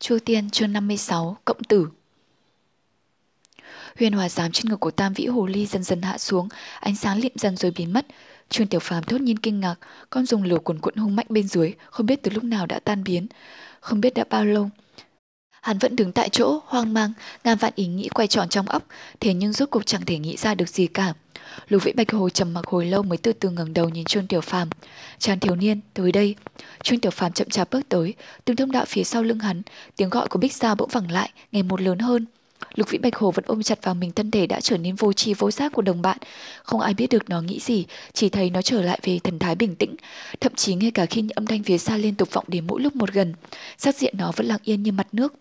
Chu 0.00 0.18
Tiên 0.24 0.50
chương 0.50 0.72
56, 0.72 1.36
Cộng 1.44 1.64
tử 1.64 1.88
Huyền 3.98 4.12
hòa 4.12 4.28
giám 4.28 4.52
trên 4.52 4.68
ngực 4.68 4.80
của 4.80 4.90
Tam 4.90 5.12
Vĩ 5.12 5.26
Hồ 5.26 5.46
Ly 5.46 5.66
dần 5.66 5.82
dần 5.82 6.02
hạ 6.02 6.18
xuống, 6.18 6.48
ánh 6.80 6.96
sáng 6.96 7.18
liệm 7.18 7.32
dần 7.34 7.56
rồi 7.56 7.72
biến 7.76 7.92
mất. 7.92 8.06
Trương 8.48 8.66
Tiểu 8.66 8.80
Phàm 8.80 9.04
thốt 9.04 9.20
nhiên 9.20 9.38
kinh 9.38 9.60
ngạc, 9.60 9.74
con 10.10 10.26
dùng 10.26 10.42
lửa 10.42 10.58
cuồn 10.58 10.78
cuộn 10.78 10.96
hung 10.96 11.16
mạnh 11.16 11.26
bên 11.28 11.48
dưới, 11.48 11.74
không 11.90 12.06
biết 12.06 12.22
từ 12.22 12.30
lúc 12.30 12.44
nào 12.44 12.66
đã 12.66 12.78
tan 12.78 13.04
biến, 13.04 13.26
không 13.80 14.00
biết 14.00 14.14
đã 14.14 14.24
bao 14.30 14.44
lâu. 14.44 14.70
Hắn 15.62 15.78
vẫn 15.78 15.96
đứng 15.96 16.12
tại 16.12 16.28
chỗ, 16.28 16.60
hoang 16.66 16.94
mang, 16.94 17.12
ngàn 17.44 17.58
vạn 17.58 17.72
ý 17.76 17.86
nghĩ 17.86 18.08
quay 18.08 18.28
tròn 18.28 18.48
trong 18.48 18.66
óc, 18.66 18.86
thế 19.20 19.34
nhưng 19.34 19.52
rốt 19.52 19.70
cuộc 19.70 19.86
chẳng 19.86 20.04
thể 20.06 20.18
nghĩ 20.18 20.36
ra 20.36 20.54
được 20.54 20.68
gì 20.68 20.86
cả. 20.86 21.14
Lục 21.68 21.82
Vĩ 21.84 21.92
Bạch 21.92 22.12
Hồ 22.12 22.28
trầm 22.28 22.54
mặc 22.54 22.66
hồi 22.66 22.86
lâu 22.86 23.02
mới 23.02 23.18
từ 23.18 23.32
từ 23.32 23.50
ngẩng 23.50 23.74
đầu 23.74 23.88
nhìn 23.88 24.04
Trương 24.04 24.26
Tiểu 24.26 24.40
Phàm. 24.40 24.68
Chàng 25.18 25.40
thiếu 25.40 25.56
niên, 25.56 25.80
tới 25.94 26.12
đây. 26.12 26.34
Trương 26.82 27.00
Tiểu 27.00 27.10
Phàm 27.10 27.32
chậm 27.32 27.48
chạp 27.48 27.70
bước 27.70 27.88
tới, 27.88 28.14
từng 28.44 28.56
thông 28.56 28.72
đạo 28.72 28.84
phía 28.88 29.04
sau 29.04 29.22
lưng 29.22 29.38
hắn, 29.38 29.62
tiếng 29.96 30.10
gọi 30.10 30.28
của 30.28 30.38
Bích 30.38 30.52
Sa 30.52 30.74
bỗng 30.74 30.88
vẳng 30.92 31.10
lại, 31.10 31.30
ngày 31.52 31.62
một 31.62 31.80
lớn 31.80 31.98
hơn. 31.98 32.26
Lục 32.74 32.90
Vĩ 32.90 32.98
Bạch 32.98 33.16
Hồ 33.16 33.30
vẫn 33.30 33.44
ôm 33.48 33.62
chặt 33.62 33.78
vào 33.82 33.94
mình 33.94 34.12
thân 34.12 34.30
thể 34.30 34.46
đã 34.46 34.60
trở 34.60 34.78
nên 34.78 34.94
vô 34.94 35.12
tri 35.12 35.34
vô 35.34 35.50
giác 35.50 35.72
của 35.72 35.82
đồng 35.82 36.02
bạn. 36.02 36.18
Không 36.62 36.80
ai 36.80 36.94
biết 36.94 37.10
được 37.10 37.28
nó 37.28 37.40
nghĩ 37.40 37.60
gì, 37.60 37.86
chỉ 38.12 38.28
thấy 38.28 38.50
nó 38.50 38.62
trở 38.62 38.82
lại 38.82 38.98
về 39.02 39.18
thần 39.24 39.38
thái 39.38 39.54
bình 39.54 39.74
tĩnh. 39.74 39.96
Thậm 40.40 40.54
chí 40.54 40.74
ngay 40.74 40.90
cả 40.90 41.06
khi 41.06 41.20
những 41.22 41.34
âm 41.34 41.46
thanh 41.46 41.62
phía 41.62 41.78
xa 41.78 41.96
liên 41.96 42.14
tục 42.14 42.32
vọng 42.32 42.44
đến 42.48 42.66
mỗi 42.66 42.80
lúc 42.80 42.96
một 42.96 43.12
gần, 43.12 43.34
sắc 43.78 43.96
diện 43.96 44.14
nó 44.18 44.32
vẫn 44.36 44.46
lặng 44.46 44.60
yên 44.64 44.82
như 44.82 44.92
mặt 44.92 45.06
nước. 45.12 45.34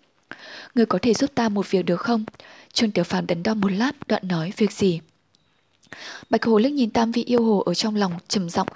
Người 0.75 0.85
có 0.85 0.99
thể 1.01 1.13
giúp 1.13 1.31
ta 1.35 1.49
một 1.49 1.71
việc 1.71 1.85
được 1.85 2.01
không? 2.01 2.25
Trương 2.73 2.91
Tiểu 2.91 3.03
Phàm 3.03 3.27
đắn 3.27 3.43
đo 3.43 3.53
một 3.53 3.71
lát, 3.71 3.91
đoạn 4.07 4.27
nói 4.27 4.53
việc 4.57 4.71
gì? 4.71 4.99
Bạch 6.29 6.45
Hồ 6.45 6.57
liếc 6.57 6.71
nhìn 6.71 6.89
Tam 6.89 7.11
Vị 7.11 7.23
yêu 7.23 7.43
hồ 7.43 7.63
ở 7.65 7.73
trong 7.73 7.95
lòng, 7.95 8.11
trầm 8.27 8.49
giọng. 8.49 8.67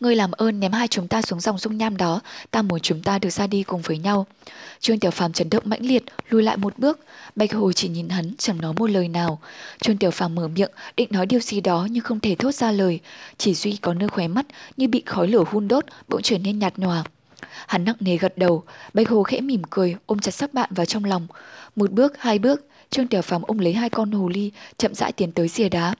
Ngươi 0.00 0.16
làm 0.16 0.30
ơn 0.32 0.60
ném 0.60 0.72
hai 0.72 0.88
chúng 0.88 1.08
ta 1.08 1.22
xuống 1.22 1.40
dòng 1.40 1.58
dung 1.58 1.78
nham 1.78 1.96
đó, 1.96 2.20
ta 2.50 2.62
muốn 2.62 2.80
chúng 2.80 3.02
ta 3.02 3.18
được 3.18 3.30
ra 3.30 3.46
đi 3.46 3.62
cùng 3.62 3.82
với 3.82 3.98
nhau. 3.98 4.26
Trương 4.80 4.98
Tiểu 5.00 5.10
Phàm 5.10 5.32
chấn 5.32 5.50
động 5.50 5.62
mãnh 5.66 5.86
liệt, 5.86 6.04
lùi 6.28 6.42
lại 6.42 6.56
một 6.56 6.78
bước. 6.78 7.00
Bạch 7.36 7.52
Hồ 7.52 7.72
chỉ 7.72 7.88
nhìn 7.88 8.08
hắn, 8.08 8.32
chẳng 8.38 8.60
nói 8.60 8.72
một 8.76 8.90
lời 8.90 9.08
nào. 9.08 9.40
Trương 9.80 9.98
Tiểu 9.98 10.10
Phàm 10.10 10.34
mở 10.34 10.48
miệng, 10.48 10.70
định 10.96 11.08
nói 11.10 11.26
điều 11.26 11.40
gì 11.40 11.60
đó 11.60 11.86
nhưng 11.90 12.04
không 12.04 12.20
thể 12.20 12.34
thốt 12.34 12.54
ra 12.54 12.72
lời. 12.72 13.00
Chỉ 13.38 13.54
duy 13.54 13.78
có 13.82 13.94
nơi 13.94 14.08
khóe 14.08 14.28
mắt 14.28 14.46
như 14.76 14.88
bị 14.88 15.02
khói 15.06 15.28
lửa 15.28 15.44
hun 15.50 15.68
đốt, 15.68 15.84
bỗng 16.08 16.22
trở 16.22 16.38
nên 16.38 16.58
nhạt 16.58 16.78
nhòa. 16.78 17.04
Hắn 17.66 17.84
nặng 17.84 17.96
nề 18.00 18.16
gật 18.16 18.38
đầu, 18.38 18.62
Bạch 18.94 19.08
Hồ 19.08 19.22
khẽ 19.22 19.40
mỉm 19.40 19.62
cười, 19.70 19.96
ôm 20.06 20.18
chặt 20.18 20.30
sắc 20.30 20.54
bạn 20.54 20.70
vào 20.72 20.86
trong 20.86 21.04
lòng. 21.04 21.26
Một 21.76 21.90
bước, 21.92 22.18
hai 22.18 22.38
bước, 22.38 22.66
Trương 22.90 23.06
Tiểu 23.06 23.22
Phàm 23.22 23.42
ôm 23.42 23.58
lấy 23.58 23.72
hai 23.72 23.90
con 23.90 24.12
hồ 24.12 24.28
ly, 24.28 24.50
chậm 24.78 24.94
rãi 24.94 25.12
tiến 25.12 25.32
tới 25.32 25.48
rìa 25.48 25.68
đá. 25.68 25.94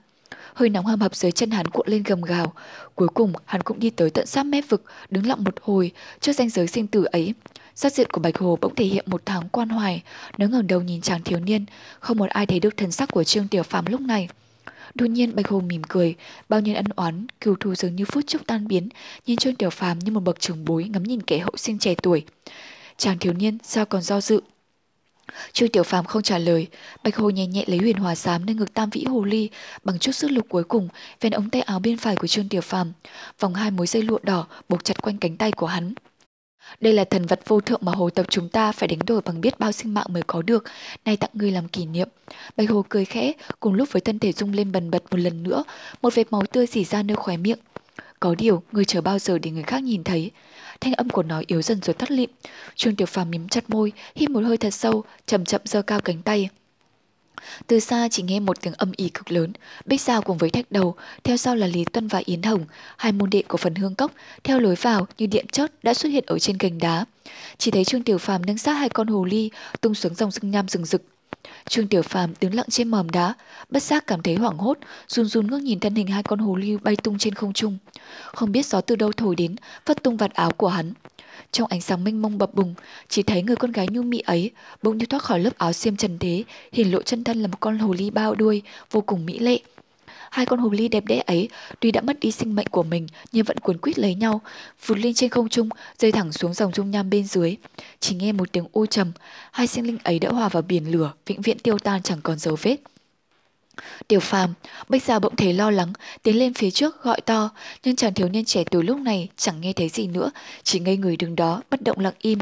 Hơi 0.53 0.69
nóng 0.69 0.85
hầm 0.85 1.01
hập 1.01 1.15
dưới 1.15 1.31
chân 1.31 1.51
hắn 1.51 1.67
cuộn 1.67 1.87
lên 1.89 2.03
gầm 2.03 2.21
gào. 2.21 2.53
Cuối 2.95 3.07
cùng 3.07 3.33
hắn 3.45 3.61
cũng 3.61 3.79
đi 3.79 3.89
tới 3.89 4.09
tận 4.09 4.25
sát 4.25 4.43
mép 4.43 4.63
vực, 4.69 4.83
đứng 5.09 5.27
lặng 5.27 5.43
một 5.43 5.55
hồi 5.61 5.91
trước 6.19 6.33
ranh 6.33 6.49
giới 6.49 6.67
sinh 6.67 6.87
tử 6.87 7.03
ấy. 7.03 7.33
Sát 7.75 7.93
diện 7.93 8.09
của 8.09 8.21
Bạch 8.21 8.37
Hồ 8.37 8.57
bỗng 8.61 8.75
thể 8.75 8.85
hiện 8.85 9.05
một 9.07 9.21
tháng 9.25 9.49
quan 9.49 9.69
hoài, 9.69 10.03
nó 10.37 10.47
ngẩng 10.47 10.67
đầu 10.67 10.81
nhìn 10.81 11.01
chàng 11.01 11.23
thiếu 11.23 11.39
niên, 11.39 11.65
không 11.99 12.17
một 12.17 12.29
ai 12.29 12.45
thấy 12.45 12.59
được 12.59 12.77
thần 12.77 12.91
sắc 12.91 13.11
của 13.11 13.23
Trương 13.23 13.47
Tiểu 13.47 13.63
Phàm 13.63 13.85
lúc 13.85 14.01
này. 14.01 14.29
Đột 14.95 15.05
nhiên 15.05 15.35
Bạch 15.35 15.47
Hồ 15.47 15.59
mỉm 15.59 15.81
cười, 15.83 16.15
bao 16.49 16.59
nhiêu 16.59 16.75
ân 16.75 16.85
oán, 16.95 17.27
cừu 17.41 17.55
thù 17.59 17.75
dường 17.75 17.95
như 17.95 18.05
phút 18.05 18.23
chốc 18.27 18.41
tan 18.47 18.67
biến, 18.67 18.89
nhìn 19.25 19.37
Trương 19.37 19.55
Tiểu 19.55 19.69
Phàm 19.69 19.99
như 19.99 20.11
một 20.11 20.19
bậc 20.19 20.39
trưởng 20.39 20.65
bối 20.65 20.83
ngắm 20.83 21.03
nhìn 21.03 21.21
kẻ 21.21 21.39
hậu 21.39 21.51
sinh 21.57 21.79
trẻ 21.79 21.95
tuổi. 22.03 22.25
Chàng 22.97 23.19
thiếu 23.19 23.33
niên 23.33 23.57
sao 23.63 23.85
còn 23.85 24.01
do 24.01 24.21
dự, 24.21 24.41
Trương 25.53 25.69
Tiểu 25.69 25.83
Phàm 25.83 26.05
không 26.05 26.21
trả 26.21 26.37
lời, 26.37 26.67
Bạch 27.03 27.15
Hồ 27.15 27.29
nhẹ 27.29 27.47
nhẹ 27.47 27.63
lấy 27.67 27.77
huyền 27.79 27.97
hòa 27.97 28.15
xám 28.15 28.45
nơi 28.45 28.55
ngực 28.55 28.73
tam 28.73 28.89
vĩ 28.89 29.03
hồ 29.03 29.23
ly, 29.23 29.49
bằng 29.83 29.99
chút 29.99 30.11
sức 30.11 30.31
lực 30.31 30.45
cuối 30.49 30.63
cùng, 30.63 30.89
ven 31.21 31.31
ống 31.31 31.49
tay 31.49 31.61
áo 31.61 31.79
bên 31.79 31.97
phải 31.97 32.15
của 32.15 32.27
Trương 32.27 32.49
Tiểu 32.49 32.61
Phàm, 32.61 32.93
vòng 33.39 33.53
hai 33.53 33.71
mối 33.71 33.87
dây 33.87 34.03
lụa 34.03 34.19
đỏ 34.23 34.47
buộc 34.69 34.83
chặt 34.83 35.01
quanh 35.01 35.17
cánh 35.17 35.37
tay 35.37 35.51
của 35.51 35.67
hắn. 35.67 35.93
Đây 36.81 36.93
là 36.93 37.03
thần 37.03 37.25
vật 37.25 37.41
vô 37.47 37.61
thượng 37.61 37.81
mà 37.83 37.91
hồ 37.91 38.09
tộc 38.09 38.25
chúng 38.29 38.49
ta 38.49 38.71
phải 38.71 38.87
đánh 38.87 38.99
đổi 39.07 39.21
bằng 39.21 39.41
biết 39.41 39.59
bao 39.59 39.71
sinh 39.71 39.93
mạng 39.93 40.07
mới 40.09 40.23
có 40.27 40.41
được, 40.41 40.63
nay 41.05 41.17
tặng 41.17 41.29
ngươi 41.33 41.51
làm 41.51 41.67
kỷ 41.67 41.85
niệm. 41.85 42.09
Bạch 42.57 42.69
Hồ 42.69 42.85
cười 42.89 43.05
khẽ, 43.05 43.33
cùng 43.59 43.73
lúc 43.73 43.91
với 43.91 44.01
thân 44.01 44.19
thể 44.19 44.31
rung 44.31 44.53
lên 44.53 44.71
bần 44.71 44.91
bật 44.91 45.03
một 45.11 45.17
lần 45.17 45.43
nữa, 45.43 45.63
một 46.01 46.15
vệt 46.15 46.31
máu 46.31 46.43
tươi 46.51 46.67
xỉ 46.67 46.83
ra 46.83 47.03
nơi 47.03 47.15
khóe 47.15 47.37
miệng. 47.37 47.59
Có 48.19 48.35
điều, 48.35 48.63
ngươi 48.71 48.85
chờ 48.85 49.01
bao 49.01 49.19
giờ 49.19 49.39
để 49.39 49.51
người 49.51 49.63
khác 49.63 49.83
nhìn 49.83 50.03
thấy. 50.03 50.31
Thanh 50.81 50.93
âm 50.93 51.09
của 51.09 51.23
nó 51.23 51.41
yếu 51.47 51.61
dần 51.61 51.81
rồi 51.81 51.93
tắt 51.93 52.11
lịm. 52.11 52.29
Trương 52.75 52.95
Tiểu 52.95 53.07
Phàm 53.07 53.31
mím 53.31 53.47
chặt 53.47 53.69
môi, 53.69 53.91
hít 54.15 54.29
một 54.29 54.39
hơi 54.39 54.57
thật 54.57 54.73
sâu, 54.73 55.03
chậm 55.25 55.45
chậm 55.45 55.61
giơ 55.65 55.81
cao 55.81 56.01
cánh 56.01 56.21
tay. 56.21 56.49
Từ 57.67 57.79
xa 57.79 58.07
chỉ 58.11 58.23
nghe 58.23 58.39
một 58.39 58.61
tiếng 58.61 58.73
âm 58.73 58.91
ỉ 58.95 59.09
cực 59.09 59.31
lớn, 59.31 59.53
Bích 59.85 60.01
Giao 60.01 60.21
cùng 60.21 60.37
với 60.37 60.49
thạch 60.49 60.71
đầu, 60.71 60.95
theo 61.23 61.37
sau 61.37 61.55
là 61.55 61.67
Lý 61.67 61.85
Tuân 61.85 62.07
và 62.07 62.21
Yến 62.25 62.41
Hồng, 62.41 62.65
hai 62.97 63.11
môn 63.11 63.29
đệ 63.29 63.43
của 63.47 63.57
phần 63.57 63.75
hương 63.75 63.95
cốc, 63.95 64.11
theo 64.43 64.59
lối 64.59 64.75
vào 64.75 65.07
như 65.17 65.25
điện 65.25 65.47
chớp 65.47 65.67
đã 65.83 65.93
xuất 65.93 66.09
hiện 66.09 66.23
ở 66.27 66.39
trên 66.39 66.57
cành 66.57 66.77
đá. 66.77 67.05
Chỉ 67.57 67.71
thấy 67.71 67.85
Trương 67.85 68.03
Tiểu 68.03 68.17
Phàm 68.17 68.45
nâng 68.45 68.57
sát 68.57 68.73
hai 68.73 68.89
con 68.89 69.07
hồ 69.07 69.25
ly, 69.25 69.49
tung 69.81 69.95
xuống 69.95 70.15
dòng 70.15 70.31
sông 70.31 70.51
nham 70.51 70.67
rừng 70.67 70.85
rực, 70.85 71.03
Trương 71.69 71.87
Tiểu 71.87 72.01
Phàm 72.01 72.33
đứng 72.41 72.53
lặng 72.53 72.65
trên 72.69 72.87
mỏm 72.87 73.09
đá, 73.09 73.33
bất 73.69 73.83
giác 73.83 74.07
cảm 74.07 74.21
thấy 74.21 74.35
hoảng 74.35 74.57
hốt, 74.57 74.77
run 75.07 75.25
run 75.25 75.47
ngước 75.47 75.61
nhìn 75.61 75.79
thân 75.79 75.95
hình 75.95 76.07
hai 76.07 76.23
con 76.23 76.39
hồ 76.39 76.55
ly 76.55 76.77
bay 76.77 76.95
tung 76.95 77.17
trên 77.17 77.33
không 77.33 77.53
trung. 77.53 77.77
Không 78.25 78.51
biết 78.51 78.65
gió 78.65 78.81
từ 78.81 78.95
đâu 78.95 79.11
thổi 79.11 79.35
đến, 79.35 79.55
phất 79.85 80.03
tung 80.03 80.17
vạt 80.17 80.33
áo 80.33 80.51
của 80.51 80.67
hắn. 80.67 80.93
Trong 81.51 81.67
ánh 81.69 81.81
sáng 81.81 82.03
mênh 82.03 82.21
mông 82.21 82.37
bập 82.37 82.53
bùng, 82.53 82.73
chỉ 83.07 83.23
thấy 83.23 83.43
người 83.43 83.55
con 83.55 83.71
gái 83.71 83.87
nhu 83.91 84.01
mị 84.01 84.19
ấy 84.19 84.51
bỗng 84.81 84.97
như 84.97 85.05
thoát 85.05 85.23
khỏi 85.23 85.39
lớp 85.39 85.57
áo 85.57 85.73
xiêm 85.73 85.95
trần 85.95 86.19
thế, 86.19 86.43
hiển 86.71 86.91
lộ 86.91 87.01
chân 87.01 87.23
thân 87.23 87.41
là 87.41 87.47
một 87.47 87.57
con 87.59 87.79
hồ 87.79 87.93
ly 87.93 88.09
bao 88.09 88.35
đuôi, 88.35 88.61
vô 88.91 89.01
cùng 89.01 89.25
mỹ 89.25 89.39
lệ. 89.39 89.59
Hai 90.31 90.45
con 90.45 90.59
hồ 90.59 90.69
ly 90.69 90.87
đẹp 90.87 91.05
đẽ 91.05 91.23
ấy 91.25 91.49
tuy 91.79 91.91
đã 91.91 92.01
mất 92.01 92.19
đi 92.19 92.31
sinh 92.31 92.55
mệnh 92.55 92.67
của 92.67 92.83
mình 92.83 93.07
nhưng 93.31 93.43
vẫn 93.43 93.57
cuốn 93.57 93.77
quýt 93.77 93.99
lấy 93.99 94.15
nhau, 94.15 94.41
vụt 94.85 94.97
lên 94.97 95.13
trên 95.13 95.29
không 95.29 95.49
trung, 95.49 95.69
rơi 95.99 96.11
thẳng 96.11 96.31
xuống 96.31 96.53
dòng 96.53 96.73
dung 96.73 96.91
nham 96.91 97.09
bên 97.09 97.27
dưới. 97.27 97.55
Chỉ 97.99 98.15
nghe 98.15 98.31
một 98.31 98.51
tiếng 98.51 98.65
u 98.71 98.85
trầm, 98.85 99.11
hai 99.51 99.67
sinh 99.67 99.87
linh 99.87 99.97
ấy 100.03 100.19
đã 100.19 100.29
hòa 100.29 100.49
vào 100.49 100.61
biển 100.61 100.91
lửa, 100.91 101.13
vĩnh 101.25 101.41
viễn 101.41 101.59
tiêu 101.59 101.79
tan 101.79 102.01
chẳng 102.01 102.21
còn 102.23 102.39
dấu 102.39 102.57
vết. 102.61 102.77
Tiểu 104.07 104.19
phàm, 104.19 104.53
bách 104.89 105.03
Gia 105.03 105.19
bỗng 105.19 105.35
thấy 105.35 105.53
lo 105.53 105.71
lắng, 105.71 105.93
tiến 106.23 106.39
lên 106.39 106.53
phía 106.53 106.71
trước 106.71 107.03
gọi 107.03 107.21
to, 107.21 107.49
nhưng 107.83 107.95
chàng 107.95 108.13
thiếu 108.13 108.29
niên 108.29 108.45
trẻ 108.45 108.63
tuổi 108.71 108.83
lúc 108.83 108.99
này 108.99 109.29
chẳng 109.37 109.61
nghe 109.61 109.73
thấy 109.73 109.89
gì 109.89 110.07
nữa, 110.07 110.31
chỉ 110.63 110.79
ngây 110.79 110.97
người 110.97 111.17
đứng 111.17 111.35
đó, 111.35 111.61
bất 111.69 111.81
động 111.81 111.99
lặng 111.99 112.13
im. 112.19 112.39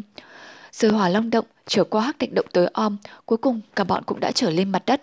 Rồi 0.71 0.91
hỏa 0.91 1.09
long 1.09 1.29
động, 1.29 1.45
trở 1.67 1.83
qua 1.83 2.01
hắc 2.01 2.17
đạch 2.17 2.33
động 2.33 2.45
tới 2.51 2.67
om, 2.73 2.97
cuối 3.25 3.37
cùng 3.37 3.61
cả 3.75 3.83
bọn 3.83 4.03
cũng 4.03 4.19
đã 4.19 4.31
trở 4.31 4.49
lên 4.49 4.69
mặt 4.69 4.83
đất. 4.85 5.01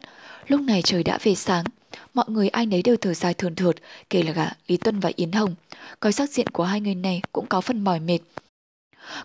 Lúc 0.49 0.61
này 0.61 0.83
trời 0.83 1.03
đã 1.03 1.19
về 1.23 1.35
sáng, 1.35 1.65
mọi 2.15 2.25
người 2.29 2.49
ai 2.49 2.67
nấy 2.67 2.83
đều 2.83 2.97
thở 2.97 3.15
dài 3.15 3.35
thườn 3.35 3.55
thượt, 3.55 3.77
kể 4.11 4.23
là 4.23 4.33
cả 4.33 4.57
Lý 4.67 4.77
Tuân 4.77 5.01
và 5.01 5.11
Yến 5.17 5.33
Hồng. 5.33 5.55
Coi 6.01 6.13
sắc 6.13 6.31
diện 6.31 6.47
của 6.47 6.65
hai 6.65 6.81
người 6.81 6.95
này 6.95 7.23
cũng 7.33 7.47
có 7.47 7.61
phần 7.61 7.85
mỏi 7.85 8.01
mệt. 8.01 8.19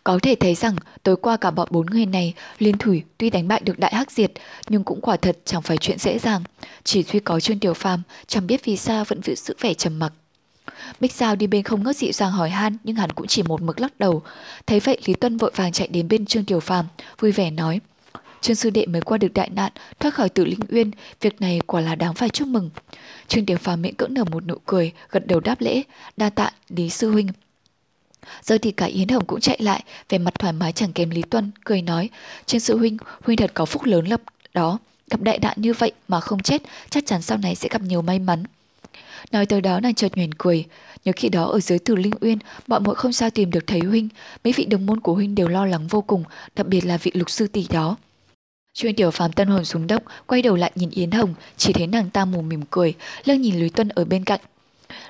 Có 0.03 0.19
thể 0.23 0.35
thấy 0.35 0.55
rằng 0.55 0.75
tối 1.03 1.15
qua 1.15 1.37
cả 1.37 1.51
bọn 1.51 1.67
bốn 1.71 1.85
người 1.85 2.05
này 2.05 2.33
liên 2.59 2.77
thủy 2.77 3.03
tuy 3.17 3.29
đánh 3.29 3.47
bại 3.47 3.61
được 3.65 3.79
đại 3.79 3.95
hắc 3.95 4.11
diệt 4.11 4.31
nhưng 4.69 4.83
cũng 4.83 5.01
quả 5.01 5.17
thật 5.17 5.37
chẳng 5.45 5.61
phải 5.61 5.77
chuyện 5.77 5.97
dễ 5.99 6.19
dàng. 6.19 6.43
Chỉ 6.83 7.03
duy 7.03 7.19
có 7.19 7.39
Trương 7.39 7.59
Tiểu 7.59 7.73
Phàm 7.73 8.01
chẳng 8.27 8.47
biết 8.47 8.65
vì 8.65 8.77
sao 8.77 9.03
vẫn 9.03 9.21
giữ 9.23 9.35
sự 9.35 9.55
vẻ 9.59 9.73
trầm 9.73 9.99
mặc. 9.99 10.13
Bích 10.99 11.13
Giao 11.13 11.35
đi 11.35 11.47
bên 11.47 11.63
không 11.63 11.83
ngớt 11.83 11.97
dịu 11.97 12.11
dàng 12.11 12.31
hỏi 12.31 12.49
han 12.49 12.77
nhưng 12.83 12.95
hắn 12.95 13.11
cũng 13.11 13.27
chỉ 13.27 13.43
một 13.43 13.61
mực 13.61 13.79
lắc 13.79 13.99
đầu. 13.99 14.21
Thấy 14.67 14.79
vậy 14.79 14.97
Lý 15.05 15.13
Tuân 15.13 15.37
vội 15.37 15.51
vàng 15.55 15.71
chạy 15.71 15.87
đến 15.87 16.07
bên 16.07 16.25
Trương 16.25 16.45
Tiểu 16.45 16.59
Phàm 16.59 16.85
vui 17.19 17.31
vẻ 17.31 17.51
nói 17.51 17.79
Trương 18.41 18.55
sư 18.55 18.69
đệ 18.69 18.85
mới 18.85 19.01
qua 19.01 19.17
được 19.17 19.33
đại 19.33 19.49
nạn, 19.49 19.71
thoát 19.99 20.13
khỏi 20.13 20.29
tử 20.29 20.45
linh 20.45 20.59
uyên, 20.69 20.91
việc 21.21 21.41
này 21.41 21.59
quả 21.65 21.81
là 21.81 21.95
đáng 21.95 22.13
phải 22.13 22.29
chúc 22.29 22.47
mừng. 22.47 22.69
Trương 23.27 23.45
Tiểu 23.45 23.57
Phàm 23.57 23.81
miễn 23.81 23.95
cưỡng 23.95 24.13
nở 24.13 24.23
một 24.23 24.47
nụ 24.47 24.55
cười, 24.65 24.91
gật 25.09 25.27
đầu 25.27 25.39
đáp 25.39 25.61
lễ, 25.61 25.83
đa 26.17 26.29
tạ 26.29 26.51
Lý 26.69 26.89
sư 26.89 27.11
huynh. 27.11 27.27
Giờ 28.43 28.57
thì 28.61 28.71
cả 28.71 28.85
Yến 28.85 29.07
Hồng 29.07 29.25
cũng 29.25 29.39
chạy 29.39 29.57
lại, 29.59 29.83
vẻ 30.09 30.17
mặt 30.17 30.39
thoải 30.39 30.53
mái 30.53 30.71
chẳng 30.71 30.93
kém 30.93 31.09
Lý 31.09 31.21
Tuân, 31.21 31.51
cười 31.63 31.81
nói, 31.81 32.09
Trương 32.45 32.59
sư 32.59 32.77
huynh, 32.77 32.97
huynh 33.23 33.37
thật 33.37 33.51
có 33.53 33.65
phúc 33.65 33.83
lớn 33.83 34.05
lập 34.07 34.21
đó, 34.53 34.79
gặp 35.09 35.21
đại 35.21 35.39
nạn 35.39 35.57
như 35.59 35.73
vậy 35.73 35.91
mà 36.07 36.19
không 36.19 36.39
chết, 36.39 36.61
chắc 36.89 37.05
chắn 37.05 37.21
sau 37.21 37.37
này 37.37 37.55
sẽ 37.55 37.69
gặp 37.71 37.81
nhiều 37.81 38.01
may 38.01 38.19
mắn. 38.19 38.43
Nói 39.31 39.45
tới 39.45 39.61
đó 39.61 39.79
nàng 39.79 39.95
chợt 39.95 40.17
nhoẻn 40.17 40.33
cười, 40.33 40.65
nhớ 41.05 41.11
khi 41.15 41.29
đó 41.29 41.45
ở 41.45 41.59
dưới 41.59 41.79
Tử 41.79 41.95
Linh 41.95 42.13
Uyên, 42.21 42.37
bọn 42.67 42.83
muội 42.83 42.95
không 42.95 43.13
sao 43.13 43.29
tìm 43.29 43.51
được 43.51 43.67
thấy 43.67 43.79
huynh, 43.79 44.09
mấy 44.43 44.53
vị 44.53 44.65
đồng 44.65 44.85
môn 44.85 44.99
của 44.99 45.13
huynh 45.13 45.35
đều 45.35 45.47
lo 45.47 45.65
lắng 45.65 45.87
vô 45.87 46.01
cùng, 46.01 46.23
đặc 46.55 46.67
biệt 46.67 46.85
là 46.85 46.97
vị 46.97 47.11
lục 47.13 47.29
sư 47.29 47.47
tỷ 47.47 47.67
đó. 47.69 47.97
Chuyên 48.73 48.95
tiểu 48.95 49.11
phàm 49.11 49.31
tân 49.31 49.47
hồn 49.47 49.65
xuống 49.65 49.87
động, 49.87 50.03
quay 50.27 50.41
đầu 50.41 50.55
lại 50.55 50.71
nhìn 50.75 50.89
Yến 50.89 51.11
Hồng, 51.11 51.33
chỉ 51.57 51.73
thấy 51.73 51.87
nàng 51.87 52.09
ta 52.09 52.25
mù 52.25 52.41
mỉm 52.41 52.61
cười, 52.71 52.93
lưng 53.25 53.41
nhìn 53.41 53.59
Lý 53.59 53.69
Tuân 53.69 53.89
ở 53.89 54.05
bên 54.05 54.23
cạnh. 54.23 54.39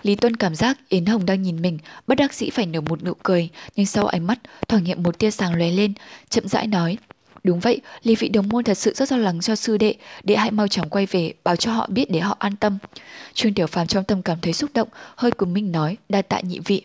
Lý 0.03 0.15
Tuân 0.15 0.35
cảm 0.35 0.55
giác 0.55 0.77
Yến 0.89 1.05
Hồng 1.05 1.25
đang 1.25 1.41
nhìn 1.41 1.61
mình, 1.61 1.77
bất 2.07 2.15
đắc 2.15 2.33
dĩ 2.33 2.49
phải 2.49 2.65
nở 2.65 2.81
một 2.81 3.03
nụ 3.03 3.13
cười, 3.23 3.49
nhưng 3.75 3.85
sau 3.85 4.05
ánh 4.07 4.27
mắt 4.27 4.39
thoảng 4.67 4.85
hiện 4.85 5.03
một 5.03 5.19
tia 5.19 5.31
sáng 5.31 5.55
lóe 5.55 5.71
lên, 5.71 5.93
chậm 6.29 6.47
rãi 6.47 6.67
nói. 6.67 6.97
Đúng 7.43 7.59
vậy, 7.59 7.81
Lý 8.03 8.15
vị 8.15 8.29
đồng 8.29 8.49
môn 8.49 8.63
thật 8.63 8.73
sự 8.73 8.93
rất 8.95 9.11
lo 9.11 9.17
lắng 9.17 9.41
cho 9.41 9.55
sư 9.55 9.77
đệ, 9.77 9.95
đệ 10.23 10.35
hãy 10.35 10.51
mau 10.51 10.67
chóng 10.67 10.89
quay 10.89 11.05
về, 11.05 11.33
báo 11.43 11.55
cho 11.55 11.71
họ 11.71 11.87
biết 11.89 12.11
để 12.11 12.19
họ 12.19 12.35
an 12.39 12.55
tâm. 12.55 12.77
Trương 13.33 13.53
Tiểu 13.53 13.67
Phàm 13.67 13.87
trong 13.87 14.03
tâm 14.03 14.21
cảm 14.21 14.37
thấy 14.41 14.53
xúc 14.53 14.69
động, 14.73 14.87
hơi 15.15 15.31
cùng 15.31 15.53
minh 15.53 15.71
nói, 15.71 15.97
đa 16.09 16.21
tạ 16.21 16.39
nhị 16.39 16.59
vị. 16.59 16.83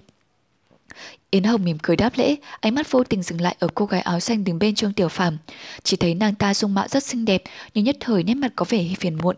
Yến 1.30 1.44
Hồng 1.44 1.64
mỉm 1.64 1.78
cười 1.82 1.96
đáp 1.96 2.12
lễ, 2.16 2.36
ánh 2.60 2.74
mắt 2.74 2.90
vô 2.90 3.04
tình 3.04 3.22
dừng 3.22 3.40
lại 3.40 3.56
ở 3.58 3.68
cô 3.74 3.86
gái 3.86 4.00
áo 4.00 4.20
xanh 4.20 4.44
đứng 4.44 4.58
bên 4.58 4.74
Trương 4.74 4.92
Tiểu 4.92 5.08
Phàm. 5.08 5.38
Chỉ 5.82 5.96
thấy 5.96 6.14
nàng 6.14 6.34
ta 6.34 6.54
dung 6.54 6.74
mạo 6.74 6.88
rất 6.88 7.04
xinh 7.04 7.24
đẹp, 7.24 7.42
nhưng 7.74 7.84
nhất 7.84 7.96
thời 8.00 8.22
nét 8.22 8.34
mặt 8.34 8.52
có 8.56 8.66
vẻ 8.68 8.84
phiền 8.98 9.18
muộn. 9.22 9.36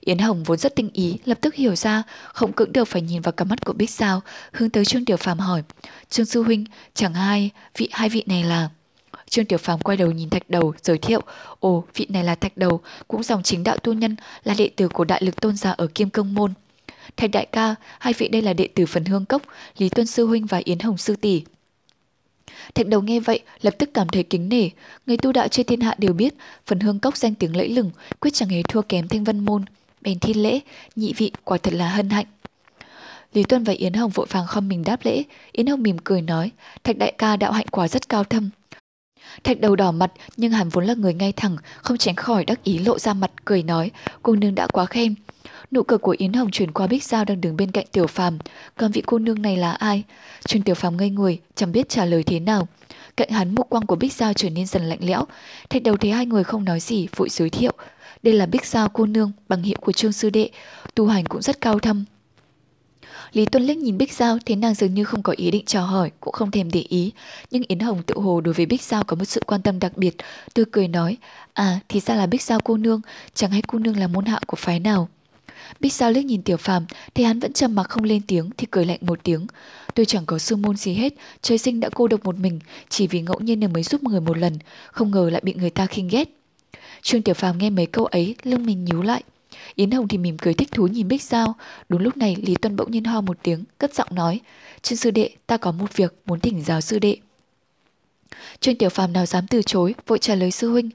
Yến 0.00 0.18
Hồng 0.18 0.42
vốn 0.42 0.58
rất 0.58 0.76
tinh 0.76 0.90
ý, 0.92 1.18
lập 1.24 1.38
tức 1.40 1.54
hiểu 1.54 1.76
ra, 1.76 2.02
không 2.32 2.52
cưỡng 2.52 2.72
được 2.72 2.84
phải 2.84 3.02
nhìn 3.02 3.22
vào 3.22 3.32
cặp 3.32 3.46
mắt 3.46 3.64
của 3.64 3.72
Bích 3.72 3.90
Sao, 3.90 4.20
hướng 4.52 4.70
tới 4.70 4.84
Trương 4.84 5.04
Tiểu 5.04 5.16
Phàm 5.16 5.38
hỏi: 5.38 5.62
"Trương 6.10 6.26
sư 6.26 6.42
huynh, 6.42 6.64
chẳng 6.94 7.14
hai 7.14 7.50
vị 7.76 7.88
hai 7.92 8.08
vị 8.08 8.24
này 8.26 8.44
là?" 8.44 8.68
Trương 9.30 9.44
Tiểu 9.44 9.58
Phàm 9.58 9.80
quay 9.80 9.96
đầu 9.96 10.10
nhìn 10.10 10.30
Thạch 10.30 10.50
Đầu, 10.50 10.74
giới 10.82 10.98
thiệu, 10.98 11.20
ồ, 11.60 11.84
vị 11.94 12.06
này 12.08 12.24
là 12.24 12.34
Thạch 12.34 12.56
Đầu, 12.56 12.80
cũng 13.08 13.22
dòng 13.22 13.42
chính 13.42 13.64
đạo 13.64 13.76
tu 13.76 13.92
nhân, 13.92 14.16
là 14.44 14.54
đệ 14.58 14.70
tử 14.76 14.88
của 14.88 15.04
Đại 15.04 15.22
Lực 15.22 15.40
Tôn 15.40 15.56
giả 15.56 15.70
ở 15.70 15.86
Kim 15.86 16.10
Cương 16.10 16.34
Môn. 16.34 16.52
Thạch 17.16 17.30
Đại 17.30 17.46
ca, 17.46 17.74
hai 17.98 18.12
vị 18.18 18.28
đây 18.28 18.42
là 18.42 18.52
đệ 18.52 18.68
tử 18.74 18.86
phần 18.86 19.04
hương 19.04 19.24
cốc, 19.24 19.42
Lý 19.78 19.88
Tuân 19.88 20.06
Sư 20.06 20.26
Huynh 20.26 20.46
và 20.46 20.60
Yến 20.64 20.78
Hồng 20.78 20.96
Sư 20.96 21.16
Tỷ. 21.16 21.42
Thạch 22.74 22.86
đầu 22.86 23.02
nghe 23.02 23.20
vậy, 23.20 23.40
lập 23.60 23.74
tức 23.78 23.90
cảm 23.94 24.08
thấy 24.08 24.22
kính 24.22 24.48
nể. 24.48 24.70
Người 25.06 25.16
tu 25.16 25.32
đạo 25.32 25.48
trên 25.48 25.66
thiên 25.66 25.80
hạ 25.80 25.94
đều 25.98 26.12
biết, 26.12 26.34
phần 26.66 26.80
hương 26.80 26.98
cốc 26.98 27.16
danh 27.16 27.34
tiếng 27.34 27.56
lẫy 27.56 27.68
lừng, 27.68 27.90
quyết 28.20 28.30
chẳng 28.34 28.48
hề 28.48 28.62
thua 28.62 28.82
kém 28.82 29.08
thanh 29.08 29.24
vân 29.24 29.44
môn. 29.44 29.64
Bèn 30.00 30.18
thi 30.18 30.34
lễ, 30.34 30.60
nhị 30.96 31.12
vị 31.12 31.32
quả 31.44 31.58
thật 31.58 31.74
là 31.74 31.88
hân 31.88 32.10
hạnh. 32.10 32.26
Lý 33.32 33.42
Tuân 33.42 33.64
và 33.64 33.72
Yến 33.72 33.92
Hồng 33.92 34.10
vội 34.10 34.26
vàng 34.30 34.46
khom 34.46 34.68
mình 34.68 34.84
đáp 34.84 35.00
lễ. 35.04 35.22
Yến 35.52 35.66
Hồng 35.66 35.82
mỉm 35.82 35.96
cười 36.04 36.22
nói, 36.22 36.50
Thạch 36.84 36.98
đại 36.98 37.12
ca 37.18 37.36
đạo 37.36 37.52
hạnh 37.52 37.66
quả 37.70 37.88
rất 37.88 38.08
cao 38.08 38.24
thâm. 38.24 38.50
Thạch 39.44 39.60
đầu 39.60 39.76
đỏ 39.76 39.92
mặt, 39.92 40.12
nhưng 40.36 40.52
hắn 40.52 40.68
vốn 40.68 40.84
là 40.84 40.94
người 40.94 41.14
ngay 41.14 41.32
thẳng, 41.32 41.56
không 41.82 41.98
tránh 41.98 42.16
khỏi 42.16 42.44
đắc 42.44 42.64
ý 42.64 42.78
lộ 42.78 42.98
ra 42.98 43.14
mặt 43.14 43.30
cười 43.44 43.62
nói, 43.62 43.90
cô 44.22 44.34
nương 44.34 44.54
đã 44.54 44.66
quá 44.66 44.86
khen. 44.86 45.14
Nụ 45.70 45.82
cười 45.82 45.98
của 45.98 46.14
Yến 46.18 46.32
Hồng 46.32 46.50
chuyển 46.50 46.72
qua 46.72 46.86
Bích 46.86 47.04
Giao 47.04 47.24
đang 47.24 47.40
đứng 47.40 47.56
bên 47.56 47.70
cạnh 47.70 47.86
Tiểu 47.92 48.06
Phàm, 48.06 48.38
còn 48.76 48.92
vị 48.92 49.02
cô 49.06 49.18
nương 49.18 49.42
này 49.42 49.56
là 49.56 49.72
ai? 49.72 50.02
Trương 50.44 50.62
Tiểu 50.62 50.74
Phàm 50.74 50.96
ngây 50.96 51.10
người, 51.10 51.40
chẳng 51.54 51.72
biết 51.72 51.88
trả 51.88 52.04
lời 52.04 52.22
thế 52.22 52.40
nào. 52.40 52.68
Cạnh 53.16 53.30
hắn 53.30 53.54
mục 53.54 53.70
quang 53.70 53.86
của 53.86 53.96
Bích 53.96 54.12
Giao 54.12 54.32
trở 54.32 54.50
nên 54.50 54.66
dần 54.66 54.84
lạnh 54.84 54.98
lẽo. 55.02 55.24
Thạch 55.70 55.82
đầu 55.82 55.96
thấy 55.96 56.10
hai 56.10 56.26
người 56.26 56.44
không 56.44 56.64
nói 56.64 56.80
gì, 56.80 57.08
vội 57.16 57.28
giới 57.28 57.50
thiệu. 57.50 57.72
Đây 58.22 58.34
là 58.34 58.46
Bích 58.46 58.66
Giao 58.66 58.88
cô 58.88 59.06
nương, 59.06 59.32
bằng 59.48 59.62
hiệu 59.62 59.78
của 59.80 59.92
Trương 59.92 60.12
Sư 60.12 60.30
Đệ, 60.30 60.50
tu 60.94 61.06
hành 61.06 61.24
cũng 61.24 61.42
rất 61.42 61.60
cao 61.60 61.78
thâm. 61.78 62.04
Lý 63.32 63.46
Tuân 63.46 63.62
liếc 63.62 63.76
nhìn 63.76 63.98
Bích 63.98 64.12
Giao 64.12 64.38
thế 64.46 64.56
nàng 64.56 64.74
dường 64.74 64.94
như 64.94 65.04
không 65.04 65.22
có 65.22 65.34
ý 65.36 65.50
định 65.50 65.64
chào 65.66 65.86
hỏi, 65.86 66.10
cũng 66.20 66.32
không 66.32 66.50
thèm 66.50 66.70
để 66.70 66.80
ý. 66.88 67.12
Nhưng 67.50 67.62
Yến 67.68 67.78
Hồng 67.78 68.02
tự 68.02 68.14
hồ 68.18 68.40
đối 68.40 68.54
với 68.54 68.66
Bích 68.66 68.82
Giao 68.82 69.04
có 69.04 69.16
một 69.16 69.24
sự 69.24 69.40
quan 69.46 69.62
tâm 69.62 69.78
đặc 69.78 69.96
biệt, 69.96 70.16
tươi 70.54 70.64
cười 70.72 70.88
nói, 70.88 71.16
à 71.52 71.80
thì 71.88 72.00
ra 72.00 72.14
là 72.14 72.26
Bích 72.26 72.42
Giao 72.42 72.60
cô 72.60 72.76
nương, 72.76 73.00
chẳng 73.34 73.50
hay 73.50 73.62
cô 73.66 73.78
nương 73.78 73.96
là 73.96 74.06
môn 74.06 74.24
hạ 74.24 74.40
của 74.46 74.56
phái 74.56 74.80
nào. 74.80 75.08
Bích 75.80 75.92
Giao 75.92 76.10
liếc 76.10 76.24
nhìn 76.24 76.42
Tiểu 76.42 76.56
Phàm, 76.56 76.86
thì 77.14 77.24
hắn 77.24 77.40
vẫn 77.40 77.52
trầm 77.52 77.74
mặc 77.74 77.86
không 77.88 78.04
lên 78.04 78.22
tiếng 78.26 78.50
thì 78.56 78.66
cười 78.70 78.84
lạnh 78.84 78.98
một 79.00 79.18
tiếng. 79.22 79.46
Tôi 79.94 80.06
chẳng 80.06 80.26
có 80.26 80.38
sư 80.38 80.56
môn 80.56 80.76
gì 80.76 80.94
hết, 80.94 81.14
trời 81.42 81.58
sinh 81.58 81.80
đã 81.80 81.88
cô 81.94 82.08
độc 82.08 82.24
một 82.24 82.38
mình, 82.38 82.60
chỉ 82.88 83.06
vì 83.06 83.20
ngẫu 83.20 83.40
nhiên 83.40 83.72
mới 83.72 83.82
giúp 83.82 84.02
người 84.02 84.20
một 84.20 84.38
lần, 84.38 84.58
không 84.92 85.10
ngờ 85.10 85.30
lại 85.30 85.40
bị 85.44 85.54
người 85.54 85.70
ta 85.70 85.86
khinh 85.86 86.08
ghét. 86.08 86.28
Trương 87.02 87.22
Tiểu 87.22 87.34
Phàm 87.34 87.58
nghe 87.58 87.70
mấy 87.70 87.86
câu 87.86 88.06
ấy, 88.06 88.34
lưng 88.42 88.66
mình 88.66 88.84
nhíu 88.84 89.02
lại. 89.02 89.22
Yến 89.74 89.90
Hồng 89.90 90.08
thì 90.08 90.18
mỉm 90.18 90.38
cười 90.38 90.54
thích 90.54 90.68
thú 90.72 90.86
nhìn 90.86 91.08
Bích 91.08 91.22
Giao. 91.22 91.54
Đúng 91.88 92.02
lúc 92.02 92.16
này 92.16 92.36
Lý 92.42 92.54
Tuân 92.54 92.76
bỗng 92.76 92.90
nhiên 92.90 93.04
ho 93.04 93.20
một 93.20 93.38
tiếng, 93.42 93.64
cất 93.78 93.94
giọng 93.94 94.08
nói. 94.10 94.40
Trương 94.82 94.96
sư 94.96 95.10
đệ, 95.10 95.30
ta 95.46 95.56
có 95.56 95.72
một 95.72 95.96
việc 95.96 96.14
muốn 96.26 96.40
thỉnh 96.40 96.62
giáo 96.66 96.80
sư 96.80 96.98
đệ. 96.98 97.16
Trương 98.60 98.76
Tiểu 98.76 98.88
Phàm 98.88 99.12
nào 99.12 99.26
dám 99.26 99.46
từ 99.46 99.62
chối, 99.62 99.94
vội 100.06 100.18
trả 100.18 100.34
lời 100.34 100.50
sư 100.50 100.70
huynh. 100.70 100.90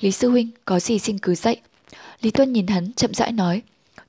Lý 0.00 0.10
sư 0.10 0.30
huynh, 0.30 0.50
có 0.64 0.80
gì 0.80 0.98
xin 0.98 1.18
cứ 1.18 1.34
dạy. 1.34 1.56
Lý 2.20 2.30
Tuân 2.30 2.52
nhìn 2.52 2.66
hắn, 2.66 2.92
chậm 2.92 3.14
rãi 3.14 3.32
nói. 3.32 3.62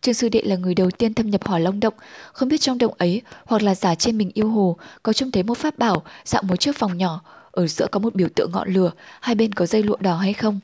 Trương 0.05 0.13
sư 0.13 0.29
đệ 0.29 0.41
là 0.41 0.55
người 0.55 0.75
đầu 0.75 0.91
tiên 0.91 1.13
thâm 1.13 1.29
nhập 1.29 1.47
hỏa 1.47 1.59
long 1.59 1.79
động, 1.79 1.93
không 2.33 2.49
biết 2.49 2.61
trong 2.61 2.77
động 2.77 2.93
ấy 2.97 3.21
hoặc 3.45 3.61
là 3.61 3.75
giả 3.75 3.95
trên 3.95 4.17
mình 4.17 4.31
yêu 4.33 4.49
hồ 4.49 4.77
có 5.03 5.13
trông 5.13 5.31
thấy 5.31 5.43
một 5.43 5.57
pháp 5.57 5.77
bảo 5.77 6.03
dạng 6.25 6.47
một 6.47 6.55
chiếc 6.55 6.77
phòng 6.77 6.97
nhỏ, 6.97 7.21
ở 7.51 7.67
giữa 7.67 7.87
có 7.91 7.99
một 7.99 8.15
biểu 8.15 8.27
tượng 8.35 8.51
ngọn 8.51 8.73
lửa, 8.73 8.91
hai 9.21 9.35
bên 9.35 9.53
có 9.53 9.65
dây 9.65 9.83
lụa 9.83 9.95
đỏ 9.99 10.17
hay 10.17 10.33
không? 10.33 10.59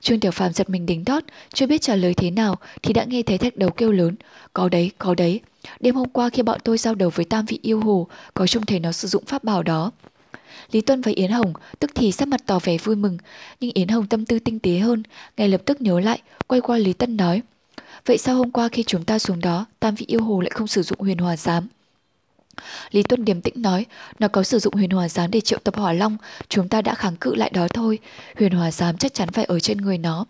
Trương 0.00 0.20
Tiểu 0.20 0.30
Phàm 0.30 0.52
giật 0.52 0.70
mình 0.70 0.86
đính 0.86 1.04
đót, 1.04 1.22
chưa 1.54 1.66
biết 1.66 1.80
trả 1.80 1.96
lời 1.96 2.14
thế 2.14 2.30
nào 2.30 2.56
thì 2.82 2.92
đã 2.92 3.04
nghe 3.04 3.22
thấy 3.22 3.38
thạch 3.38 3.56
đầu 3.56 3.70
kêu 3.70 3.92
lớn, 3.92 4.14
có 4.52 4.68
đấy, 4.68 4.90
có 4.98 5.14
đấy. 5.14 5.40
Đêm 5.80 5.94
hôm 5.94 6.08
qua 6.08 6.28
khi 6.28 6.42
bọn 6.42 6.60
tôi 6.64 6.78
giao 6.78 6.94
đầu 6.94 7.10
với 7.10 7.24
tam 7.24 7.44
vị 7.44 7.58
yêu 7.62 7.80
hồ, 7.80 8.06
có 8.34 8.46
trông 8.46 8.66
thấy 8.66 8.80
nó 8.80 8.92
sử 8.92 9.08
dụng 9.08 9.24
pháp 9.24 9.44
bảo 9.44 9.62
đó. 9.62 9.90
Lý 10.72 10.80
Tuân 10.80 11.00
và 11.00 11.12
Yến 11.14 11.30
Hồng 11.30 11.52
tức 11.78 11.90
thì 11.94 12.12
sắc 12.12 12.28
mặt 12.28 12.40
tỏ 12.46 12.58
vẻ 12.58 12.78
vui 12.78 12.96
mừng, 12.96 13.18
nhưng 13.60 13.70
Yến 13.74 13.88
Hồng 13.88 14.06
tâm 14.06 14.24
tư 14.24 14.38
tinh 14.38 14.58
tế 14.58 14.78
hơn, 14.78 15.02
ngay 15.36 15.48
lập 15.48 15.60
tức 15.64 15.80
nhớ 15.80 16.00
lại, 16.00 16.20
quay 16.46 16.60
qua 16.60 16.78
Lý 16.78 16.92
Tân 16.92 17.16
nói. 17.16 17.42
Vậy 18.06 18.18
sao 18.18 18.36
hôm 18.36 18.50
qua 18.50 18.68
khi 18.68 18.82
chúng 18.82 19.04
ta 19.04 19.18
xuống 19.18 19.40
đó, 19.40 19.66
tam 19.80 19.94
vị 19.94 20.06
yêu 20.08 20.22
hồ 20.22 20.40
lại 20.40 20.50
không 20.50 20.66
sử 20.66 20.82
dụng 20.82 20.98
huyền 21.00 21.18
hòa 21.18 21.36
giám? 21.36 21.68
Lý 22.90 23.02
Tuân 23.02 23.24
điềm 23.24 23.40
tĩnh 23.40 23.62
nói, 23.62 23.86
nó 24.18 24.28
có 24.28 24.42
sử 24.42 24.58
dụng 24.58 24.74
huyền 24.74 24.90
hòa 24.90 25.08
giám 25.08 25.30
để 25.30 25.40
triệu 25.40 25.58
tập 25.58 25.76
hỏa 25.76 25.92
long, 25.92 26.16
chúng 26.48 26.68
ta 26.68 26.82
đã 26.82 26.94
kháng 26.94 27.16
cự 27.16 27.34
lại 27.34 27.50
đó 27.50 27.68
thôi, 27.68 27.98
huyền 28.38 28.52
hòa 28.52 28.70
giám 28.70 28.96
chắc 28.96 29.14
chắn 29.14 29.28
phải 29.28 29.44
ở 29.44 29.60
trên 29.60 29.78
người 29.78 29.98
nó. 29.98 30.24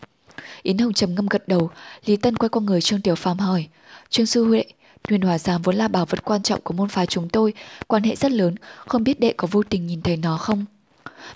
Yến 0.62 0.78
Hồng 0.78 0.92
trầm 0.92 1.14
ngâm 1.14 1.26
gật 1.26 1.48
đầu, 1.48 1.70
Lý 2.04 2.16
Tân 2.16 2.36
quay 2.36 2.48
qua 2.48 2.62
người 2.62 2.80
Trương 2.80 3.00
Tiểu 3.00 3.14
Phàm 3.14 3.38
hỏi, 3.38 3.68
Trương 4.08 4.26
Sư 4.26 4.44
Huệ, 4.44 4.64
huyền 5.08 5.20
hòa 5.20 5.38
giám 5.38 5.62
vốn 5.62 5.76
là 5.76 5.88
bảo 5.88 6.06
vật 6.06 6.24
quan 6.24 6.42
trọng 6.42 6.60
của 6.60 6.74
môn 6.74 6.88
phái 6.88 7.06
chúng 7.06 7.28
tôi, 7.28 7.52
quan 7.86 8.02
hệ 8.02 8.16
rất 8.16 8.32
lớn, 8.32 8.54
không 8.86 9.04
biết 9.04 9.20
đệ 9.20 9.32
có 9.36 9.48
vô 9.50 9.62
tình 9.62 9.86
nhìn 9.86 10.02
thấy 10.02 10.16
nó 10.16 10.36
không? 10.36 10.64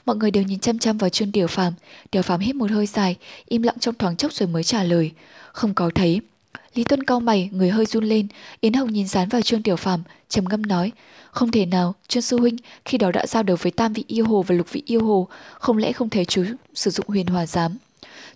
Mọi 0.06 0.16
người 0.16 0.30
đều 0.30 0.42
nhìn 0.42 0.58
chăm 0.58 0.78
chăm 0.78 0.98
vào 0.98 1.10
Trương 1.10 1.32
Tiểu 1.32 1.46
Phàm, 1.46 1.72
Tiểu 2.10 2.22
Phàm 2.22 2.40
hít 2.40 2.54
một 2.54 2.70
hơi 2.70 2.86
dài, 2.86 3.16
im 3.46 3.62
lặng 3.62 3.78
trong 3.80 3.94
thoáng 3.94 4.16
chốc 4.16 4.32
rồi 4.32 4.48
mới 4.48 4.64
trả 4.64 4.82
lời, 4.82 5.12
không 5.52 5.74
có 5.74 5.90
thấy. 5.94 6.20
Lý 6.74 6.84
Tuân 6.84 7.02
cau 7.02 7.20
mày, 7.20 7.50
người 7.52 7.70
hơi 7.70 7.86
run 7.86 8.04
lên, 8.04 8.26
Yến 8.60 8.72
Hồng 8.72 8.92
nhìn 8.92 9.08
dán 9.08 9.28
vào 9.28 9.42
Trương 9.42 9.62
Tiểu 9.62 9.76
Phàm, 9.76 10.02
trầm 10.28 10.44
ngâm 10.48 10.62
nói, 10.62 10.92
không 11.30 11.50
thể 11.50 11.66
nào, 11.66 11.94
Trương 12.08 12.22
sư 12.22 12.38
huynh 12.38 12.56
khi 12.84 12.98
đó 12.98 13.10
đã 13.12 13.26
giao 13.26 13.42
đấu 13.42 13.56
với 13.60 13.72
Tam 13.72 13.92
vị 13.92 14.04
yêu 14.06 14.24
hồ 14.24 14.42
và 14.42 14.54
Lục 14.54 14.72
vị 14.72 14.82
yêu 14.86 15.04
hồ, 15.04 15.28
không 15.52 15.78
lẽ 15.78 15.92
không 15.92 16.10
thể 16.10 16.24
chú 16.24 16.44
sử 16.74 16.90
dụng 16.90 17.06
huyền 17.08 17.26
hòa 17.26 17.46
giám? 17.46 17.76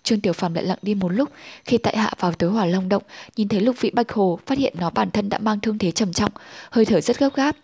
Trương 0.03 0.21
Tiểu 0.21 0.33
Phàm 0.33 0.53
lại 0.53 0.63
lặng 0.63 0.77
đi 0.81 0.95
một 0.95 1.09
lúc, 1.09 1.29
khi 1.65 1.77
tại 1.77 1.97
hạ 1.97 2.13
vào 2.19 2.31
tới 2.31 2.49
Hỏa 2.49 2.65
Long 2.65 2.89
động, 2.89 3.03
nhìn 3.35 3.47
thấy 3.47 3.61
Lục 3.61 3.75
vị 3.79 3.91
Bạch 3.93 4.11
Hồ, 4.11 4.39
phát 4.45 4.57
hiện 4.57 4.73
nó 4.77 4.89
bản 4.89 5.11
thân 5.11 5.29
đã 5.29 5.37
mang 5.37 5.59
thương 5.59 5.77
thế 5.77 5.91
trầm 5.91 6.13
trọng, 6.13 6.31
hơi 6.69 6.85
thở 6.85 7.01
rất 7.01 7.19
gấp 7.19 7.35
gáp, 7.35 7.55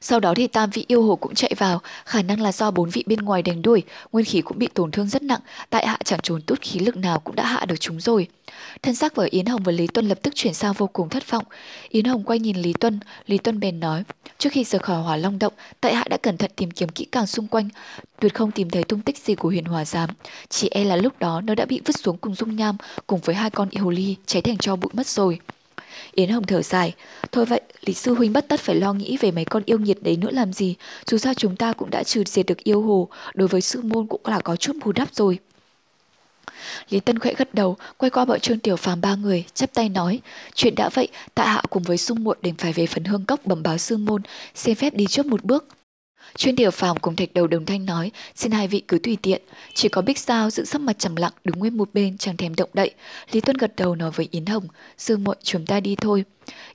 sau 0.00 0.20
đó 0.20 0.34
thì 0.36 0.46
tam 0.46 0.70
vị 0.70 0.84
yêu 0.88 1.02
hồ 1.02 1.16
cũng 1.16 1.34
chạy 1.34 1.52
vào, 1.58 1.80
khả 2.04 2.22
năng 2.22 2.40
là 2.40 2.52
do 2.52 2.70
bốn 2.70 2.90
vị 2.90 3.04
bên 3.06 3.18
ngoài 3.18 3.42
đánh 3.42 3.62
đuổi, 3.62 3.82
nguyên 4.12 4.24
khí 4.24 4.40
cũng 4.40 4.58
bị 4.58 4.68
tổn 4.74 4.90
thương 4.90 5.08
rất 5.08 5.22
nặng, 5.22 5.40
tại 5.70 5.86
hạ 5.86 5.98
chẳng 6.04 6.20
trốn 6.22 6.42
tốt 6.42 6.58
khí 6.60 6.80
lực 6.80 6.96
nào 6.96 7.18
cũng 7.18 7.34
đã 7.34 7.46
hạ 7.46 7.64
được 7.64 7.76
chúng 7.80 8.00
rồi. 8.00 8.28
Thân 8.82 8.94
xác 8.94 9.14
vợ 9.14 9.28
Yến 9.30 9.46
Hồng 9.46 9.62
và 9.62 9.72
Lý 9.72 9.86
Tuân 9.86 10.08
lập 10.08 10.18
tức 10.22 10.34
chuyển 10.34 10.54
sang 10.54 10.72
vô 10.72 10.86
cùng 10.86 11.08
thất 11.08 11.30
vọng. 11.30 11.44
Yến 11.88 12.04
Hồng 12.04 12.24
quay 12.24 12.38
nhìn 12.38 12.56
Lý 12.56 12.72
Tuân, 12.72 13.00
Lý 13.26 13.38
Tuân 13.38 13.60
bèn 13.60 13.80
nói, 13.80 14.04
trước 14.38 14.50
khi 14.52 14.64
rời 14.64 14.78
khỏi 14.78 15.02
hỏa 15.02 15.16
long 15.16 15.38
động, 15.38 15.52
tại 15.80 15.94
hạ 15.94 16.04
đã 16.10 16.16
cẩn 16.16 16.36
thận 16.36 16.50
tìm 16.56 16.70
kiếm 16.70 16.88
kỹ 16.88 17.04
càng 17.04 17.26
xung 17.26 17.46
quanh, 17.46 17.68
tuyệt 18.20 18.34
không 18.34 18.50
tìm 18.50 18.70
thấy 18.70 18.84
tung 18.84 19.00
tích 19.00 19.18
gì 19.18 19.34
của 19.34 19.48
huyền 19.48 19.64
hòa 19.64 19.84
giám. 19.84 20.10
Chỉ 20.48 20.68
e 20.68 20.84
là 20.84 20.96
lúc 20.96 21.18
đó 21.18 21.40
nó 21.40 21.54
đã 21.54 21.64
bị 21.64 21.80
vứt 21.84 21.96
xuống 21.96 22.18
cùng 22.18 22.34
dung 22.34 22.56
nham, 22.56 22.76
cùng 23.06 23.20
với 23.20 23.34
hai 23.34 23.50
con 23.50 23.68
yêu 23.70 23.90
ly, 23.90 24.16
cháy 24.26 24.42
thành 24.42 24.58
cho 24.58 24.76
bụi 24.76 24.90
mất 24.92 25.06
rồi. 25.06 25.38
Yến 26.14 26.28
Hồng 26.28 26.44
thở 26.44 26.62
dài. 26.62 26.94
Thôi 27.32 27.46
vậy, 27.46 27.60
Lý 27.86 27.94
Sư 27.94 28.14
Huynh 28.14 28.32
bất 28.32 28.48
tất 28.48 28.60
phải 28.60 28.76
lo 28.76 28.92
nghĩ 28.92 29.16
về 29.16 29.30
mấy 29.30 29.44
con 29.44 29.62
yêu 29.66 29.78
nhiệt 29.78 29.98
đấy 30.02 30.16
nữa 30.16 30.30
làm 30.30 30.52
gì. 30.52 30.74
Dù 31.06 31.18
sao 31.18 31.34
chúng 31.34 31.56
ta 31.56 31.72
cũng 31.72 31.90
đã 31.90 32.02
trừ 32.02 32.24
diệt 32.26 32.46
được 32.46 32.64
yêu 32.64 32.82
hồ, 32.82 33.08
đối 33.34 33.48
với 33.48 33.60
sư 33.60 33.82
môn 33.82 34.06
cũng 34.06 34.20
là 34.24 34.40
có 34.40 34.56
chút 34.56 34.76
bù 34.84 34.92
đắp 34.92 35.14
rồi. 35.14 35.38
Lý 36.90 37.00
Tân 37.00 37.18
khẽ 37.18 37.34
gật 37.36 37.54
đầu, 37.54 37.76
quay 37.96 38.10
qua 38.10 38.24
bọn 38.24 38.40
Trương 38.40 38.58
Tiểu 38.58 38.76
Phàm 38.76 39.00
ba 39.00 39.14
người, 39.14 39.44
chắp 39.54 39.74
tay 39.74 39.88
nói, 39.88 40.20
chuyện 40.54 40.74
đã 40.74 40.88
vậy, 40.88 41.08
tại 41.34 41.48
hạ 41.48 41.62
cùng 41.70 41.82
với 41.82 41.98
sung 41.98 42.24
muội 42.24 42.36
đành 42.42 42.54
phải 42.54 42.72
về 42.72 42.86
phần 42.86 43.04
hương 43.04 43.24
cốc 43.24 43.40
bẩm 43.46 43.62
báo 43.62 43.78
sư 43.78 43.96
môn, 43.96 44.22
xin 44.54 44.74
phép 44.74 44.94
đi 44.94 45.06
trước 45.06 45.26
một 45.26 45.44
bước. 45.44 45.75
Chuyên 46.36 46.56
điều 46.56 46.70
phàm 46.70 46.96
cùng 46.96 47.16
thạch 47.16 47.34
đầu 47.34 47.46
đồng 47.46 47.66
thanh 47.66 47.86
nói, 47.86 48.10
xin 48.34 48.52
hai 48.52 48.68
vị 48.68 48.82
cứ 48.88 48.98
tùy 48.98 49.16
tiện. 49.22 49.42
Chỉ 49.74 49.88
có 49.88 50.02
Bích 50.02 50.18
Sao 50.18 50.50
giữ 50.50 50.64
sắc 50.64 50.80
mặt 50.80 50.98
trầm 50.98 51.16
lặng 51.16 51.32
đứng 51.44 51.58
nguyên 51.58 51.76
một 51.76 51.94
bên 51.94 52.18
chẳng 52.18 52.36
thèm 52.36 52.54
động 52.54 52.70
đậy. 52.74 52.90
Lý 53.32 53.40
Tuân 53.40 53.56
gật 53.56 53.76
đầu 53.76 53.94
nói 53.94 54.10
với 54.10 54.28
Yến 54.30 54.46
Hồng, 54.46 54.66
sư 54.98 55.16
muội 55.16 55.36
chúng 55.42 55.66
ta 55.66 55.80
đi 55.80 55.96
thôi. 55.96 56.24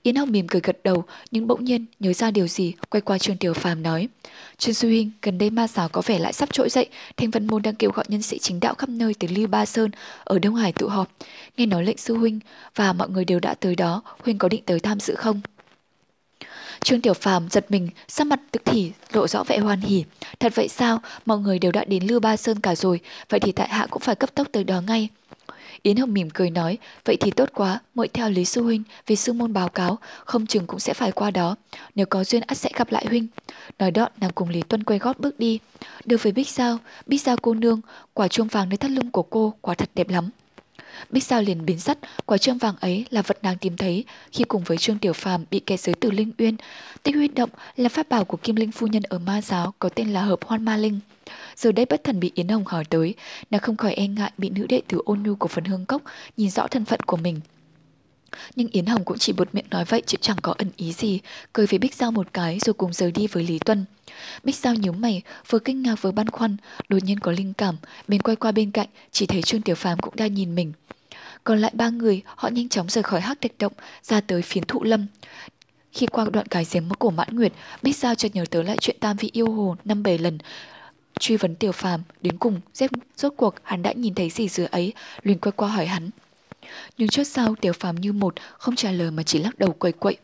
Yến 0.03 0.15
Hồng 0.15 0.31
mỉm 0.31 0.47
cười 0.47 0.61
gật 0.61 0.77
đầu, 0.83 1.03
nhưng 1.31 1.47
bỗng 1.47 1.63
nhiên 1.63 1.85
nhớ 1.99 2.13
ra 2.13 2.31
điều 2.31 2.47
gì, 2.47 2.73
quay 2.89 3.01
qua 3.01 3.17
Trương 3.17 3.37
Tiểu 3.37 3.53
Phàm 3.53 3.83
nói. 3.83 4.07
Trương 4.57 4.73
Sư 4.73 4.87
Huynh, 4.87 5.11
gần 5.21 5.37
đây 5.37 5.49
ma 5.49 5.67
giáo 5.67 5.89
có 5.89 6.01
vẻ 6.05 6.19
lại 6.19 6.33
sắp 6.33 6.53
trỗi 6.53 6.69
dậy, 6.69 6.89
Thanh 7.17 7.31
Vân 7.31 7.47
Môn 7.47 7.61
đang 7.61 7.75
kêu 7.75 7.91
gọi 7.91 8.05
nhân 8.07 8.21
sĩ 8.21 8.39
chính 8.39 8.59
đạo 8.59 8.73
khắp 8.73 8.89
nơi 8.89 9.13
từ 9.19 9.27
Lưu 9.31 9.47
Ba 9.47 9.65
Sơn, 9.65 9.91
ở 10.23 10.39
Đông 10.39 10.55
Hải 10.55 10.73
tụ 10.73 10.87
họp. 10.87 11.11
Nghe 11.57 11.65
nói 11.65 11.83
lệnh 11.83 11.97
Sư 11.97 12.17
Huynh, 12.17 12.39
và 12.75 12.93
mọi 12.93 13.09
người 13.09 13.25
đều 13.25 13.39
đã 13.39 13.53
tới 13.53 13.75
đó, 13.75 14.01
Huynh 14.19 14.37
có 14.37 14.47
định 14.47 14.63
tới 14.65 14.79
tham 14.79 14.99
dự 14.99 15.15
không? 15.15 15.41
Trương 16.83 17.01
Tiểu 17.01 17.13
Phàm 17.13 17.49
giật 17.49 17.65
mình, 17.69 17.89
sắc 18.07 18.27
mặt 18.27 18.39
tức 18.51 18.61
thì 18.65 18.91
lộ 19.13 19.27
rõ 19.27 19.43
vẻ 19.43 19.57
hoan 19.57 19.81
hỉ. 19.81 20.03
Thật 20.39 20.55
vậy 20.55 20.67
sao? 20.67 20.99
Mọi 21.25 21.39
người 21.39 21.59
đều 21.59 21.71
đã 21.71 21.85
đến 21.85 22.03
Lưu 22.07 22.19
Ba 22.19 22.37
Sơn 22.37 22.59
cả 22.59 22.75
rồi, 22.75 22.99
vậy 23.29 23.39
thì 23.39 23.51
tại 23.51 23.69
hạ 23.69 23.87
cũng 23.89 24.01
phải 24.01 24.15
cấp 24.15 24.35
tốc 24.35 24.47
tới 24.51 24.63
đó 24.63 24.81
ngay. 24.81 25.09
Yến 25.83 25.97
Hồng 25.97 26.13
mỉm 26.13 26.29
cười 26.29 26.49
nói, 26.49 26.77
vậy 27.05 27.17
thì 27.19 27.31
tốt 27.31 27.49
quá, 27.53 27.79
mỗi 27.95 28.07
theo 28.07 28.29
Lý 28.29 28.45
Sư 28.45 28.63
Huynh, 28.63 28.83
vì 29.07 29.15
sư 29.15 29.33
môn 29.33 29.53
báo 29.53 29.69
cáo, 29.69 29.97
không 30.25 30.47
chừng 30.47 30.67
cũng 30.67 30.79
sẽ 30.79 30.93
phải 30.93 31.11
qua 31.11 31.31
đó. 31.31 31.55
Nếu 31.95 32.05
có 32.05 32.23
duyên 32.23 32.41
ắt 32.47 32.57
sẽ 32.57 32.69
gặp 32.75 32.91
lại 32.91 33.05
Huynh. 33.09 33.27
Nói 33.79 33.91
đoạn 33.91 34.11
nàng 34.17 34.31
cùng 34.35 34.49
Lý 34.49 34.61
Tuân 34.61 34.83
quay 34.83 34.99
gót 34.99 35.19
bước 35.19 35.39
đi. 35.39 35.59
Đưa 36.05 36.17
với 36.17 36.31
Bích 36.31 36.49
Giao, 36.49 36.77
Bích 37.05 37.21
Giao 37.21 37.37
cô 37.41 37.53
nương, 37.53 37.81
quả 38.13 38.27
chuông 38.27 38.47
vàng 38.47 38.69
nơi 38.69 38.77
thắt 38.77 38.91
lưng 38.91 39.11
của 39.11 39.23
cô, 39.23 39.53
quả 39.61 39.73
thật 39.75 39.89
đẹp 39.95 40.09
lắm. 40.09 40.29
Bích 41.09 41.23
Sao 41.23 41.41
liền 41.41 41.65
biến 41.65 41.79
sắt, 41.79 41.97
quả 42.25 42.37
trương 42.37 42.57
vàng 42.57 42.75
ấy 42.79 43.05
là 43.09 43.21
vật 43.21 43.37
nàng 43.41 43.57
tìm 43.57 43.77
thấy 43.77 44.05
khi 44.31 44.43
cùng 44.43 44.63
với 44.63 44.77
Trương 44.77 44.97
Tiểu 44.97 45.13
Phàm 45.13 45.45
bị 45.51 45.59
kẻ 45.59 45.77
giới 45.77 45.95
từ 45.95 46.11
Linh 46.11 46.31
Uyên. 46.37 46.55
Tích 47.03 47.15
huyết 47.15 47.33
động 47.35 47.49
là 47.75 47.89
pháp 47.89 48.09
bảo 48.09 48.25
của 48.25 48.37
Kim 48.37 48.55
Linh 48.55 48.71
phu 48.71 48.87
nhân 48.87 49.03
ở 49.03 49.19
Ma 49.19 49.41
giáo 49.41 49.73
có 49.79 49.89
tên 49.89 50.13
là 50.13 50.21
Hợp 50.21 50.39
Hoan 50.45 50.65
Ma 50.65 50.77
Linh. 50.77 50.99
Giờ 51.55 51.71
đây 51.71 51.85
bất 51.85 52.03
thần 52.03 52.19
bị 52.19 52.31
Yến 52.35 52.47
Hồng 52.47 52.63
hỏi 52.65 52.85
tới, 52.85 53.15
nàng 53.51 53.61
không 53.61 53.77
khỏi 53.77 53.93
e 53.93 54.07
ngại 54.07 54.31
bị 54.37 54.49
nữ 54.49 54.65
đệ 54.69 54.81
tử 54.87 55.01
ôn 55.05 55.23
nhu 55.23 55.35
của 55.35 55.47
phần 55.47 55.63
hương 55.63 55.85
cốc 55.85 56.01
nhìn 56.37 56.49
rõ 56.49 56.67
thân 56.67 56.85
phận 56.85 56.99
của 56.99 57.17
mình. 57.17 57.39
Nhưng 58.55 58.67
Yến 58.67 58.85
Hồng 58.85 59.05
cũng 59.05 59.17
chỉ 59.17 59.33
buột 59.33 59.47
miệng 59.53 59.65
nói 59.71 59.85
vậy 59.85 60.01
chứ 60.05 60.17
chẳng 60.21 60.37
có 60.41 60.55
ẩn 60.57 60.71
ý 60.77 60.93
gì, 60.93 61.19
cười 61.53 61.65
với 61.65 61.79
Bích 61.79 61.95
Giao 61.95 62.11
một 62.11 62.27
cái 62.33 62.59
rồi 62.59 62.73
cùng 62.73 62.93
rời 62.93 63.11
đi 63.11 63.27
với 63.27 63.43
Lý 63.43 63.59
Tuân. 63.59 63.85
Bích 64.43 64.55
Giao 64.55 64.75
nhíu 64.75 64.91
mày, 64.91 65.21
vừa 65.49 65.59
kinh 65.59 65.81
ngạc 65.81 66.01
vừa 66.01 66.11
băn 66.11 66.29
khoăn, 66.29 66.57
đột 66.89 67.03
nhiên 67.03 67.19
có 67.19 67.31
linh 67.31 67.53
cảm, 67.53 67.75
bên 68.07 68.21
quay 68.21 68.35
qua 68.35 68.51
bên 68.51 68.71
cạnh, 68.71 68.87
chỉ 69.11 69.25
thấy 69.25 69.41
Trương 69.41 69.61
Tiểu 69.61 69.75
Phàm 69.75 69.99
cũng 69.99 70.15
đang 70.15 70.33
nhìn 70.33 70.55
mình. 70.55 70.73
Còn 71.43 71.59
lại 71.59 71.71
ba 71.75 71.89
người, 71.89 72.21
họ 72.25 72.49
nhanh 72.49 72.69
chóng 72.69 72.89
rời 72.89 73.03
khỏi 73.03 73.21
hắc 73.21 73.39
địch 73.39 73.55
động, 73.59 73.73
ra 74.03 74.21
tới 74.21 74.41
phiến 74.41 74.63
thụ 74.63 74.83
lâm. 74.83 75.05
Khi 75.91 76.05
qua 76.07 76.25
đoạn 76.33 76.47
cái 76.47 76.65
giếng 76.71 76.89
của 76.99 77.11
Mãn 77.11 77.27
Nguyệt, 77.31 77.53
Bích 77.81 77.97
Giao 77.97 78.15
chợt 78.15 78.29
nhớ 78.33 78.45
tới 78.49 78.63
lại 78.63 78.77
chuyện 78.81 78.95
tam 78.99 79.17
vị 79.17 79.29
yêu 79.33 79.51
hồ 79.51 79.75
năm 79.85 80.03
bảy 80.03 80.17
lần, 80.17 80.37
truy 81.19 81.37
vấn 81.37 81.55
Tiểu 81.55 81.71
Phàm 81.71 82.01
đến 82.21 82.37
cùng 82.37 82.61
rốt 83.17 83.33
cuộc 83.37 83.55
hắn 83.63 83.81
đã 83.81 83.93
nhìn 83.93 84.15
thấy 84.15 84.29
gì 84.29 84.47
dưới 84.47 84.67
ấy, 84.67 84.93
liền 85.23 85.39
quay 85.39 85.51
qua 85.51 85.69
hỏi 85.69 85.85
hắn. 85.85 86.09
Nhưng 86.97 87.07
chốt 87.07 87.23
sau 87.23 87.55
Tiểu 87.55 87.73
Phàm 87.73 87.95
như 87.95 88.13
một 88.13 88.33
không 88.57 88.75
trả 88.75 88.91
lời 88.91 89.11
mà 89.11 89.23
chỉ 89.23 89.39
lắc 89.39 89.59
đầu 89.59 89.71
quậy 89.71 89.91
quậy. 89.91 90.17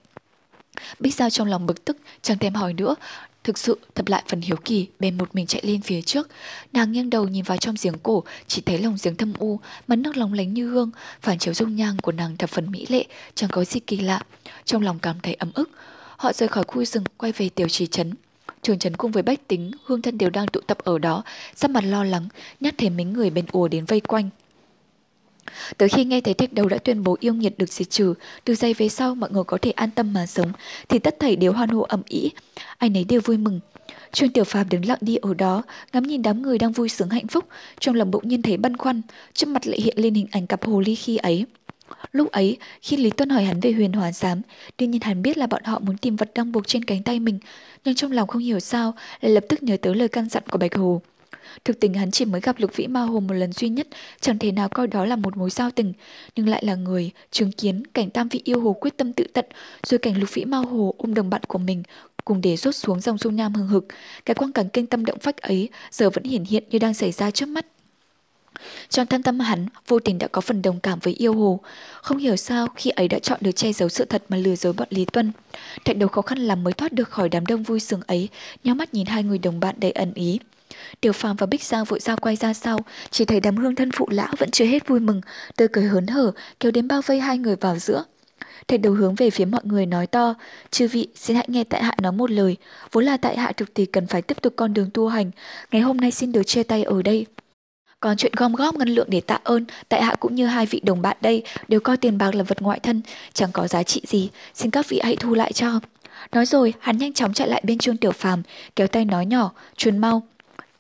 Bích 0.99 1.15
Giao 1.15 1.29
trong 1.29 1.47
lòng 1.47 1.65
bực 1.65 1.85
tức, 1.85 1.97
chẳng 2.21 2.37
thèm 2.37 2.53
hỏi 2.53 2.73
nữa, 2.73 2.95
Thực 3.47 3.57
sự 3.57 3.79
thập 3.95 4.07
lại 4.07 4.23
phần 4.27 4.41
hiếu 4.41 4.57
kỳ, 4.65 4.87
bèn 4.99 5.17
một 5.17 5.35
mình 5.35 5.47
chạy 5.47 5.61
lên 5.65 5.81
phía 5.81 6.01
trước. 6.01 6.29
Nàng 6.73 6.91
nghiêng 6.91 7.09
đầu 7.09 7.27
nhìn 7.27 7.43
vào 7.43 7.57
trong 7.57 7.75
giếng 7.81 7.99
cổ, 8.03 8.23
chỉ 8.47 8.61
thấy 8.61 8.77
lòng 8.77 8.97
giếng 9.03 9.15
thâm 9.15 9.33
u, 9.39 9.59
mặt 9.87 9.95
nước 9.95 10.17
lóng 10.17 10.33
lánh 10.33 10.53
như 10.53 10.69
hương, 10.69 10.91
phản 11.21 11.39
chiếu 11.39 11.53
dung 11.53 11.75
nhang 11.75 11.97
của 12.01 12.11
nàng 12.11 12.37
thập 12.37 12.49
phần 12.49 12.71
mỹ 12.71 12.85
lệ, 12.89 13.05
chẳng 13.35 13.49
có 13.49 13.63
gì 13.63 13.79
kỳ 13.79 13.97
lạ. 13.97 14.21
Trong 14.65 14.81
lòng 14.81 14.99
cảm 14.99 15.15
thấy 15.23 15.33
ấm 15.33 15.51
ức. 15.53 15.69
Họ 16.17 16.33
rời 16.33 16.49
khỏi 16.49 16.63
khu 16.67 16.85
rừng, 16.85 17.03
quay 17.17 17.31
về 17.31 17.49
tiểu 17.49 17.69
trì 17.69 17.87
trấn. 17.87 18.13
Trường 18.61 18.79
trấn 18.79 18.95
cùng 18.97 19.11
với 19.11 19.23
bách 19.23 19.47
tính, 19.47 19.71
hương 19.85 20.01
thân 20.01 20.17
đều 20.17 20.29
đang 20.29 20.47
tụ 20.47 20.61
tập 20.61 20.77
ở 20.83 20.97
đó, 20.97 21.23
sắc 21.55 21.71
mặt 21.71 21.83
lo 21.83 22.03
lắng, 22.03 22.27
nhát 22.59 22.77
thấy 22.77 22.89
mấy 22.89 23.05
người 23.05 23.29
bên 23.29 23.45
ùa 23.51 23.67
đến 23.67 23.85
vây 23.85 23.99
quanh. 23.99 24.29
Tới 25.77 25.89
khi 25.89 26.05
nghe 26.05 26.21
thấy 26.21 26.33
thạch 26.33 26.53
đầu 26.53 26.67
đã 26.67 26.77
tuyên 26.77 27.03
bố 27.03 27.17
yêu 27.19 27.33
nghiệt 27.33 27.57
được 27.57 27.69
diệt 27.69 27.89
trừ, 27.89 28.13
từ 28.43 28.55
giây 28.55 28.73
về 28.73 28.89
sau 28.89 29.15
mọi 29.15 29.29
người 29.31 29.43
có 29.43 29.57
thể 29.61 29.71
an 29.71 29.89
tâm 29.91 30.13
mà 30.13 30.25
sống, 30.25 30.51
thì 30.89 30.99
tất 30.99 31.19
thảy 31.19 31.35
đều 31.35 31.53
hoan 31.53 31.69
hô 31.69 31.81
ẩm 31.81 32.01
ý. 32.07 32.31
Ai 32.77 32.89
nấy 32.89 33.03
đều 33.03 33.21
vui 33.21 33.37
mừng. 33.37 33.59
Trương 34.11 34.29
Tiểu 34.29 34.43
Phàm 34.43 34.69
đứng 34.69 34.85
lặng 34.85 34.97
đi 35.01 35.15
ở 35.15 35.33
đó, 35.33 35.63
ngắm 35.93 36.03
nhìn 36.03 36.21
đám 36.21 36.41
người 36.41 36.57
đang 36.57 36.71
vui 36.71 36.89
sướng 36.89 37.09
hạnh 37.09 37.27
phúc, 37.27 37.45
trong 37.79 37.95
lòng 37.95 38.11
bỗng 38.11 38.27
nhiên 38.27 38.41
thấy 38.41 38.57
băn 38.57 38.77
khoăn, 38.77 39.01
trước 39.33 39.49
mặt 39.49 39.67
lại 39.67 39.81
hiện 39.81 39.97
lên 39.97 40.13
hình 40.13 40.27
ảnh 40.31 40.47
cặp 40.47 40.65
hồ 40.65 40.79
ly 40.79 40.95
khi 40.95 41.17
ấy. 41.17 41.45
Lúc 42.11 42.31
ấy, 42.31 42.57
khi 42.81 42.97
Lý 42.97 43.09
Tuân 43.09 43.29
hỏi 43.29 43.43
hắn 43.43 43.59
về 43.59 43.71
huyền 43.71 43.93
hòa 43.93 44.11
giám, 44.11 44.41
đương 44.77 44.91
nhiên 44.91 45.01
hắn 45.01 45.21
biết 45.21 45.37
là 45.37 45.47
bọn 45.47 45.63
họ 45.63 45.79
muốn 45.79 45.97
tìm 45.97 46.15
vật 46.15 46.31
đang 46.35 46.51
buộc 46.51 46.67
trên 46.67 46.83
cánh 46.85 47.03
tay 47.03 47.19
mình, 47.19 47.39
nhưng 47.85 47.95
trong 47.95 48.11
lòng 48.11 48.27
không 48.27 48.41
hiểu 48.41 48.59
sao 48.59 48.93
lại 49.21 49.31
lập 49.31 49.43
tức 49.49 49.63
nhớ 49.63 49.77
tới 49.81 49.95
lời 49.95 50.07
căn 50.07 50.29
dặn 50.29 50.43
của 50.51 50.57
Bạch 50.57 50.75
Hồ. 50.75 51.01
Thực 51.65 51.79
tình 51.79 51.93
hắn 51.93 52.11
chỉ 52.11 52.25
mới 52.25 52.41
gặp 52.41 52.59
Lục 52.59 52.75
Vĩ 52.75 52.87
Ma 52.87 53.01
Hồ 53.01 53.19
một 53.19 53.33
lần 53.33 53.51
duy 53.51 53.69
nhất, 53.69 53.87
chẳng 54.21 54.39
thể 54.39 54.51
nào 54.51 54.69
coi 54.69 54.87
đó 54.87 55.05
là 55.05 55.15
một 55.15 55.37
mối 55.37 55.49
giao 55.49 55.71
tình, 55.71 55.93
nhưng 56.35 56.49
lại 56.49 56.65
là 56.65 56.75
người 56.75 57.11
chứng 57.31 57.51
kiến 57.51 57.87
cảnh 57.87 58.09
Tam 58.09 58.29
Vị 58.29 58.41
yêu 58.43 58.59
hồ 58.59 58.73
quyết 58.73 58.97
tâm 58.97 59.13
tự 59.13 59.23
tận, 59.33 59.45
rồi 59.87 59.97
cảnh 59.97 60.17
Lục 60.17 60.33
Vĩ 60.33 60.45
Ma 60.45 60.57
Hồ 60.57 60.95
ôm 60.97 61.13
đồng 61.13 61.29
bạn 61.29 61.43
của 61.43 61.59
mình 61.59 61.83
cùng 62.25 62.41
để 62.41 62.57
rốt 62.57 62.75
xuống 62.75 62.99
dòng 62.99 63.17
dung 63.17 63.35
nham 63.35 63.53
hừng 63.53 63.67
hực. 63.67 63.85
Cái 64.25 64.35
quang 64.35 64.51
cảnh 64.51 64.69
kinh 64.69 64.85
tâm 64.85 65.05
động 65.05 65.19
phách 65.19 65.37
ấy 65.37 65.69
giờ 65.91 66.09
vẫn 66.09 66.23
hiển 66.23 66.43
hiện 66.43 66.63
như 66.69 66.79
đang 66.79 66.93
xảy 66.93 67.11
ra 67.11 67.31
trước 67.31 67.45
mắt. 67.45 67.65
Trong 68.89 69.07
thâm 69.07 69.23
tâm 69.23 69.39
hắn, 69.39 69.65
vô 69.87 69.99
tình 69.99 70.17
đã 70.17 70.27
có 70.27 70.41
phần 70.41 70.61
đồng 70.61 70.79
cảm 70.79 70.99
với 70.99 71.13
yêu 71.13 71.33
hồ. 71.33 71.59
Không 72.01 72.17
hiểu 72.17 72.35
sao 72.35 72.67
khi 72.75 72.89
ấy 72.89 73.07
đã 73.07 73.19
chọn 73.19 73.39
được 73.41 73.51
che 73.51 73.73
giấu 73.73 73.89
sự 73.89 74.05
thật 74.05 74.23
mà 74.29 74.37
lừa 74.37 74.55
dối 74.55 74.73
bọn 74.73 74.87
Lý 74.91 75.05
Tuân. 75.05 75.31
Thạch 75.85 75.97
đầu 75.97 76.09
khó 76.09 76.21
khăn 76.21 76.37
lắm 76.37 76.63
mới 76.63 76.73
thoát 76.73 76.93
được 76.93 77.09
khỏi 77.09 77.29
đám 77.29 77.45
đông 77.45 77.63
vui 77.63 77.79
sướng 77.79 78.01
ấy, 78.07 78.29
nhó 78.63 78.73
mắt 78.73 78.93
nhìn 78.93 79.05
hai 79.05 79.23
người 79.23 79.37
đồng 79.37 79.59
bạn 79.59 79.75
đầy 79.77 79.91
ẩn 79.91 80.13
ý. 80.13 80.39
Tiểu 81.01 81.13
Phàm 81.13 81.35
và 81.35 81.45
Bích 81.45 81.63
Giang 81.63 81.83
vội 81.83 81.99
ra 81.99 82.15
quay 82.15 82.35
ra 82.35 82.53
sau, 82.53 82.79
chỉ 83.09 83.25
thấy 83.25 83.39
đám 83.39 83.57
hương 83.57 83.75
thân 83.75 83.91
phụ 83.91 84.07
lão 84.11 84.33
vẫn 84.37 84.51
chưa 84.51 84.65
hết 84.65 84.87
vui 84.87 84.99
mừng, 84.99 85.21
tươi 85.55 85.67
cười 85.67 85.83
hớn 85.83 86.07
hở, 86.07 86.31
kéo 86.59 86.71
đến 86.71 86.87
bao 86.87 87.01
vây 87.01 87.19
hai 87.19 87.37
người 87.37 87.55
vào 87.55 87.79
giữa. 87.79 88.03
Thầy 88.67 88.77
đầu 88.77 88.93
hướng 88.93 89.15
về 89.15 89.29
phía 89.29 89.45
mọi 89.45 89.61
người 89.63 89.85
nói 89.85 90.07
to, 90.07 90.33
chư 90.71 90.87
vị 90.87 91.07
xin 91.15 91.35
hãy 91.35 91.45
nghe 91.49 91.63
tại 91.63 91.83
hạ 91.83 91.95
nói 92.01 92.11
một 92.11 92.31
lời, 92.31 92.57
vốn 92.91 93.05
là 93.05 93.17
tại 93.17 93.37
hạ 93.37 93.51
thực 93.51 93.73
tỷ 93.73 93.85
cần 93.85 94.07
phải 94.07 94.21
tiếp 94.21 94.41
tục 94.41 94.53
con 94.55 94.73
đường 94.73 94.89
tu 94.93 95.07
hành, 95.07 95.31
ngày 95.71 95.81
hôm 95.81 95.97
nay 95.97 96.11
xin 96.11 96.31
được 96.31 96.43
chia 96.43 96.63
tay 96.63 96.83
ở 96.83 97.01
đây. 97.01 97.25
Còn 97.99 98.17
chuyện 98.17 98.31
gom 98.35 98.53
góp 98.53 98.75
ngân 98.75 98.89
lượng 98.89 99.07
để 99.09 99.21
tạ 99.21 99.39
ơn, 99.43 99.65
tại 99.89 100.03
hạ 100.03 100.15
cũng 100.19 100.35
như 100.35 100.45
hai 100.45 100.65
vị 100.65 100.79
đồng 100.83 101.01
bạn 101.01 101.17
đây 101.21 101.43
đều 101.67 101.79
coi 101.79 101.97
tiền 101.97 102.17
bạc 102.17 102.35
là 102.35 102.43
vật 102.43 102.61
ngoại 102.61 102.79
thân, 102.79 103.01
chẳng 103.33 103.51
có 103.53 103.67
giá 103.67 103.83
trị 103.83 104.01
gì, 104.07 104.29
xin 104.53 104.71
các 104.71 104.89
vị 104.89 104.99
hãy 105.03 105.15
thu 105.15 105.33
lại 105.33 105.53
cho. 105.53 105.79
Nói 106.31 106.45
rồi, 106.45 106.73
hắn 106.79 106.97
nhanh 106.97 107.13
chóng 107.13 107.33
chạy 107.33 107.47
lại 107.47 107.61
bên 107.65 107.77
Trương 107.77 107.97
Tiểu 107.97 108.11
Phàm, 108.11 108.43
kéo 108.75 108.87
tay 108.87 109.05
nói 109.05 109.25
nhỏ, 109.25 109.51
"Chuồn 109.77 109.97
mau." 109.97 110.23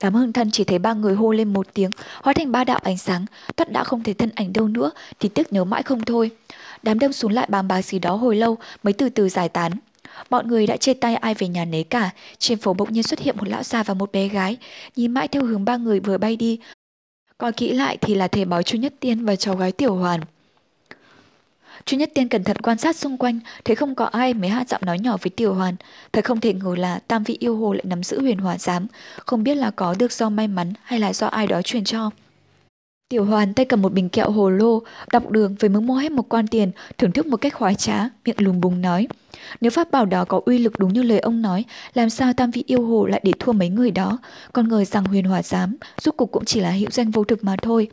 Đám 0.01 0.13
hưng 0.13 0.33
thân 0.33 0.51
chỉ 0.51 0.63
thấy 0.63 0.79
ba 0.79 0.93
người 0.93 1.15
hô 1.15 1.31
lên 1.31 1.53
một 1.53 1.67
tiếng, 1.73 1.91
hóa 2.21 2.33
thành 2.33 2.51
ba 2.51 2.63
đạo 2.63 2.79
ánh 2.83 2.97
sáng, 2.97 3.25
thoát 3.57 3.71
đã 3.71 3.83
không 3.83 4.03
thấy 4.03 4.13
thân 4.13 4.29
ảnh 4.35 4.53
đâu 4.53 4.67
nữa, 4.67 4.91
thì 5.19 5.29
tiếc 5.29 5.53
nhớ 5.53 5.63
mãi 5.63 5.83
không 5.83 6.01
thôi. 6.01 6.31
Đám 6.83 6.99
đông 6.99 7.13
xuống 7.13 7.31
lại 7.31 7.47
bàn 7.49 7.67
bạc 7.67 7.81
gì 7.81 7.99
đó 7.99 8.15
hồi 8.15 8.35
lâu 8.35 8.57
mới 8.83 8.93
từ 8.93 9.09
từ 9.09 9.29
giải 9.29 9.49
tán. 9.49 9.71
Bọn 10.29 10.47
người 10.47 10.67
đã 10.67 10.77
chia 10.77 10.93
tay 10.93 11.15
ai 11.15 11.33
về 11.33 11.47
nhà 11.47 11.65
nấy 11.65 11.83
cả, 11.83 12.09
trên 12.37 12.57
phố 12.57 12.73
bỗng 12.73 12.93
nhiên 12.93 13.03
xuất 13.03 13.19
hiện 13.19 13.37
một 13.37 13.47
lão 13.47 13.63
già 13.63 13.83
và 13.83 13.93
một 13.93 14.11
bé 14.11 14.27
gái, 14.27 14.57
nhìn 14.95 15.11
mãi 15.11 15.27
theo 15.27 15.43
hướng 15.43 15.65
ba 15.65 15.77
người 15.77 15.99
vừa 15.99 16.17
bay 16.17 16.35
đi. 16.35 16.59
Coi 17.37 17.51
kỹ 17.51 17.73
lại 17.73 17.97
thì 18.01 18.15
là 18.15 18.27
thầy 18.27 18.45
bói 18.45 18.63
Chu 18.63 18.77
Nhất 18.77 18.93
Tiên 18.99 19.25
và 19.25 19.35
cháu 19.35 19.55
gái 19.55 19.71
Tiểu 19.71 19.95
Hoàn. 19.95 20.21
Chu 21.87 21.97
Nhất 21.97 22.11
Tiên 22.13 22.29
cẩn 22.29 22.43
thận 22.43 22.57
quan 22.57 22.77
sát 22.77 22.95
xung 22.95 23.17
quanh, 23.17 23.39
thấy 23.65 23.75
không 23.75 23.95
có 23.95 24.05
ai 24.05 24.33
mới 24.33 24.49
hạ 24.49 24.65
giọng 24.67 24.81
nói 24.85 24.99
nhỏ 24.99 25.17
với 25.21 25.29
Tiểu 25.29 25.53
Hoàn. 25.53 25.75
Thật 26.13 26.25
không 26.25 26.39
thể 26.39 26.53
ngờ 26.53 26.75
là 26.77 26.99
tam 27.07 27.23
vị 27.23 27.37
yêu 27.39 27.57
hồ 27.57 27.73
lại 27.73 27.83
nắm 27.87 28.03
giữ 28.03 28.21
huyền 28.21 28.37
hỏa 28.37 28.57
giám, 28.57 28.87
không 29.25 29.43
biết 29.43 29.55
là 29.55 29.71
có 29.71 29.95
được 29.99 30.11
do 30.11 30.29
may 30.29 30.47
mắn 30.47 30.73
hay 30.83 30.99
là 30.99 31.13
do 31.13 31.27
ai 31.27 31.47
đó 31.47 31.61
truyền 31.61 31.83
cho. 31.83 32.09
Tiểu 33.09 33.25
Hoàn 33.25 33.53
tay 33.53 33.65
cầm 33.65 33.81
một 33.81 33.93
bình 33.93 34.09
kẹo 34.09 34.31
hồ 34.31 34.49
lô, 34.49 34.81
đọc 35.11 35.29
đường 35.29 35.55
với 35.59 35.69
mức 35.69 35.79
mua 35.79 35.95
hết 35.95 36.11
một 36.11 36.29
quan 36.29 36.47
tiền, 36.47 36.71
thưởng 36.97 37.11
thức 37.11 37.25
một 37.25 37.37
cách 37.37 37.53
khoái 37.53 37.75
trá, 37.75 38.09
miệng 38.25 38.35
lùm 38.41 38.61
bùng 38.61 38.81
nói. 38.81 39.07
Nếu 39.61 39.71
pháp 39.71 39.91
bảo 39.91 40.05
đó 40.05 40.25
có 40.25 40.41
uy 40.45 40.57
lực 40.57 40.79
đúng 40.79 40.93
như 40.93 41.03
lời 41.03 41.19
ông 41.19 41.41
nói, 41.41 41.65
làm 41.93 42.09
sao 42.09 42.33
tam 42.33 42.51
vị 42.51 42.63
yêu 42.67 42.85
hồ 42.85 43.05
lại 43.05 43.21
để 43.23 43.31
thua 43.39 43.51
mấy 43.51 43.69
người 43.69 43.91
đó, 43.91 44.17
còn 44.53 44.69
ngờ 44.69 44.83
rằng 44.83 45.05
huyền 45.05 45.25
hỏa 45.25 45.43
giám, 45.43 45.77
rốt 46.01 46.17
cục 46.17 46.31
cũng 46.31 46.45
chỉ 46.45 46.59
là 46.59 46.69
hiệu 46.69 46.89
danh 46.91 47.11
vô 47.11 47.23
thực 47.23 47.43
mà 47.43 47.55
thôi. 47.61 47.89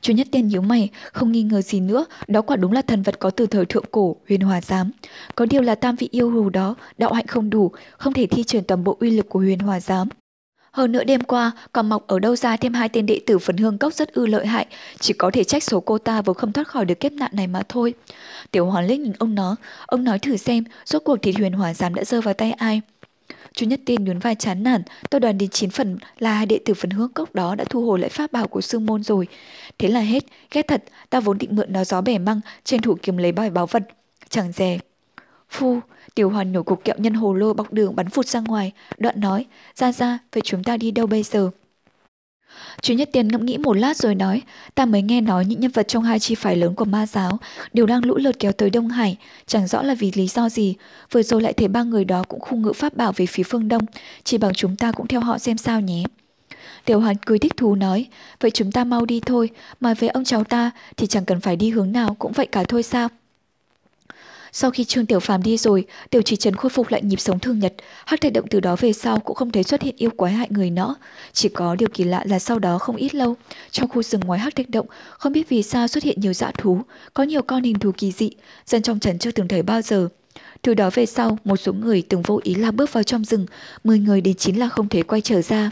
Chú 0.00 0.12
Nhất 0.12 0.26
Tiên 0.32 0.48
nhíu 0.48 0.62
mày, 0.62 0.88
không 1.12 1.32
nghi 1.32 1.42
ngờ 1.42 1.62
gì 1.62 1.80
nữa, 1.80 2.04
đó 2.28 2.42
quả 2.42 2.56
đúng 2.56 2.72
là 2.72 2.82
thần 2.82 3.02
vật 3.02 3.18
có 3.18 3.30
từ 3.30 3.46
thời 3.46 3.66
thượng 3.66 3.84
cổ, 3.90 4.16
huyền 4.28 4.40
hòa 4.40 4.60
giám. 4.60 4.90
Có 5.34 5.46
điều 5.46 5.62
là 5.62 5.74
tam 5.74 5.96
vị 5.96 6.08
yêu 6.12 6.30
hù 6.30 6.48
đó, 6.48 6.74
đạo 6.98 7.12
hạnh 7.12 7.26
không 7.26 7.50
đủ, 7.50 7.70
không 7.98 8.12
thể 8.12 8.26
thi 8.26 8.44
triển 8.44 8.64
toàn 8.64 8.84
bộ 8.84 8.96
uy 9.00 9.10
lực 9.10 9.28
của 9.28 9.38
huyền 9.38 9.58
hòa 9.58 9.80
giám. 9.80 10.08
Hơn 10.70 10.92
nữa 10.92 11.04
đêm 11.04 11.20
qua, 11.20 11.52
còn 11.72 11.88
mọc 11.88 12.06
ở 12.06 12.18
đâu 12.18 12.36
ra 12.36 12.56
thêm 12.56 12.74
hai 12.74 12.88
tên 12.88 13.06
đệ 13.06 13.20
tử 13.26 13.38
phần 13.38 13.56
hương 13.56 13.78
cốc 13.78 13.94
rất 13.94 14.12
ư 14.12 14.26
lợi 14.26 14.46
hại, 14.46 14.66
chỉ 15.00 15.14
có 15.14 15.30
thể 15.30 15.44
trách 15.44 15.62
số 15.62 15.80
cô 15.80 15.98
ta 15.98 16.22
vừa 16.22 16.32
không 16.32 16.52
thoát 16.52 16.68
khỏi 16.68 16.84
được 16.84 17.00
kiếp 17.00 17.12
nạn 17.12 17.30
này 17.34 17.46
mà 17.46 17.62
thôi. 17.68 17.94
Tiểu 18.50 18.66
hoàn 18.66 18.86
lích 18.86 19.00
nhìn 19.00 19.12
ông 19.18 19.34
nó, 19.34 19.56
ông 19.86 20.04
nói 20.04 20.18
thử 20.18 20.36
xem, 20.36 20.64
rốt 20.84 21.02
cuộc 21.04 21.16
thì 21.22 21.32
huyền 21.32 21.52
hòa 21.52 21.74
giám 21.74 21.94
đã 21.94 22.04
rơi 22.04 22.20
vào 22.20 22.34
tay 22.34 22.52
ai. 22.52 22.80
Chú 23.58 23.66
Nhất 23.66 23.80
Tiên 23.86 24.04
nhún 24.04 24.18
vai 24.18 24.34
chán 24.34 24.62
nản, 24.62 24.82
tôi 25.10 25.20
đoán 25.20 25.38
đến 25.38 25.50
chín 25.50 25.70
phần 25.70 25.98
là 26.18 26.32
hai 26.32 26.46
đệ 26.46 26.58
tử 26.64 26.74
phần 26.74 26.90
hương 26.90 27.12
cốc 27.12 27.34
đó 27.34 27.54
đã 27.54 27.64
thu 27.64 27.86
hồi 27.86 27.98
lại 27.98 28.10
pháp 28.10 28.32
bảo 28.32 28.48
của 28.48 28.60
sư 28.60 28.78
môn 28.78 29.02
rồi. 29.02 29.26
Thế 29.78 29.88
là 29.88 30.00
hết, 30.00 30.24
ghét 30.50 30.68
thật, 30.68 30.84
ta 31.10 31.20
vốn 31.20 31.38
định 31.38 31.56
mượn 31.56 31.72
nó 31.72 31.84
gió 31.84 32.00
bẻ 32.00 32.18
măng, 32.18 32.40
tranh 32.64 32.82
thủ 32.82 32.96
kiếm 33.02 33.16
lấy 33.16 33.32
bài 33.32 33.50
báo 33.50 33.66
vật. 33.66 33.82
Chẳng 34.28 34.52
dè. 34.52 34.78
Phu, 35.50 35.80
tiểu 36.14 36.30
hoàn 36.30 36.52
nhổ 36.52 36.62
cục 36.62 36.84
kẹo 36.84 36.94
nhân 36.98 37.14
hồ 37.14 37.34
lô 37.34 37.54
bọc 37.54 37.72
đường 37.72 37.96
bắn 37.96 38.10
phụt 38.10 38.26
ra 38.26 38.40
ngoài, 38.40 38.72
đoạn 38.98 39.20
nói, 39.20 39.46
ra 39.74 39.92
ra, 39.92 40.18
vậy 40.32 40.42
chúng 40.44 40.64
ta 40.64 40.76
đi 40.76 40.90
đâu 40.90 41.06
bây 41.06 41.22
giờ? 41.22 41.50
Chú 42.82 42.94
Nhất 42.94 43.08
tiền 43.12 43.28
ngẫm 43.28 43.46
nghĩ 43.46 43.58
một 43.58 43.72
lát 43.72 43.96
rồi 43.96 44.14
nói, 44.14 44.42
ta 44.74 44.86
mới 44.86 45.02
nghe 45.02 45.20
nói 45.20 45.44
những 45.44 45.60
nhân 45.60 45.70
vật 45.70 45.88
trong 45.88 46.02
hai 46.02 46.18
chi 46.18 46.34
phái 46.34 46.56
lớn 46.56 46.74
của 46.74 46.84
ma 46.84 47.06
giáo 47.06 47.38
đều 47.72 47.86
đang 47.86 48.04
lũ 48.04 48.16
lượt 48.16 48.38
kéo 48.38 48.52
tới 48.52 48.70
Đông 48.70 48.88
Hải, 48.88 49.16
chẳng 49.46 49.66
rõ 49.66 49.82
là 49.82 49.94
vì 49.94 50.12
lý 50.14 50.26
do 50.26 50.48
gì. 50.48 50.74
Vừa 51.12 51.22
rồi 51.22 51.42
lại 51.42 51.52
thấy 51.52 51.68
ba 51.68 51.82
người 51.82 52.04
đó 52.04 52.24
cũng 52.28 52.40
khung 52.40 52.62
ngữ 52.62 52.72
pháp 52.72 52.96
bảo 52.96 53.12
về 53.16 53.26
phía 53.26 53.42
phương 53.42 53.68
Đông, 53.68 53.82
chỉ 54.24 54.38
bằng 54.38 54.54
chúng 54.54 54.76
ta 54.76 54.92
cũng 54.92 55.06
theo 55.06 55.20
họ 55.20 55.38
xem 55.38 55.58
sao 55.58 55.80
nhé. 55.80 56.04
Tiểu 56.84 57.00
Hoàn 57.00 57.16
cười 57.16 57.38
thích 57.38 57.56
thú 57.56 57.74
nói, 57.74 58.06
vậy 58.40 58.50
chúng 58.50 58.72
ta 58.72 58.84
mau 58.84 59.04
đi 59.04 59.20
thôi, 59.20 59.50
mà 59.80 59.94
với 59.94 60.08
ông 60.08 60.24
cháu 60.24 60.44
ta 60.44 60.70
thì 60.96 61.06
chẳng 61.06 61.24
cần 61.24 61.40
phải 61.40 61.56
đi 61.56 61.70
hướng 61.70 61.92
nào 61.92 62.16
cũng 62.18 62.32
vậy 62.32 62.46
cả 62.46 62.64
thôi 62.68 62.82
sao. 62.82 63.08
Sau 64.52 64.70
khi 64.70 64.84
Trương 64.84 65.06
Tiểu 65.06 65.20
Phàm 65.20 65.42
đi 65.42 65.56
rồi, 65.56 65.84
Tiểu 66.10 66.22
Chỉ 66.22 66.36
Trần 66.36 66.54
khôi 66.54 66.70
phục 66.70 66.90
lại 66.90 67.02
nhịp 67.02 67.20
sống 67.20 67.38
thường 67.38 67.58
nhật, 67.58 67.74
Hắc 68.06 68.20
Thạch 68.20 68.32
Động 68.32 68.46
từ 68.50 68.60
đó 68.60 68.76
về 68.80 68.92
sau 68.92 69.18
cũng 69.18 69.36
không 69.36 69.50
thấy 69.50 69.62
xuất 69.62 69.82
hiện 69.82 69.94
yêu 69.98 70.10
quái 70.10 70.32
hại 70.32 70.48
người 70.50 70.70
nữa. 70.70 70.94
Chỉ 71.32 71.48
có 71.48 71.74
điều 71.74 71.88
kỳ 71.88 72.04
lạ 72.04 72.24
là 72.26 72.38
sau 72.38 72.58
đó 72.58 72.78
không 72.78 72.96
ít 72.96 73.14
lâu, 73.14 73.36
trong 73.70 73.88
khu 73.88 74.02
rừng 74.02 74.20
ngoài 74.20 74.40
Hắc 74.40 74.56
Thạch 74.56 74.70
Động, 74.70 74.86
không 75.18 75.32
biết 75.32 75.48
vì 75.48 75.62
sao 75.62 75.88
xuất 75.88 76.04
hiện 76.04 76.20
nhiều 76.20 76.32
dã 76.32 76.50
thú, 76.58 76.80
có 77.14 77.22
nhiều 77.22 77.42
con 77.42 77.62
hình 77.62 77.78
thù 77.78 77.92
kỳ 77.98 78.12
dị, 78.12 78.30
dân 78.66 78.82
trong 78.82 79.00
trấn 79.00 79.18
chưa 79.18 79.30
từng 79.30 79.48
thấy 79.48 79.62
bao 79.62 79.82
giờ. 79.82 80.08
Từ 80.62 80.74
đó 80.74 80.90
về 80.94 81.06
sau, 81.06 81.38
một 81.44 81.56
số 81.56 81.72
người 81.72 82.02
từng 82.08 82.22
vô 82.22 82.40
ý 82.42 82.54
là 82.54 82.70
bước 82.70 82.92
vào 82.92 83.02
trong 83.02 83.24
rừng, 83.24 83.46
10 83.84 83.98
người 83.98 84.20
đến 84.20 84.34
9 84.34 84.56
là 84.56 84.68
không 84.68 84.88
thể 84.88 85.02
quay 85.02 85.20
trở 85.20 85.42
ra. 85.42 85.70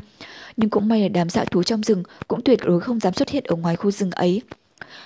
Nhưng 0.57 0.71
cũng 0.71 0.89
may 0.89 1.01
là 1.01 1.09
đám 1.09 1.29
dã 1.31 1.45
thú 1.45 1.63
trong 1.63 1.83
rừng 1.83 2.03
cũng 2.29 2.41
tuyệt 2.45 2.59
đối 2.65 2.81
không 2.81 3.01
dám 3.01 3.15
xuất 3.15 3.29
hiện 3.29 3.45
ở 3.47 3.57
ngoài 3.57 3.77
khu 3.77 3.91
rừng 3.91 4.11
ấy. 4.11 4.43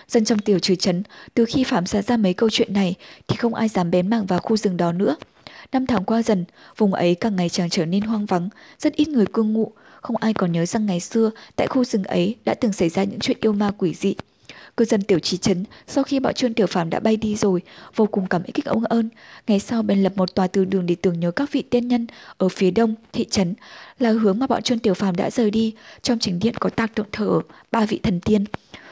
Dân 0.09 0.25
trong 0.25 0.39
tiểu 0.39 0.59
trừ 0.59 0.75
chấn, 0.75 1.03
từ 1.35 1.45
khi 1.45 1.65
phạm 1.65 1.87
xá 1.87 2.03
ra 2.03 2.17
mấy 2.17 2.35
câu 2.35 2.51
chuyện 2.51 2.73
này 2.73 2.95
thì 3.29 3.37
không 3.37 3.55
ai 3.55 3.69
dám 3.69 3.91
bén 3.91 4.11
mảng 4.11 4.27
vào 4.27 4.39
khu 4.39 4.57
rừng 4.57 4.77
đó 4.77 4.93
nữa. 4.93 5.17
Năm 5.73 5.87
tháng 5.87 6.05
qua 6.05 6.23
dần, 6.23 6.45
vùng 6.77 6.95
ấy 6.95 7.15
càng 7.15 7.37
ngày 7.37 7.51
càng 7.57 7.71
trở 7.71 7.87
nên 7.87 8.03
hoang 8.03 8.27
vắng, 8.27 8.49
rất 8.79 8.93
ít 8.93 9.09
người 9.09 9.27
cư 9.27 9.43
ngụ, 9.43 9.73
không 10.01 10.17
ai 10.17 10.35
còn 10.35 10.53
nhớ 10.53 10.67
rằng 10.67 10.87
ngày 10.87 11.01
xưa 11.01 11.31
tại 11.57 11.67
khu 11.67 11.85
rừng 11.85 12.05
ấy 12.05 12.37
đã 12.45 12.55
từng 12.55 12.73
xảy 12.73 12.89
ra 12.89 13.05
những 13.05 13.21
chuyện 13.21 13.37
yêu 13.41 13.53
ma 13.53 13.71
quỷ 13.79 13.95
dị. 13.95 14.15
Cư 14.77 14.85
dân 14.85 15.03
tiểu 15.03 15.19
trì 15.19 15.37
trấn 15.37 15.65
sau 15.87 16.05
khi 16.05 16.21
bọn 16.21 16.35
Trương 16.35 16.55
Tiểu 16.55 16.67
Phàm 16.67 16.91
đã 16.91 17.01
bay 17.01 17.17
đi 17.17 17.37
rồi, 17.37 17.63
vô 17.97 18.07
cùng 18.07 18.27
cảm 18.27 18.43
kích 18.43 18.65
ông 18.65 18.85
ơn. 18.85 19.09
Ngày 19.47 19.61
sau 19.61 19.83
bèn 19.83 20.03
lập 20.03 20.13
một 20.17 20.35
tòa 20.35 20.47
từ 20.47 20.65
đường 20.65 20.87
để 20.87 20.95
tưởng 20.95 21.21
nhớ 21.21 21.31
các 21.31 21.53
vị 21.53 21.63
tiên 21.63 21.89
nhân 21.89 22.07
ở 22.37 22.49
phía 22.49 22.71
đông 22.71 22.95
thị 23.13 23.27
trấn 23.31 23.55
là 23.99 24.11
hướng 24.11 24.39
mà 24.39 24.47
bọn 24.47 24.63
Trương 24.63 24.79
Tiểu 24.79 24.95
Phàm 24.95 25.17
đã 25.17 25.31
rời 25.31 25.51
đi. 25.51 25.75
Trong 26.03 26.19
chính 26.19 26.39
điện 26.39 26.55
có 26.61 26.71
tạc 26.71 26.95
tượng 26.95 27.07
thờ 27.13 27.41
ba 27.71 27.87
vị 27.87 28.01
thần 28.03 28.21
tiên. 28.21 28.45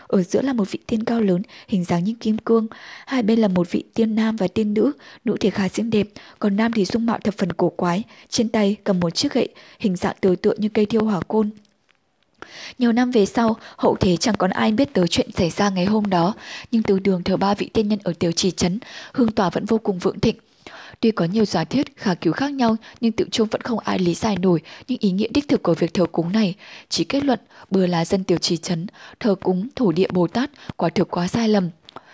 Ở 0.08 0.22
giữa 0.22 0.42
là 0.42 0.52
một 0.52 0.70
vị 0.70 0.78
tiên 0.86 1.04
cao 1.04 1.20
lớn, 1.20 1.42
hình 1.68 1.84
dáng 1.84 2.04
như 2.04 2.14
kim 2.20 2.38
cương. 2.38 2.66
Hai 3.06 3.22
bên 3.22 3.38
là 3.38 3.48
một 3.48 3.70
vị 3.70 3.84
tiên 3.94 4.14
nam 4.14 4.36
và 4.36 4.48
tiên 4.48 4.74
nữ, 4.74 4.92
nữ 5.24 5.36
thì 5.40 5.50
khá 5.50 5.68
xinh 5.68 5.90
đẹp, 5.90 6.08
còn 6.38 6.56
nam 6.56 6.72
thì 6.72 6.84
dung 6.84 7.06
mạo 7.06 7.18
thập 7.18 7.34
phần 7.34 7.52
cổ 7.52 7.68
quái. 7.68 8.02
Trên 8.28 8.48
tay 8.48 8.76
cầm 8.84 9.00
một 9.00 9.10
chiếc 9.10 9.32
gậy, 9.32 9.48
hình 9.78 9.96
dạng 9.96 10.16
tương 10.20 10.36
tự 10.36 10.54
như 10.58 10.68
cây 10.68 10.86
thiêu 10.86 11.04
hỏa 11.04 11.20
côn. 11.28 11.50
Nhiều 12.78 12.92
năm 12.92 13.10
về 13.10 13.26
sau, 13.26 13.56
hậu 13.76 13.96
thế 14.00 14.16
chẳng 14.16 14.34
còn 14.38 14.50
ai 14.50 14.72
biết 14.72 14.92
tới 14.92 15.08
chuyện 15.08 15.32
xảy 15.32 15.50
ra 15.50 15.70
ngày 15.70 15.84
hôm 15.84 16.06
đó, 16.06 16.34
nhưng 16.70 16.82
từ 16.82 16.98
đường 16.98 17.22
thờ 17.22 17.36
ba 17.36 17.54
vị 17.54 17.70
tiên 17.72 17.88
nhân 17.88 17.98
ở 18.02 18.12
tiểu 18.18 18.32
trì 18.32 18.50
trấn, 18.50 18.78
hương 19.12 19.32
tỏa 19.32 19.50
vẫn 19.50 19.64
vô 19.64 19.78
cùng 19.78 19.98
vượng 19.98 20.20
thịnh. 20.20 20.36
Tuy 21.00 21.10
có 21.10 21.24
nhiều 21.24 21.44
giả 21.44 21.64
thiết 21.64 21.96
khả 21.96 22.14
cứu 22.14 22.32
khác 22.32 22.52
nhau 22.52 22.76
nhưng 23.00 23.12
tự 23.12 23.24
chung 23.30 23.48
vẫn 23.50 23.60
không 23.60 23.78
ai 23.78 23.98
lý 23.98 24.14
giải 24.14 24.36
nổi 24.36 24.60
những 24.88 24.98
ý 25.00 25.10
nghĩa 25.10 25.28
đích 25.30 25.48
thực 25.48 25.62
của 25.62 25.74
việc 25.74 25.94
thờ 25.94 26.06
cúng 26.12 26.32
này. 26.32 26.54
Chỉ 26.88 27.04
kết 27.04 27.24
luận 27.24 27.40
bừa 27.70 27.86
là 27.86 28.04
dân 28.04 28.24
tiểu 28.24 28.38
trì 28.38 28.56
chấn 28.56 28.86
thờ 29.20 29.34
cúng 29.34 29.68
thổ 29.76 29.92
địa 29.92 30.08
Bồ 30.12 30.26
Tát 30.26 30.50
quả 30.76 30.88
thực 30.88 31.10
quá 31.10 31.28
sai 31.28 31.48
lầm. 31.48 31.70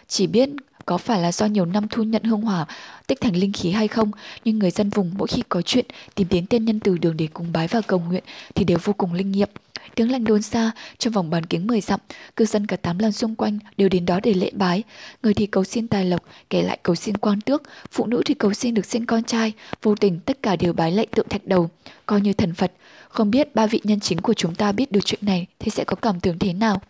Chỉ 0.09 0.27
biết 0.27 0.49
có 0.87 0.99
phải 0.99 1.23
là 1.23 1.33
do 1.33 1.47
nhiều 1.47 1.65
năm 1.65 1.87
thu 1.91 2.03
nhận 2.03 2.23
hương 2.23 2.43
hỏa 2.43 2.67
tích 3.07 3.21
thành 3.21 3.37
linh 3.37 3.53
khí 3.53 3.71
hay 3.71 3.89
không, 3.89 4.11
nhưng 4.45 4.59
người 4.59 4.71
dân 4.71 4.91
vùng 4.91 5.11
mỗi 5.19 5.29
khi 5.29 5.43
có 5.49 5.63
chuyện 5.63 5.87
tìm 6.15 6.29
đến 6.31 6.47
tiên 6.47 6.65
nhân 6.65 6.81
từ 6.81 6.99
đường 6.99 7.17
để 7.17 7.29
cúng 7.35 7.53
bái 7.53 7.69
và 7.69 7.81
cầu 7.81 7.99
nguyện 8.09 8.25
thì 8.55 8.65
đều 8.65 8.79
vô 8.85 8.93
cùng 8.93 9.13
linh 9.13 9.33
nghiệm. 9.33 9.49
Tiếng 9.95 10.13
lành 10.13 10.25
đồn 10.25 10.43
xa, 10.43 10.71
trong 10.99 11.13
vòng 11.13 11.31
bán 11.31 11.47
kính 11.47 11.67
10 11.67 11.81
dặm, 11.81 12.01
cư 12.37 12.45
dân 12.45 12.67
cả 12.67 12.77
tám 12.77 12.99
lần 12.99 13.13
xung 13.13 13.35
quanh 13.35 13.59
đều 13.77 13.89
đến 13.89 14.07
đó 14.07 14.21
để 14.23 14.35
lễ 14.35 14.51
bái. 14.55 14.83
Người 15.23 15.35
thì 15.35 15.47
cầu 15.47 15.65
xin 15.65 15.89
tài 15.89 16.05
lộc, 16.05 16.25
kẻ 16.51 16.63
lại 16.63 16.79
cầu 16.83 16.95
xin 16.95 17.17
quan 17.17 17.41
tước, 17.41 17.63
phụ 17.91 18.07
nữ 18.07 18.23
thì 18.27 18.35
cầu 18.35 18.55
xin 18.55 18.75
được 18.75 18.87
sinh 18.87 19.07
con 19.07 19.25
trai, 19.25 19.53
vô 19.83 19.95
tình 19.95 20.21
tất 20.21 20.43
cả 20.43 20.57
đều 20.57 20.73
bái 20.73 20.93
lạy 20.93 21.07
tượng 21.07 21.29
thạch 21.29 21.47
đầu, 21.47 21.71
coi 22.07 22.21
như 22.21 22.33
thần 22.33 22.55
Phật. 22.55 22.73
Không 23.09 23.31
biết 23.31 23.55
ba 23.55 23.67
vị 23.67 23.81
nhân 23.85 24.01
chính 24.01 24.21
của 24.21 24.35
chúng 24.35 24.55
ta 24.55 24.73
biết 24.73 24.93
được 24.93 25.01
chuyện 25.05 25.21
này 25.23 25.47
thì 25.59 25.71
sẽ 25.71 25.85
có 25.85 25.97
cảm 25.97 26.21
tưởng 26.21 26.39
thế 26.39 26.53
nào? 26.53 26.83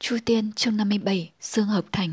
Chu 0.00 0.16
Tiên 0.24 0.52
chương 0.52 0.76
57 0.76 1.30
Sương 1.40 1.66
Hợp 1.66 1.84
Thành 1.92 2.10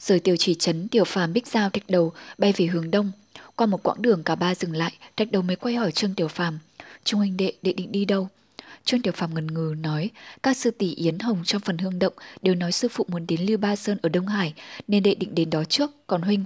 rồi 0.00 0.20
tiểu 0.20 0.36
chỉ 0.36 0.54
trấn 0.54 0.88
tiểu 0.88 1.04
phàm 1.04 1.32
bích 1.32 1.46
giao 1.46 1.70
thạch 1.70 1.90
đầu 1.90 2.12
bay 2.38 2.52
về 2.56 2.66
hướng 2.66 2.90
đông 2.90 3.12
qua 3.56 3.66
một 3.66 3.82
quãng 3.82 4.02
đường 4.02 4.22
cả 4.22 4.34
ba 4.34 4.54
dừng 4.54 4.72
lại, 4.72 4.92
Trạch 5.16 5.32
Đầu 5.32 5.42
mới 5.42 5.56
quay 5.56 5.74
hỏi 5.74 5.92
Trương 5.92 6.14
Tiểu 6.14 6.28
Phàm, 6.28 6.58
"Trung 7.04 7.20
huynh 7.20 7.36
đệ 7.36 7.52
đệ 7.62 7.72
định 7.72 7.92
đi 7.92 8.04
đâu?" 8.04 8.28
Trương 8.84 9.02
Tiểu 9.02 9.12
Phàm 9.16 9.34
ngần 9.34 9.46
ngừ 9.46 9.74
nói, 9.78 10.10
các 10.42 10.56
sư 10.56 10.70
tỷ 10.70 10.94
Yến 10.94 11.18
Hồng 11.18 11.42
trong 11.44 11.60
phần 11.60 11.78
hương 11.78 11.98
động 11.98 12.12
đều 12.42 12.54
nói 12.54 12.72
sư 12.72 12.88
phụ 12.88 13.06
muốn 13.08 13.26
đến 13.26 13.40
Lưu 13.40 13.58
Ba 13.58 13.76
Sơn 13.76 13.98
ở 14.02 14.08
Đông 14.08 14.26
Hải, 14.26 14.54
nên 14.88 15.02
đệ 15.02 15.14
định 15.14 15.34
đến 15.34 15.50
đó 15.50 15.64
trước, 15.64 15.90
còn 16.06 16.22
huynh. 16.22 16.44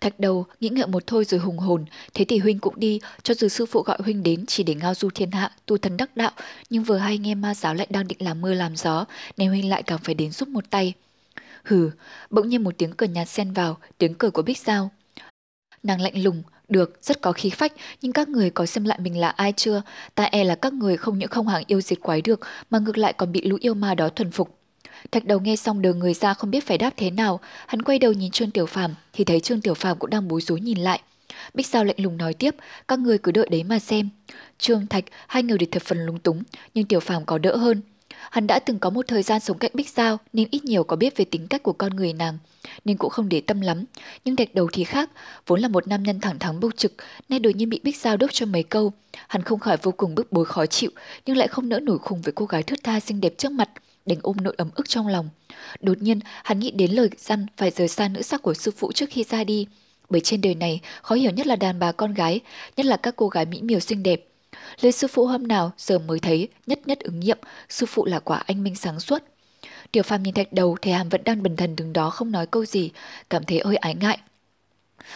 Thạch 0.00 0.20
đầu 0.20 0.46
nghĩ 0.60 0.68
ngợi 0.68 0.86
một 0.86 1.06
thôi 1.06 1.24
rồi 1.24 1.40
hùng 1.40 1.58
hồn, 1.58 1.84
thế 2.14 2.24
thì 2.24 2.38
huynh 2.38 2.58
cũng 2.58 2.80
đi, 2.80 3.00
cho 3.22 3.34
dù 3.34 3.48
sư 3.48 3.66
phụ 3.66 3.82
gọi 3.82 3.98
huynh 4.04 4.22
đến 4.22 4.46
chỉ 4.46 4.62
để 4.62 4.74
ngao 4.74 4.94
du 4.94 5.10
thiên 5.10 5.30
hạ, 5.30 5.50
tu 5.66 5.78
thần 5.78 5.96
đắc 5.96 6.16
đạo, 6.16 6.30
nhưng 6.70 6.84
vừa 6.84 6.98
hay 6.98 7.18
nghe 7.18 7.34
ma 7.34 7.54
giáo 7.54 7.74
lại 7.74 7.86
đang 7.90 8.08
định 8.08 8.18
làm 8.20 8.40
mưa 8.40 8.54
làm 8.54 8.76
gió, 8.76 9.04
nên 9.36 9.48
huynh 9.48 9.68
lại 9.68 9.82
càng 9.82 9.98
phải 10.04 10.14
đến 10.14 10.30
giúp 10.30 10.48
một 10.48 10.70
tay. 10.70 10.94
Hừ, 11.64 11.90
bỗng 12.30 12.48
nhiên 12.48 12.64
một 12.64 12.74
tiếng 12.78 12.92
cười 12.92 13.08
nhạt 13.08 13.28
xen 13.28 13.52
vào, 13.52 13.78
tiếng 13.98 14.14
cười 14.14 14.30
của 14.30 14.42
Bích 14.42 14.58
Giao. 14.58 14.90
Nàng 15.82 16.00
lạnh 16.00 16.22
lùng, 16.22 16.42
được, 16.68 16.98
rất 17.02 17.20
có 17.20 17.32
khí 17.32 17.50
phách, 17.50 17.72
nhưng 18.02 18.12
các 18.12 18.28
người 18.28 18.50
có 18.50 18.66
xem 18.66 18.84
lại 18.84 18.98
mình 19.02 19.18
là 19.18 19.28
ai 19.28 19.52
chưa? 19.56 19.82
Ta 20.14 20.24
e 20.24 20.44
là 20.44 20.54
các 20.54 20.72
người 20.72 20.96
không 20.96 21.18
những 21.18 21.28
không 21.28 21.48
hàng 21.48 21.62
yêu 21.66 21.80
diệt 21.80 22.00
quái 22.00 22.22
được, 22.22 22.40
mà 22.70 22.78
ngược 22.78 22.98
lại 22.98 23.12
còn 23.12 23.32
bị 23.32 23.42
lũ 23.42 23.56
yêu 23.60 23.74
ma 23.74 23.94
đó 23.94 24.08
thuần 24.08 24.30
phục. 24.30 24.58
Thạch 25.10 25.24
đầu 25.24 25.40
nghe 25.40 25.56
xong 25.56 25.82
đờ 25.82 25.94
người 25.94 26.14
ra 26.14 26.34
không 26.34 26.50
biết 26.50 26.66
phải 26.66 26.78
đáp 26.78 26.90
thế 26.96 27.10
nào, 27.10 27.40
hắn 27.66 27.82
quay 27.82 27.98
đầu 27.98 28.12
nhìn 28.12 28.30
Trương 28.30 28.50
Tiểu 28.50 28.66
Phàm 28.66 28.94
thì 29.12 29.24
thấy 29.24 29.40
Trương 29.40 29.60
Tiểu 29.60 29.74
Phàm 29.74 29.98
cũng 29.98 30.10
đang 30.10 30.28
bối 30.28 30.40
rối 30.40 30.60
nhìn 30.60 30.78
lại. 30.78 31.00
Bích 31.54 31.66
Sao 31.66 31.84
lạnh 31.84 31.96
lùng 31.98 32.16
nói 32.16 32.34
tiếp, 32.34 32.54
các 32.88 32.98
người 32.98 33.18
cứ 33.18 33.32
đợi 33.32 33.48
đấy 33.50 33.64
mà 33.64 33.78
xem. 33.78 34.08
Trương 34.58 34.86
Thạch, 34.86 35.04
hai 35.26 35.42
người 35.42 35.58
thì 35.58 35.66
thật 35.66 35.82
phần 35.82 36.06
lung 36.06 36.18
túng, 36.18 36.42
nhưng 36.74 36.84
Tiểu 36.84 37.00
Phàm 37.00 37.24
có 37.24 37.38
đỡ 37.38 37.56
hơn. 37.56 37.80
Hắn 38.30 38.46
đã 38.46 38.58
từng 38.58 38.78
có 38.78 38.90
một 38.90 39.08
thời 39.08 39.22
gian 39.22 39.40
sống 39.40 39.58
cạnh 39.58 39.70
Bích 39.74 39.90
Giao 39.90 40.18
nên 40.32 40.48
ít 40.50 40.64
nhiều 40.64 40.84
có 40.84 40.96
biết 40.96 41.16
về 41.16 41.24
tính 41.24 41.48
cách 41.48 41.62
của 41.62 41.72
con 41.72 41.96
người 41.96 42.12
nàng, 42.12 42.38
nên 42.84 42.96
cũng 42.96 43.10
không 43.10 43.28
để 43.28 43.40
tâm 43.40 43.60
lắm. 43.60 43.84
Nhưng 44.24 44.36
đạch 44.36 44.54
đầu 44.54 44.68
thì 44.72 44.84
khác, 44.84 45.10
vốn 45.46 45.60
là 45.60 45.68
một 45.68 45.88
nam 45.88 46.02
nhân 46.02 46.20
thẳng 46.20 46.38
thắn 46.38 46.60
bưu 46.60 46.70
trực, 46.70 46.94
nay 47.28 47.38
đột 47.38 47.50
nhiên 47.56 47.68
bị 47.68 47.80
Bích 47.82 47.96
Giao 47.96 48.16
đốc 48.16 48.32
cho 48.32 48.46
mấy 48.46 48.62
câu. 48.62 48.92
Hắn 49.28 49.42
không 49.42 49.58
khỏi 49.58 49.76
vô 49.82 49.92
cùng 49.92 50.14
bức 50.14 50.32
bối 50.32 50.44
khó 50.44 50.66
chịu, 50.66 50.90
nhưng 51.26 51.36
lại 51.36 51.48
không 51.48 51.68
nỡ 51.68 51.80
nổi 51.80 51.98
khùng 51.98 52.22
với 52.22 52.32
cô 52.32 52.46
gái 52.46 52.62
thướt 52.62 52.78
tha 52.84 53.00
xinh 53.00 53.20
đẹp 53.20 53.34
trước 53.38 53.52
mặt, 53.52 53.68
đánh 54.06 54.18
ôm 54.22 54.36
nỗi 54.40 54.54
ấm 54.56 54.70
ức 54.74 54.88
trong 54.88 55.08
lòng. 55.08 55.28
Đột 55.80 55.98
nhiên, 55.98 56.20
hắn 56.44 56.58
nghĩ 56.58 56.70
đến 56.70 56.92
lời 56.92 57.10
dặn 57.18 57.46
phải 57.56 57.70
rời 57.70 57.88
xa 57.88 58.08
nữ 58.08 58.22
sắc 58.22 58.42
của 58.42 58.54
sư 58.54 58.70
phụ 58.76 58.92
trước 58.92 59.06
khi 59.10 59.24
ra 59.24 59.44
đi. 59.44 59.66
Bởi 60.10 60.20
trên 60.20 60.40
đời 60.40 60.54
này, 60.54 60.80
khó 61.02 61.14
hiểu 61.14 61.30
nhất 61.30 61.46
là 61.46 61.56
đàn 61.56 61.78
bà 61.78 61.92
con 61.92 62.14
gái, 62.14 62.40
nhất 62.76 62.86
là 62.86 62.96
các 62.96 63.16
cô 63.16 63.28
gái 63.28 63.46
mỹ 63.46 63.62
miều 63.62 63.80
xinh 63.80 64.02
đẹp. 64.02 64.24
Lời 64.80 64.92
sư 64.92 65.06
phụ 65.08 65.26
hôm 65.26 65.48
nào 65.48 65.72
giờ 65.76 65.98
mới 65.98 66.20
thấy 66.20 66.48
nhất 66.66 66.80
nhất 66.86 67.00
ứng 67.00 67.20
nghiệm, 67.20 67.38
sư 67.68 67.86
phụ 67.86 68.04
là 68.04 68.20
quả 68.20 68.42
anh 68.46 68.64
minh 68.64 68.74
sáng 68.74 69.00
suốt. 69.00 69.22
Tiểu 69.92 70.02
Phàm 70.02 70.22
nhìn 70.22 70.34
thạch 70.34 70.52
đầu 70.52 70.76
thấy 70.82 70.92
Hàm 70.92 71.08
vẫn 71.08 71.24
đang 71.24 71.42
bần 71.42 71.56
thần 71.56 71.76
đứng 71.76 71.92
đó 71.92 72.10
không 72.10 72.32
nói 72.32 72.46
câu 72.46 72.64
gì, 72.64 72.90
cảm 73.30 73.44
thấy 73.44 73.60
hơi 73.64 73.76
ái 73.76 73.94
ngại. 73.94 74.18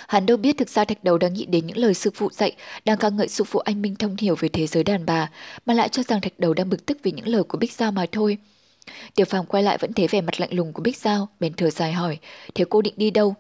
Hắn 0.09 0.27
đâu 0.27 0.37
biết 0.37 0.57
thực 0.59 0.69
ra 0.69 0.85
thạch 0.85 1.05
đầu 1.05 1.19
đang 1.19 1.35
nghĩ 1.35 1.47
đến 1.47 1.67
những 1.67 1.77
lời 1.77 1.95
sư 1.95 2.11
phụ 2.15 2.29
dạy, 2.33 2.53
đang 2.85 2.99
ca 2.99 3.09
ngợi 3.09 3.29
sư 3.29 3.45
phụ 3.45 3.59
anh 3.59 3.83
minh 3.83 3.97
thông 3.97 4.17
hiểu 4.17 4.35
về 4.41 4.49
thế 4.49 4.67
giới 4.67 4.85
đàn 4.85 5.07
bà, 5.07 5.31
mà 5.67 5.75
lại 5.75 5.89
cho 5.89 6.03
rằng 6.03 6.21
thạch 6.21 6.39
đầu 6.39 6.55
đang 6.55 6.71
bực 6.71 6.87
tức 6.87 6.99
vì 7.03 7.13
những 7.13 7.29
lời 7.29 7.43
của 7.43 7.59
Bích 7.59 7.73
Giao 7.73 7.93
mà 7.93 8.07
thôi. 8.13 8.39
Tiểu 9.15 9.27
Phàm 9.27 9.47
quay 9.47 9.63
lại 9.63 9.79
vẫn 9.79 9.93
thấy 9.93 10.09
vẻ 10.09 10.21
mặt 10.21 10.41
lạnh 10.41 10.53
lùng 10.53 10.73
của 10.73 10.83
Bích 10.83 10.97
Giao, 10.97 11.29
bèn 11.41 11.53
thở 11.53 11.71
dài 11.71 11.93
hỏi, 11.93 12.19
thế 12.55 12.65
cô 12.71 12.83
định 12.83 12.95
đi 12.97 13.11
đâu? 13.11 13.35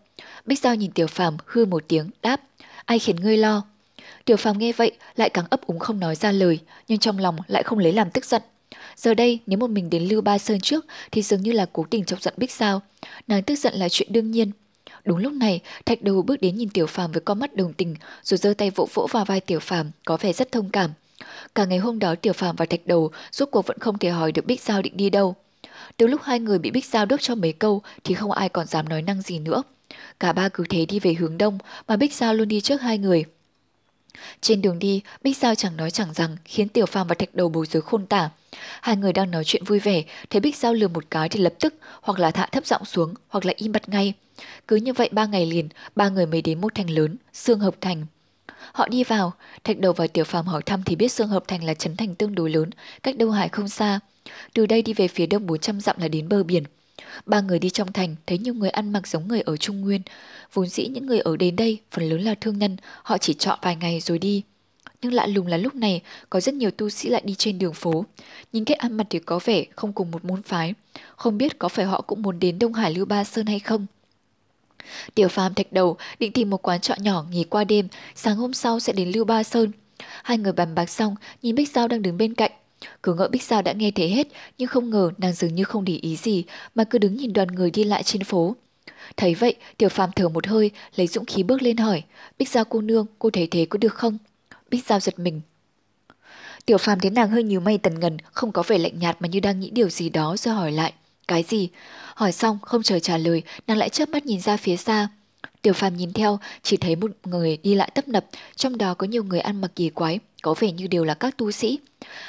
Bích 0.44 0.58
Giao 0.58 0.74
nhìn 0.74 0.90
Tiểu 0.90 1.06
Phàm 1.06 1.36
hư 1.46 1.64
một 1.64 1.84
tiếng, 1.88 2.10
đáp, 2.22 2.40
ai 2.84 2.98
khiến 2.98 3.16
ngươi 3.16 3.36
lo? 3.36 3.62
Tiểu 4.26 4.36
Phàm 4.36 4.58
nghe 4.58 4.72
vậy 4.72 4.92
lại 5.16 5.30
càng 5.30 5.44
ấp 5.50 5.66
úng 5.66 5.78
không 5.78 6.00
nói 6.00 6.14
ra 6.14 6.32
lời, 6.32 6.58
nhưng 6.88 6.98
trong 6.98 7.18
lòng 7.18 7.36
lại 7.46 7.62
không 7.62 7.78
lấy 7.78 7.92
làm 7.92 8.10
tức 8.10 8.24
giận. 8.24 8.42
Giờ 8.96 9.14
đây, 9.14 9.38
nếu 9.46 9.58
một 9.58 9.70
mình 9.70 9.90
đến 9.90 10.02
Lưu 10.02 10.20
Ba 10.20 10.38
Sơn 10.38 10.60
trước 10.60 10.86
thì 11.10 11.22
dường 11.22 11.42
như 11.42 11.52
là 11.52 11.66
cố 11.72 11.86
tình 11.90 12.04
chọc 12.04 12.22
giận 12.22 12.34
Bích 12.36 12.52
Sao. 12.52 12.82
Nàng 13.26 13.42
tức 13.42 13.56
giận 13.56 13.74
là 13.74 13.88
chuyện 13.88 14.12
đương 14.12 14.30
nhiên. 14.30 14.50
Đúng 15.04 15.18
lúc 15.18 15.32
này, 15.32 15.60
Thạch 15.86 16.02
Đầu 16.02 16.22
bước 16.22 16.40
đến 16.40 16.56
nhìn 16.56 16.68
Tiểu 16.68 16.86
Phàm 16.86 17.12
với 17.12 17.20
con 17.20 17.38
mắt 17.38 17.56
đồng 17.56 17.72
tình, 17.72 17.96
rồi 18.22 18.38
giơ 18.38 18.54
tay 18.58 18.70
vỗ 18.70 18.88
vỗ 18.94 19.06
vào 19.10 19.24
vai 19.24 19.40
Tiểu 19.40 19.60
Phàm, 19.60 19.90
có 20.04 20.16
vẻ 20.16 20.32
rất 20.32 20.52
thông 20.52 20.70
cảm. 20.70 20.90
Cả 21.54 21.64
ngày 21.64 21.78
hôm 21.78 21.98
đó 21.98 22.14
Tiểu 22.14 22.32
Phàm 22.32 22.56
và 22.56 22.66
Thạch 22.66 22.86
Đầu 22.86 23.10
rốt 23.32 23.48
cuộc 23.52 23.66
vẫn 23.66 23.78
không 23.78 23.98
thể 23.98 24.10
hỏi 24.10 24.32
được 24.32 24.46
Bích 24.46 24.60
Sao 24.60 24.82
định 24.82 24.96
đi 24.96 25.10
đâu. 25.10 25.34
Từ 25.96 26.06
lúc 26.06 26.22
hai 26.22 26.40
người 26.40 26.58
bị 26.58 26.70
Bích 26.70 26.84
Sao 26.84 27.06
đốt 27.06 27.20
cho 27.20 27.34
mấy 27.34 27.52
câu 27.52 27.82
thì 28.04 28.14
không 28.14 28.32
ai 28.32 28.48
còn 28.48 28.66
dám 28.66 28.88
nói 28.88 29.02
năng 29.02 29.22
gì 29.22 29.38
nữa. 29.38 29.62
Cả 30.20 30.32
ba 30.32 30.48
cứ 30.48 30.64
thế 30.68 30.86
đi 30.86 31.00
về 31.00 31.14
hướng 31.14 31.38
đông 31.38 31.58
mà 31.88 31.96
Bích 31.96 32.14
Sao 32.14 32.34
luôn 32.34 32.48
đi 32.48 32.60
trước 32.60 32.80
hai 32.80 32.98
người. 32.98 33.24
Trên 34.40 34.62
đường 34.62 34.78
đi, 34.78 35.00
Bích 35.22 35.36
Giao 35.36 35.54
chẳng 35.54 35.76
nói 35.76 35.90
chẳng 35.90 36.14
rằng 36.14 36.36
khiến 36.44 36.68
Tiểu 36.68 36.86
Phàm 36.86 37.06
và 37.06 37.14
Thạch 37.14 37.34
Đầu 37.34 37.48
bối 37.48 37.66
rối 37.66 37.82
khôn 37.82 38.06
tả. 38.06 38.30
Hai 38.82 38.96
người 38.96 39.12
đang 39.12 39.30
nói 39.30 39.44
chuyện 39.44 39.64
vui 39.64 39.78
vẻ, 39.78 40.02
thấy 40.30 40.40
Bích 40.40 40.56
Giao 40.56 40.74
lừa 40.74 40.88
một 40.88 41.04
cái 41.10 41.28
thì 41.28 41.40
lập 41.40 41.54
tức 41.60 41.74
hoặc 42.02 42.18
là 42.18 42.30
thả 42.30 42.46
thấp 42.46 42.66
giọng 42.66 42.84
xuống 42.84 43.14
hoặc 43.28 43.44
là 43.46 43.52
im 43.56 43.72
bặt 43.72 43.88
ngay. 43.88 44.12
Cứ 44.68 44.76
như 44.76 44.92
vậy 44.92 45.08
ba 45.12 45.26
ngày 45.26 45.46
liền, 45.46 45.68
ba 45.96 46.08
người 46.08 46.26
mới 46.26 46.42
đến 46.42 46.60
một 46.60 46.74
thành 46.74 46.90
lớn, 46.90 47.16
Sương 47.32 47.60
Hợp 47.60 47.74
Thành. 47.80 48.06
Họ 48.72 48.88
đi 48.88 49.04
vào, 49.04 49.32
Thạch 49.64 49.78
Đầu 49.78 49.92
và 49.92 50.06
Tiểu 50.06 50.24
Phàm 50.24 50.46
hỏi 50.46 50.62
thăm 50.62 50.82
thì 50.82 50.96
biết 50.96 51.12
Sương 51.12 51.28
Hợp 51.28 51.44
Thành 51.48 51.64
là 51.64 51.74
trấn 51.74 51.96
thành 51.96 52.14
tương 52.14 52.34
đối 52.34 52.50
lớn, 52.50 52.70
cách 53.02 53.16
Đông 53.18 53.30
Hải 53.30 53.48
không 53.48 53.68
xa. 53.68 54.00
Từ 54.54 54.66
đây 54.66 54.82
đi 54.82 54.92
về 54.92 55.08
phía 55.08 55.26
đông 55.26 55.46
400 55.46 55.80
dặm 55.80 55.96
là 55.98 56.08
đến 56.08 56.28
bờ 56.28 56.42
biển. 56.42 56.64
Ba 57.26 57.40
người 57.40 57.58
đi 57.58 57.70
trong 57.70 57.92
thành 57.92 58.16
thấy 58.26 58.38
nhiều 58.38 58.54
người 58.54 58.70
ăn 58.70 58.92
mặc 58.92 59.06
giống 59.06 59.28
người 59.28 59.40
ở 59.40 59.56
Trung 59.56 59.80
Nguyên. 59.80 60.02
Vốn 60.52 60.66
dĩ 60.66 60.86
những 60.86 61.06
người 61.06 61.20
ở 61.20 61.36
đến 61.36 61.56
đây 61.56 61.80
phần 61.90 62.08
lớn 62.08 62.20
là 62.22 62.34
thương 62.40 62.58
nhân, 62.58 62.76
họ 63.02 63.18
chỉ 63.18 63.34
trọ 63.34 63.58
vài 63.62 63.76
ngày 63.76 64.00
rồi 64.00 64.18
đi. 64.18 64.42
Nhưng 65.02 65.12
lạ 65.12 65.26
lùng 65.26 65.46
là 65.46 65.56
lúc 65.56 65.74
này 65.74 66.02
có 66.30 66.40
rất 66.40 66.54
nhiều 66.54 66.70
tu 66.70 66.88
sĩ 66.88 67.08
lại 67.08 67.22
đi 67.24 67.34
trên 67.34 67.58
đường 67.58 67.74
phố. 67.74 68.04
Nhìn 68.52 68.64
cách 68.64 68.78
ăn 68.78 68.96
mặc 68.96 69.06
thì 69.10 69.18
có 69.18 69.40
vẻ 69.44 69.64
không 69.76 69.92
cùng 69.92 70.10
một 70.10 70.24
môn 70.24 70.42
phái. 70.42 70.74
Không 71.16 71.38
biết 71.38 71.58
có 71.58 71.68
phải 71.68 71.84
họ 71.84 72.00
cũng 72.00 72.22
muốn 72.22 72.38
đến 72.38 72.58
Đông 72.58 72.72
Hải 72.72 72.94
Lưu 72.94 73.04
Ba 73.04 73.24
Sơn 73.24 73.46
hay 73.46 73.58
không? 73.58 73.86
Tiểu 75.14 75.28
phàm 75.28 75.54
thạch 75.54 75.72
đầu 75.72 75.96
định 76.18 76.32
tìm 76.32 76.50
một 76.50 76.62
quán 76.62 76.80
trọ 76.80 76.94
nhỏ 76.98 77.24
nghỉ 77.30 77.44
qua 77.44 77.64
đêm, 77.64 77.88
sáng 78.14 78.36
hôm 78.36 78.52
sau 78.52 78.80
sẽ 78.80 78.92
đến 78.92 79.10
Lưu 79.10 79.24
Ba 79.24 79.42
Sơn. 79.42 79.72
Hai 80.22 80.38
người 80.38 80.52
bàn 80.52 80.74
bạc 80.74 80.90
xong, 80.90 81.14
nhìn 81.42 81.54
Bích 81.54 81.70
Giao 81.70 81.88
đang 81.88 82.02
đứng 82.02 82.18
bên 82.18 82.34
cạnh, 82.34 82.52
cứ 83.02 83.14
ngỡ 83.14 83.28
Bích 83.28 83.42
Giao 83.42 83.62
đã 83.62 83.72
nghe 83.72 83.90
thế 83.90 84.08
hết, 84.08 84.28
nhưng 84.58 84.68
không 84.68 84.90
ngờ 84.90 85.10
nàng 85.18 85.32
dường 85.32 85.54
như 85.54 85.64
không 85.64 85.84
để 85.84 85.98
ý 86.02 86.16
gì, 86.16 86.44
mà 86.74 86.84
cứ 86.84 86.98
đứng 86.98 87.16
nhìn 87.16 87.32
đoàn 87.32 87.48
người 87.48 87.70
đi 87.70 87.84
lại 87.84 88.02
trên 88.02 88.24
phố. 88.24 88.56
Thấy 89.16 89.34
vậy, 89.34 89.54
Tiểu 89.76 89.88
Phàm 89.88 90.12
thở 90.12 90.28
một 90.28 90.46
hơi, 90.46 90.70
lấy 90.96 91.06
dũng 91.06 91.24
khí 91.24 91.42
bước 91.42 91.62
lên 91.62 91.76
hỏi, 91.76 92.02
Bích 92.38 92.48
Giao 92.48 92.64
cô 92.64 92.80
nương, 92.80 93.06
cô 93.18 93.30
thấy 93.30 93.46
thế 93.46 93.66
có 93.66 93.78
được 93.78 93.94
không? 93.94 94.18
Bích 94.70 94.86
Giao 94.86 95.00
giật 95.00 95.18
mình. 95.18 95.40
Tiểu 96.66 96.78
Phàm 96.78 97.00
thấy 97.00 97.10
nàng 97.10 97.30
hơi 97.30 97.42
nhiều 97.42 97.60
mây 97.60 97.78
tần 97.78 98.00
ngần, 98.00 98.16
không 98.32 98.52
có 98.52 98.62
vẻ 98.66 98.78
lạnh 98.78 98.98
nhạt 98.98 99.16
mà 99.20 99.28
như 99.28 99.40
đang 99.40 99.60
nghĩ 99.60 99.70
điều 99.70 99.88
gì 99.88 100.08
đó 100.08 100.36
rồi 100.36 100.54
hỏi 100.54 100.72
lại. 100.72 100.92
Cái 101.28 101.42
gì? 101.42 101.68
Hỏi 102.14 102.32
xong, 102.32 102.58
không 102.62 102.82
chờ 102.82 102.98
trả 102.98 103.18
lời, 103.18 103.42
nàng 103.66 103.78
lại 103.78 103.88
chớp 103.88 104.08
mắt 104.08 104.26
nhìn 104.26 104.40
ra 104.40 104.56
phía 104.56 104.76
xa. 104.76 105.08
Tiểu 105.62 105.72
phàm 105.72 105.96
nhìn 105.96 106.12
theo, 106.12 106.38
chỉ 106.62 106.76
thấy 106.76 106.96
một 106.96 107.10
người 107.24 107.56
đi 107.62 107.74
lại 107.74 107.90
tấp 107.94 108.08
nập, 108.08 108.26
trong 108.56 108.78
đó 108.78 108.94
có 108.94 109.06
nhiều 109.06 109.24
người 109.24 109.40
ăn 109.40 109.60
mặc 109.60 109.70
kỳ 109.76 109.88
quái, 109.90 110.18
có 110.42 110.54
vẻ 110.58 110.72
như 110.72 110.86
đều 110.86 111.04
là 111.04 111.14
các 111.14 111.36
tu 111.36 111.50
sĩ. 111.50 111.78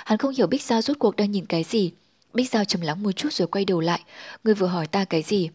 Hắn 0.06 0.18
không 0.18 0.34
hiểu 0.38 0.48
Bích 0.48 0.64
Giao 0.64 0.82
rốt 0.82 1.00
cuộc 1.00 1.16
đang 1.16 1.32
nhìn 1.32 1.46
cái 1.46 1.64
gì. 1.64 1.92
Bích 2.34 2.50
Giao 2.50 2.66
trầm 2.66 2.82
lắng 2.82 3.04
một 3.04 3.12
chút 3.12 3.34
rồi 3.34 3.48
quay 3.48 3.66
đầu 3.66 3.80
lại, 3.80 4.00
người 4.44 4.54
vừa 4.54 4.68
hỏi 4.68 4.88
ta 4.88 5.06
cái 5.06 5.22
gì. 5.22 5.50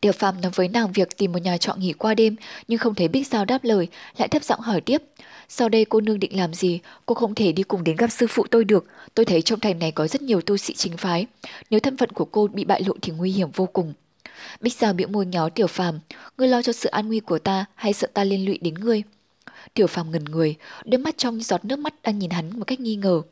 Tiểu 0.00 0.12
phàm 0.12 0.40
nói 0.40 0.52
với 0.54 0.68
nàng 0.68 0.92
việc 0.92 1.16
tìm 1.16 1.32
một 1.32 1.38
nhà 1.38 1.58
trọ 1.58 1.74
nghỉ 1.74 1.92
qua 1.92 2.14
đêm, 2.14 2.36
nhưng 2.68 2.78
không 2.78 2.94
thấy 2.94 3.08
Bích 3.08 3.26
Giao 3.26 3.44
đáp 3.44 3.64
lời, 3.64 3.88
lại 4.18 4.28
thấp 4.28 4.44
giọng 4.44 4.60
hỏi 4.60 4.80
tiếp. 4.80 5.02
Sau 5.48 5.68
đây 5.68 5.84
cô 5.84 6.00
nương 6.00 6.20
định 6.20 6.36
làm 6.36 6.54
gì? 6.54 6.80
Cô 7.06 7.14
không 7.14 7.34
thể 7.34 7.52
đi 7.52 7.62
cùng 7.62 7.84
đến 7.84 7.96
gặp 7.96 8.08
sư 8.10 8.26
phụ 8.26 8.46
tôi 8.50 8.64
được. 8.64 8.86
Tôi 9.14 9.26
thấy 9.26 9.42
trong 9.42 9.60
thành 9.60 9.78
này 9.78 9.92
có 9.92 10.06
rất 10.06 10.22
nhiều 10.22 10.40
tu 10.40 10.56
sĩ 10.56 10.74
chính 10.74 10.96
phái. 10.96 11.26
Nếu 11.70 11.80
thân 11.80 11.96
phận 11.96 12.10
của 12.10 12.24
cô 12.24 12.46
bị 12.46 12.64
bại 12.64 12.82
lộ 12.86 12.94
thì 13.02 13.12
nguy 13.12 13.32
hiểm 13.32 13.50
vô 13.50 13.66
cùng. 13.66 13.92
Bích 14.60 14.74
Giao 14.74 14.92
biểu 14.92 15.08
môi 15.08 15.26
nhó 15.26 15.48
Tiểu 15.48 15.66
Phàm, 15.66 16.00
ngươi 16.38 16.48
lo 16.48 16.62
cho 16.62 16.72
sự 16.72 16.88
an 16.88 17.08
nguy 17.08 17.20
của 17.20 17.38
ta 17.38 17.64
hay 17.74 17.92
sợ 17.92 18.08
ta 18.14 18.24
liên 18.24 18.46
lụy 18.46 18.58
đến 18.62 18.74
ngươi? 18.74 19.02
Tiểu 19.74 19.86
Phàm 19.86 20.10
ngần 20.10 20.24
người, 20.24 20.54
đôi 20.84 20.98
mắt 20.98 21.18
trong 21.18 21.40
giọt 21.40 21.64
nước 21.64 21.78
mắt 21.78 21.94
đang 22.02 22.18
nhìn 22.18 22.30
hắn 22.30 22.58
một 22.58 22.64
cách 22.64 22.80
nghi 22.80 22.96
ngờ. 22.96 23.22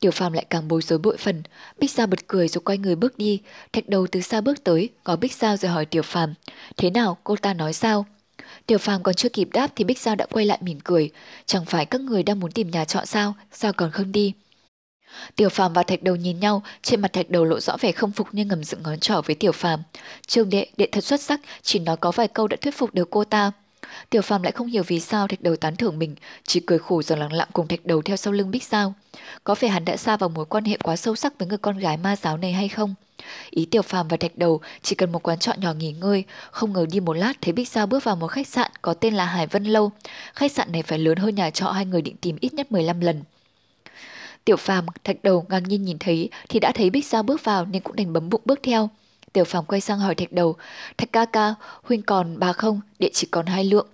Tiểu 0.00 0.10
Phàm 0.10 0.32
lại 0.32 0.46
càng 0.50 0.68
bối 0.68 0.82
rối 0.82 0.98
bội 0.98 1.16
phần, 1.16 1.42
Bích 1.78 1.90
Giao 1.90 2.06
bật 2.06 2.26
cười 2.26 2.48
rồi 2.48 2.62
quay 2.64 2.78
người 2.78 2.96
bước 2.96 3.18
đi, 3.18 3.40
thạch 3.72 3.88
đầu 3.88 4.06
từ 4.06 4.20
xa 4.20 4.40
bước 4.40 4.64
tới, 4.64 4.88
có 5.04 5.16
Bích 5.16 5.32
Giao 5.32 5.56
rồi 5.56 5.70
hỏi 5.70 5.86
Tiểu 5.86 6.02
Phàm, 6.02 6.34
thế 6.76 6.90
nào 6.90 7.18
cô 7.24 7.36
ta 7.36 7.54
nói 7.54 7.72
sao? 7.72 8.06
Tiểu 8.66 8.78
Phàm 8.78 9.02
còn 9.02 9.14
chưa 9.14 9.28
kịp 9.28 9.48
đáp 9.52 9.72
thì 9.76 9.84
Bích 9.84 9.98
Giao 9.98 10.16
đã 10.16 10.26
quay 10.26 10.46
lại 10.46 10.58
mỉm 10.62 10.80
cười, 10.84 11.10
chẳng 11.46 11.64
phải 11.64 11.86
các 11.86 12.00
người 12.00 12.22
đang 12.22 12.40
muốn 12.40 12.52
tìm 12.52 12.70
nhà 12.70 12.84
trọ 12.84 13.04
sao, 13.04 13.34
sao 13.52 13.72
còn 13.72 13.90
không 13.90 14.12
đi? 14.12 14.32
Tiểu 15.36 15.48
Phàm 15.48 15.72
và 15.72 15.82
Thạch 15.82 16.02
Đầu 16.02 16.16
nhìn 16.16 16.40
nhau, 16.40 16.62
trên 16.82 17.00
mặt 17.00 17.12
Thạch 17.12 17.30
Đầu 17.30 17.44
lộ 17.44 17.60
rõ 17.60 17.76
vẻ 17.80 17.92
không 17.92 18.12
phục 18.12 18.28
nhưng 18.32 18.48
ngầm 18.48 18.64
dựng 18.64 18.82
ngón 18.82 18.98
trỏ 18.98 19.22
với 19.26 19.34
Tiểu 19.36 19.52
Phàm. 19.52 19.82
Trương 20.26 20.50
đệ, 20.50 20.66
đệ 20.76 20.88
thật 20.92 21.04
xuất 21.04 21.20
sắc, 21.20 21.40
chỉ 21.62 21.78
nói 21.78 21.96
có 21.96 22.10
vài 22.10 22.28
câu 22.28 22.48
đã 22.48 22.56
thuyết 22.60 22.76
phục 22.76 22.94
được 22.94 23.10
cô 23.10 23.24
ta. 23.24 23.52
Tiểu 24.10 24.22
Phàm 24.22 24.42
lại 24.42 24.52
không 24.52 24.66
hiểu 24.66 24.82
vì 24.86 25.00
sao 25.00 25.28
Thạch 25.28 25.40
Đầu 25.40 25.56
tán 25.56 25.76
thưởng 25.76 25.98
mình, 25.98 26.14
chỉ 26.44 26.60
cười 26.60 26.78
khổ 26.78 27.02
rồi 27.02 27.18
lặng 27.18 27.32
lặng 27.32 27.48
cùng 27.52 27.68
Thạch 27.68 27.86
Đầu 27.86 28.02
theo 28.02 28.16
sau 28.16 28.32
lưng 28.32 28.50
Bích 28.50 28.64
Sao. 28.64 28.94
Có 29.44 29.54
phải 29.54 29.70
hắn 29.70 29.84
đã 29.84 29.96
xa 29.96 30.16
vào 30.16 30.28
mối 30.28 30.44
quan 30.44 30.64
hệ 30.64 30.76
quá 30.82 30.96
sâu 30.96 31.16
sắc 31.16 31.38
với 31.38 31.48
người 31.48 31.58
con 31.58 31.78
gái 31.78 31.96
ma 31.96 32.16
giáo 32.16 32.36
này 32.36 32.52
hay 32.52 32.68
không? 32.68 32.94
Ý 33.50 33.64
Tiểu 33.64 33.82
Phàm 33.82 34.08
và 34.08 34.16
Thạch 34.16 34.38
Đầu 34.38 34.60
chỉ 34.82 34.94
cần 34.94 35.12
một 35.12 35.22
quán 35.22 35.38
trọ 35.38 35.52
nhỏ 35.58 35.72
nghỉ 35.74 35.92
ngơi, 35.92 36.24
không 36.50 36.72
ngờ 36.72 36.86
đi 36.90 37.00
một 37.00 37.12
lát 37.12 37.32
thấy 37.40 37.52
Bích 37.52 37.68
Sao 37.68 37.86
bước 37.86 38.04
vào 38.04 38.16
một 38.16 38.26
khách 38.26 38.48
sạn 38.48 38.70
có 38.82 38.94
tên 38.94 39.14
là 39.14 39.24
Hải 39.24 39.46
Vân 39.46 39.64
Lâu. 39.64 39.92
Khách 40.34 40.52
sạn 40.52 40.72
này 40.72 40.82
phải 40.82 40.98
lớn 40.98 41.18
hơn 41.18 41.34
nhà 41.34 41.50
trọ 41.50 41.70
hai 41.70 41.86
người 41.86 42.02
định 42.02 42.16
tìm 42.16 42.36
ít 42.40 42.54
nhất 42.54 42.72
15 42.72 43.00
lần. 43.00 43.22
Tiểu 44.44 44.56
Phàm 44.56 44.86
Thạch 45.04 45.22
Đầu 45.22 45.46
ngang 45.48 45.62
nhiên 45.62 45.84
nhìn 45.84 45.98
thấy 45.98 46.30
thì 46.48 46.60
đã 46.60 46.72
thấy 46.74 46.90
Bích 46.90 47.06
Giao 47.06 47.22
bước 47.22 47.44
vào 47.44 47.64
nên 47.64 47.82
cũng 47.82 47.96
đành 47.96 48.12
bấm 48.12 48.30
bụng 48.30 48.42
bước 48.44 48.60
theo. 48.62 48.90
Tiểu 49.32 49.44
Phàm 49.44 49.64
quay 49.64 49.80
sang 49.80 49.98
hỏi 49.98 50.14
Thạch 50.14 50.32
Đầu, 50.32 50.56
Thạch 50.98 51.12
ca 51.12 51.24
ca, 51.24 51.54
huynh 51.82 52.02
còn 52.02 52.38
bà 52.38 52.52
không, 52.52 52.80
địa 52.98 53.10
chỉ 53.12 53.26
còn 53.30 53.46
hai 53.46 53.64
lượng. 53.64 53.86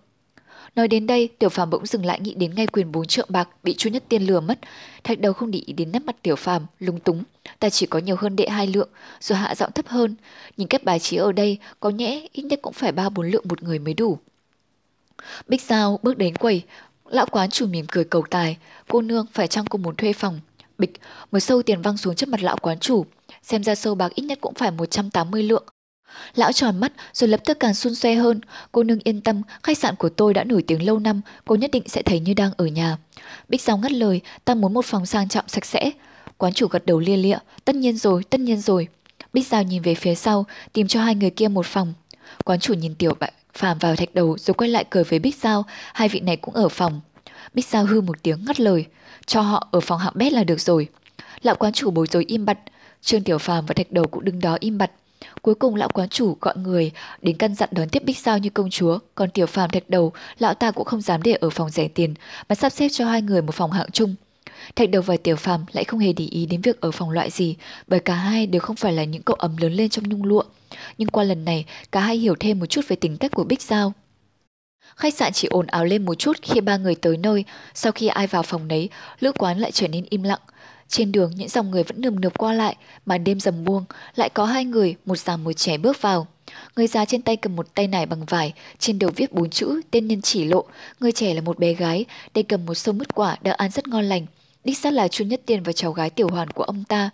Nói 0.76 0.88
đến 0.88 1.06
đây, 1.06 1.28
Tiểu 1.38 1.48
Phàm 1.48 1.70
bỗng 1.70 1.86
dừng 1.86 2.04
lại 2.04 2.20
nghĩ 2.20 2.34
đến 2.34 2.54
ngay 2.54 2.66
quyền 2.66 2.92
bốn 2.92 3.06
trượng 3.06 3.26
bạc 3.28 3.48
bị 3.62 3.74
Chu 3.74 3.90
Nhất 3.90 4.04
Tiên 4.08 4.22
lừa 4.22 4.40
mất. 4.40 4.58
Thạch 5.04 5.20
Đầu 5.20 5.32
không 5.32 5.50
để 5.50 5.62
ý 5.66 5.72
đến 5.72 5.92
nét 5.92 6.02
mặt 6.02 6.16
Tiểu 6.22 6.36
Phàm, 6.36 6.66
lúng 6.78 7.00
túng, 7.00 7.22
ta 7.60 7.70
chỉ 7.70 7.86
có 7.86 7.98
nhiều 7.98 8.16
hơn 8.18 8.36
đệ 8.36 8.48
hai 8.48 8.66
lượng, 8.66 8.88
rồi 9.20 9.38
hạ 9.38 9.54
giọng 9.54 9.72
thấp 9.72 9.86
hơn, 9.88 10.14
nhìn 10.56 10.68
cách 10.68 10.84
bài 10.84 10.98
trí 10.98 11.16
ở 11.16 11.32
đây, 11.32 11.58
có 11.80 11.90
nhẽ 11.90 12.26
ít 12.32 12.42
nhất 12.42 12.58
cũng 12.62 12.72
phải 12.72 12.92
ba 12.92 13.08
bốn 13.08 13.30
lượng 13.30 13.44
một 13.48 13.62
người 13.62 13.78
mới 13.78 13.94
đủ. 13.94 14.18
Bích 15.48 15.62
Giao 15.62 15.98
bước 16.02 16.18
đến 16.18 16.36
quầy, 16.36 16.62
Lão 17.10 17.26
quán 17.26 17.50
chủ 17.50 17.66
mỉm 17.66 17.86
cười 17.92 18.04
cầu 18.04 18.24
tài, 18.30 18.56
cô 18.88 19.00
nương 19.00 19.26
phải 19.32 19.48
chăng 19.48 19.64
cô 19.64 19.78
muốn 19.78 19.96
thuê 19.96 20.12
phòng? 20.12 20.40
Bịch, 20.78 20.92
một 21.32 21.40
sâu 21.40 21.62
tiền 21.62 21.82
văng 21.82 21.96
xuống 21.96 22.14
trước 22.14 22.28
mặt 22.28 22.42
lão 22.42 22.56
quán 22.56 22.78
chủ, 22.78 23.06
xem 23.42 23.64
ra 23.64 23.74
sâu 23.74 23.94
bạc 23.94 24.12
ít 24.14 24.22
nhất 24.22 24.38
cũng 24.40 24.54
phải 24.54 24.70
180 24.70 25.42
lượng. 25.42 25.64
Lão 26.34 26.52
tròn 26.52 26.80
mắt 26.80 26.92
rồi 27.12 27.28
lập 27.28 27.40
tức 27.44 27.60
càng 27.60 27.74
xun 27.74 27.94
xoe 27.94 28.14
hơn, 28.14 28.40
cô 28.72 28.82
nương 28.82 28.98
yên 29.04 29.20
tâm, 29.20 29.42
khách 29.62 29.78
sạn 29.78 29.96
của 29.96 30.08
tôi 30.08 30.34
đã 30.34 30.44
nổi 30.44 30.62
tiếng 30.62 30.86
lâu 30.86 30.98
năm, 30.98 31.20
cô 31.44 31.54
nhất 31.54 31.70
định 31.70 31.82
sẽ 31.86 32.02
thấy 32.02 32.20
như 32.20 32.34
đang 32.34 32.52
ở 32.56 32.66
nhà. 32.66 32.96
Bích 33.48 33.62
Giao 33.62 33.78
ngắt 33.78 33.92
lời, 33.92 34.20
ta 34.44 34.54
muốn 34.54 34.74
một 34.74 34.84
phòng 34.84 35.06
sang 35.06 35.28
trọng 35.28 35.48
sạch 35.48 35.64
sẽ. 35.64 35.90
Quán 36.38 36.52
chủ 36.52 36.66
gật 36.66 36.86
đầu 36.86 36.98
lia 36.98 37.16
lịa, 37.16 37.38
tất 37.64 37.74
nhiên 37.74 37.96
rồi, 37.96 38.24
tất 38.30 38.40
nhiên 38.40 38.60
rồi. 38.60 38.88
Bích 39.32 39.46
Giao 39.46 39.62
nhìn 39.62 39.82
về 39.82 39.94
phía 39.94 40.14
sau, 40.14 40.46
tìm 40.72 40.88
cho 40.88 41.00
hai 41.00 41.14
người 41.14 41.30
kia 41.30 41.48
một 41.48 41.66
phòng. 41.66 41.94
Quán 42.44 42.60
chủ 42.60 42.74
nhìn 42.74 42.94
tiểu 42.94 43.14
bạch 43.20 43.32
Phàm 43.56 43.78
vào 43.78 43.96
thạch 43.96 44.14
đầu 44.14 44.38
rồi 44.38 44.54
quay 44.54 44.70
lại 44.70 44.84
cười 44.90 45.04
với 45.04 45.18
Bích 45.18 45.36
Giao, 45.36 45.64
hai 45.94 46.08
vị 46.08 46.20
này 46.20 46.36
cũng 46.36 46.54
ở 46.54 46.68
phòng. 46.68 47.00
Bích 47.54 47.66
Giao 47.66 47.84
hư 47.84 48.00
một 48.00 48.22
tiếng 48.22 48.44
ngắt 48.46 48.60
lời, 48.60 48.86
cho 49.26 49.40
họ 49.40 49.68
ở 49.70 49.80
phòng 49.80 49.98
hạng 49.98 50.12
bét 50.16 50.32
là 50.32 50.44
được 50.44 50.60
rồi. 50.60 50.88
Lão 51.42 51.54
quán 51.54 51.72
chủ 51.72 51.90
bối 51.90 52.06
rối 52.10 52.24
im 52.28 52.44
bặt, 52.44 52.58
Trương 53.02 53.22
Tiểu 53.22 53.38
Phàm 53.38 53.66
và 53.66 53.74
thạch 53.74 53.92
đầu 53.92 54.06
cũng 54.06 54.24
đứng 54.24 54.40
đó 54.40 54.56
im 54.60 54.78
bặt. 54.78 54.90
Cuối 55.42 55.54
cùng 55.54 55.74
lão 55.74 55.88
quán 55.88 56.08
chủ 56.08 56.36
gọi 56.40 56.56
người 56.56 56.90
đến 57.22 57.36
căn 57.36 57.54
dặn 57.54 57.68
đón 57.72 57.88
tiếp 57.88 58.02
Bích 58.04 58.18
Giao 58.18 58.38
như 58.38 58.50
công 58.50 58.70
chúa, 58.70 58.98
còn 59.14 59.30
Tiểu 59.30 59.46
Phàm 59.46 59.70
thạch 59.70 59.90
đầu, 59.90 60.12
lão 60.38 60.54
ta 60.54 60.70
cũng 60.70 60.84
không 60.84 61.00
dám 61.00 61.22
để 61.22 61.32
ở 61.32 61.50
phòng 61.50 61.70
rẻ 61.70 61.88
tiền, 61.88 62.14
mà 62.48 62.54
sắp 62.54 62.70
xếp 62.70 62.88
cho 62.92 63.06
hai 63.06 63.22
người 63.22 63.42
một 63.42 63.54
phòng 63.54 63.72
hạng 63.72 63.90
chung. 63.92 64.14
Thạch 64.76 64.90
đầu 64.90 65.02
và 65.02 65.16
Tiểu 65.16 65.36
Phàm 65.36 65.64
lại 65.72 65.84
không 65.84 66.00
hề 66.00 66.12
để 66.12 66.24
ý 66.24 66.46
đến 66.46 66.60
việc 66.60 66.80
ở 66.80 66.90
phòng 66.90 67.10
loại 67.10 67.30
gì, 67.30 67.56
bởi 67.86 68.00
cả 68.00 68.14
hai 68.14 68.46
đều 68.46 68.60
không 68.60 68.76
phải 68.76 68.92
là 68.92 69.04
những 69.04 69.22
cậu 69.22 69.36
ấm 69.36 69.56
lớn 69.56 69.72
lên 69.72 69.88
trong 69.88 70.08
nhung 70.08 70.24
lụa. 70.24 70.42
Nhưng 70.98 71.08
qua 71.08 71.24
lần 71.24 71.44
này, 71.44 71.64
cả 71.92 72.00
hai 72.00 72.16
hiểu 72.16 72.34
thêm 72.40 72.58
một 72.58 72.66
chút 72.66 72.88
về 72.88 72.96
tính 72.96 73.16
cách 73.16 73.30
của 73.30 73.44
Bích 73.44 73.62
Giao. 73.62 73.92
Khách 74.96 75.14
sạn 75.14 75.32
chỉ 75.32 75.48
ồn 75.48 75.66
ào 75.66 75.84
lên 75.84 76.04
một 76.04 76.14
chút 76.14 76.36
khi 76.42 76.60
ba 76.60 76.76
người 76.76 76.94
tới 76.94 77.16
nơi, 77.16 77.44
sau 77.74 77.92
khi 77.92 78.06
ai 78.06 78.26
vào 78.26 78.42
phòng 78.42 78.68
nấy, 78.68 78.88
lữ 79.20 79.32
quán 79.32 79.58
lại 79.58 79.72
trở 79.72 79.88
nên 79.88 80.04
im 80.10 80.22
lặng. 80.22 80.40
Trên 80.88 81.12
đường 81.12 81.32
những 81.36 81.48
dòng 81.48 81.70
người 81.70 81.82
vẫn 81.82 82.00
nườm 82.00 82.20
nượp 82.20 82.38
qua 82.38 82.52
lại, 82.52 82.76
mà 83.06 83.18
đêm 83.18 83.40
dầm 83.40 83.64
buông, 83.64 83.84
lại 84.16 84.28
có 84.28 84.44
hai 84.44 84.64
người, 84.64 84.96
một 85.06 85.18
già 85.18 85.36
một 85.36 85.52
trẻ 85.52 85.78
bước 85.78 86.02
vào. 86.02 86.26
Người 86.76 86.86
già 86.86 87.04
trên 87.04 87.22
tay 87.22 87.36
cầm 87.36 87.56
một 87.56 87.74
tay 87.74 87.86
nải 87.86 88.06
bằng 88.06 88.24
vải, 88.24 88.52
trên 88.78 88.98
đầu 88.98 89.10
viết 89.16 89.32
bốn 89.32 89.50
chữ 89.50 89.80
tên 89.90 90.06
nhân 90.08 90.22
chỉ 90.22 90.44
lộ. 90.44 90.64
Người 91.00 91.12
trẻ 91.12 91.34
là 91.34 91.40
một 91.40 91.58
bé 91.58 91.72
gái, 91.72 92.04
tay 92.32 92.42
cầm 92.42 92.66
một 92.66 92.74
sâu 92.74 92.94
mứt 92.94 93.14
quả 93.14 93.36
đã 93.42 93.52
ăn 93.52 93.70
rất 93.70 93.88
ngon 93.88 94.04
lành. 94.04 94.26
Đích 94.66 94.78
xác 94.78 94.92
là 94.92 95.08
Chu 95.08 95.24
Nhất 95.24 95.40
Tiên 95.46 95.62
và 95.62 95.72
cháu 95.72 95.92
gái 95.92 96.10
Tiểu 96.10 96.28
Hoàn 96.28 96.50
của 96.50 96.62
ông 96.62 96.84
ta. 96.84 97.10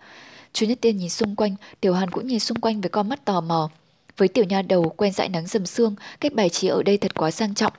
Chu 0.53 0.67
Nhất 0.67 0.79
Tiên 0.81 0.97
nhìn 0.97 1.09
xung 1.09 1.37
quanh, 1.37 1.57
Tiểu 1.81 1.95
Hoàn 1.95 2.11
cũng 2.11 2.27
nhìn 2.27 2.39
xung 2.41 2.61
quanh 2.61 2.81
với 2.81 2.91
con 2.91 3.09
mắt 3.09 3.25
tò 3.25 3.41
mò. 3.41 3.71
Với 4.17 4.29
tiểu 4.29 4.45
nha 4.45 4.63
đầu 4.63 4.95
quen 4.97 5.13
dại 5.13 5.29
nắng 5.29 5.47
dầm 5.47 5.67
sương, 5.67 5.95
cách 6.21 6.33
bài 6.33 6.49
trí 6.49 6.69
ở 6.69 6.83
đây 6.83 6.99
thật 6.99 7.15
quá 7.15 7.31
sang 7.31 7.55
trọng. 7.55 7.73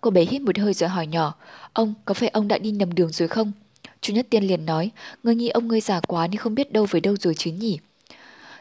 Cô 0.00 0.10
bé 0.10 0.24
hít 0.24 0.42
một 0.42 0.58
hơi 0.58 0.74
rồi 0.74 0.88
hỏi 0.88 1.06
nhỏ, 1.06 1.34
ông, 1.72 1.94
có 2.04 2.14
phải 2.14 2.28
ông 2.28 2.48
đã 2.48 2.58
đi 2.58 2.70
nhầm 2.70 2.94
đường 2.94 3.08
rồi 3.08 3.28
không? 3.28 3.52
Chu 4.00 4.14
Nhất 4.14 4.26
Tiên 4.30 4.44
liền 4.44 4.66
nói, 4.66 4.90
ngươi 5.22 5.34
nghĩ 5.34 5.48
ông 5.48 5.68
ngươi 5.68 5.80
già 5.80 6.00
quá 6.00 6.26
nên 6.26 6.36
không 6.36 6.54
biết 6.54 6.72
đâu 6.72 6.86
với 6.90 7.00
đâu 7.00 7.16
rồi 7.20 7.34
chứ 7.34 7.52
nhỉ? 7.52 7.78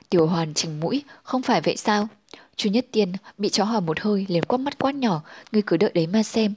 Tiểu 0.10 0.27
Hoàn 0.27 0.53
chỉnh 0.53 0.79
mũi, 0.79 1.03
không 1.23 1.41
phải 1.41 1.62
vậy 1.62 1.77
sao? 1.77 2.08
Chu 2.55 2.69
Nhất 2.69 2.86
Tiên 2.91 3.12
bị 3.38 3.49
cháu 3.49 3.65
hỏi 3.65 3.82
một 3.82 3.99
hơi 3.99 4.25
liền 4.29 4.43
quắp 4.43 4.60
mắt 4.60 4.77
quát 4.77 4.95
nhỏ, 4.95 5.21
ngươi 5.51 5.62
cứ 5.62 5.77
đợi 5.77 5.91
đấy 5.93 6.08
mà 6.08 6.23
xem. 6.23 6.53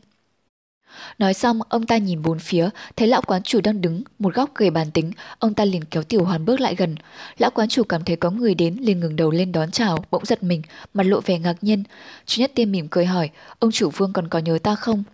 Nói 1.18 1.35
xong, 1.35 1.61
ông 1.68 1.87
ta 1.87 1.96
nhìn 1.96 2.22
bốn 2.22 2.38
phía, 2.38 2.68
thấy 2.96 3.09
lão 3.09 3.22
quán 3.22 3.42
chủ 3.42 3.61
đang 3.61 3.81
đứng, 3.81 4.02
một 4.18 4.35
góc 4.35 4.55
gầy 4.55 4.70
bàn 4.70 4.90
tính, 4.90 5.12
ông 5.38 5.55
ta 5.55 5.64
liền 5.64 5.85
kéo 5.85 6.02
tiểu 6.02 6.24
hoàn 6.24 6.44
bước 6.44 6.61
lại 6.61 6.74
gần. 6.74 6.94
Lão 7.38 7.50
quán 7.50 7.68
chủ 7.68 7.83
cảm 7.83 8.05
thấy 8.05 8.16
có 8.16 8.31
người 8.31 8.55
đến, 8.55 8.76
liền 8.81 9.00
ngừng 9.00 9.16
đầu 9.16 9.31
lên 9.31 9.52
đón 9.52 9.70
chào, 9.70 10.05
bỗng 10.11 10.24
giật 10.24 10.42
mình, 10.42 10.62
mặt 10.94 11.02
lộ 11.02 11.20
vẻ 11.20 11.38
ngạc 11.38 11.57
nhiên. 11.61 11.83
Chú 12.26 12.40
nhất 12.40 12.52
tiên 12.55 12.72
mỉm 12.72 12.88
cười 12.88 13.07
hỏi, 13.07 13.31
ông 13.59 13.72
chủ 13.72 13.90
vương 13.90 14.12
còn 14.12 14.28
có 14.28 14.38
nhớ 14.38 14.59
ta 14.62 14.74
không? 14.74 15.05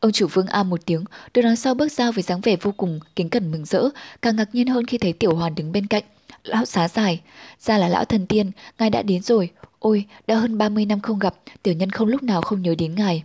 Ông 0.00 0.12
chủ 0.12 0.26
vương 0.26 0.46
a 0.46 0.62
một 0.62 0.80
tiếng, 0.86 1.04
đưa 1.34 1.42
đón 1.42 1.56
sau 1.56 1.74
bước 1.74 1.92
ra 1.92 2.10
với 2.10 2.22
dáng 2.22 2.40
vẻ 2.40 2.56
vô 2.60 2.72
cùng, 2.76 3.00
kính 3.16 3.28
cẩn 3.28 3.50
mừng 3.50 3.64
rỡ, 3.64 3.88
càng 4.22 4.36
ngạc 4.36 4.54
nhiên 4.54 4.66
hơn 4.66 4.86
khi 4.86 4.98
thấy 4.98 5.12
tiểu 5.12 5.34
hoàn 5.34 5.54
đứng 5.54 5.72
bên 5.72 5.86
cạnh. 5.86 6.04
Lão 6.44 6.64
xá 6.64 6.88
dài, 6.88 7.20
ra 7.60 7.78
là 7.78 7.88
lão 7.88 8.04
thần 8.04 8.26
tiên, 8.26 8.50
ngài 8.78 8.90
đã 8.90 9.02
đến 9.02 9.22
rồi. 9.22 9.50
Ôi, 9.78 10.04
đã 10.26 10.34
hơn 10.34 10.58
30 10.58 10.86
năm 10.86 11.00
không 11.00 11.18
gặp, 11.18 11.34
tiểu 11.62 11.74
nhân 11.74 11.90
không 11.90 12.08
lúc 12.08 12.22
nào 12.22 12.42
không 12.42 12.62
nhớ 12.62 12.74
đến 12.78 12.94
ngài. 12.94 13.22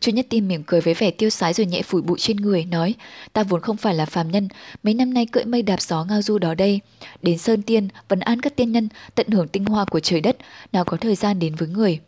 Chu 0.00 0.12
Nhất 0.12 0.26
Tim 0.30 0.48
mỉm 0.48 0.62
cười 0.66 0.80
với 0.80 0.94
vẻ 0.94 1.10
tiêu 1.10 1.30
sái 1.30 1.52
rồi 1.52 1.66
nhẹ 1.66 1.82
phủi 1.82 2.02
bụi 2.02 2.18
trên 2.18 2.36
người, 2.36 2.64
nói, 2.64 2.94
ta 3.32 3.42
vốn 3.42 3.60
không 3.60 3.76
phải 3.76 3.94
là 3.94 4.06
phàm 4.06 4.30
nhân, 4.30 4.48
mấy 4.82 4.94
năm 4.94 5.14
nay 5.14 5.26
cưỡi 5.26 5.44
mây 5.44 5.62
đạp 5.62 5.80
gió 5.80 6.04
ngao 6.04 6.22
du 6.22 6.38
đó 6.38 6.54
đây. 6.54 6.80
Đến 7.22 7.38
Sơn 7.38 7.62
Tiên, 7.62 7.88
vấn 8.08 8.20
an 8.20 8.40
các 8.40 8.56
tiên 8.56 8.72
nhân, 8.72 8.88
tận 9.14 9.28
hưởng 9.28 9.48
tinh 9.48 9.64
hoa 9.64 9.84
của 9.84 10.00
trời 10.00 10.20
đất, 10.20 10.36
nào 10.72 10.84
có 10.84 10.96
thời 10.96 11.14
gian 11.14 11.38
đến 11.38 11.54
với 11.54 11.68
người. 11.68 12.00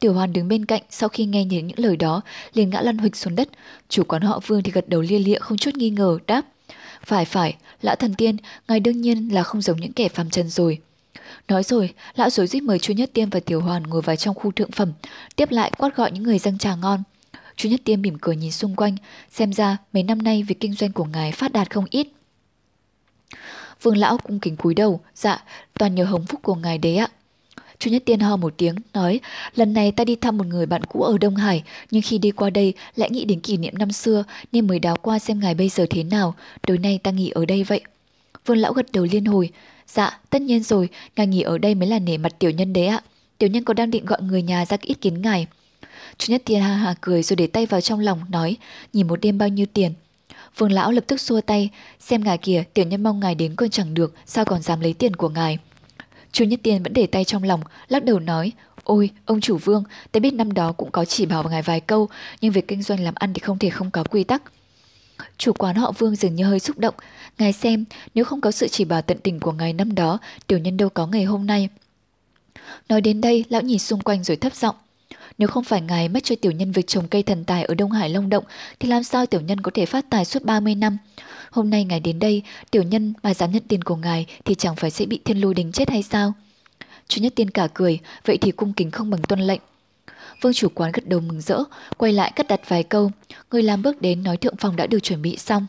Tiểu 0.00 0.12
Hoàn 0.12 0.32
đứng 0.32 0.48
bên 0.48 0.64
cạnh 0.64 0.82
sau 0.90 1.08
khi 1.08 1.24
nghe 1.24 1.44
những 1.44 1.70
lời 1.76 1.96
đó, 1.96 2.20
liền 2.54 2.70
ngã 2.70 2.80
lăn 2.80 2.98
huỵch 2.98 3.16
xuống 3.16 3.34
đất. 3.34 3.48
Chủ 3.88 4.04
quán 4.04 4.22
họ 4.22 4.40
Vương 4.46 4.62
thì 4.62 4.72
gật 4.72 4.88
đầu 4.88 5.00
lia 5.00 5.18
lịa 5.18 5.38
không 5.38 5.58
chút 5.58 5.74
nghi 5.74 5.90
ngờ, 5.90 6.18
đáp. 6.26 6.42
Phải 7.04 7.24
phải, 7.24 7.56
lão 7.82 7.96
thần 7.96 8.14
tiên, 8.14 8.36
ngài 8.68 8.80
đương 8.80 9.00
nhiên 9.00 9.28
là 9.34 9.42
không 9.42 9.62
giống 9.62 9.80
những 9.80 9.92
kẻ 9.92 10.08
phàm 10.08 10.30
trần 10.30 10.48
rồi. 10.48 10.78
Nói 11.48 11.62
rồi, 11.62 11.94
lão 12.14 12.30
rối 12.30 12.46
rít 12.46 12.62
mời 12.62 12.78
Chu 12.78 12.94
Nhất 12.94 13.10
Tiêm 13.12 13.30
và 13.30 13.40
Tiểu 13.40 13.60
Hoàn 13.60 13.82
ngồi 13.82 14.02
vào 14.02 14.16
trong 14.16 14.34
khu 14.34 14.52
thượng 14.52 14.70
phẩm, 14.70 14.92
tiếp 15.36 15.50
lại 15.50 15.72
quát 15.78 15.96
gọi 15.96 16.12
những 16.12 16.22
người 16.22 16.38
dâng 16.38 16.58
trà 16.58 16.74
ngon. 16.74 17.02
Chu 17.56 17.68
Nhất 17.68 17.80
Tiêm 17.84 18.02
mỉm 18.02 18.18
cười 18.20 18.36
nhìn 18.36 18.52
xung 18.52 18.76
quanh, 18.76 18.96
xem 19.30 19.52
ra 19.52 19.76
mấy 19.92 20.02
năm 20.02 20.22
nay 20.22 20.42
việc 20.42 20.60
kinh 20.60 20.72
doanh 20.72 20.92
của 20.92 21.04
ngài 21.04 21.32
phát 21.32 21.52
đạt 21.52 21.70
không 21.70 21.84
ít. 21.90 22.08
Vương 23.82 23.96
lão 23.96 24.18
cung 24.18 24.40
kính 24.40 24.56
cúi 24.56 24.74
đầu, 24.74 25.00
dạ, 25.14 25.42
toàn 25.78 25.94
nhờ 25.94 26.04
hồng 26.04 26.26
phúc 26.26 26.40
của 26.42 26.54
ngài 26.54 26.78
đấy 26.78 26.96
ạ. 26.96 27.08
Chu 27.78 27.90
Nhất 27.90 28.02
Tiên 28.06 28.20
ho 28.20 28.36
một 28.36 28.54
tiếng, 28.56 28.74
nói, 28.94 29.20
lần 29.54 29.72
này 29.72 29.92
ta 29.92 30.04
đi 30.04 30.16
thăm 30.16 30.38
một 30.38 30.46
người 30.46 30.66
bạn 30.66 30.84
cũ 30.84 31.02
ở 31.02 31.18
Đông 31.18 31.36
Hải, 31.36 31.62
nhưng 31.90 32.02
khi 32.02 32.18
đi 32.18 32.30
qua 32.30 32.50
đây 32.50 32.74
lại 32.96 33.10
nghĩ 33.10 33.24
đến 33.24 33.40
kỷ 33.40 33.56
niệm 33.56 33.74
năm 33.78 33.92
xưa 33.92 34.24
nên 34.52 34.66
mới 34.66 34.78
đáo 34.78 34.96
qua 35.02 35.18
xem 35.18 35.40
ngài 35.40 35.54
bây 35.54 35.68
giờ 35.68 35.86
thế 35.90 36.02
nào, 36.02 36.34
tối 36.66 36.78
nay 36.78 37.00
ta 37.02 37.10
nghỉ 37.10 37.30
ở 37.30 37.44
đây 37.44 37.64
vậy. 37.64 37.80
Vương 38.46 38.58
lão 38.58 38.72
gật 38.72 38.92
đầu 38.92 39.06
liên 39.10 39.24
hồi, 39.24 39.50
Dạ, 39.88 40.20
tất 40.30 40.42
nhiên 40.42 40.62
rồi, 40.62 40.88
ngài 41.16 41.26
nghỉ 41.26 41.42
ở 41.42 41.58
đây 41.58 41.74
mới 41.74 41.88
là 41.88 41.98
nể 41.98 42.16
mặt 42.16 42.32
tiểu 42.38 42.50
nhân 42.50 42.72
đấy 42.72 42.86
ạ. 42.86 43.02
tiểu 43.38 43.48
nhân 43.48 43.64
có 43.64 43.74
đang 43.74 43.90
định 43.90 44.06
gọi 44.06 44.22
người 44.22 44.42
nhà 44.42 44.66
ra 44.66 44.76
ít 44.80 44.94
kiến 44.94 45.22
ngài. 45.22 45.46
Chu 46.18 46.32
Nhất 46.32 46.42
Tiên 46.44 46.60
ha 46.60 46.74
ha 46.74 46.94
cười 47.00 47.22
rồi 47.22 47.36
để 47.36 47.46
tay 47.46 47.66
vào 47.66 47.80
trong 47.80 48.00
lòng, 48.00 48.20
nói, 48.28 48.56
nhìn 48.92 49.08
một 49.08 49.20
đêm 49.20 49.38
bao 49.38 49.48
nhiêu 49.48 49.66
tiền. 49.72 49.92
Vương 50.56 50.72
lão 50.72 50.92
lập 50.92 51.04
tức 51.06 51.20
xua 51.20 51.40
tay, 51.40 51.70
xem 52.00 52.24
ngài 52.24 52.38
kìa, 52.38 52.64
tiểu 52.74 52.84
nhân 52.84 53.02
mong 53.02 53.20
ngài 53.20 53.34
đến 53.34 53.54
còn 53.56 53.70
chẳng 53.70 53.94
được, 53.94 54.14
sao 54.26 54.44
còn 54.44 54.62
dám 54.62 54.80
lấy 54.80 54.92
tiền 54.92 55.16
của 55.16 55.28
ngài. 55.28 55.58
Chu 56.32 56.44
Nhất 56.44 56.60
Tiên 56.62 56.82
vẫn 56.82 56.92
để 56.92 57.06
tay 57.06 57.24
trong 57.24 57.42
lòng, 57.42 57.60
lắc 57.88 58.04
đầu 58.04 58.20
nói, 58.20 58.52
ôi, 58.84 59.10
ông 59.24 59.40
chủ 59.40 59.56
vương, 59.56 59.84
ta 60.12 60.20
biết 60.20 60.34
năm 60.34 60.52
đó 60.52 60.72
cũng 60.72 60.90
có 60.90 61.04
chỉ 61.04 61.26
bảo 61.26 61.48
ngài 61.48 61.62
vài 61.62 61.80
câu, 61.80 62.08
nhưng 62.40 62.52
việc 62.52 62.68
kinh 62.68 62.82
doanh 62.82 63.00
làm 63.00 63.14
ăn 63.14 63.34
thì 63.34 63.40
không 63.40 63.58
thể 63.58 63.70
không 63.70 63.90
có 63.90 64.04
quy 64.04 64.24
tắc. 64.24 64.42
Chủ 65.38 65.52
quán 65.52 65.76
họ 65.76 65.92
Vương 65.98 66.16
dường 66.16 66.34
như 66.34 66.44
hơi 66.44 66.60
xúc 66.60 66.78
động. 66.78 66.94
Ngài 67.38 67.52
xem, 67.52 67.84
nếu 68.14 68.24
không 68.24 68.40
có 68.40 68.50
sự 68.50 68.68
chỉ 68.68 68.84
bảo 68.84 69.02
tận 69.02 69.18
tình 69.18 69.40
của 69.40 69.52
ngài 69.52 69.72
năm 69.72 69.94
đó, 69.94 70.18
tiểu 70.46 70.58
nhân 70.58 70.76
đâu 70.76 70.88
có 70.88 71.06
ngày 71.06 71.24
hôm 71.24 71.46
nay. 71.46 71.68
Nói 72.88 73.00
đến 73.00 73.20
đây, 73.20 73.44
lão 73.48 73.62
nhìn 73.62 73.78
xung 73.78 74.00
quanh 74.00 74.24
rồi 74.24 74.36
thấp 74.36 74.54
giọng. 74.54 74.76
Nếu 75.38 75.48
không 75.48 75.64
phải 75.64 75.80
ngài 75.80 76.08
mất 76.08 76.24
cho 76.24 76.34
tiểu 76.40 76.52
nhân 76.52 76.72
việc 76.72 76.86
trồng 76.86 77.08
cây 77.08 77.22
thần 77.22 77.44
tài 77.44 77.64
ở 77.64 77.74
Đông 77.74 77.90
Hải 77.90 78.10
Long 78.10 78.28
Động, 78.28 78.44
thì 78.80 78.88
làm 78.88 79.02
sao 79.02 79.26
tiểu 79.26 79.40
nhân 79.40 79.60
có 79.60 79.70
thể 79.74 79.86
phát 79.86 80.04
tài 80.10 80.24
suốt 80.24 80.42
30 80.44 80.74
năm? 80.74 80.98
Hôm 81.50 81.70
nay 81.70 81.84
ngài 81.84 82.00
đến 82.00 82.18
đây, 82.18 82.42
tiểu 82.70 82.82
nhân 82.82 83.14
mà 83.22 83.34
dám 83.34 83.52
nhận 83.52 83.62
tiền 83.68 83.82
của 83.82 83.96
ngài 83.96 84.26
thì 84.44 84.54
chẳng 84.54 84.76
phải 84.76 84.90
sẽ 84.90 85.06
bị 85.06 85.20
thiên 85.24 85.40
lôi 85.40 85.54
đánh 85.54 85.72
chết 85.72 85.90
hay 85.90 86.02
sao? 86.02 86.32
Chú 87.08 87.22
Nhất 87.22 87.32
Tiên 87.36 87.50
cả 87.50 87.68
cười, 87.74 87.98
vậy 88.24 88.38
thì 88.38 88.50
cung 88.50 88.72
kính 88.72 88.90
không 88.90 89.10
bằng 89.10 89.22
tuân 89.22 89.40
lệnh. 89.40 89.60
Vương 90.40 90.52
chủ 90.52 90.68
quán 90.74 90.92
gật 90.92 91.08
đầu 91.08 91.20
mừng 91.20 91.40
rỡ, 91.40 91.58
quay 91.96 92.12
lại 92.12 92.32
cắt 92.36 92.48
đặt 92.48 92.60
vài 92.68 92.82
câu. 92.82 93.10
Người 93.50 93.62
làm 93.62 93.82
bước 93.82 94.02
đến 94.02 94.22
nói 94.22 94.36
thượng 94.36 94.56
phòng 94.56 94.76
đã 94.76 94.86
được 94.86 95.00
chuẩn 95.00 95.22
bị 95.22 95.36
xong. 95.36 95.66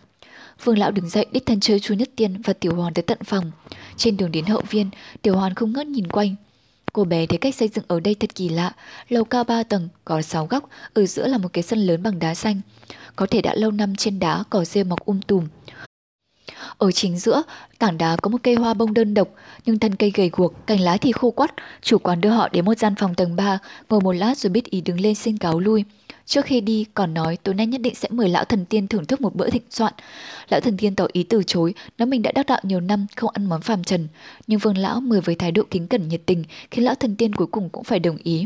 Vương 0.63 0.77
lão 0.77 0.91
đứng 0.91 1.09
dậy 1.09 1.25
đích 1.31 1.45
thân 1.45 1.59
chơi 1.59 1.79
chu 1.79 1.95
Nhất 1.95 2.09
Tiên 2.15 2.41
và 2.41 2.53
Tiểu 2.53 2.75
Hoàn 2.75 2.93
tới 2.93 3.03
tận 3.03 3.17
phòng. 3.25 3.51
Trên 3.97 4.17
đường 4.17 4.31
đến 4.31 4.45
hậu 4.45 4.61
viên, 4.69 4.89
Tiểu 5.21 5.35
Hoàn 5.35 5.55
không 5.55 5.73
ngớt 5.73 5.87
nhìn 5.87 6.07
quanh. 6.07 6.35
Cô 6.93 7.03
bé 7.03 7.25
thấy 7.25 7.37
cách 7.37 7.55
xây 7.55 7.67
dựng 7.67 7.85
ở 7.87 7.99
đây 7.99 8.15
thật 8.15 8.35
kỳ 8.35 8.49
lạ. 8.49 8.73
Lầu 9.09 9.23
cao 9.23 9.43
3 9.43 9.63
tầng, 9.63 9.89
có 10.05 10.21
6 10.21 10.45
góc, 10.45 10.69
ở 10.93 11.05
giữa 11.05 11.27
là 11.27 11.37
một 11.37 11.49
cái 11.53 11.63
sân 11.63 11.79
lớn 11.79 12.03
bằng 12.03 12.19
đá 12.19 12.35
xanh. 12.35 12.61
Có 13.15 13.25
thể 13.25 13.41
đã 13.41 13.55
lâu 13.55 13.71
năm 13.71 13.95
trên 13.95 14.19
đá 14.19 14.43
cỏ 14.49 14.65
rêu 14.65 14.83
mọc 14.83 15.05
um 15.05 15.19
tùm. 15.21 15.47
Ở 16.77 16.91
chính 16.91 17.17
giữa, 17.17 17.43
tảng 17.79 17.97
đá 17.97 18.15
có 18.15 18.29
một 18.29 18.37
cây 18.43 18.55
hoa 18.55 18.73
bông 18.73 18.93
đơn 18.93 19.13
độc, 19.13 19.27
nhưng 19.65 19.79
thân 19.79 19.95
cây 19.95 20.11
gầy 20.15 20.29
guộc, 20.33 20.67
cành 20.67 20.81
lá 20.81 20.97
thì 20.97 21.11
khô 21.11 21.31
quắt. 21.31 21.53
Chủ 21.81 21.97
quán 21.97 22.21
đưa 22.21 22.29
họ 22.29 22.49
đến 22.49 22.65
một 22.65 22.77
gian 22.77 22.95
phòng 22.95 23.15
tầng 23.15 23.35
3, 23.35 23.59
ngồi 23.89 24.01
một 24.01 24.11
lát 24.11 24.37
rồi 24.37 24.49
biết 24.49 24.65
ý 24.65 24.81
đứng 24.81 24.99
lên 24.99 25.15
xin 25.15 25.37
cáo 25.37 25.59
lui. 25.59 25.83
Trước 26.25 26.45
khi 26.45 26.61
đi, 26.61 26.85
còn 26.93 27.13
nói 27.13 27.37
tối 27.43 27.55
nay 27.55 27.67
nhất 27.67 27.81
định 27.81 27.95
sẽ 27.95 28.09
mời 28.11 28.29
lão 28.29 28.45
thần 28.45 28.65
tiên 28.65 28.87
thưởng 28.87 29.05
thức 29.05 29.21
một 29.21 29.35
bữa 29.35 29.49
thịnh 29.49 29.63
soạn. 29.69 29.93
Lão 30.49 30.59
thần 30.59 30.77
tiên 30.77 30.95
tỏ 30.95 31.07
ý 31.11 31.23
từ 31.23 31.43
chối, 31.43 31.73
nói 31.97 32.05
mình 32.05 32.21
đã 32.21 32.31
đắc 32.31 32.45
đạo 32.45 32.59
nhiều 32.63 32.79
năm, 32.79 33.05
không 33.15 33.29
ăn 33.33 33.45
món 33.45 33.61
phàm 33.61 33.83
trần. 33.83 34.07
Nhưng 34.47 34.59
vương 34.59 34.77
lão 34.77 34.99
mời 35.01 35.21
với 35.21 35.35
thái 35.35 35.51
độ 35.51 35.63
kính 35.71 35.87
cẩn 35.87 36.07
nhiệt 36.07 36.21
tình, 36.25 36.43
khiến 36.71 36.85
lão 36.85 36.95
thần 36.95 37.15
tiên 37.15 37.35
cuối 37.35 37.47
cùng 37.47 37.69
cũng 37.69 37.83
phải 37.83 37.99
đồng 37.99 38.17
ý. 38.23 38.45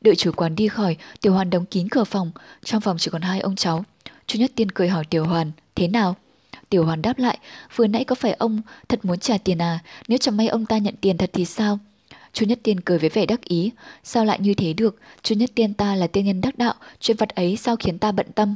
Đợi 0.00 0.16
chủ 0.16 0.32
quán 0.32 0.54
đi 0.54 0.68
khỏi, 0.68 0.96
Tiểu 1.20 1.32
Hoàn 1.32 1.50
đóng 1.50 1.66
kín 1.66 1.88
cửa 1.88 2.04
phòng, 2.04 2.32
trong 2.64 2.80
phòng 2.80 2.98
chỉ 2.98 3.10
còn 3.10 3.22
hai 3.22 3.40
ông 3.40 3.56
cháu. 3.56 3.84
Chu 4.26 4.38
Nhất 4.38 4.52
Tiên 4.54 4.70
cười 4.70 4.88
hỏi 4.88 5.04
Tiểu 5.10 5.24
Hoàn, 5.24 5.52
thế 5.74 5.88
nào? 5.88 6.16
Tiểu 6.72 6.84
Hoàn 6.84 7.02
đáp 7.02 7.18
lại, 7.18 7.38
vừa 7.76 7.86
nãy 7.86 8.04
có 8.04 8.14
phải 8.14 8.32
ông 8.32 8.60
thật 8.88 9.04
muốn 9.04 9.18
trả 9.18 9.38
tiền 9.38 9.62
à, 9.62 9.78
nếu 10.08 10.18
chẳng 10.18 10.36
may 10.36 10.48
ông 10.48 10.66
ta 10.66 10.78
nhận 10.78 10.94
tiền 11.00 11.18
thật 11.18 11.30
thì 11.32 11.44
sao? 11.44 11.78
Chu 12.32 12.46
Nhất 12.46 12.58
Tiên 12.62 12.80
cười 12.80 12.98
với 12.98 13.10
vẻ 13.10 13.26
đắc 13.26 13.44
ý, 13.44 13.70
sao 14.04 14.24
lại 14.24 14.38
như 14.40 14.54
thế 14.54 14.72
được, 14.72 14.96
Chu 15.22 15.34
Nhất 15.34 15.50
Tiên 15.54 15.74
ta 15.74 15.94
là 15.94 16.06
tiên 16.06 16.24
nhân 16.24 16.40
đắc 16.40 16.58
đạo, 16.58 16.74
chuyện 17.00 17.16
vật 17.16 17.28
ấy 17.28 17.56
sao 17.56 17.76
khiến 17.76 17.98
ta 17.98 18.12
bận 18.12 18.26
tâm. 18.34 18.54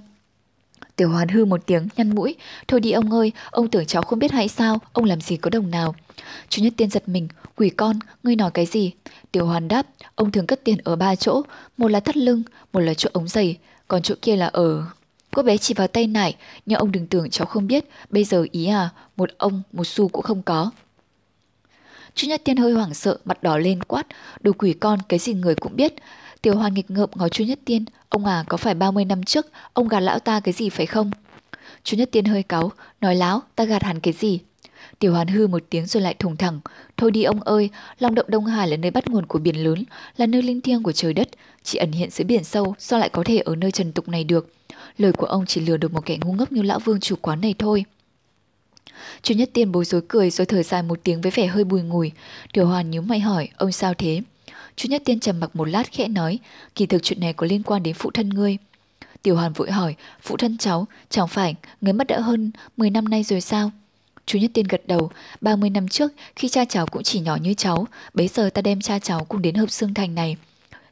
Tiểu 0.96 1.09
Hoàn 1.09 1.29
hư 1.29 1.44
một 1.44 1.66
tiếng, 1.66 1.88
nhăn 1.96 2.14
mũi, 2.14 2.35
thôi 2.68 2.81
đi 2.81 2.92
ông 2.92 3.12
ơi, 3.12 3.33
ông 3.50 3.68
tưởng 3.68 3.87
cháu 3.87 4.02
không 4.02 4.18
biết 4.18 4.33
hay 4.33 4.48
sao, 4.48 4.79
ông 4.92 5.05
làm 5.05 5.20
gì 5.20 5.37
có 5.37 5.50
đồng 5.50 5.70
nào. 5.70 5.94
Chu 6.48 6.62
Nhất 6.62 6.72
Tiên 6.76 6.90
giật 6.90 7.09
mình, 7.09 7.29
quỷ 7.57 7.70
con, 7.70 7.98
ngươi 8.22 8.37
nói 8.37 8.50
cái 8.50 8.66
gì? 8.66 8.92
Tiểu 9.33 9.46
Hoàn 9.46 9.68
đáp, 9.68 9.87
ông 10.14 10.33
thường 10.33 10.46
cất 10.46 10.64
tiền 10.64 10.79
ở 10.85 10.96
ba 10.96 11.14
chỗ, 11.14 11.42
một 11.76 11.88
là 11.88 12.00
thắt 12.00 12.16
lưng, 12.16 12.42
một 12.72 12.81
là 12.81 12.94
chỗ 12.94 13.11
ống 13.12 13.29
giày, 13.29 13.57
còn 13.88 14.02
chỗ 14.02 14.14
kia 14.22 14.37
là 14.37 14.46
ở... 14.46 14.85
Cô 15.37 15.42
bé 15.42 15.57
chỉ 15.57 15.75
vào 15.75 15.87
tay 15.87 16.07
nải, 16.07 16.37
nhưng 16.66 16.79
ông 16.79 16.92
đừng 16.92 17.07
tưởng 17.07 17.31
cháu 17.31 17.46
không 17.46 17.66
biết, 17.66 17.85
bây 18.11 18.25
giờ 18.25 18.46
ý 18.51 18.66
à, 18.66 18.90
một 19.16 19.31
ông, 19.38 19.62
một 19.72 19.85
xu 19.85 20.09
cũng 20.09 20.22
không 20.22 20.42
có. 20.42 20.70
Chu 22.14 22.29
Nhất 22.29 22.40
Tiên 22.44 22.57
hơi 22.57 22.72
hoảng 22.72 22.94
sợ, 22.94 23.18
mặt 23.25 23.42
đỏ 23.42 23.59
lên 23.59 23.83
quát, 23.83 24.07
đồ 24.40 24.53
quỷ 24.53 24.72
con, 24.72 24.99
cái 25.09 25.18
gì 25.18 25.35
người 25.35 25.55
cũng 25.55 25.77
biết. 25.77 25.94
Tiểu 26.42 26.57
Hoàn 26.57 26.75
nghịch 26.75 26.90
ngợm 26.90 27.11
ngó 27.14 27.29
Chu 27.29 27.44
Nhất 27.44 27.59
Tiên, 27.64 27.85
ông 28.09 28.27
à, 28.27 28.44
có 28.49 28.57
phải 28.57 28.75
30 28.75 29.05
năm 29.05 29.22
trước, 29.25 29.46
ông 29.72 29.88
gạt 29.88 30.01
lão 30.01 30.18
ta 30.18 30.40
cái 30.40 30.55
gì 30.55 30.68
phải 30.68 30.87
không? 30.87 31.11
Chu 31.85 31.96
Nhất 31.96 32.09
Tiên 32.12 32.25
hơi 32.25 32.42
cáu, 32.42 32.72
nói 33.01 33.14
láo, 33.14 33.42
ta 33.57 33.64
gạt 33.64 33.83
hẳn 33.83 34.01
cái 34.01 34.12
gì? 34.12 34.40
Tiểu 34.99 35.12
Hoàn 35.12 35.29
hư 35.29 35.46
một 35.46 35.62
tiếng 35.70 35.87
rồi 35.87 36.03
lại 36.03 36.14
thùng 36.14 36.37
thẳng. 36.37 36.61
Thôi 36.96 37.11
đi 37.11 37.22
ông 37.22 37.40
ơi, 37.40 37.70
Long 37.99 38.14
động 38.14 38.27
Đông 38.29 38.46
Hải 38.46 38.68
là 38.68 38.77
nơi 38.77 38.90
bắt 38.90 39.09
nguồn 39.09 39.27
của 39.27 39.38
biển 39.38 39.64
lớn, 39.64 39.85
là 40.16 40.27
nơi 40.27 40.42
linh 40.42 40.61
thiêng 40.61 40.83
của 40.83 40.92
trời 40.92 41.12
đất. 41.12 41.29
Chỉ 41.62 41.79
ẩn 41.79 41.92
hiện 41.92 42.11
dưới 42.11 42.25
biển 42.25 42.44
sâu, 42.44 42.75
sao 42.79 42.99
lại 42.99 43.09
có 43.09 43.22
thể 43.25 43.38
ở 43.38 43.57
nơi 43.57 43.70
trần 43.70 43.92
tục 43.92 44.09
này 44.09 44.25
được? 44.25 44.55
Lời 44.98 45.12
của 45.12 45.26
ông 45.26 45.46
chỉ 45.46 45.61
lừa 45.61 45.76
được 45.76 45.92
một 45.92 46.06
kẻ 46.06 46.18
ngu 46.20 46.32
ngốc 46.32 46.52
như 46.52 46.62
lão 46.62 46.78
vương 46.78 47.00
chủ 47.00 47.16
quán 47.16 47.40
này 47.40 47.54
thôi. 47.59 47.85
Chu 49.22 49.35
Nhất 49.35 49.50
Tiên 49.52 49.72
bối 49.72 49.85
rối 49.85 50.02
cười 50.09 50.30
rồi 50.30 50.46
thở 50.46 50.62
dài 50.62 50.82
một 50.82 51.00
tiếng 51.02 51.20
với 51.20 51.30
vẻ 51.30 51.46
hơi 51.46 51.64
bùi 51.64 51.82
ngùi. 51.82 52.12
Tiểu 52.52 52.66
Hoàn 52.66 52.90
nhíu 52.90 53.02
mày 53.02 53.20
hỏi, 53.20 53.48
ông 53.56 53.72
sao 53.72 53.94
thế? 53.94 54.20
Chu 54.76 54.88
Nhất 54.88 55.02
Tiên 55.04 55.20
trầm 55.20 55.40
mặc 55.40 55.56
một 55.56 55.64
lát 55.64 55.92
khẽ 55.92 56.09
nói, 56.09 56.38
kỳ 56.74 56.87
thực 56.87 57.02
chuyện 57.02 57.20
này 57.20 57.32
có 57.32 57.46
liên 57.46 57.62
quan 57.62 57.82
đến 57.82 57.94
phụ 57.94 58.11
thân 58.11 58.28
ngươi. 58.28 58.59
Tiểu 59.22 59.37
Hoàn 59.37 59.52
vội 59.52 59.70
hỏi, 59.70 59.94
phụ 60.22 60.37
thân 60.37 60.59
cháu, 60.59 60.87
chẳng 61.11 61.28
phải 61.28 61.54
người 61.80 61.92
mất 61.92 62.06
đã 62.06 62.20
hơn 62.20 62.50
10 62.76 62.90
năm 62.90 63.04
nay 63.04 63.22
rồi 63.22 63.40
sao? 63.40 63.70
Chú 64.26 64.38
Nhất 64.38 64.50
Tiên 64.54 64.66
gật 64.68 64.82
đầu, 64.87 65.11
30 65.40 65.70
năm 65.70 65.88
trước 65.88 66.12
khi 66.37 66.48
cha 66.48 66.64
cháu 66.64 66.87
cũng 66.87 67.02
chỉ 67.02 67.20
nhỏ 67.20 67.37
như 67.37 67.54
cháu, 67.54 67.87
bấy 68.14 68.28
giờ 68.28 68.50
ta 68.54 68.62
đem 68.62 68.80
cha 68.80 68.98
cháu 68.98 69.24
cùng 69.24 69.42
đến 69.42 69.54
hợp 69.54 69.70
xương 69.70 69.94
thành 69.94 70.14
này. 70.14 70.37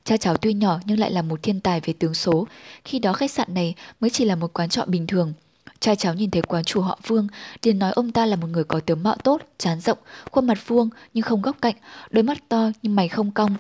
Cha 0.05 0.17
cháu 0.17 0.37
tuy 0.37 0.55
nhỏ 0.55 0.81
nhưng 0.85 0.99
lại 0.99 1.11
là 1.11 1.23
một 1.23 1.43
thiên 1.43 1.61
tài 1.61 1.81
về 1.81 1.93
tướng 1.99 2.15
số, 2.15 2.47
khi 2.85 2.99
đó 2.99 3.13
khách 3.13 3.31
sạn 3.31 3.55
này 3.55 3.75
mới 4.01 4.11
chỉ 4.11 4.25
là 4.25 4.37
một 4.37 4.53
quán 4.53 4.69
trọ 4.69 4.85
bình 4.87 5.07
thường. 5.07 5.33
Cha 5.81 5.95
cháu 5.95 6.15
nhìn 6.15 6.31
thấy 6.31 6.43
quán 6.43 6.65
chủ 6.65 6.81
họ 6.81 6.99
Vương, 7.07 7.29
liền 7.63 7.79
nói 7.79 7.93
ông 7.93 8.13
ta 8.13 8.27
là 8.27 8.37
một 8.37 8.47
người 8.47 8.65
có 8.65 8.81
tướng 8.81 9.03
mạo 9.03 9.17
tốt, 9.25 9.43
chán 9.59 9.81
rộng, 9.81 9.99
khuôn 10.31 10.47
mặt 10.47 10.59
vuông 10.69 10.89
nhưng 11.15 11.23
không 11.23 11.43
góc 11.43 11.57
cạnh, 11.63 11.75
đôi 12.11 12.23
mắt 12.23 12.39
to 12.49 12.71
nhưng 12.83 12.97
mày 12.97 13.09
không 13.09 13.31
cong. 13.31 13.57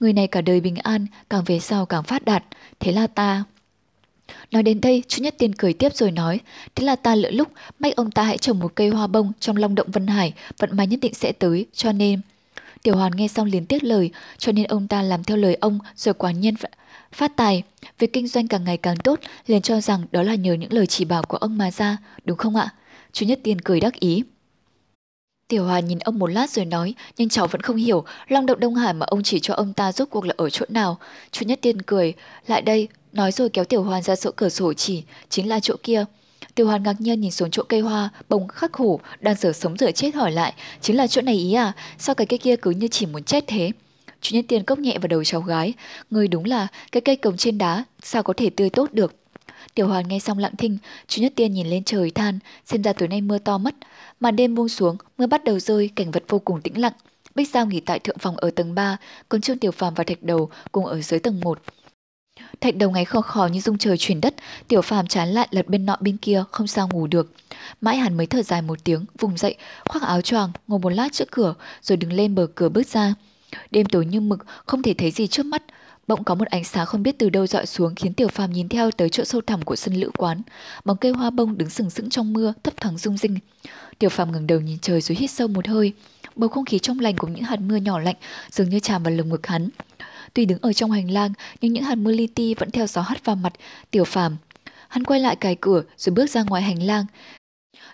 Người 0.00 0.12
này 0.12 0.26
cả 0.26 0.40
đời 0.40 0.60
bình 0.60 0.76
an, 0.76 1.06
càng 1.30 1.44
về 1.46 1.60
sau 1.60 1.86
càng 1.86 2.02
phát 2.02 2.24
đạt, 2.24 2.44
thế 2.80 2.92
là 2.92 3.06
ta 3.06 3.44
Nói 4.50 4.62
đến 4.62 4.80
đây, 4.80 5.02
chú 5.08 5.22
Nhất 5.22 5.34
Tiên 5.38 5.54
cười 5.54 5.72
tiếp 5.72 5.94
rồi 5.94 6.10
nói, 6.10 6.40
thế 6.74 6.84
là 6.84 6.96
ta 6.96 7.14
lỡ 7.14 7.30
lúc, 7.30 7.48
may 7.78 7.92
ông 7.92 8.10
ta 8.10 8.22
hãy 8.22 8.38
trồng 8.38 8.58
một 8.58 8.72
cây 8.74 8.88
hoa 8.88 9.06
bông 9.06 9.32
trong 9.40 9.56
long 9.56 9.74
động 9.74 9.90
Vân 9.90 10.06
Hải, 10.06 10.32
vận 10.58 10.76
may 10.76 10.86
nhất 10.86 11.00
định 11.02 11.14
sẽ 11.14 11.32
tới, 11.32 11.66
cho 11.72 11.92
nên... 11.92 12.20
Tiểu 12.82 12.96
Hoàn 12.96 13.12
nghe 13.16 13.28
xong 13.28 13.46
liền 13.46 13.66
tiếc 13.66 13.84
lời, 13.84 14.10
cho 14.38 14.52
nên 14.52 14.64
ông 14.64 14.88
ta 14.88 15.02
làm 15.02 15.24
theo 15.24 15.36
lời 15.36 15.56
ông 15.60 15.78
rồi 15.96 16.14
quả 16.14 16.30
nhiên 16.30 16.54
phát 17.12 17.36
tài. 17.36 17.62
Việc 17.98 18.12
kinh 18.12 18.28
doanh 18.28 18.48
càng 18.48 18.64
ngày 18.64 18.76
càng 18.76 18.96
tốt, 18.96 19.20
liền 19.46 19.62
cho 19.62 19.80
rằng 19.80 20.06
đó 20.12 20.22
là 20.22 20.34
nhờ 20.34 20.54
những 20.54 20.72
lời 20.72 20.86
chỉ 20.86 21.04
bảo 21.04 21.22
của 21.22 21.36
ông 21.36 21.58
mà 21.58 21.70
ra, 21.70 21.96
đúng 22.24 22.38
không 22.38 22.56
ạ? 22.56 22.74
Chú 23.12 23.26
Nhất 23.26 23.40
Tiên 23.42 23.60
cười 23.60 23.80
đắc 23.80 24.00
ý. 24.00 24.22
Tiểu 25.48 25.64
Hòa 25.64 25.80
nhìn 25.80 25.98
ông 25.98 26.18
một 26.18 26.26
lát 26.26 26.50
rồi 26.50 26.64
nói, 26.64 26.94
nhưng 27.16 27.28
cháu 27.28 27.46
vẫn 27.46 27.60
không 27.60 27.76
hiểu, 27.76 28.04
long 28.28 28.46
động 28.46 28.60
Đông 28.60 28.74
Hải 28.74 28.94
mà 28.94 29.06
ông 29.06 29.22
chỉ 29.22 29.40
cho 29.40 29.54
ông 29.54 29.72
ta 29.72 29.92
rốt 29.92 30.08
cuộc 30.10 30.24
là 30.24 30.34
ở 30.36 30.50
chỗ 30.50 30.66
nào. 30.68 30.98
Chú 31.30 31.46
Nhất 31.46 31.58
Tiên 31.62 31.82
cười, 31.82 32.14
lại 32.46 32.62
đây, 32.62 32.88
nói 33.12 33.32
rồi 33.32 33.48
kéo 33.48 33.64
Tiểu 33.64 33.82
Hoàn 33.82 34.02
ra 34.02 34.16
chỗ 34.16 34.30
cửa 34.36 34.48
sổ 34.48 34.72
chỉ, 34.72 35.02
chính 35.28 35.48
là 35.48 35.60
chỗ 35.60 35.74
kia. 35.82 36.04
Tiểu 36.54 36.66
Hoàn 36.66 36.82
ngạc 36.82 37.00
nhiên 37.00 37.20
nhìn 37.20 37.30
xuống 37.30 37.50
chỗ 37.50 37.62
cây 37.68 37.80
hoa, 37.80 38.10
bông 38.28 38.48
khắc 38.48 38.72
khổ, 38.72 39.00
đang 39.20 39.34
giờ 39.34 39.52
sống 39.52 39.76
giờ 39.78 39.90
chết 39.94 40.14
hỏi 40.14 40.32
lại, 40.32 40.54
chính 40.80 40.96
là 40.96 41.06
chỗ 41.06 41.22
này 41.22 41.34
ý 41.34 41.52
à, 41.52 41.72
sao 41.98 42.14
cái 42.14 42.26
cây 42.26 42.38
kia 42.38 42.56
cứ 42.56 42.70
như 42.70 42.88
chỉ 42.88 43.06
muốn 43.06 43.22
chết 43.22 43.44
thế? 43.46 43.72
Chủ 44.20 44.36
Nhất 44.36 44.44
Tiên 44.48 44.64
cốc 44.64 44.78
nhẹ 44.78 44.98
vào 44.98 45.08
đầu 45.08 45.24
cháu 45.24 45.40
gái, 45.40 45.72
người 46.10 46.28
đúng 46.28 46.44
là 46.44 46.66
cái 46.92 47.00
cây 47.00 47.16
cồng 47.16 47.36
trên 47.36 47.58
đá, 47.58 47.84
sao 48.02 48.22
có 48.22 48.32
thể 48.36 48.50
tươi 48.50 48.70
tốt 48.70 48.92
được. 48.92 49.14
Tiểu 49.74 49.88
Hoàn 49.88 50.08
nghe 50.08 50.18
xong 50.18 50.38
lặng 50.38 50.56
thinh, 50.58 50.78
chú 51.06 51.22
Nhất 51.22 51.32
Tiên 51.36 51.52
nhìn 51.52 51.66
lên 51.66 51.84
trời 51.84 52.10
than, 52.10 52.38
xem 52.64 52.82
ra 52.82 52.92
tối 52.92 53.08
nay 53.08 53.20
mưa 53.20 53.38
to 53.38 53.58
mất. 53.58 53.74
Màn 54.20 54.36
đêm 54.36 54.54
buông 54.54 54.68
xuống, 54.68 54.96
mưa 55.18 55.26
bắt 55.26 55.44
đầu 55.44 55.58
rơi, 55.58 55.90
cảnh 55.96 56.10
vật 56.10 56.24
vô 56.28 56.38
cùng 56.38 56.60
tĩnh 56.60 56.80
lặng. 56.80 56.92
Bích 57.34 57.50
Giao 57.50 57.66
nghỉ 57.66 57.80
tại 57.80 57.98
thượng 57.98 58.18
phòng 58.18 58.36
ở 58.36 58.50
tầng 58.50 58.74
3, 58.74 58.96
còn 59.28 59.40
Trương 59.40 59.58
Tiểu 59.58 59.70
Phàm 59.70 59.94
và 59.94 60.04
Thạch 60.04 60.22
Đầu 60.22 60.50
cùng 60.72 60.86
ở 60.86 61.00
dưới 61.02 61.20
tầng 61.20 61.40
1. 61.40 61.60
Thạch 62.60 62.76
đầu 62.76 62.90
ngáy 62.90 63.04
khò 63.04 63.20
khò 63.20 63.46
như 63.46 63.60
dung 63.60 63.78
trời 63.78 63.96
chuyển 63.98 64.20
đất, 64.20 64.34
tiểu 64.68 64.82
phàm 64.82 65.06
chán 65.06 65.28
lại 65.28 65.48
lật 65.50 65.68
bên 65.68 65.86
nọ 65.86 65.96
bên 66.00 66.16
kia, 66.16 66.44
không 66.50 66.66
sao 66.66 66.88
ngủ 66.92 67.06
được. 67.06 67.32
Mãi 67.80 67.96
hắn 67.96 68.16
mới 68.16 68.26
thở 68.26 68.42
dài 68.42 68.62
một 68.62 68.84
tiếng, 68.84 69.04
vùng 69.18 69.36
dậy, 69.36 69.54
khoác 69.88 70.02
áo 70.02 70.20
choàng, 70.20 70.50
ngồi 70.66 70.78
một 70.78 70.90
lát 70.90 71.12
trước 71.12 71.30
cửa, 71.30 71.54
rồi 71.82 71.96
đứng 71.96 72.12
lên 72.12 72.34
bờ 72.34 72.46
cửa 72.54 72.68
bước 72.68 72.86
ra. 72.86 73.14
Đêm 73.70 73.86
tối 73.86 74.06
như 74.06 74.20
mực, 74.20 74.46
không 74.66 74.82
thể 74.82 74.94
thấy 74.94 75.10
gì 75.10 75.26
trước 75.26 75.46
mắt. 75.46 75.62
Bỗng 76.06 76.24
có 76.24 76.34
một 76.34 76.48
ánh 76.48 76.64
sáng 76.64 76.86
không 76.86 77.02
biết 77.02 77.18
từ 77.18 77.30
đâu 77.30 77.46
dọi 77.46 77.66
xuống 77.66 77.94
khiến 77.94 78.14
tiểu 78.14 78.28
phàm 78.28 78.52
nhìn 78.52 78.68
theo 78.68 78.90
tới 78.90 79.08
chỗ 79.08 79.24
sâu 79.24 79.40
thẳm 79.46 79.62
của 79.62 79.76
sân 79.76 79.94
lữ 79.94 80.10
quán. 80.16 80.42
Bóng 80.84 80.96
cây 80.96 81.12
hoa 81.12 81.30
bông 81.30 81.58
đứng 81.58 81.70
sừng 81.70 81.90
sững 81.90 82.10
trong 82.10 82.32
mưa, 82.32 82.52
thấp 82.62 82.74
thoáng 82.76 82.98
rung 82.98 83.16
rinh. 83.16 83.38
Tiểu 83.98 84.10
phàm 84.10 84.32
ngẩng 84.32 84.46
đầu 84.46 84.60
nhìn 84.60 84.78
trời 84.78 85.00
rồi 85.00 85.16
hít 85.16 85.30
sâu 85.30 85.48
một 85.48 85.68
hơi. 85.68 85.92
Bầu 86.36 86.48
không 86.48 86.64
khí 86.64 86.78
trong 86.78 86.98
lành 86.98 87.16
cùng 87.16 87.32
những 87.34 87.44
hạt 87.44 87.60
mưa 87.60 87.76
nhỏ 87.76 87.98
lạnh 87.98 88.16
dường 88.50 88.68
như 88.68 88.80
tràn 88.80 89.02
vào 89.02 89.14
lồng 89.14 89.28
ngực 89.28 89.46
hắn. 89.46 89.68
Tuy 90.34 90.44
đứng 90.44 90.58
ở 90.62 90.72
trong 90.72 90.90
hành 90.90 91.10
lang, 91.10 91.32
nhưng 91.60 91.72
những 91.72 91.84
hạt 91.84 91.94
mưa 91.94 92.12
li 92.12 92.26
ti 92.26 92.54
vẫn 92.54 92.70
theo 92.70 92.86
gió 92.86 93.02
hắt 93.02 93.24
vào 93.24 93.36
mặt, 93.36 93.52
tiểu 93.90 94.04
phàm. 94.04 94.36
Hắn 94.88 95.04
quay 95.04 95.20
lại 95.20 95.36
cài 95.36 95.56
cửa 95.60 95.82
rồi 95.96 96.14
bước 96.14 96.30
ra 96.30 96.42
ngoài 96.42 96.62
hành 96.62 96.82
lang. 96.82 97.06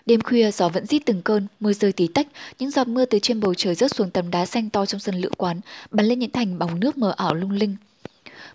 Đêm 0.05 0.21
khuya 0.21 0.51
gió 0.51 0.69
vẫn 0.69 0.85
rít 0.85 1.01
từng 1.05 1.21
cơn, 1.21 1.47
mưa 1.59 1.73
rơi 1.73 1.91
tí 1.91 2.07
tách, 2.07 2.27
những 2.59 2.71
giọt 2.71 2.87
mưa 2.87 3.05
từ 3.05 3.19
trên 3.19 3.39
bầu 3.39 3.53
trời 3.53 3.75
rớt 3.75 3.95
xuống 3.95 4.09
tấm 4.09 4.31
đá 4.31 4.45
xanh 4.45 4.69
to 4.69 4.85
trong 4.85 4.99
sân 4.99 5.15
lữ 5.15 5.29
quán, 5.37 5.61
bắn 5.91 6.05
lên 6.05 6.19
những 6.19 6.31
thành 6.31 6.59
bóng 6.59 6.79
nước 6.79 6.97
mờ 6.97 7.13
ảo 7.17 7.35
lung 7.35 7.51
linh. 7.51 7.75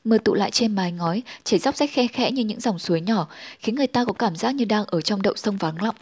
Mưa 0.04 0.18
tụ 0.18 0.34
lại 0.34 0.50
trên 0.50 0.74
mái 0.74 0.92
ngói, 0.92 1.22
chảy 1.44 1.60
dốc 1.60 1.76
rách 1.76 1.90
khe 1.92 2.06
khẽ 2.06 2.30
như 2.30 2.44
những 2.44 2.60
dòng 2.60 2.78
suối 2.78 3.00
nhỏ, 3.00 3.28
khiến 3.58 3.74
người 3.74 3.86
ta 3.86 4.04
có 4.04 4.12
cảm 4.12 4.36
giác 4.36 4.54
như 4.54 4.64
đang 4.64 4.84
ở 4.84 5.00
trong 5.00 5.22
đậu 5.22 5.36
sông 5.36 5.56
vắng 5.56 5.82
lặng. 5.82 5.94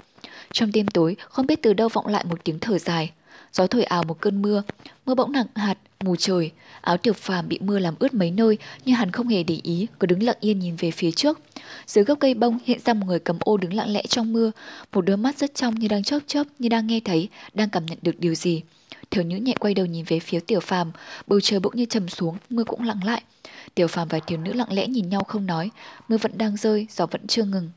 Trong 0.52 0.72
đêm 0.72 0.86
tối, 0.86 1.16
không 1.28 1.46
biết 1.46 1.62
từ 1.62 1.72
đâu 1.72 1.88
vọng 1.88 2.06
lại 2.06 2.24
một 2.24 2.44
tiếng 2.44 2.58
thở 2.58 2.78
dài. 2.78 3.10
Gió 3.52 3.66
thổi 3.66 3.84
ào 3.84 4.02
một 4.02 4.20
cơn 4.20 4.42
mưa, 4.42 4.62
mưa 5.06 5.14
bỗng 5.14 5.32
nặng 5.32 5.46
hạt, 5.54 5.78
mù 6.04 6.16
trời. 6.16 6.50
Áo 6.80 6.96
tiểu 6.96 7.12
phàm 7.12 7.48
bị 7.48 7.58
mưa 7.62 7.78
làm 7.78 7.94
ướt 7.98 8.14
mấy 8.14 8.30
nơi, 8.30 8.58
nhưng 8.84 8.94
hắn 8.94 9.10
không 9.10 9.28
hề 9.28 9.42
để 9.42 9.60
ý, 9.62 9.86
cứ 10.00 10.06
đứng 10.06 10.22
lặng 10.22 10.36
yên 10.40 10.58
nhìn 10.58 10.76
về 10.76 10.90
phía 10.90 11.10
trước. 11.10 11.40
Dưới 11.86 12.04
gốc 12.04 12.18
cây 12.20 12.34
bông 12.34 12.58
hiện 12.64 12.78
ra 12.84 12.94
một 12.94 13.06
người 13.06 13.18
cầm 13.18 13.38
ô 13.40 13.56
đứng 13.56 13.74
lặng 13.74 13.92
lẽ 13.92 14.02
trong 14.08 14.32
mưa, 14.32 14.50
một 14.92 15.00
đôi 15.00 15.16
mắt 15.16 15.38
rất 15.38 15.54
trong 15.54 15.74
như 15.74 15.88
đang 15.88 16.02
chớp 16.02 16.18
chớp, 16.26 16.44
như 16.58 16.68
đang 16.68 16.86
nghe 16.86 17.00
thấy, 17.04 17.28
đang 17.54 17.70
cảm 17.70 17.86
nhận 17.86 17.98
được 18.02 18.20
điều 18.20 18.34
gì. 18.34 18.62
Thiếu 19.10 19.24
nữ 19.24 19.36
nhẹ 19.36 19.54
quay 19.60 19.74
đầu 19.74 19.86
nhìn 19.86 20.04
về 20.08 20.20
phía 20.20 20.40
tiểu 20.40 20.60
phàm, 20.60 20.92
bầu 21.26 21.40
trời 21.40 21.60
bỗng 21.60 21.76
như 21.76 21.84
trầm 21.84 22.08
xuống, 22.08 22.36
mưa 22.50 22.64
cũng 22.64 22.82
lặng 22.82 23.04
lại. 23.04 23.22
Tiểu 23.74 23.86
phàm 23.86 24.08
và 24.08 24.18
thiếu 24.18 24.38
nữ 24.38 24.52
lặng 24.52 24.72
lẽ 24.72 24.86
nhìn 24.86 25.08
nhau 25.08 25.24
không 25.28 25.46
nói, 25.46 25.70
mưa 26.08 26.16
vẫn 26.16 26.38
đang 26.38 26.56
rơi, 26.56 26.86
gió 26.90 27.06
vẫn 27.06 27.26
chưa 27.26 27.44
ngừng. 27.44 27.70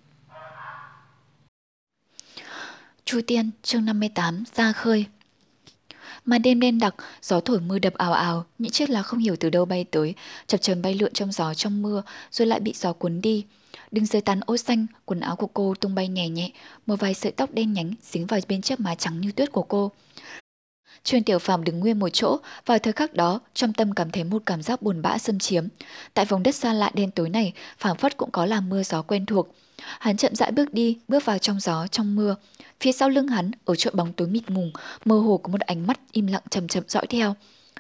Chu 3.06 3.22
Tiên, 3.28 3.52
chương 3.64 3.86
58, 3.86 4.44
ra 4.56 4.72
khơi. 4.72 5.06
Mà 6.26 6.38
đêm 6.38 6.60
đen 6.60 6.80
đặc, 6.80 6.96
gió 7.22 7.40
thổi 7.40 7.60
mưa 7.60 7.80
đập 7.80 7.94
ào 7.94 8.14
ào, 8.14 8.46
những 8.58 8.72
chiếc 8.72 8.90
lá 8.90 9.02
không 9.02 9.20
hiểu 9.20 9.36
từ 9.36 9.50
đâu 9.50 9.66
bay 9.66 9.86
tới, 9.92 10.14
chập 10.48 10.58
chờn 10.58 10.82
bay 10.82 10.94
lượn 10.94 11.14
trong 11.14 11.32
gió 11.32 11.54
trong 11.54 11.82
mưa, 11.82 12.04
rồi 12.32 12.48
lại 12.48 12.60
bị 12.60 12.74
gió 12.76 12.94
cuốn 12.94 13.22
đi. 13.22 13.46
Đứng 13.92 14.06
dưới 14.06 14.22
tán 14.22 14.40
ô 14.46 14.58
xanh, 14.58 14.86
quần 15.06 15.20
áo 15.20 15.36
của 15.36 15.48
cô 15.48 15.74
tung 15.80 15.96
bay 15.96 16.08
nhẹ 16.08 16.30
nhẹ, 16.30 16.52
một 16.86 16.96
vài 17.00 17.14
sợi 17.14 17.32
tóc 17.32 17.54
đen 17.54 17.74
nhánh 17.74 17.94
dính 18.02 18.26
vào 18.26 18.40
bên 18.48 18.62
chiếc 18.62 18.80
má 18.80 18.96
trắng 18.96 19.22
như 19.22 19.32
tuyết 19.32 19.52
của 19.52 19.64
cô. 19.64 19.92
Chuyên 21.04 21.24
tiểu 21.24 21.40
phàm 21.40 21.64
đứng 21.64 21.80
nguyên 21.80 22.00
một 22.00 22.10
chỗ, 22.10 22.38
vào 22.66 22.80
thời 22.80 22.94
khắc 22.94 23.14
đó, 23.14 23.40
trong 23.54 23.74
tâm 23.74 23.94
cảm 23.94 24.12
thấy 24.12 24.24
một 24.24 24.44
cảm 24.46 24.62
giác 24.62 24.82
buồn 24.82 25.02
bã 25.02 25.18
xâm 25.18 25.40
chiếm. 25.40 25.68
Tại 26.14 26.26
vùng 26.26 26.44
đất 26.44 26.56
xa 26.56 26.74
lạ 26.74 26.92
đen 26.94 27.12
tối 27.12 27.30
này, 27.30 27.54
phảng 27.78 27.98
phất 27.98 28.18
cũng 28.18 28.32
có 28.32 28.46
làm 28.46 28.70
mưa 28.70 28.84
gió 28.84 29.02
quen 29.02 29.26
thuộc. 29.26 29.56
Hắn 29.78 30.18
chậm 30.18 30.36
rãi 30.36 30.52
bước 30.52 30.74
đi, 30.74 30.98
bước 31.08 31.26
vào 31.26 31.38
trong 31.38 31.60
gió, 31.60 31.88
trong 31.88 32.16
mưa. 32.16 32.36
Phía 32.80 32.92
sau 32.92 33.10
lưng 33.10 33.28
hắn, 33.28 33.52
ở 33.66 33.76
chỗ 33.76 33.92
bóng 33.94 34.14
tối 34.14 34.28
mịt 34.28 34.50
mùng, 34.50 34.72
mơ 35.06 35.20
hồ 35.20 35.38
có 35.38 35.52
một 35.52 35.62
ánh 35.62 35.88
mắt 35.88 36.00
im 36.12 36.28
lặng 36.28 36.44
chậm 36.50 36.68
chậm 36.68 36.84
dõi 36.88 37.06
theo. 37.10 37.36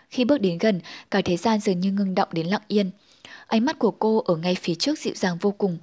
Khi 0.09 0.25
bước 0.25 0.37
đến 0.37 0.57
gần, 0.57 0.81
cả 1.11 1.21
thế 1.25 1.37
gian 1.37 1.59
dường 1.59 1.79
như 1.79 1.91
ngưng 1.91 2.15
động 2.15 2.29
đến 2.31 2.47
lặng 2.47 2.61
yên. 2.67 2.91
Ánh 3.47 3.65
mắt 3.65 3.79
của 3.79 3.91
cô 3.91 4.23
ở 4.25 4.35
ngay 4.35 4.55
phía 4.55 4.75
trước 4.75 4.99
dịu 4.99 5.13
dàng 5.15 5.37
vô 5.41 5.51
cùng. 5.51 5.77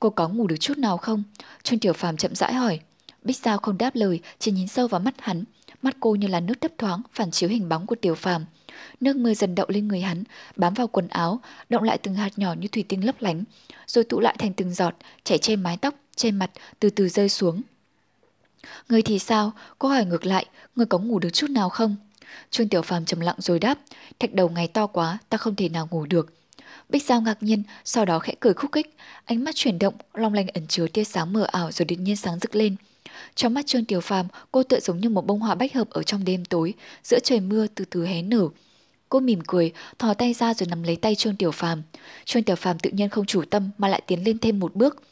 Cô 0.00 0.10
có 0.10 0.28
ngủ 0.28 0.46
được 0.46 0.56
chút 0.60 0.78
nào 0.78 0.96
không? 0.96 1.22
Trương 1.62 1.78
Tiểu 1.78 1.92
Phàm 1.92 2.16
chậm 2.16 2.34
rãi 2.34 2.54
hỏi. 2.54 2.80
Bích 3.22 3.36
Giao 3.36 3.58
không 3.58 3.78
đáp 3.78 3.90
lời, 3.94 4.20
chỉ 4.38 4.50
nhìn 4.50 4.68
sâu 4.68 4.88
vào 4.88 5.00
mắt 5.00 5.14
hắn. 5.18 5.44
Mắt 5.82 5.96
cô 6.00 6.14
như 6.14 6.26
là 6.26 6.40
nước 6.40 6.60
thấp 6.60 6.70
thoáng, 6.78 7.02
phản 7.12 7.30
chiếu 7.30 7.50
hình 7.50 7.68
bóng 7.68 7.86
của 7.86 7.96
Tiểu 8.00 8.14
Phàm. 8.14 8.44
Nước 9.00 9.16
mưa 9.16 9.34
dần 9.34 9.54
đậu 9.54 9.66
lên 9.68 9.88
người 9.88 10.00
hắn, 10.00 10.24
bám 10.56 10.74
vào 10.74 10.86
quần 10.86 11.08
áo, 11.08 11.40
động 11.68 11.82
lại 11.82 11.98
từng 11.98 12.14
hạt 12.14 12.38
nhỏ 12.38 12.54
như 12.58 12.68
thủy 12.68 12.84
tinh 12.88 13.06
lấp 13.06 13.14
lánh, 13.18 13.44
rồi 13.86 14.04
tụ 14.04 14.20
lại 14.20 14.36
thành 14.38 14.52
từng 14.52 14.74
giọt, 14.74 14.94
chảy 15.24 15.38
trên 15.38 15.62
mái 15.62 15.76
tóc, 15.76 15.94
trên 16.16 16.36
mặt, 16.36 16.50
từ 16.80 16.90
từ 16.90 17.08
rơi 17.08 17.28
xuống. 17.28 17.62
Người 18.88 19.02
thì 19.02 19.18
sao? 19.18 19.52
Cô 19.78 19.88
hỏi 19.88 20.04
ngược 20.04 20.26
lại, 20.26 20.46
người 20.76 20.86
có 20.86 20.98
ngủ 20.98 21.18
được 21.18 21.30
chút 21.32 21.50
nào 21.50 21.68
không? 21.68 21.96
Trương 22.50 22.68
Tiểu 22.68 22.82
Phàm 22.82 23.04
trầm 23.04 23.20
lặng 23.20 23.36
rồi 23.38 23.58
đáp, 23.58 23.78
thạch 24.18 24.34
đầu 24.34 24.48
ngày 24.48 24.68
to 24.68 24.86
quá, 24.86 25.18
ta 25.28 25.38
không 25.38 25.54
thể 25.54 25.68
nào 25.68 25.88
ngủ 25.90 26.06
được. 26.06 26.34
Bích 26.88 27.04
Giao 27.04 27.20
ngạc 27.20 27.42
nhiên, 27.42 27.62
sau 27.84 28.04
đó 28.04 28.18
khẽ 28.18 28.34
cười 28.40 28.54
khúc 28.54 28.72
khích, 28.72 28.96
ánh 29.24 29.44
mắt 29.44 29.54
chuyển 29.54 29.78
động, 29.78 29.94
long 30.14 30.34
lanh 30.34 30.48
ẩn 30.48 30.66
chứa 30.66 30.86
tia 30.88 31.04
sáng 31.04 31.32
mờ 31.32 31.42
ảo 31.52 31.72
rồi 31.72 31.86
đột 31.86 31.96
nhiên 31.98 32.16
sáng 32.16 32.38
rực 32.38 32.54
lên. 32.54 32.76
Trong 33.34 33.54
mắt 33.54 33.66
Trương 33.66 33.84
Tiểu 33.84 34.00
Phàm, 34.00 34.26
cô 34.52 34.62
tựa 34.62 34.80
giống 34.80 35.00
như 35.00 35.08
một 35.08 35.26
bông 35.26 35.40
hoa 35.40 35.54
bách 35.54 35.74
hợp 35.74 35.90
ở 35.90 36.02
trong 36.02 36.24
đêm 36.24 36.44
tối, 36.44 36.74
giữa 37.04 37.18
trời 37.18 37.40
mưa 37.40 37.66
từ 37.74 37.84
từ 37.84 38.06
hé 38.06 38.22
nở. 38.22 38.48
Cô 39.08 39.20
mỉm 39.20 39.40
cười, 39.46 39.72
thò 39.98 40.14
tay 40.14 40.34
ra 40.34 40.54
rồi 40.54 40.66
nắm 40.66 40.82
lấy 40.82 40.96
tay 40.96 41.14
Trương 41.14 41.36
Tiểu 41.36 41.50
Phàm. 41.50 41.82
Trương 42.24 42.42
Tiểu 42.42 42.56
Phàm 42.56 42.78
tự 42.78 42.90
nhiên 42.90 43.08
không 43.08 43.26
chủ 43.26 43.42
tâm 43.50 43.70
mà 43.78 43.88
lại 43.88 44.02
tiến 44.06 44.24
lên 44.24 44.38
thêm 44.38 44.60
một 44.60 44.74
bước. 44.74 45.02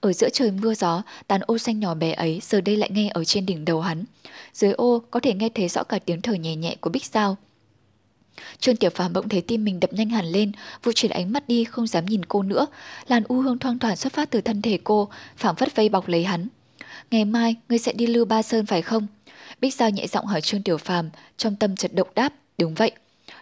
Ở 0.00 0.12
giữa 0.12 0.28
trời 0.28 0.50
mưa 0.50 0.74
gió, 0.74 1.02
tàn 1.26 1.40
ô 1.46 1.58
xanh 1.58 1.80
nhỏ 1.80 1.94
bé 1.94 2.12
ấy 2.12 2.40
giờ 2.42 2.60
đây 2.60 2.76
lại 2.76 2.90
nghe 2.92 3.10
ở 3.14 3.24
trên 3.24 3.46
đỉnh 3.46 3.64
đầu 3.64 3.80
hắn. 3.80 4.04
Dưới 4.52 4.72
ô 4.72 5.02
có 5.10 5.20
thể 5.20 5.34
nghe 5.34 5.48
thấy 5.48 5.68
rõ 5.68 5.82
cả 5.82 5.98
tiếng 5.98 6.20
thở 6.20 6.32
nhẹ 6.32 6.56
nhẹ 6.56 6.76
của 6.80 6.90
Bích 6.90 7.04
Giao. 7.04 7.36
Trương 8.60 8.76
Tiểu 8.76 8.90
Phàm 8.90 9.12
bỗng 9.12 9.28
thấy 9.28 9.40
tim 9.40 9.64
mình 9.64 9.80
đập 9.80 9.92
nhanh 9.92 10.10
hẳn 10.10 10.26
lên, 10.26 10.52
vụ 10.82 10.92
chuyển 10.94 11.12
ánh 11.12 11.32
mắt 11.32 11.48
đi 11.48 11.64
không 11.64 11.86
dám 11.86 12.06
nhìn 12.06 12.24
cô 12.24 12.42
nữa. 12.42 12.66
Làn 13.08 13.22
u 13.28 13.40
hương 13.40 13.58
thoang 13.58 13.78
thoảng 13.78 13.96
xuất 13.96 14.12
phát 14.12 14.30
từ 14.30 14.40
thân 14.40 14.62
thể 14.62 14.78
cô, 14.84 15.08
phảng 15.36 15.56
phất 15.56 15.76
vây 15.76 15.88
bọc 15.88 16.08
lấy 16.08 16.24
hắn. 16.24 16.48
Ngày 17.10 17.24
mai, 17.24 17.54
ngươi 17.68 17.78
sẽ 17.78 17.92
đi 17.92 18.06
lưu 18.06 18.24
ba 18.24 18.42
sơn 18.42 18.66
phải 18.66 18.82
không? 18.82 19.06
Bích 19.60 19.74
Giao 19.74 19.90
nhẹ 19.90 20.06
giọng 20.06 20.26
hỏi 20.26 20.40
Trương 20.40 20.62
Tiểu 20.62 20.78
Phàm, 20.78 21.10
trong 21.36 21.56
tâm 21.56 21.76
chợt 21.76 21.94
động 21.94 22.08
đáp, 22.14 22.32
đúng 22.58 22.74
vậy. 22.74 22.92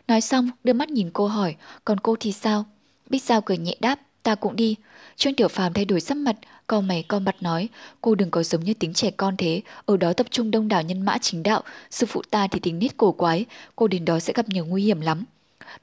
Nói 0.09 0.21
xong, 0.21 0.51
đưa 0.65 0.73
mắt 0.73 0.91
nhìn 0.91 1.11
cô 1.13 1.27
hỏi, 1.27 1.55
còn 1.85 2.01
cô 2.01 2.17
thì 2.21 2.33
sao? 2.33 2.65
Bích 3.11 3.23
Giao 3.23 3.41
cười 3.41 3.59
nhẹ 3.59 3.77
đáp, 3.81 4.01
ta 4.23 4.35
cũng 4.35 4.57
đi. 4.57 4.77
Trương 5.17 5.35
Tiểu 5.35 5.49
Phàm 5.49 5.73
thay 5.73 5.85
đổi 5.85 6.01
sắc 6.01 6.17
mặt, 6.17 6.37
co 6.67 6.81
mày 6.81 7.03
co 7.03 7.19
mặt 7.19 7.37
nói, 7.41 7.69
cô 8.01 8.15
đừng 8.15 8.31
có 8.31 8.43
giống 8.43 8.65
như 8.65 8.75
tính 8.75 8.95
trẻ 8.95 9.11
con 9.11 9.37
thế, 9.37 9.63
ở 9.87 9.97
đó 9.97 10.13
tập 10.13 10.27
trung 10.31 10.51
đông 10.51 10.69
đảo 10.69 10.83
nhân 10.83 11.03
mã 11.03 11.19
chính 11.19 11.43
đạo, 11.43 11.63
sư 11.91 12.07
phụ 12.07 12.23
ta 12.31 12.47
thì 12.47 12.61
tính 12.61 12.79
nết 12.79 12.97
cổ 12.97 13.13
quái, 13.13 13.45
cô 13.77 13.89
đến 13.89 14.05
đó 14.05 14.21
sẽ 14.21 14.33
gặp 14.37 14.49
nhiều 14.49 14.67
nguy 14.67 14.83
hiểm 14.83 15.01
lắm. 15.01 15.25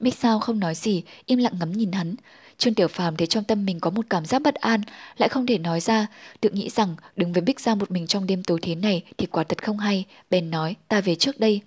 Bích 0.00 0.14
Giao 0.14 0.40
không 0.40 0.60
nói 0.60 0.74
gì, 0.74 1.02
im 1.26 1.38
lặng 1.38 1.54
ngắm 1.60 1.72
nhìn 1.72 1.92
hắn. 1.92 2.14
Trương 2.58 2.74
Tiểu 2.74 2.88
Phàm 2.88 3.16
thấy 3.16 3.26
trong 3.26 3.44
tâm 3.44 3.64
mình 3.64 3.80
có 3.80 3.90
một 3.90 4.06
cảm 4.10 4.26
giác 4.26 4.42
bất 4.42 4.54
an, 4.54 4.80
lại 5.16 5.28
không 5.28 5.46
thể 5.46 5.58
nói 5.58 5.80
ra, 5.80 6.06
tự 6.40 6.50
nghĩ 6.50 6.70
rằng 6.70 6.96
đứng 7.16 7.32
với 7.32 7.40
Bích 7.42 7.60
Giao 7.60 7.76
một 7.76 7.90
mình 7.90 8.06
trong 8.06 8.26
đêm 8.26 8.42
tối 8.44 8.58
thế 8.62 8.74
này 8.74 9.02
thì 9.18 9.26
quả 9.26 9.44
thật 9.44 9.64
không 9.64 9.78
hay, 9.78 10.04
bèn 10.30 10.50
nói, 10.50 10.76
ta 10.88 11.00
về 11.00 11.14
trước 11.14 11.40
đây. 11.40 11.60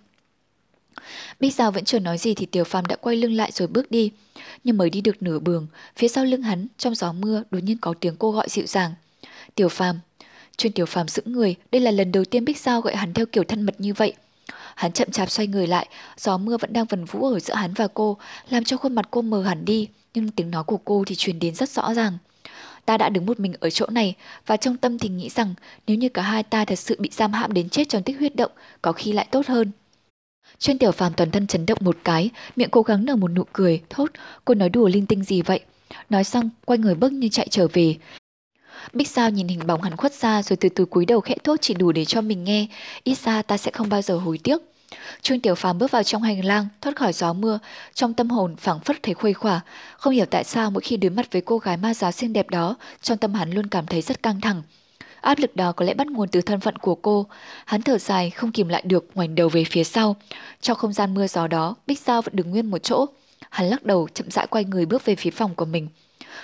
Bích 1.39 1.55
Giao 1.55 1.71
vẫn 1.71 1.86
chưa 1.86 1.99
nói 1.99 2.17
gì 2.17 2.34
thì 2.34 2.45
Tiểu 2.45 2.63
Phàm 2.63 2.86
đã 2.86 2.95
quay 2.95 3.15
lưng 3.15 3.34
lại 3.34 3.51
rồi 3.51 3.67
bước 3.67 3.91
đi. 3.91 4.12
Nhưng 4.63 4.77
mới 4.77 4.89
đi 4.89 5.01
được 5.01 5.23
nửa 5.23 5.39
đường, 5.39 5.67
phía 5.95 6.08
sau 6.08 6.25
lưng 6.25 6.41
hắn, 6.41 6.67
trong 6.77 6.95
gió 6.95 7.12
mưa, 7.13 7.43
đột 7.51 7.60
nhiên 7.63 7.77
có 7.77 7.93
tiếng 7.99 8.15
cô 8.15 8.31
gọi 8.31 8.49
dịu 8.49 8.65
dàng. 8.65 8.93
Tiểu 9.55 9.69
Phàm. 9.69 9.99
Chuyên 10.58 10.73
Tiểu 10.73 10.86
Phàm 10.86 11.08
sững 11.08 11.31
người, 11.31 11.55
đây 11.71 11.81
là 11.81 11.91
lần 11.91 12.12
đầu 12.12 12.25
tiên 12.25 12.45
Bích 12.45 12.58
Giao 12.58 12.81
gọi 12.81 12.95
hắn 12.95 13.13
theo 13.13 13.25
kiểu 13.25 13.43
thân 13.43 13.62
mật 13.62 13.75
như 13.81 13.93
vậy. 13.93 14.13
Hắn 14.75 14.91
chậm 14.91 15.12
chạp 15.12 15.31
xoay 15.31 15.47
người 15.47 15.67
lại, 15.67 15.88
gió 16.17 16.38
mưa 16.38 16.58
vẫn 16.58 16.73
đang 16.73 16.86
vần 16.86 17.05
vũ 17.05 17.34
ở 17.34 17.39
giữa 17.39 17.53
hắn 17.53 17.73
và 17.73 17.88
cô, 17.93 18.17
làm 18.49 18.63
cho 18.63 18.77
khuôn 18.77 18.95
mặt 18.95 19.08
cô 19.12 19.21
mờ 19.21 19.43
hẳn 19.43 19.65
đi, 19.65 19.88
nhưng 20.13 20.29
tiếng 20.31 20.51
nói 20.51 20.63
của 20.63 20.77
cô 20.77 21.03
thì 21.08 21.15
truyền 21.15 21.39
đến 21.39 21.55
rất 21.55 21.69
rõ 21.69 21.93
ràng. 21.93 22.17
Ta 22.86 22.97
đã 22.97 23.10
đứng 23.10 23.25
một 23.25 23.39
mình 23.39 23.53
ở 23.60 23.69
chỗ 23.69 23.86
này 23.89 24.15
và 24.45 24.58
trong 24.58 24.77
tâm 24.77 24.99
thì 24.99 25.10
nghĩ 25.10 25.29
rằng 25.29 25.53
nếu 25.88 25.97
như 25.97 26.10
cả 26.10 26.21
hai 26.21 26.43
ta 26.43 26.65
thật 26.65 26.79
sự 26.79 26.95
bị 26.99 27.10
giam 27.13 27.34
hãm 27.34 27.53
đến 27.53 27.69
chết 27.69 27.89
trong 27.89 28.03
tích 28.03 28.17
huyết 28.19 28.36
động, 28.36 28.51
có 28.81 28.91
khi 28.91 29.12
lại 29.12 29.27
tốt 29.31 29.47
hơn. 29.47 29.71
Chuyên 30.59 30.77
tiểu 30.77 30.91
phàm 30.91 31.13
toàn 31.13 31.31
thân 31.31 31.47
chấn 31.47 31.65
động 31.65 31.77
một 31.81 31.97
cái, 32.03 32.29
miệng 32.55 32.69
cố 32.69 32.81
gắng 32.81 33.05
nở 33.05 33.15
một 33.15 33.27
nụ 33.27 33.43
cười, 33.53 33.81
thốt, 33.89 34.11
cô 34.45 34.53
nói 34.53 34.69
đùa 34.69 34.87
linh 34.87 35.05
tinh 35.05 35.23
gì 35.23 35.41
vậy? 35.41 35.59
Nói 36.09 36.23
xong, 36.23 36.49
quay 36.65 36.77
người 36.77 36.95
bước 36.95 37.11
như 37.11 37.29
chạy 37.29 37.47
trở 37.51 37.67
về. 37.73 37.95
Bích 38.93 39.07
Sao 39.07 39.29
nhìn 39.29 39.47
hình 39.47 39.67
bóng 39.67 39.81
hắn 39.81 39.97
khuất 39.97 40.13
xa 40.13 40.43
rồi 40.43 40.57
từ 40.57 40.69
từ 40.69 40.85
cúi 40.85 41.05
đầu 41.05 41.21
khẽ 41.21 41.35
thốt 41.43 41.55
chỉ 41.61 41.73
đủ 41.73 41.91
để 41.91 42.05
cho 42.05 42.21
mình 42.21 42.43
nghe, 42.43 42.67
ít 43.03 43.17
ra 43.17 43.41
ta 43.41 43.57
sẽ 43.57 43.71
không 43.71 43.89
bao 43.89 44.01
giờ 44.01 44.17
hối 44.17 44.37
tiếc. 44.43 44.61
Trương 45.21 45.39
Tiểu 45.39 45.55
Phàm 45.55 45.77
bước 45.77 45.91
vào 45.91 46.03
trong 46.03 46.21
hành 46.21 46.45
lang, 46.45 46.67
thoát 46.81 46.95
khỏi 46.95 47.13
gió 47.13 47.33
mưa, 47.33 47.59
trong 47.93 48.13
tâm 48.13 48.29
hồn 48.29 48.55
phảng 48.55 48.79
phất 48.79 49.03
thấy 49.03 49.13
khuây 49.13 49.33
khỏa. 49.33 49.61
Không 49.97 50.13
hiểu 50.13 50.25
tại 50.25 50.43
sao 50.43 50.71
mỗi 50.71 50.81
khi 50.81 50.97
đối 50.97 51.09
mặt 51.09 51.31
với 51.31 51.41
cô 51.41 51.57
gái 51.57 51.77
ma 51.77 51.93
giáo 51.93 52.11
xinh 52.11 52.33
đẹp 52.33 52.49
đó, 52.49 52.75
trong 53.01 53.17
tâm 53.17 53.33
hắn 53.33 53.51
luôn 53.51 53.67
cảm 53.67 53.85
thấy 53.85 54.01
rất 54.01 54.23
căng 54.23 54.41
thẳng. 54.41 54.61
Áp 55.21 55.39
lực 55.39 55.56
đó 55.56 55.71
có 55.71 55.86
lẽ 55.86 55.93
bắt 55.93 56.08
nguồn 56.08 56.30
từ 56.30 56.41
thân 56.41 56.60
phận 56.60 56.75
của 56.75 56.95
cô. 56.95 57.25
Hắn 57.65 57.82
thở 57.82 57.97
dài, 57.97 58.30
không 58.30 58.51
kìm 58.51 58.67
lại 58.67 58.84
được, 58.86 59.10
ngoảnh 59.15 59.36
đầu 59.36 59.49
về 59.49 59.63
phía 59.63 59.84
sau. 59.84 60.15
Trong 60.62 60.78
không 60.78 60.93
gian 60.93 61.13
mưa 61.13 61.28
gió 61.28 61.47
đó, 61.47 61.75
Bích 61.88 61.99
Giao 61.99 62.21
vẫn 62.21 62.36
đứng 62.36 62.51
nguyên 62.51 62.71
một 62.71 62.78
chỗ. 62.78 63.06
Hắn 63.49 63.67
lắc 63.67 63.84
đầu, 63.84 64.08
chậm 64.13 64.32
rãi 64.32 64.47
quay 64.47 64.65
người 64.65 64.86
bước 64.86 65.06
về 65.06 65.15
phía 65.15 65.32
phòng 65.32 65.56
của 65.56 65.65
mình. 65.65 65.88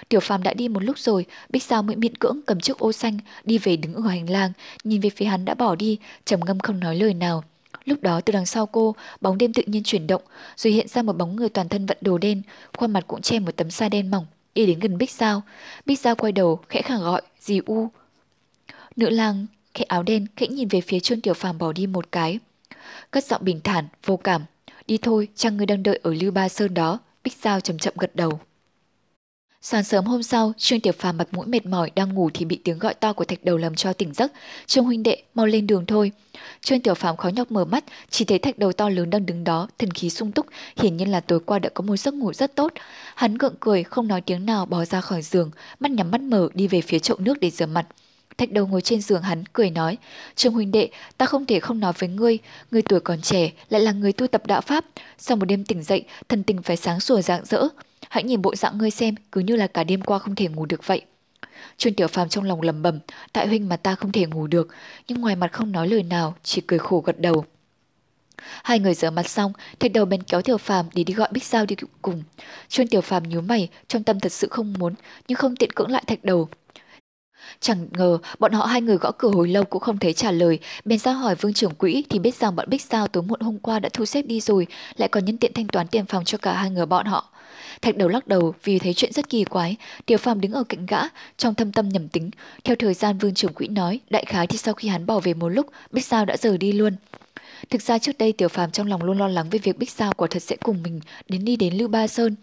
Tiểu 0.10 0.20
Phàm 0.20 0.44
đã 0.44 0.54
đi 0.54 0.68
một 0.68 0.84
lúc 0.84 1.00
rồi, 1.00 1.26
Bích 1.50 1.64
Giao 1.64 1.84
mới 1.84 1.96
miễn 1.96 2.16
cưỡng 2.16 2.40
cầm 2.46 2.60
chiếc 2.60 2.78
ô 2.78 2.92
xanh, 2.92 3.18
đi 3.44 3.58
về 3.58 3.76
đứng 3.76 3.94
ở 3.94 4.02
hành 4.02 4.30
lang, 4.30 4.52
nhìn 4.84 5.02
về 5.02 5.10
phía 5.10 5.26
hắn 5.26 5.46
đã 5.46 5.54
bỏ 5.54 5.76
đi, 5.76 5.98
trầm 6.26 6.40
ngâm 6.46 6.60
không 6.60 6.80
nói 6.80 6.96
lời 6.96 7.14
nào. 7.14 7.44
Lúc 7.86 8.02
đó 8.02 8.22
từ 8.22 8.34
đằng 8.34 8.46
sau 8.46 8.66
cô, 8.66 8.96
bóng 9.22 9.38
đêm 9.38 9.54
tự 9.54 9.64
nhiên 9.66 9.84
chuyển 9.84 10.08
động, 10.08 10.22
rồi 10.56 10.74
hiện 10.74 10.88
ra 10.88 11.02
một 11.02 11.18
bóng 11.18 11.36
người 11.36 11.50
toàn 11.50 11.70
thân 11.70 11.86
vận 11.86 11.98
đồ 12.02 12.18
đen, 12.18 12.42
khuôn 12.78 12.92
mặt 12.94 13.04
cũng 13.08 13.22
che 13.22 13.40
một 13.40 13.52
tấm 13.56 13.72
sa 13.72 13.90
đen 13.90 14.12
mỏng, 14.12 14.26
đi 14.56 14.66
đến 14.66 14.80
gần 14.80 14.98
Bích 14.98 15.12
Giao. 15.12 15.42
Bích 15.86 16.00
Giao 16.00 16.16
quay 16.16 16.32
đầu, 16.32 16.60
khẽ 16.70 16.82
khàng 16.82 17.02
gọi, 17.02 17.22
dì 17.40 17.60
U. 17.66 17.90
Nữ 18.96 19.10
lang 19.10 19.46
khẽ 19.74 19.86
áo 19.88 20.04
đen 20.04 20.26
khẽ 20.36 20.48
nhìn 20.48 20.68
về 20.68 20.82
phía 20.82 21.00
Trương 21.00 21.22
Tiểu 21.22 21.34
Phàm 21.34 21.58
bỏ 21.58 21.72
đi 21.74 21.88
một 21.88 22.12
cái. 22.12 22.40
Cất 23.12 23.26
giọng 23.26 23.46
bình 23.46 23.60
thản, 23.64 23.88
vô 24.06 24.18
cảm. 24.18 24.46
Đi 24.88 24.98
thôi, 24.98 25.28
chăng 25.36 25.58
người 25.58 25.66
đang 25.66 25.84
đợi 25.84 26.00
ở 26.04 26.14
Lưu 26.14 26.32
Ba 26.32 26.50
Sơn 26.50 26.74
đó. 26.74 27.00
Bích 27.24 27.34
Giao 27.42 27.60
chậm 27.60 27.78
chậm 27.78 27.94
gật 27.98 28.16
đầu. 28.16 28.40
Sáng 29.64 29.84
sớm 29.84 30.06
hôm 30.06 30.24
sau, 30.24 30.54
Trương 30.58 30.80
Tiểu 30.80 30.94
Phàm 30.94 31.18
mặt 31.18 31.28
mũi 31.32 31.46
mệt 31.46 31.66
mỏi 31.66 31.92
đang 31.96 32.14
ngủ 32.14 32.30
thì 32.34 32.46
bị 32.46 32.60
tiếng 32.64 32.80
gọi 32.80 32.94
to 32.94 33.14
của 33.14 33.26
Thạch 33.26 33.44
Đầu 33.44 33.58
làm 33.58 33.76
cho 33.76 33.94
tỉnh 33.94 34.14
giấc. 34.14 34.32
Trương 34.66 34.86
huynh 34.86 35.04
đệ, 35.04 35.24
mau 35.34 35.46
lên 35.46 35.68
đường 35.68 35.86
thôi. 35.86 36.12
Trương 36.62 36.82
Tiểu 36.82 36.94
Phàm 36.94 37.18
khó 37.18 37.30
nhọc 37.30 37.52
mở 37.52 37.66
mắt, 37.66 37.84
chỉ 38.10 38.26
thấy 38.26 38.40
Thạch 38.40 38.58
Đầu 38.58 38.74
to 38.74 38.90
lớn 38.90 39.10
đang 39.10 39.26
đứng 39.26 39.44
đó, 39.44 39.68
thần 39.78 39.92
khí 39.92 40.10
sung 40.10 40.32
túc, 40.32 40.46
hiển 40.78 40.98
nhiên 40.98 41.12
là 41.12 41.20
tối 41.20 41.40
qua 41.40 41.60
đã 41.60 41.70
có 41.70 41.82
một 41.82 41.96
giấc 41.96 42.14
ngủ 42.14 42.34
rất 42.34 42.56
tốt. 42.56 42.74
Hắn 43.16 43.38
gượng 43.38 43.56
cười, 43.60 43.84
không 43.84 44.08
nói 44.08 44.22
tiếng 44.22 44.46
nào 44.46 44.66
bò 44.66 44.86
ra 44.86 45.02
khỏi 45.02 45.22
giường, 45.22 45.52
mắt 45.80 45.92
nhắm 45.92 46.12
mắt 46.12 46.22
mở 46.22 46.50
đi 46.54 46.68
về 46.68 46.82
phía 46.82 47.00
chậu 47.00 47.18
nước 47.18 47.40
để 47.40 47.50
rửa 47.50 47.66
mặt. 47.66 47.88
Thạch 48.42 48.52
đầu 48.52 48.68
ngồi 48.68 48.82
trên 48.82 49.02
giường 49.02 49.22
hắn, 49.22 49.44
cười 49.54 49.70
nói, 49.70 49.98
Trương 50.36 50.54
huynh 50.54 50.72
đệ, 50.72 50.90
ta 51.18 51.26
không 51.26 51.46
thể 51.46 51.60
không 51.60 51.80
nói 51.80 51.94
với 52.00 52.10
ngươi, 52.10 52.38
ngươi 52.72 52.82
tuổi 52.82 53.00
còn 53.00 53.22
trẻ, 53.22 53.52
lại 53.70 53.82
là 53.82 53.92
người 53.92 54.14
tu 54.14 54.28
tập 54.28 54.48
đạo 54.48 54.62
Pháp. 54.62 54.86
Sau 55.18 55.38
một 55.38 55.46
đêm 55.46 55.66
tỉnh 55.66 55.84
dậy, 55.84 56.06
thần 56.30 56.44
tình 56.44 56.62
phải 56.62 56.78
sáng 56.78 57.00
sủa 57.00 57.22
rạng 57.22 57.46
rỡ. 57.46 57.68
Hãy 58.10 58.24
nhìn 58.24 58.42
bộ 58.42 58.56
dạng 58.56 58.78
ngươi 58.78 58.92
xem, 58.92 59.16
cứ 59.32 59.42
như 59.42 59.56
là 59.56 59.68
cả 59.68 59.84
đêm 59.84 60.02
qua 60.02 60.20
không 60.20 60.36
thể 60.36 60.48
ngủ 60.48 60.66
được 60.66 60.88
vậy. 60.88 61.02
Trương 61.78 61.94
Tiểu 61.94 62.08
Phàm 62.08 62.30
trong 62.30 62.44
lòng 62.44 62.62
lầm 62.62 62.82
bầm, 62.82 63.00
tại 63.34 63.48
huynh 63.48 63.70
mà 63.70 63.78
ta 63.78 63.96
không 63.96 64.12
thể 64.12 64.26
ngủ 64.26 64.48
được, 64.48 64.68
nhưng 65.08 65.22
ngoài 65.22 65.36
mặt 65.36 65.54
không 65.54 65.72
nói 65.72 65.88
lời 65.88 66.04
nào, 66.04 66.36
chỉ 66.44 66.62
cười 66.68 66.80
khổ 66.80 67.04
gật 67.06 67.20
đầu. 67.20 67.46
Hai 68.64 68.80
người 68.80 68.94
rửa 68.94 69.10
mặt 69.10 69.30
xong, 69.30 69.54
thạch 69.80 69.94
đầu 69.94 70.06
bèn 70.06 70.24
kéo 70.24 70.42
Tiểu 70.42 70.58
Phàm 70.58 70.86
để 70.94 71.04
đi 71.04 71.14
gọi 71.14 71.30
Bích 71.32 71.44
Giao 71.44 71.66
đi 71.66 71.76
cùng. 72.02 72.24
chuyên 72.70 72.88
Tiểu 72.88 73.02
Phàm 73.02 73.24
nhíu 73.24 73.42
mày, 73.42 73.70
trong 73.88 74.04
tâm 74.04 74.20
thật 74.20 74.32
sự 74.32 74.48
không 74.52 74.74
muốn, 74.80 74.94
nhưng 75.28 75.36
không 75.36 75.56
tiện 75.56 75.72
cưỡng 75.72 75.92
lại 75.92 76.04
thạch 76.08 76.24
đầu. 76.24 76.50
Chẳng 77.60 77.88
ngờ 77.92 78.18
bọn 78.40 78.52
họ 78.52 78.66
hai 78.66 78.82
người 78.82 78.98
gõ 78.98 79.12
cửa 79.18 79.30
hồi 79.30 79.48
lâu 79.48 79.64
cũng 79.64 79.82
không 79.82 79.98
thấy 79.98 80.14
trả 80.14 80.32
lời, 80.32 80.60
bèn 80.86 81.00
ra 81.00 81.12
hỏi 81.12 81.36
vương 81.36 81.54
trưởng 81.54 81.76
quỹ 81.76 82.04
thì 82.10 82.20
biết 82.20 82.36
rằng 82.36 82.56
bọn 82.56 82.70
Bích 82.70 82.82
sao 82.82 83.08
tối 83.08 83.24
muộn 83.24 83.40
hôm 83.40 83.60
qua 83.60 83.80
đã 83.80 83.90
thu 83.94 84.06
xếp 84.06 84.22
đi 84.22 84.42
rồi, 84.42 84.68
lại 84.98 85.10
còn 85.10 85.26
nhân 85.26 85.38
tiện 85.38 85.54
thanh 85.54 85.68
toán 85.68 85.88
tiền 85.88 86.06
phòng 86.06 86.26
cho 86.26 86.38
cả 86.38 86.54
hai 86.54 86.70
người 86.70 86.86
bọn 86.86 87.06
họ. 87.06 87.30
Thạch 87.82 87.98
đầu 87.98 88.10
lắc 88.10 88.28
đầu 88.28 88.54
vì 88.64 88.80
thấy 88.80 88.94
chuyện 88.94 89.12
rất 89.14 89.30
kỳ 89.30 89.44
quái, 89.44 89.76
Tiểu 90.06 90.18
Phàm 90.18 90.42
đứng 90.42 90.52
ở 90.52 90.64
cạnh 90.64 90.86
gã, 90.86 91.02
trong 91.38 91.56
thâm 91.56 91.72
tâm 91.72 91.90
nhầm 91.90 92.08
tính. 92.08 92.30
Theo 92.64 92.76
thời 92.76 92.94
gian 92.94 93.18
vương 93.18 93.34
trưởng 93.34 93.54
quỹ 93.54 93.68
nói, 93.68 94.00
đại 94.10 94.26
khái 94.26 94.48
thì 94.48 94.58
sau 94.58 94.74
khi 94.74 94.88
hắn 94.88 95.06
bỏ 95.06 95.20
về 95.20 95.34
một 95.34 95.50
lúc, 95.50 95.68
Bích 95.92 96.06
sao 96.06 96.26
đã 96.26 96.38
rời 96.38 96.58
đi 96.58 96.72
luôn. 96.72 96.96
Thực 97.70 97.82
ra 97.82 97.98
trước 97.98 98.18
đây 98.18 98.32
Tiểu 98.32 98.48
Phàm 98.48 98.72
trong 98.72 98.88
lòng 98.88 99.04
luôn 99.04 99.18
lo 99.18 99.28
lắng 99.28 99.50
về 99.50 99.60
việc 99.60 99.78
Bích 99.78 99.90
sao 99.90 100.14
quả 100.18 100.28
thật 100.32 100.44
sẽ 100.44 100.56
cùng 100.56 100.84
mình 100.84 101.02
đến 101.30 101.46
đi 101.46 101.56
đến 101.56 101.74
Lưu 101.74 101.88
Ba 101.88 102.08
Sơn. 102.08 102.36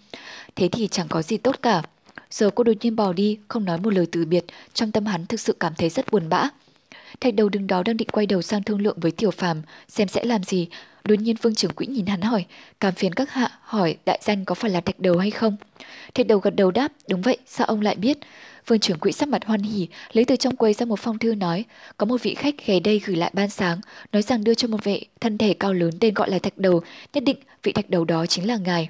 Thế 0.56 0.68
thì 0.68 0.88
chẳng 0.88 1.08
có 1.08 1.22
gì 1.22 1.36
tốt 1.36 1.56
cả. 1.62 1.82
Giờ 2.30 2.50
cô 2.54 2.64
đột 2.64 2.72
nhiên 2.80 2.96
bỏ 2.96 3.12
đi, 3.12 3.38
không 3.48 3.64
nói 3.64 3.78
một 3.78 3.92
lời 3.92 4.06
từ 4.12 4.24
biệt, 4.24 4.44
trong 4.74 4.92
tâm 4.92 5.06
hắn 5.06 5.26
thực 5.26 5.40
sự 5.40 5.56
cảm 5.60 5.74
thấy 5.74 5.88
rất 5.88 6.10
buồn 6.12 6.28
bã. 6.28 6.48
Thạch 7.20 7.34
đầu 7.34 7.48
đứng 7.48 7.66
đó 7.66 7.82
đang 7.82 7.96
định 7.96 8.08
quay 8.12 8.26
đầu 8.26 8.42
sang 8.42 8.62
thương 8.62 8.80
lượng 8.80 8.96
với 9.00 9.10
Tiểu 9.10 9.30
Phàm 9.30 9.62
xem 9.88 10.08
sẽ 10.08 10.24
làm 10.24 10.42
gì. 10.42 10.68
Đột 11.04 11.14
nhiên 11.14 11.36
Vương 11.42 11.54
trưởng 11.54 11.72
quỹ 11.72 11.86
nhìn 11.86 12.06
hắn 12.06 12.20
hỏi, 12.20 12.44
cảm 12.80 12.94
phiền 12.94 13.12
các 13.12 13.30
hạ, 13.30 13.50
hỏi 13.60 13.96
đại 14.06 14.18
danh 14.22 14.44
có 14.44 14.54
phải 14.54 14.70
là 14.70 14.80
thạch 14.80 15.00
đầu 15.00 15.18
hay 15.18 15.30
không? 15.30 15.56
Thạch 16.14 16.26
đầu 16.26 16.38
gật 16.38 16.56
đầu 16.56 16.70
đáp, 16.70 16.92
đúng 17.08 17.22
vậy, 17.22 17.38
sao 17.46 17.66
ông 17.66 17.80
lại 17.80 17.94
biết? 17.94 18.18
Vương 18.66 18.78
trưởng 18.78 18.98
quỹ 18.98 19.12
sắc 19.12 19.28
mặt 19.28 19.44
hoan 19.44 19.62
hỉ, 19.62 19.88
lấy 20.12 20.24
từ 20.24 20.36
trong 20.36 20.56
quầy 20.56 20.72
ra 20.74 20.86
một 20.86 20.98
phong 21.00 21.18
thư 21.18 21.34
nói, 21.34 21.64
có 21.96 22.06
một 22.06 22.22
vị 22.22 22.34
khách 22.34 22.66
ghé 22.66 22.80
đây 22.80 23.00
gửi 23.04 23.16
lại 23.16 23.30
ban 23.34 23.48
sáng, 23.48 23.80
nói 24.12 24.22
rằng 24.22 24.44
đưa 24.44 24.54
cho 24.54 24.68
một 24.68 24.84
vệ 24.84 25.00
thân 25.20 25.38
thể 25.38 25.54
cao 25.54 25.72
lớn 25.72 25.90
tên 26.00 26.14
gọi 26.14 26.30
là 26.30 26.38
thạch 26.38 26.58
đầu, 26.58 26.82
nhất 27.12 27.24
định 27.24 27.36
vị 27.62 27.72
thạch 27.72 27.90
đầu 27.90 28.04
đó 28.04 28.26
chính 28.26 28.46
là 28.46 28.56
ngài. 28.56 28.88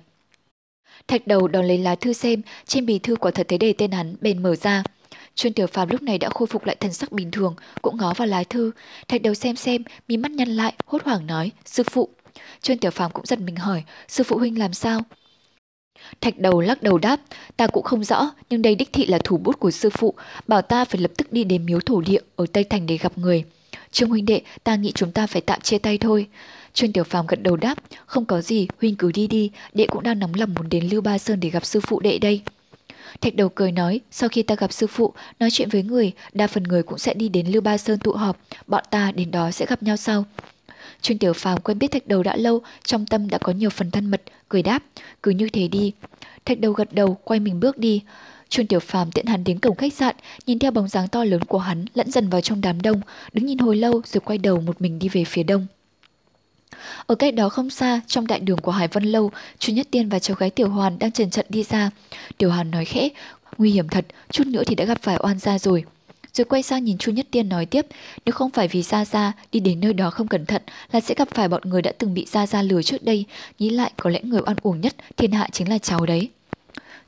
Thạch 1.09 1.27
đầu 1.27 1.49
đón 1.49 1.67
lấy 1.67 1.79
lá 1.79 1.95
thư 1.95 2.13
xem, 2.13 2.43
trên 2.67 2.87
bì 2.87 2.99
thư 2.99 3.17
quả 3.17 3.31
thật 3.31 3.49
thấy 3.49 3.59
đề 3.59 3.73
tên 3.73 3.91
hắn, 3.91 4.17
bèn 4.21 4.43
mở 4.43 4.57
ra. 4.57 4.83
Chuyên 5.35 5.53
tiểu 5.53 5.67
phàm 5.67 5.89
lúc 5.89 6.03
này 6.03 6.19
đã 6.19 6.29
khôi 6.29 6.47
phục 6.47 6.65
lại 6.65 6.77
thần 6.81 6.93
sắc 6.93 7.13
bình 7.13 7.31
thường, 7.31 7.55
cũng 7.83 7.97
ngó 7.97 8.15
vào 8.15 8.29
lá 8.29 8.45
thư. 8.45 8.71
Thạch 9.09 9.23
đầu 9.23 9.35
xem 9.35 9.57
xem, 9.57 9.83
mí 10.09 10.17
mắt 10.17 10.31
nhăn 10.31 10.49
lại, 10.49 10.73
hốt 10.87 11.03
hoảng 11.05 11.27
nói, 11.27 11.51
sư 11.65 11.83
phụ. 11.83 12.09
Chuyên 12.63 12.79
tiểu 12.79 12.91
phàm 12.91 13.11
cũng 13.11 13.27
giật 13.27 13.39
mình 13.41 13.57
hỏi, 13.57 13.83
sư 14.09 14.25
phụ 14.25 14.39
huynh 14.39 14.59
làm 14.59 14.73
sao? 14.73 15.01
Thạch 16.21 16.39
đầu 16.39 16.61
lắc 16.61 16.83
đầu 16.83 16.99
đáp, 16.99 17.21
ta 17.57 17.67
cũng 17.67 17.83
không 17.85 18.05
rõ, 18.05 18.31
nhưng 18.51 18.63
đây 18.63 18.75
đích 18.75 18.93
thị 18.93 19.07
là 19.07 19.19
thủ 19.25 19.37
bút 19.37 19.61
của 19.61 19.71
sư 19.71 19.91
phụ, 19.91 20.15
bảo 20.47 20.63
ta 20.63 20.85
phải 20.85 21.01
lập 21.01 21.11
tức 21.17 21.33
đi 21.33 21.45
đến 21.45 21.67
miếu 21.67 21.81
thổ 21.81 22.01
địa 22.01 22.21
ở 22.37 22.47
Tây 22.53 22.65
Thành 22.65 22.87
để 22.87 22.97
gặp 22.97 23.19
người. 23.19 23.45
Trương 23.91 24.09
huynh 24.09 24.27
đệ, 24.27 24.43
ta 24.65 24.77
nghĩ 24.77 24.93
chúng 24.95 25.13
ta 25.13 25.27
phải 25.27 25.43
tạm 25.43 25.61
chia 25.61 25.79
tay 25.79 25.99
thôi. 25.99 26.27
Trương 26.79 26.93
Tiểu 26.93 27.05
Phàm 27.05 27.27
gật 27.27 27.43
đầu 27.43 27.57
đáp, 27.57 27.79
không 28.07 28.25
có 28.25 28.41
gì, 28.41 28.69
huynh 28.81 28.97
cứ 28.97 29.13
đi 29.13 29.27
đi, 29.27 29.51
đệ 29.73 29.87
cũng 29.87 30.03
đang 30.03 30.19
nóng 30.19 30.35
lòng 30.35 30.55
muốn 30.55 30.69
đến 30.69 30.89
Lưu 30.89 31.01
Ba 31.01 31.19
Sơn 31.19 31.41
để 31.41 31.51
gặp 31.51 31.65
sư 31.67 31.81
phụ 31.81 32.01
đệ 32.01 32.19
đây. 32.19 32.43
Thạch 33.21 33.35
đầu 33.35 33.49
cười 33.49 33.73
nói, 33.73 34.01
sau 34.11 34.29
khi 34.29 34.43
ta 34.43 34.55
gặp 34.55 34.73
sư 34.73 34.87
phụ, 34.87 35.13
nói 35.41 35.51
chuyện 35.51 35.69
với 35.69 35.83
người, 35.83 36.13
đa 36.33 36.47
phần 36.47 36.63
người 36.63 36.83
cũng 36.83 36.99
sẽ 36.99 37.15
đi 37.15 37.29
đến 37.29 37.47
Lưu 37.47 37.63
Ba 37.63 37.79
Sơn 37.79 37.99
tụ 37.99 38.13
họp, 38.13 38.39
bọn 38.67 38.85
ta 38.91 39.13
đến 39.13 39.31
đó 39.31 39.51
sẽ 39.51 39.67
gặp 39.67 39.83
nhau 39.83 39.97
sau. 39.97 40.25
Trương 41.01 41.19
Tiểu 41.19 41.33
Phàm 41.33 41.61
quen 41.61 41.79
biết 41.79 41.91
Thạch 41.91 42.07
Đầu 42.07 42.23
đã 42.23 42.37
lâu, 42.37 42.63
trong 42.85 43.07
tâm 43.07 43.31
đã 43.31 43.39
có 43.39 43.53
nhiều 43.53 43.71
phần 43.71 43.91
thân 43.91 44.11
mật, 44.11 44.23
cười 44.49 44.63
đáp, 44.63 44.83
cứ 45.23 45.31
như 45.31 45.49
thế 45.49 45.69
đi. 45.69 45.93
Thạch 46.45 46.61
Đầu 46.61 46.73
gật 46.73 46.93
đầu, 46.93 47.19
quay 47.25 47.41
mình 47.41 47.61
bước 47.61 47.79
đi. 47.79 48.03
Trương 48.49 48.67
Tiểu 48.67 48.81
Phàm 48.81 49.11
tiện 49.11 49.27
hắn 49.27 49.45
đến 49.45 49.59
cổng 49.59 49.77
khách 49.77 49.95
sạn, 49.95 50.17
nhìn 50.47 50.59
theo 50.59 50.71
bóng 50.71 50.89
dáng 50.89 51.09
to 51.09 51.25
lớn 51.25 51.45
của 51.45 51.59
hắn 51.59 51.85
lẫn 51.95 52.11
dần 52.11 52.29
vào 52.29 52.41
trong 52.41 52.61
đám 52.61 52.83
đông, 52.83 53.01
đứng 53.33 53.47
nhìn 53.47 53.59
hồi 53.59 53.77
lâu 53.77 54.03
rồi 54.07 54.21
quay 54.21 54.39
đầu 54.39 54.61
một 54.61 54.81
mình 54.81 54.99
đi 54.99 55.09
về 55.09 55.25
phía 55.25 55.43
đông. 55.43 55.67
Ở 57.07 57.15
cách 57.15 57.35
đó 57.35 57.49
không 57.49 57.71
xa, 57.71 58.01
trong 58.07 58.27
đại 58.27 58.41
đường 58.41 58.59
của 58.59 58.73
Hải 58.73 58.89
Vân 58.89 59.05
Lâu, 59.05 59.31
Chu 59.59 59.73
Nhất 59.73 59.89
Tiên 59.91 60.09
và 60.09 60.19
cháu 60.19 60.37
gái 60.41 60.51
Tiểu 60.51 60.69
Hoàn 60.69 60.99
đang 60.99 61.13
trần 61.13 61.31
trận 61.31 61.47
đi 61.49 61.63
ra. 61.63 61.91
Tiểu 62.39 62.51
Hoàn 62.51 62.71
nói 62.71 62.85
khẽ, 62.85 63.09
nguy 63.59 63.71
hiểm 63.71 63.89
thật, 63.89 64.07
chút 64.33 64.47
nữa 64.47 64.63
thì 64.67 64.75
đã 64.75 64.85
gặp 64.85 64.99
phải 65.03 65.17
oan 65.21 65.39
gia 65.39 65.59
rồi. 65.59 65.85
Rồi 66.33 66.45
quay 66.45 66.63
sang 66.63 66.85
nhìn 66.85 66.99
Chu 66.99 67.13
Nhất 67.13 67.27
Tiên 67.31 67.49
nói 67.49 67.67
tiếp, 67.67 67.87
nếu 68.27 68.33
không 68.33 68.51
phải 68.51 68.69
vì 68.69 68.83
Gia 68.83 69.05
Gia 69.05 69.33
đi 69.53 69.61
đến 69.61 69.81
nơi 69.81 69.93
đó 69.93 70.11
không 70.11 70.29
cẩn 70.29 70.47
thận 70.47 70.63
là 70.93 71.01
sẽ 71.01 71.15
gặp 71.15 71.29
phải 71.35 71.49
bọn 71.49 71.63
người 71.65 71.83
đã 71.83 71.93
từng 71.99 72.15
bị 72.15 72.27
Gia 72.29 72.47
Gia 72.47 72.63
lừa 72.63 72.83
trước 72.83 73.03
đây, 73.03 73.25
nghĩ 73.59 73.71
lại 73.71 73.93
có 73.97 74.11
lẽ 74.11 74.21
người 74.23 74.41
oan 74.47 74.57
uổng 74.63 74.81
nhất 74.81 74.95
thiên 75.17 75.33
hạ 75.33 75.49
chính 75.53 75.69
là 75.69 75.79
cháu 75.79 76.07
đấy. 76.07 76.29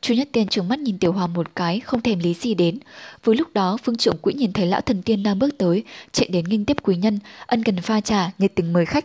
Chu 0.01 0.15
Nhất 0.15 0.29
Tiên 0.33 0.47
trừng 0.47 0.69
mắt 0.69 0.79
nhìn 0.79 0.99
Tiểu 0.99 1.13
Hoàng 1.13 1.35
một 1.35 1.57
cái, 1.57 1.81
không 1.81 2.01
thèm 2.01 2.19
lý 2.19 2.35
gì 2.35 2.55
đến. 2.55 2.79
Với 3.25 3.37
lúc 3.37 3.49
đó, 3.55 3.77
Phương 3.85 3.97
trưởng 3.97 4.19
quỹ 4.19 4.35
nhìn 4.35 4.53
thấy 4.53 4.67
lão 4.67 4.81
thần 4.81 5.03
tiên 5.03 5.23
đang 5.23 5.39
bước 5.39 5.59
tới, 5.59 5.85
chạy 6.13 6.29
đến 6.29 6.45
nghinh 6.49 6.65
tiếp 6.65 6.77
quý 6.83 6.97
nhân, 6.97 7.19
ân 7.47 7.65
cần 7.65 7.77
pha 7.77 8.01
trà, 8.01 8.31
nhiệt 8.39 8.53
tình 8.55 8.73
mời 8.73 8.87
khách. 8.87 9.05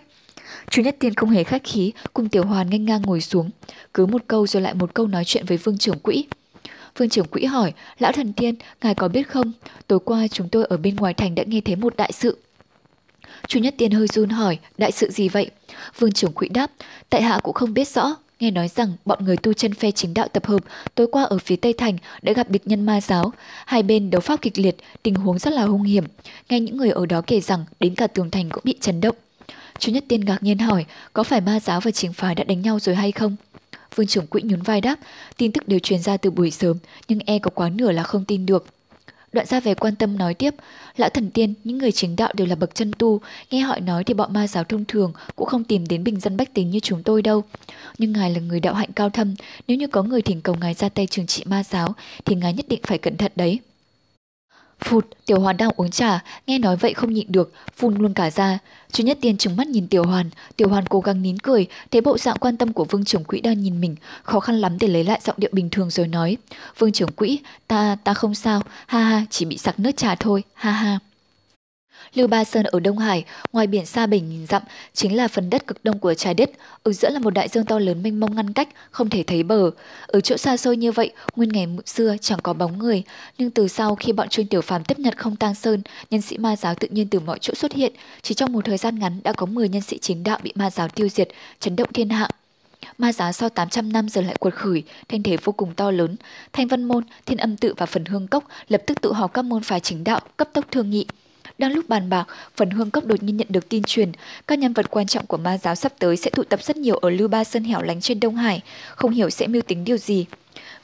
Chu 0.69 0.81
Nhất 0.81 0.95
Tiên 0.99 1.13
không 1.13 1.29
hề 1.29 1.43
khách 1.43 1.63
khí, 1.63 1.91
cùng 2.13 2.29
Tiểu 2.29 2.45
Hoàn 2.45 2.69
nghênh 2.69 2.85
ngang 2.85 3.01
ngồi 3.01 3.21
xuống, 3.21 3.49
cứ 3.93 4.05
một 4.05 4.21
câu 4.27 4.47
rồi 4.47 4.61
lại 4.61 4.73
một 4.73 4.93
câu 4.93 5.07
nói 5.07 5.25
chuyện 5.25 5.45
với 5.45 5.57
Vương 5.57 5.77
trưởng 5.77 5.99
quỹ. 5.99 6.25
Vương 6.97 7.09
trưởng 7.09 7.27
quỹ 7.27 7.45
hỏi, 7.45 7.73
lão 7.99 8.11
thần 8.11 8.33
tiên, 8.33 8.55
ngài 8.81 8.95
có 8.95 9.07
biết 9.07 9.29
không, 9.29 9.51
tối 9.87 9.99
qua 10.05 10.27
chúng 10.27 10.49
tôi 10.49 10.65
ở 10.65 10.77
bên 10.77 10.95
ngoài 10.95 11.13
thành 11.13 11.35
đã 11.35 11.43
nghe 11.47 11.61
thấy 11.61 11.75
một 11.75 11.95
đại 11.95 12.11
sự. 12.11 12.37
Chu 13.47 13.59
Nhất 13.59 13.75
Tiên 13.77 13.91
hơi 13.91 14.07
run 14.07 14.29
hỏi, 14.29 14.59
đại 14.77 14.91
sự 14.91 15.11
gì 15.11 15.29
vậy? 15.29 15.51
Vương 15.99 16.11
trưởng 16.11 16.33
quỹ 16.33 16.47
đáp, 16.47 16.71
tại 17.09 17.21
hạ 17.21 17.39
cũng 17.43 17.53
không 17.53 17.73
biết 17.73 17.87
rõ, 17.87 18.15
nghe 18.39 18.51
nói 18.51 18.67
rằng 18.67 18.93
bọn 19.05 19.25
người 19.25 19.37
tu 19.37 19.53
chân 19.53 19.73
phe 19.73 19.91
chính 19.91 20.13
đạo 20.13 20.27
tập 20.27 20.45
hợp 20.45 20.63
tối 20.95 21.07
qua 21.11 21.23
ở 21.23 21.37
phía 21.37 21.55
Tây 21.55 21.73
Thành 21.73 21.97
đã 22.21 22.33
gặp 22.33 22.49
địch 22.49 22.67
nhân 22.67 22.85
ma 22.85 23.01
giáo. 23.01 23.31
Hai 23.65 23.83
bên 23.83 24.09
đấu 24.09 24.21
pháp 24.21 24.41
kịch 24.41 24.59
liệt, 24.59 24.75
tình 25.03 25.15
huống 25.15 25.39
rất 25.39 25.53
là 25.53 25.63
hung 25.63 25.83
hiểm. 25.83 26.03
Nghe 26.49 26.59
những 26.59 26.77
người 26.77 26.89
ở 26.89 27.05
đó 27.05 27.21
kể 27.27 27.41
rằng 27.41 27.65
đến 27.79 27.95
cả 27.95 28.07
tường 28.07 28.31
thành 28.31 28.49
cũng 28.49 28.63
bị 28.63 28.77
chấn 28.81 29.01
động. 29.01 29.15
Chu 29.79 29.91
Nhất 29.91 30.03
Tiên 30.07 30.25
ngạc 30.25 30.43
nhiên 30.43 30.57
hỏi, 30.57 30.85
có 31.13 31.23
phải 31.23 31.41
ma 31.41 31.59
giáo 31.59 31.79
và 31.81 31.91
chính 31.91 32.13
phái 32.13 32.35
đã 32.35 32.43
đánh 32.43 32.61
nhau 32.61 32.79
rồi 32.79 32.95
hay 32.95 33.11
không? 33.11 33.35
Vương 33.95 34.07
trưởng 34.07 34.27
quỹ 34.27 34.41
nhún 34.41 34.61
vai 34.61 34.81
đáp, 34.81 34.99
tin 35.37 35.51
tức 35.51 35.67
đều 35.67 35.79
truyền 35.79 36.01
ra 36.01 36.17
từ 36.17 36.31
buổi 36.31 36.51
sớm, 36.51 36.77
nhưng 37.07 37.19
e 37.25 37.39
có 37.39 37.49
quá 37.49 37.69
nửa 37.69 37.91
là 37.91 38.03
không 38.03 38.25
tin 38.25 38.45
được. 38.45 38.65
Đoạn 39.33 39.47
ra 39.47 39.59
về 39.59 39.75
quan 39.75 39.95
tâm 39.95 40.17
nói 40.17 40.33
tiếp, 40.33 40.55
lão 40.97 41.09
thần 41.09 41.29
tiên, 41.29 41.53
những 41.63 41.77
người 41.77 41.91
chính 41.91 42.15
đạo 42.15 42.31
đều 42.35 42.47
là 42.47 42.55
bậc 42.55 42.75
chân 42.75 42.91
tu, 42.97 43.21
nghe 43.51 43.59
họ 43.59 43.79
nói 43.79 44.03
thì 44.03 44.13
bọn 44.13 44.33
ma 44.33 44.47
giáo 44.47 44.63
thông 44.63 44.85
thường 44.85 45.13
cũng 45.35 45.47
không 45.47 45.63
tìm 45.63 45.87
đến 45.87 46.03
bình 46.03 46.19
dân 46.19 46.37
bách 46.37 46.53
tính 46.53 46.69
như 46.69 46.79
chúng 46.79 47.03
tôi 47.03 47.21
đâu. 47.21 47.43
Nhưng 47.97 48.11
ngài 48.11 48.31
là 48.31 48.39
người 48.39 48.59
đạo 48.59 48.73
hạnh 48.73 48.91
cao 48.95 49.09
thâm, 49.09 49.35
nếu 49.67 49.77
như 49.77 49.87
có 49.87 50.03
người 50.03 50.21
thỉnh 50.21 50.41
cầu 50.41 50.55
ngài 50.61 50.73
ra 50.73 50.89
tay 50.89 51.07
trừng 51.07 51.27
trị 51.27 51.43
ma 51.45 51.63
giáo 51.63 51.95
thì 52.25 52.35
ngài 52.35 52.53
nhất 52.53 52.65
định 52.69 52.79
phải 52.83 52.97
cẩn 52.97 53.17
thận 53.17 53.31
đấy. 53.35 53.59
Phụt, 54.79 55.07
Tiểu 55.25 55.39
Hoàn 55.39 55.57
đang 55.57 55.69
uống 55.75 55.91
trà, 55.91 56.23
nghe 56.47 56.59
nói 56.59 56.75
vậy 56.75 56.93
không 56.93 57.13
nhịn 57.13 57.31
được, 57.31 57.53
phun 57.77 57.95
luôn 57.95 58.13
cả 58.13 58.31
ra. 58.31 58.59
Chú 58.91 59.03
Nhất 59.03 59.17
Tiên 59.21 59.37
trừng 59.37 59.55
mắt 59.55 59.67
nhìn 59.67 59.87
Tiểu 59.87 60.03
Hoàn, 60.03 60.29
Tiểu 60.55 60.69
Hoàn 60.69 60.85
cố 60.87 60.99
gắng 60.99 61.21
nín 61.21 61.39
cười, 61.39 61.67
thấy 61.91 62.01
bộ 62.01 62.17
dạng 62.17 62.37
quan 62.37 62.57
tâm 62.57 62.73
của 62.73 62.85
Vương 62.85 63.05
trưởng 63.05 63.23
quỹ 63.23 63.41
đang 63.41 63.61
nhìn 63.61 63.81
mình, 63.81 63.95
khó 64.23 64.39
khăn 64.39 64.55
lắm 64.55 64.77
để 64.79 64.87
lấy 64.87 65.03
lại 65.03 65.19
giọng 65.23 65.35
điệu 65.39 65.49
bình 65.53 65.69
thường 65.69 65.89
rồi 65.89 66.07
nói. 66.07 66.37
Vương 66.77 66.91
trưởng 66.91 67.11
quỹ, 67.11 67.39
ta, 67.67 67.97
ta 68.03 68.13
không 68.13 68.35
sao, 68.35 68.61
ha 68.87 68.99
ha, 69.03 69.25
chỉ 69.29 69.45
bị 69.45 69.57
sặc 69.57 69.79
nước 69.79 69.91
trà 69.97 70.15
thôi, 70.15 70.43
ha 70.53 70.71
ha. 70.71 70.99
Lưu 72.15 72.27
Ba 72.27 72.43
Sơn 72.43 72.65
ở 72.65 72.79
Đông 72.79 72.97
Hải, 72.97 73.25
ngoài 73.53 73.67
biển 73.67 73.85
xa 73.85 74.05
bình 74.05 74.29
nghìn 74.29 74.45
dặm, 74.47 74.61
chính 74.93 75.15
là 75.15 75.27
phần 75.27 75.49
đất 75.49 75.67
cực 75.67 75.83
đông 75.83 75.99
của 75.99 76.13
trái 76.13 76.33
đất, 76.33 76.51
ở 76.83 76.93
giữa 76.93 77.09
là 77.09 77.19
một 77.19 77.29
đại 77.29 77.47
dương 77.47 77.65
to 77.65 77.79
lớn 77.79 78.03
mênh 78.03 78.19
mông 78.19 78.35
ngăn 78.35 78.53
cách, 78.53 78.69
không 78.91 79.09
thể 79.09 79.23
thấy 79.23 79.43
bờ. 79.43 79.71
Ở 80.07 80.21
chỗ 80.21 80.37
xa 80.37 80.57
xôi 80.57 80.77
như 80.77 80.91
vậy, 80.91 81.11
nguyên 81.35 81.49
ngày 81.49 81.67
xưa 81.85 82.15
chẳng 82.21 82.39
có 82.43 82.53
bóng 82.53 82.79
người, 82.79 83.03
nhưng 83.37 83.51
từ 83.51 83.67
sau 83.67 83.95
khi 83.95 84.11
bọn 84.11 84.29
chuyên 84.29 84.47
tiểu 84.47 84.61
phàm 84.61 84.83
tiếp 84.83 84.99
nhận 84.99 85.13
không 85.15 85.35
tang 85.35 85.55
sơn, 85.55 85.81
nhân 86.09 86.21
sĩ 86.21 86.37
ma 86.37 86.55
giáo 86.55 86.75
tự 86.75 86.87
nhiên 86.87 87.07
từ 87.07 87.19
mọi 87.19 87.39
chỗ 87.41 87.53
xuất 87.53 87.73
hiện, 87.73 87.93
chỉ 88.21 88.35
trong 88.35 88.53
một 88.53 88.65
thời 88.65 88.77
gian 88.77 88.99
ngắn 88.99 89.19
đã 89.23 89.33
có 89.33 89.45
10 89.45 89.69
nhân 89.69 89.81
sĩ 89.81 89.97
chính 89.97 90.23
đạo 90.23 90.39
bị 90.43 90.51
ma 90.55 90.69
giáo 90.69 90.89
tiêu 90.89 91.09
diệt, 91.09 91.29
chấn 91.59 91.75
động 91.75 91.93
thiên 91.93 92.09
hạ. 92.09 92.29
Ma 92.97 93.13
giáo 93.13 93.31
sau 93.31 93.49
800 93.49 93.93
năm 93.93 94.09
giờ 94.09 94.21
lại 94.21 94.35
cuột 94.39 94.53
khởi, 94.53 94.83
thanh 95.09 95.23
thế 95.23 95.37
vô 95.43 95.53
cùng 95.53 95.73
to 95.75 95.91
lớn. 95.91 96.15
Thanh 96.53 96.67
Văn 96.67 96.83
Môn, 96.83 97.03
Thiên 97.25 97.37
Âm 97.37 97.57
Tự 97.57 97.73
và 97.77 97.85
Phần 97.85 98.05
Hương 98.05 98.27
Cốc 98.27 98.43
lập 98.67 98.83
tức 98.87 99.01
tự 99.01 99.13
họp 99.13 99.33
các 99.33 99.45
môn 99.45 99.63
phái 99.63 99.79
chính 99.79 100.03
đạo, 100.03 100.19
cấp 100.37 100.49
tốc 100.53 100.65
thương 100.71 100.89
nghị. 100.89 101.05
Đang 101.57 101.73
lúc 101.73 101.89
bàn 101.89 102.09
bạc, 102.09 102.27
phần 102.55 102.69
hương 102.69 102.91
cốc 102.91 103.05
đột 103.05 103.23
nhiên 103.23 103.37
nhận 103.37 103.47
được 103.49 103.69
tin 103.69 103.83
truyền, 103.83 104.11
các 104.47 104.59
nhân 104.59 104.73
vật 104.73 104.85
quan 104.89 105.07
trọng 105.07 105.25
của 105.25 105.37
ma 105.37 105.57
giáo 105.57 105.75
sắp 105.75 105.93
tới 105.99 106.17
sẽ 106.17 106.31
tụ 106.31 106.43
tập 106.43 106.63
rất 106.63 106.77
nhiều 106.77 106.95
ở 106.95 107.09
Lưu 107.09 107.27
Ba 107.27 107.43
Sơn 107.43 107.63
hẻo 107.63 107.81
lánh 107.81 108.01
trên 108.01 108.19
Đông 108.19 108.35
Hải, 108.35 108.61
không 108.95 109.11
hiểu 109.11 109.29
sẽ 109.29 109.47
mưu 109.47 109.61
tính 109.61 109.83
điều 109.83 109.97
gì. 109.97 110.25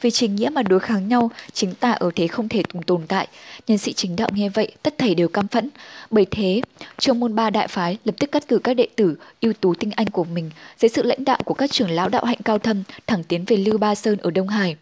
Vì 0.02 0.12
chính 0.12 0.36
nghĩa 0.36 0.50
mà 0.50 0.64
đối 0.64 0.80
kháng 0.80 1.08
nhau, 1.08 1.32
chính 1.54 1.74
tà 1.74 1.92
ở 1.92 2.12
thế 2.16 2.28
không 2.28 2.50
thể 2.50 2.64
cùng 2.64 2.84
tồn 2.84 3.02
tại. 3.08 3.28
Nhân 3.68 3.78
sĩ 3.78 3.94
chính 3.94 4.16
đạo 4.16 4.30
nghe 4.34 4.50
vậy, 4.50 4.72
tất 4.84 4.98
thảy 4.98 5.16
đều 5.16 5.28
căm 5.28 5.48
phẫn. 5.48 5.70
Bởi 6.10 6.26
thế, 6.32 6.62
trong 6.98 7.20
môn 7.20 7.36
ba 7.36 7.50
đại 7.50 7.68
phái 7.68 7.98
lập 8.06 8.16
tức 8.20 8.32
cắt 8.32 8.48
cử 8.48 8.60
các 8.60 8.74
đệ 8.74 8.88
tử 8.96 9.16
ưu 9.42 9.54
tú 9.54 9.74
tinh 9.74 9.92
anh 9.96 10.08
của 10.08 10.24
mình 10.24 10.52
dưới 10.78 10.90
sự 10.90 11.04
lãnh 11.04 11.26
đạo 11.26 11.40
của 11.46 11.54
các 11.54 11.72
trưởng 11.72 11.92
lão 11.92 12.10
đạo 12.10 12.26
hạnh 12.26 12.40
cao 12.46 12.60
thâm 12.60 12.84
thẳng 13.08 13.24
tiến 13.24 13.46
về 13.48 13.58
Lưu 13.58 13.78
Ba 13.78 13.96
Sơn 13.96 14.18
ở 14.18 14.32
Đông 14.32 14.48
Hải. 14.48 14.76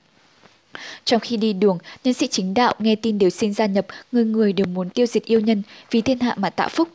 Trong 1.06 1.20
khi 1.20 1.38
đi 1.38 1.54
đường, 1.54 1.78
nhân 2.04 2.14
sĩ 2.14 2.28
chính 2.28 2.54
đạo 2.54 2.74
nghe 2.80 2.96
tin 2.96 3.20
đều 3.20 3.30
xin 3.30 3.54
gia 3.54 3.66
nhập, 3.66 3.86
người 4.12 4.26
người 4.26 4.54
đều 4.54 4.66
muốn 4.68 4.90
tiêu 4.90 5.06
diệt 5.06 5.24
yêu 5.24 5.40
nhân, 5.40 5.64
vì 5.92 6.02
thiên 6.02 6.20
hạ 6.20 6.36
mà 6.38 6.50
tạo 6.50 6.70
phúc. 6.70 6.90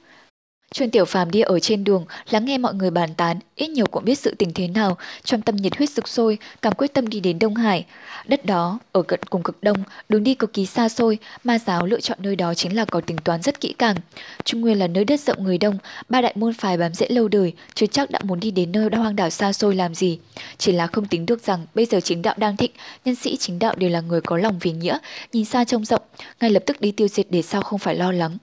Trương 0.75 0.91
Tiểu 0.91 1.05
Phàm 1.05 1.31
đi 1.31 1.41
ở 1.41 1.59
trên 1.59 1.85
đường, 1.85 2.05
lắng 2.31 2.45
nghe 2.45 2.59
mọi 2.59 2.75
người 2.75 2.91
bàn 2.91 3.15
tán, 3.15 3.39
ít 3.57 3.69
nhiều 3.69 3.87
cũng 3.87 4.05
biết 4.05 4.19
sự 4.19 4.35
tình 4.39 4.53
thế 4.55 4.69
nào, 4.69 4.97
trong 5.25 5.43
tâm 5.43 5.57
nhiệt 5.57 5.77
huyết 5.77 5.91
sục 5.91 6.09
sôi, 6.09 6.39
cảm 6.63 6.73
quyết 6.73 6.95
tâm 6.95 7.09
đi 7.09 7.21
đến 7.21 7.39
Đông 7.39 7.55
Hải. 7.55 7.87
Đất 8.27 8.47
đó, 8.47 8.79
ở 8.93 9.03
cận 9.03 9.21
cùng 9.23 9.43
cực 9.43 9.63
đông, 9.63 9.77
đường 10.09 10.25
đi 10.25 10.35
cực 10.35 10.53
kỳ 10.53 10.67
xa 10.67 10.89
xôi, 10.89 11.19
ma 11.45 11.59
giáo 11.59 11.87
lựa 11.87 12.01
chọn 12.01 12.19
nơi 12.23 12.37
đó 12.37 12.55
chính 12.55 12.77
là 12.77 12.85
có 12.85 13.01
tính 13.01 13.19
toán 13.19 13.43
rất 13.43 13.61
kỹ 13.61 13.75
càng. 13.79 13.97
Trung 14.45 14.61
Nguyên 14.61 14.79
là 14.79 14.87
nơi 14.87 15.05
đất 15.05 15.21
rộng 15.21 15.45
người 15.45 15.59
đông, 15.59 15.79
ba 16.09 16.21
đại 16.21 16.33
môn 16.37 16.53
phái 16.55 16.77
bám 16.77 16.95
rễ 16.95 17.07
lâu 17.09 17.29
đời, 17.29 17.53
chưa 17.75 17.87
chắc 17.87 18.11
đã 18.11 18.19
muốn 18.23 18.41
đi 18.41 18.51
đến 18.51 18.73
nơi 18.73 18.89
hoang 18.93 19.17
đảo 19.17 19.31
xa 19.31 19.53
xôi 19.53 19.75
làm 19.75 19.95
gì. 19.95 20.19
Chỉ 20.59 20.73
là 20.73 20.87
không 20.87 21.07
tính 21.07 21.27
được 21.27 21.43
rằng 21.43 21.67
bây 21.75 21.87
giờ 21.87 22.01
chính 22.01 22.23
đạo 22.23 22.35
đang 22.39 22.57
thịnh, 22.57 22.73
nhân 23.05 23.15
sĩ 23.15 23.37
chính 23.37 23.59
đạo 23.59 23.75
đều 23.77 23.91
là 23.91 24.01
người 24.01 24.21
có 24.21 24.37
lòng 24.37 24.59
vì 24.61 24.73
nghĩa, 24.73 24.99
nhìn 25.33 25.45
xa 25.45 25.65
trông 25.65 25.85
rộng, 25.85 26.03
ngay 26.41 26.51
lập 26.51 26.63
tức 26.67 26.81
đi 26.81 26.93
tiêu 26.93 27.09
diệt 27.09 27.27
để 27.31 27.43
sao 27.43 27.63
không 27.63 27.79
phải 27.79 27.95
lo 27.95 28.13
lắng. 28.13 28.39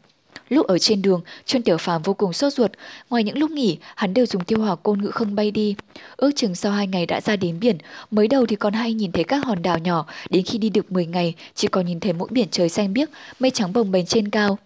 Lúc 0.51 0.67
ở 0.67 0.77
trên 0.77 1.01
đường, 1.01 1.21
Trương 1.45 1.61
Tiểu 1.61 1.77
Phàm 1.77 2.01
vô 2.01 2.13
cùng 2.13 2.33
sốt 2.33 2.53
ruột. 2.53 2.71
Ngoài 3.09 3.23
những 3.23 3.37
lúc 3.37 3.51
nghỉ, 3.51 3.77
hắn 3.95 4.13
đều 4.13 4.25
dùng 4.25 4.43
tiêu 4.43 4.59
hỏa 4.59 4.75
côn 4.75 5.01
ngự 5.01 5.11
không 5.11 5.35
bay 5.35 5.51
đi. 5.51 5.75
Ước 6.17 6.31
chừng 6.35 6.55
sau 6.55 6.71
hai 6.71 6.87
ngày 6.87 7.05
đã 7.05 7.21
ra 7.21 7.35
đến 7.35 7.59
biển, 7.59 7.77
mới 8.11 8.27
đầu 8.27 8.45
thì 8.45 8.55
còn 8.55 8.73
hay 8.73 8.93
nhìn 8.93 9.11
thấy 9.11 9.23
các 9.23 9.45
hòn 9.45 9.61
đảo 9.61 9.77
nhỏ, 9.77 10.05
đến 10.29 10.43
khi 10.43 10.57
đi 10.57 10.69
được 10.69 10.91
10 10.91 11.05
ngày, 11.05 11.33
chỉ 11.55 11.67
còn 11.67 11.85
nhìn 11.85 11.99
thấy 11.99 12.13
mỗi 12.13 12.27
biển 12.31 12.47
trời 12.51 12.69
xanh 12.69 12.93
biếc, 12.93 13.09
mây 13.39 13.51
trắng 13.51 13.73
bồng 13.73 13.91
bềnh 13.91 14.05
trên 14.05 14.29
cao. 14.29 14.57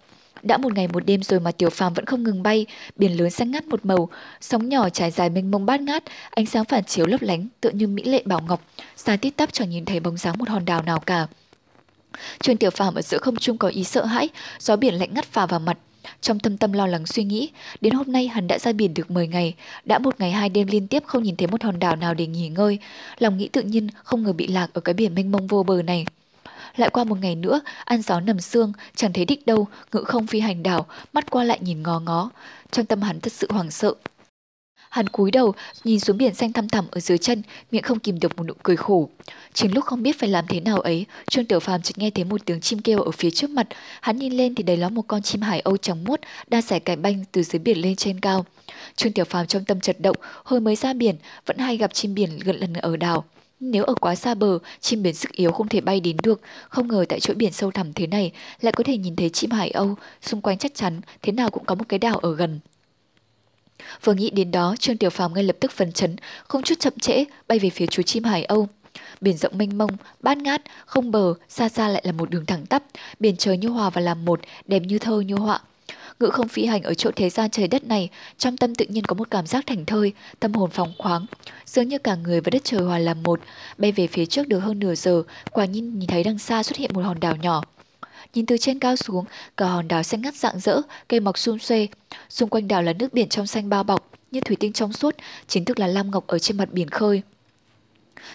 Đã 0.41 0.57
một 0.57 0.73
ngày 0.73 0.87
một 0.87 1.05
đêm 1.05 1.23
rồi 1.23 1.39
mà 1.39 1.51
Tiểu 1.51 1.69
Phàm 1.69 1.93
vẫn 1.93 2.05
không 2.05 2.23
ngừng 2.23 2.43
bay, 2.43 2.65
biển 2.95 3.17
lớn 3.17 3.29
xanh 3.29 3.51
ngắt 3.51 3.65
một 3.65 3.85
màu, 3.85 4.09
sóng 4.41 4.69
nhỏ 4.69 4.89
trải 4.89 5.11
dài 5.11 5.29
mênh 5.29 5.51
mông 5.51 5.65
bát 5.65 5.81
ngát, 5.81 6.03
ánh 6.29 6.45
sáng 6.45 6.65
phản 6.65 6.83
chiếu 6.83 7.05
lấp 7.05 7.21
lánh, 7.21 7.47
tựa 7.61 7.69
như 7.69 7.87
mỹ 7.87 8.03
lệ 8.03 8.21
bảo 8.25 8.41
ngọc, 8.47 8.61
xa 8.95 9.17
tít 9.17 9.37
tắp 9.37 9.49
chẳng 9.53 9.69
nhìn 9.69 9.85
thấy 9.85 9.99
bóng 9.99 10.17
dáng 10.17 10.35
một 10.37 10.49
hòn 10.49 10.65
đảo 10.65 10.81
nào 10.81 10.99
cả. 10.99 11.27
Trương 12.39 12.57
Tiểu 12.57 12.69
Phàm 12.69 12.95
ở 12.95 13.01
giữa 13.01 13.17
không 13.17 13.35
trung 13.35 13.57
có 13.57 13.67
ý 13.67 13.83
sợ 13.83 14.05
hãi, 14.05 14.29
gió 14.59 14.75
biển 14.75 14.93
lạnh 14.93 15.13
ngắt 15.13 15.25
phà 15.25 15.45
vào 15.45 15.59
mặt. 15.59 15.77
Trong 16.21 16.39
tâm 16.39 16.57
tâm 16.57 16.73
lo 16.73 16.87
lắng 16.87 17.05
suy 17.05 17.23
nghĩ, 17.23 17.49
đến 17.81 17.93
hôm 17.93 18.11
nay 18.11 18.27
hắn 18.27 18.47
đã 18.47 18.59
ra 18.59 18.73
biển 18.73 18.93
được 18.93 19.11
10 19.11 19.27
ngày, 19.27 19.53
đã 19.85 19.99
một 19.99 20.19
ngày 20.19 20.31
hai 20.31 20.49
đêm 20.49 20.67
liên 20.67 20.87
tiếp 20.87 21.03
không 21.05 21.23
nhìn 21.23 21.35
thấy 21.35 21.47
một 21.47 21.63
hòn 21.63 21.79
đảo 21.79 21.95
nào 21.95 22.13
để 22.13 22.27
nghỉ 22.27 22.49
ngơi, 22.49 22.79
lòng 23.17 23.37
nghĩ 23.37 23.47
tự 23.47 23.61
nhiên 23.61 23.87
không 24.03 24.23
ngờ 24.23 24.33
bị 24.33 24.47
lạc 24.47 24.67
ở 24.73 24.81
cái 24.81 24.93
biển 24.93 25.15
mênh 25.15 25.31
mông 25.31 25.47
vô 25.47 25.63
bờ 25.63 25.81
này. 25.81 26.05
Lại 26.75 26.89
qua 26.89 27.03
một 27.03 27.17
ngày 27.21 27.35
nữa, 27.35 27.61
ăn 27.85 28.01
gió 28.01 28.19
nằm 28.19 28.39
xương, 28.39 28.73
chẳng 28.95 29.13
thấy 29.13 29.25
đích 29.25 29.45
đâu, 29.45 29.67
ngự 29.93 30.03
không 30.03 30.27
phi 30.27 30.39
hành 30.39 30.63
đảo, 30.63 30.85
mắt 31.13 31.31
qua 31.31 31.43
lại 31.43 31.59
nhìn 31.61 31.83
ngó 31.83 31.99
ngó. 31.99 32.29
Trong 32.71 32.85
tâm 32.85 33.01
hắn 33.01 33.19
thật 33.19 33.33
sự 33.33 33.47
hoảng 33.49 33.71
sợ, 33.71 33.93
Hắn 34.95 35.07
cúi 35.07 35.31
đầu, 35.31 35.53
nhìn 35.83 35.99
xuống 35.99 36.17
biển 36.17 36.33
xanh 36.33 36.53
thăm 36.53 36.69
thẳm 36.69 36.85
ở 36.91 36.99
dưới 36.99 37.17
chân, 37.17 37.41
miệng 37.71 37.83
không 37.83 37.99
kìm 37.99 38.19
được 38.19 38.37
một 38.37 38.43
nụ 38.43 38.53
cười 38.63 38.75
khổ. 38.75 39.09
Chính 39.53 39.73
lúc 39.73 39.85
không 39.85 40.03
biết 40.03 40.19
phải 40.19 40.29
làm 40.29 40.45
thế 40.47 40.59
nào 40.59 40.79
ấy, 40.79 41.05
Trương 41.29 41.45
Tiểu 41.45 41.59
Phàm 41.59 41.81
chợt 41.81 41.97
nghe 41.97 42.09
thấy 42.09 42.23
một 42.23 42.45
tiếng 42.45 42.61
chim 42.61 42.79
kêu 42.79 43.01
ở 43.01 43.11
phía 43.11 43.31
trước 43.31 43.49
mặt. 43.49 43.67
Hắn 44.01 44.17
nhìn 44.17 44.33
lên 44.33 44.55
thì 44.55 44.63
đấy 44.63 44.77
là 44.77 44.89
một 44.89 45.01
con 45.07 45.21
chim 45.21 45.41
hải 45.41 45.59
âu 45.59 45.77
trắng 45.77 46.03
muốt 46.03 46.19
đang 46.47 46.61
xẻ 46.61 46.79
cánh 46.79 47.01
banh 47.01 47.23
từ 47.31 47.43
dưới 47.43 47.59
biển 47.59 47.77
lên 47.81 47.95
trên 47.95 48.19
cao. 48.19 48.45
Trương 48.95 49.13
Tiểu 49.13 49.25
Phàm 49.25 49.47
trong 49.47 49.65
tâm 49.65 49.79
chật 49.79 49.99
động, 49.99 50.15
hồi 50.43 50.59
mới 50.59 50.75
ra 50.75 50.93
biển, 50.93 51.15
vẫn 51.45 51.57
hay 51.57 51.77
gặp 51.77 51.93
chim 51.93 52.13
biển 52.13 52.39
gần 52.39 52.55
lần 52.55 52.73
ở 52.73 52.97
đảo. 52.97 53.23
Nếu 53.59 53.83
ở 53.83 53.93
quá 53.93 54.15
xa 54.15 54.33
bờ, 54.33 54.59
chim 54.79 55.03
biển 55.03 55.13
sức 55.13 55.31
yếu 55.31 55.51
không 55.51 55.67
thể 55.67 55.81
bay 55.81 55.99
đến 55.99 56.17
được, 56.23 56.41
không 56.69 56.87
ngờ 56.87 57.05
tại 57.09 57.19
chỗ 57.19 57.33
biển 57.33 57.51
sâu 57.51 57.71
thẳm 57.71 57.93
thế 57.93 58.07
này 58.07 58.31
lại 58.61 58.73
có 58.73 58.83
thể 58.83 58.97
nhìn 58.97 59.15
thấy 59.15 59.29
chim 59.29 59.51
hải 59.51 59.69
âu, 59.69 59.95
xung 60.21 60.41
quanh 60.41 60.57
chắc 60.57 60.75
chắn 60.75 61.01
thế 61.21 61.31
nào 61.31 61.49
cũng 61.49 61.65
có 61.65 61.75
một 61.75 61.85
cái 61.89 61.99
đảo 61.99 62.17
ở 62.17 62.35
gần. 62.35 62.59
Vừa 64.03 64.13
nghĩ 64.13 64.29
đến 64.29 64.51
đó, 64.51 64.75
Trương 64.79 64.97
Tiểu 64.97 65.09
Phàm 65.09 65.33
ngay 65.33 65.43
lập 65.43 65.55
tức 65.59 65.71
phấn 65.71 65.91
chấn, 65.91 66.15
không 66.47 66.63
chút 66.63 66.79
chậm 66.79 66.93
trễ, 67.01 67.25
bay 67.47 67.59
về 67.59 67.69
phía 67.69 67.85
chú 67.85 68.01
chim 68.03 68.23
Hải 68.23 68.43
Âu. 68.43 68.67
Biển 69.21 69.37
rộng 69.37 69.57
mênh 69.57 69.77
mông, 69.77 69.91
bát 70.19 70.37
ngát, 70.37 70.61
không 70.85 71.11
bờ, 71.11 71.33
xa 71.49 71.69
xa 71.69 71.87
lại 71.87 72.01
là 72.05 72.11
một 72.11 72.29
đường 72.29 72.45
thẳng 72.45 72.65
tắp, 72.65 72.83
biển 73.19 73.37
trời 73.37 73.57
như 73.57 73.67
hòa 73.67 73.89
và 73.89 74.01
làm 74.01 74.25
một, 74.25 74.39
đẹp 74.65 74.79
như 74.79 74.99
thơ 74.99 75.19
như 75.19 75.35
họa. 75.35 75.59
Ngự 76.19 76.29
không 76.29 76.47
phi 76.47 76.65
hành 76.65 76.83
ở 76.83 76.93
chỗ 76.93 77.11
thế 77.15 77.29
gian 77.29 77.49
trời 77.49 77.67
đất 77.67 77.85
này, 77.85 78.09
trong 78.37 78.57
tâm 78.57 78.75
tự 78.75 78.85
nhiên 78.85 79.03
có 79.03 79.15
một 79.15 79.27
cảm 79.31 79.47
giác 79.47 79.63
thành 79.67 79.85
thơi, 79.85 80.13
tâm 80.39 80.53
hồn 80.53 80.69
phóng 80.69 80.93
khoáng, 80.97 81.25
dường 81.65 81.87
như 81.87 81.97
cả 81.97 82.15
người 82.15 82.41
và 82.41 82.49
đất 82.49 82.61
trời 82.63 82.81
hòa 82.81 82.99
làm 82.99 83.23
một, 83.23 83.39
bay 83.77 83.91
về 83.91 84.07
phía 84.07 84.25
trước 84.25 84.47
được 84.47 84.59
hơn 84.59 84.79
nửa 84.79 84.95
giờ, 84.95 85.23
quả 85.51 85.65
nhiên 85.65 85.99
nhìn 85.99 86.07
thấy 86.07 86.23
đằng 86.23 86.37
xa 86.37 86.63
xuất 86.63 86.77
hiện 86.77 86.91
một 86.93 87.01
hòn 87.01 87.19
đảo 87.19 87.35
nhỏ. 87.35 87.63
Nhìn 88.35 88.45
từ 88.45 88.57
trên 88.57 88.79
cao 88.79 88.95
xuống, 88.95 89.25
cả 89.57 89.65
hòn 89.65 89.87
đảo 89.87 90.03
xanh 90.03 90.21
ngắt 90.21 90.35
rạng 90.35 90.59
rỡ, 90.59 90.81
cây 91.07 91.19
mọc 91.19 91.37
xum 91.37 91.57
xuê. 91.57 91.87
Xung 92.29 92.49
quanh 92.49 92.67
đảo 92.67 92.81
là 92.81 92.93
nước 92.93 93.13
biển 93.13 93.29
trong 93.29 93.47
xanh 93.47 93.69
bao 93.69 93.83
bọc, 93.83 94.09
như 94.31 94.41
thủy 94.41 94.57
tinh 94.59 94.73
trong 94.73 94.93
suốt, 94.93 95.15
chính 95.47 95.65
thức 95.65 95.79
là 95.79 95.87
lam 95.87 96.11
ngọc 96.11 96.27
ở 96.27 96.39
trên 96.39 96.57
mặt 96.57 96.69
biển 96.71 96.89
khơi. 96.89 97.21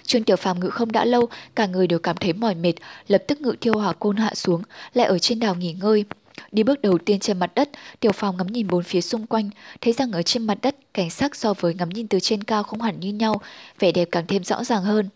Trương 0.02 0.24
Tiểu 0.24 0.36
Phàm 0.36 0.60
ngự 0.60 0.70
không 0.70 0.92
đã 0.92 1.04
lâu, 1.04 1.28
cả 1.54 1.66
người 1.66 1.86
đều 1.86 1.98
cảm 1.98 2.16
thấy 2.16 2.32
mỏi 2.32 2.54
mệt, 2.54 2.72
lập 3.08 3.22
tức 3.28 3.40
ngự 3.40 3.54
thiêu 3.60 3.74
hỏa 3.74 3.92
côn 3.92 4.16
hạ 4.16 4.34
xuống, 4.34 4.62
lại 4.94 5.06
ở 5.06 5.18
trên 5.18 5.40
đảo 5.40 5.54
nghỉ 5.54 5.72
ngơi. 5.72 6.04
Đi 6.52 6.62
bước 6.62 6.82
đầu 6.82 6.98
tiên 6.98 7.20
trên 7.20 7.38
mặt 7.38 7.54
đất, 7.54 7.70
Tiểu 8.00 8.12
Phàm 8.12 8.36
ngắm 8.36 8.46
nhìn 8.46 8.68
bốn 8.68 8.82
phía 8.82 9.00
xung 9.00 9.26
quanh, 9.26 9.50
thấy 9.80 9.92
rằng 9.92 10.12
ở 10.12 10.22
trên 10.22 10.46
mặt 10.46 10.58
đất, 10.62 10.76
cảnh 10.94 11.10
sắc 11.10 11.36
so 11.36 11.54
với 11.54 11.74
ngắm 11.74 11.88
nhìn 11.88 12.08
từ 12.08 12.20
trên 12.20 12.44
cao 12.44 12.62
không 12.62 12.80
hẳn 12.80 13.00
như 13.00 13.12
nhau, 13.12 13.40
vẻ 13.78 13.92
đẹp 13.92 14.08
càng 14.12 14.26
thêm 14.26 14.44
rõ 14.44 14.64
ràng 14.64 14.82
hơn. 14.82 15.08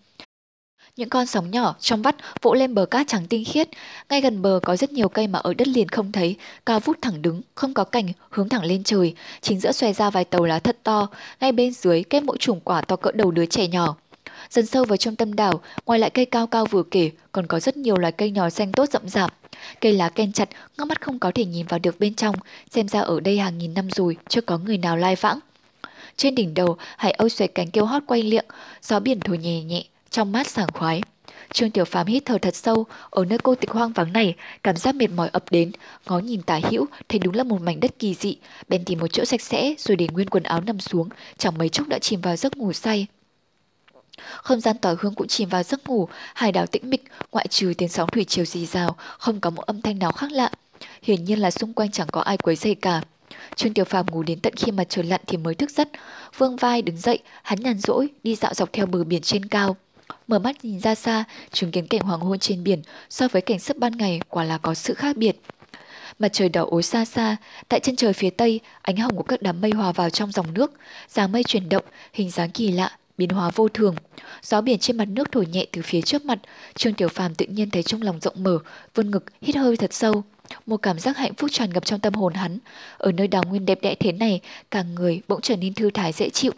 Những 0.96 1.08
con 1.08 1.26
sóng 1.26 1.50
nhỏ 1.50 1.74
trong 1.80 2.02
vắt 2.02 2.16
vỗ 2.42 2.54
lên 2.54 2.74
bờ 2.74 2.86
cát 2.86 3.08
trắng 3.08 3.26
tinh 3.26 3.44
khiết. 3.44 3.68
Ngay 4.08 4.20
gần 4.20 4.42
bờ 4.42 4.60
có 4.62 4.76
rất 4.76 4.92
nhiều 4.92 5.08
cây 5.08 5.26
mà 5.26 5.38
ở 5.38 5.54
đất 5.54 5.68
liền 5.68 5.88
không 5.88 6.12
thấy, 6.12 6.36
cao 6.66 6.80
vút 6.80 6.98
thẳng 7.02 7.22
đứng, 7.22 7.42
không 7.54 7.74
có 7.74 7.84
cành, 7.84 8.12
hướng 8.30 8.48
thẳng 8.48 8.64
lên 8.64 8.84
trời. 8.84 9.14
Chính 9.40 9.60
giữa 9.60 9.72
xòe 9.72 9.92
ra 9.92 10.10
vài 10.10 10.24
tàu 10.24 10.44
lá 10.44 10.58
thật 10.58 10.76
to, 10.82 11.08
ngay 11.40 11.52
bên 11.52 11.72
dưới 11.72 12.02
kết 12.02 12.22
mỗi 12.22 12.36
chùm 12.38 12.60
quả 12.60 12.80
to 12.80 12.96
cỡ 12.96 13.12
đầu 13.12 13.30
đứa 13.30 13.46
trẻ 13.46 13.68
nhỏ. 13.68 13.96
Dần 14.50 14.66
sâu 14.66 14.84
vào 14.84 14.96
trong 14.96 15.16
tâm 15.16 15.34
đảo, 15.34 15.60
ngoài 15.86 15.98
lại 15.98 16.10
cây 16.10 16.24
cao 16.24 16.46
cao 16.46 16.66
vừa 16.66 16.82
kể, 16.82 17.10
còn 17.32 17.46
có 17.46 17.60
rất 17.60 17.76
nhiều 17.76 17.96
loài 17.96 18.12
cây 18.12 18.30
nhỏ 18.30 18.50
xanh 18.50 18.72
tốt 18.72 18.90
rậm 18.90 19.08
rạp. 19.08 19.34
Cây 19.80 19.92
lá 19.92 20.08
ken 20.08 20.32
chặt, 20.32 20.48
ngóc 20.78 20.88
mắt 20.88 21.00
không 21.00 21.18
có 21.18 21.32
thể 21.34 21.44
nhìn 21.44 21.66
vào 21.66 21.78
được 21.78 22.00
bên 22.00 22.14
trong, 22.14 22.34
xem 22.70 22.88
ra 22.88 23.00
ở 23.00 23.20
đây 23.20 23.38
hàng 23.38 23.58
nghìn 23.58 23.74
năm 23.74 23.90
rồi, 23.90 24.16
chưa 24.28 24.40
có 24.40 24.58
người 24.58 24.78
nào 24.78 24.96
lai 24.96 25.16
vãng. 25.16 25.38
Trên 26.16 26.34
đỉnh 26.34 26.54
đầu, 26.54 26.76
hải 26.96 27.12
âu 27.12 27.28
xoay 27.28 27.48
cánh 27.48 27.70
kêu 27.70 27.84
hót 27.84 28.02
quay 28.06 28.22
liệng, 28.22 28.46
gió 28.82 29.00
biển 29.00 29.20
thổi 29.20 29.38
nhẹ 29.38 29.62
nhẹ, 29.62 29.84
trong 30.14 30.32
mát 30.32 30.46
sảng 30.46 30.68
khoái. 30.74 31.02
Trương 31.52 31.70
Tiểu 31.70 31.84
Phàm 31.84 32.06
hít 32.06 32.24
thở 32.24 32.38
thật 32.38 32.56
sâu, 32.56 32.86
ở 33.10 33.24
nơi 33.24 33.38
cô 33.38 33.54
tịch 33.54 33.70
hoang 33.70 33.92
vắng 33.92 34.12
này, 34.12 34.34
cảm 34.62 34.76
giác 34.76 34.94
mệt 34.94 35.10
mỏi 35.10 35.28
ập 35.32 35.44
đến, 35.50 35.72
ngó 36.06 36.18
nhìn 36.18 36.42
tả 36.42 36.60
hữu, 36.70 36.86
thấy 37.08 37.18
đúng 37.18 37.34
là 37.34 37.44
một 37.44 37.60
mảnh 37.62 37.80
đất 37.80 37.98
kỳ 37.98 38.14
dị, 38.14 38.36
bèn 38.68 38.84
tìm 38.84 38.98
một 38.98 39.06
chỗ 39.06 39.24
sạch 39.24 39.40
sẽ 39.40 39.74
rồi 39.78 39.96
để 39.96 40.08
nguyên 40.12 40.28
quần 40.28 40.42
áo 40.42 40.60
nằm 40.60 40.80
xuống, 40.80 41.08
chẳng 41.38 41.58
mấy 41.58 41.68
chốc 41.68 41.88
đã 41.88 41.98
chìm 41.98 42.20
vào 42.20 42.36
giấc 42.36 42.56
ngủ 42.56 42.72
say. 42.72 43.06
Không 44.42 44.60
gian 44.60 44.78
tỏa 44.78 44.94
hương 45.00 45.14
cũng 45.14 45.28
chìm 45.28 45.48
vào 45.48 45.62
giấc 45.62 45.88
ngủ, 45.88 46.08
hải 46.34 46.52
đảo 46.52 46.66
tĩnh 46.66 46.90
mịch, 46.90 47.04
ngoại 47.32 47.46
trừ 47.50 47.72
tiếng 47.78 47.88
sóng 47.88 48.08
thủy 48.08 48.24
triều 48.24 48.44
rì 48.44 48.66
rào, 48.66 48.96
không 49.18 49.40
có 49.40 49.50
một 49.50 49.62
âm 49.62 49.82
thanh 49.82 49.98
nào 49.98 50.12
khác 50.12 50.32
lạ. 50.32 50.50
Hiển 51.02 51.24
nhiên 51.24 51.38
là 51.38 51.50
xung 51.50 51.72
quanh 51.72 51.90
chẳng 51.90 52.08
có 52.12 52.20
ai 52.20 52.36
quấy 52.36 52.56
rầy 52.56 52.74
cả. 52.74 53.02
Trương 53.56 53.74
Tiểu 53.74 53.84
Phàm 53.84 54.06
ngủ 54.10 54.22
đến 54.22 54.40
tận 54.40 54.54
khi 54.56 54.72
mặt 54.72 54.86
trời 54.88 55.04
lặn 55.04 55.20
thì 55.26 55.36
mới 55.36 55.54
thức 55.54 55.70
giấc. 55.70 55.88
Vương 56.38 56.56
vai 56.56 56.82
đứng 56.82 56.96
dậy, 56.96 57.18
hắn 57.42 57.60
nhàn 57.60 57.78
rỗi, 57.78 58.08
đi 58.22 58.34
dạo 58.34 58.54
dọc 58.54 58.72
theo 58.72 58.86
bờ 58.86 59.04
biển 59.04 59.22
trên 59.22 59.44
cao. 59.44 59.76
Mở 60.26 60.38
mắt 60.38 60.64
nhìn 60.64 60.80
ra 60.80 60.94
xa, 60.94 61.24
chứng 61.52 61.70
kiến 61.70 61.86
cảnh 61.86 62.00
hoàng 62.00 62.20
hôn 62.20 62.38
trên 62.38 62.64
biển 62.64 62.82
so 63.10 63.28
với 63.28 63.42
cảnh 63.42 63.58
sấp 63.58 63.76
ban 63.76 63.92
ngày 63.92 64.20
quả 64.28 64.44
là 64.44 64.58
có 64.58 64.74
sự 64.74 64.94
khác 64.94 65.16
biệt. 65.16 65.40
Mặt 66.18 66.28
trời 66.32 66.48
đỏ 66.48 66.64
ối 66.68 66.82
xa 66.82 67.04
xa, 67.04 67.36
tại 67.68 67.80
chân 67.80 67.96
trời 67.96 68.12
phía 68.12 68.30
tây, 68.30 68.60
ánh 68.82 68.96
hồng 68.96 69.16
của 69.16 69.22
các 69.22 69.42
đám 69.42 69.60
mây 69.60 69.70
hòa 69.70 69.92
vào 69.92 70.10
trong 70.10 70.32
dòng 70.32 70.54
nước, 70.54 70.72
dáng 71.08 71.32
mây 71.32 71.42
chuyển 71.42 71.68
động, 71.68 71.84
hình 72.12 72.30
dáng 72.30 72.50
kỳ 72.50 72.70
lạ, 72.70 72.96
biến 73.18 73.30
hóa 73.30 73.50
vô 73.54 73.68
thường. 73.68 73.96
Gió 74.42 74.60
biển 74.60 74.78
trên 74.78 74.96
mặt 74.96 75.08
nước 75.08 75.32
thổi 75.32 75.46
nhẹ 75.46 75.66
từ 75.72 75.82
phía 75.82 76.00
trước 76.02 76.24
mặt, 76.24 76.38
Trương 76.74 76.94
Tiểu 76.94 77.08
Phàm 77.08 77.34
tự 77.34 77.46
nhiên 77.46 77.70
thấy 77.70 77.82
trong 77.82 78.02
lòng 78.02 78.20
rộng 78.20 78.42
mở, 78.42 78.58
vươn 78.94 79.10
ngực, 79.10 79.24
hít 79.42 79.56
hơi 79.56 79.76
thật 79.76 79.92
sâu. 79.92 80.22
Một 80.66 80.76
cảm 80.76 80.98
giác 80.98 81.16
hạnh 81.16 81.34
phúc 81.34 81.50
tràn 81.52 81.70
ngập 81.72 81.84
trong 81.84 82.00
tâm 82.00 82.14
hồn 82.14 82.34
hắn. 82.34 82.58
Ở 82.98 83.12
nơi 83.12 83.28
đào 83.28 83.42
nguyên 83.48 83.66
đẹp 83.66 83.78
đẽ 83.82 83.94
thế 83.94 84.12
này, 84.12 84.40
cả 84.70 84.82
người 84.82 85.20
bỗng 85.28 85.40
trở 85.40 85.56
nên 85.56 85.74
thư 85.74 85.90
thái 85.90 86.12
dễ 86.12 86.30
chịu. 86.30 86.52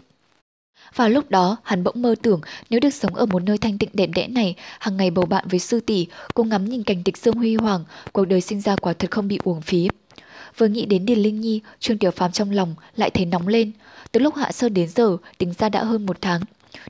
Vào 0.97 1.09
lúc 1.09 1.31
đó, 1.31 1.57
hắn 1.63 1.85
bỗng 1.85 2.03
mơ 2.03 2.15
tưởng 2.23 2.41
nếu 2.71 2.81
được 2.81 2.95
sống 2.95 3.15
ở 3.15 3.27
một 3.27 3.43
nơi 3.43 3.59
thanh 3.59 3.79
tịnh 3.79 3.91
đẹp 3.93 4.11
đẽ 4.15 4.29
này, 4.29 4.55
hàng 4.79 4.97
ngày 4.97 5.11
bầu 5.11 5.27
bạn 5.27 5.45
với 5.49 5.61
sư 5.61 5.81
tỷ, 5.81 6.07
cùng 6.35 6.49
ngắm 6.49 6.65
nhìn 6.65 6.83
cảnh 6.83 7.03
tịch 7.03 7.17
dương 7.17 7.35
huy 7.35 7.55
hoàng, 7.55 7.85
cuộc 8.13 8.25
đời 8.25 8.41
sinh 8.41 8.61
ra 8.61 8.77
quả 8.77 8.93
thật 8.93 9.11
không 9.11 9.29
bị 9.29 9.39
uổng 9.45 9.61
phí. 9.61 9.89
Vừa 10.59 10.67
nghĩ 10.67 10.87
đến 10.87 11.07
Điền 11.07 11.19
Linh 11.19 11.41
Nhi, 11.41 11.61
Trương 11.81 11.99
Tiểu 11.99 12.11
Phàm 12.11 12.33
trong 12.33 12.51
lòng 12.51 12.75
lại 12.97 13.11
thấy 13.11 13.27
nóng 13.27 13.49
lên. 13.49 13.73
Từ 14.13 14.21
lúc 14.21 14.35
hạ 14.35 14.53
sơ 14.53 14.69
đến 14.69 14.89
giờ, 14.89 15.17
tính 15.39 15.53
ra 15.59 15.69
đã 15.69 15.85
hơn 15.85 16.07
một 16.07 16.17
tháng. 16.21 16.41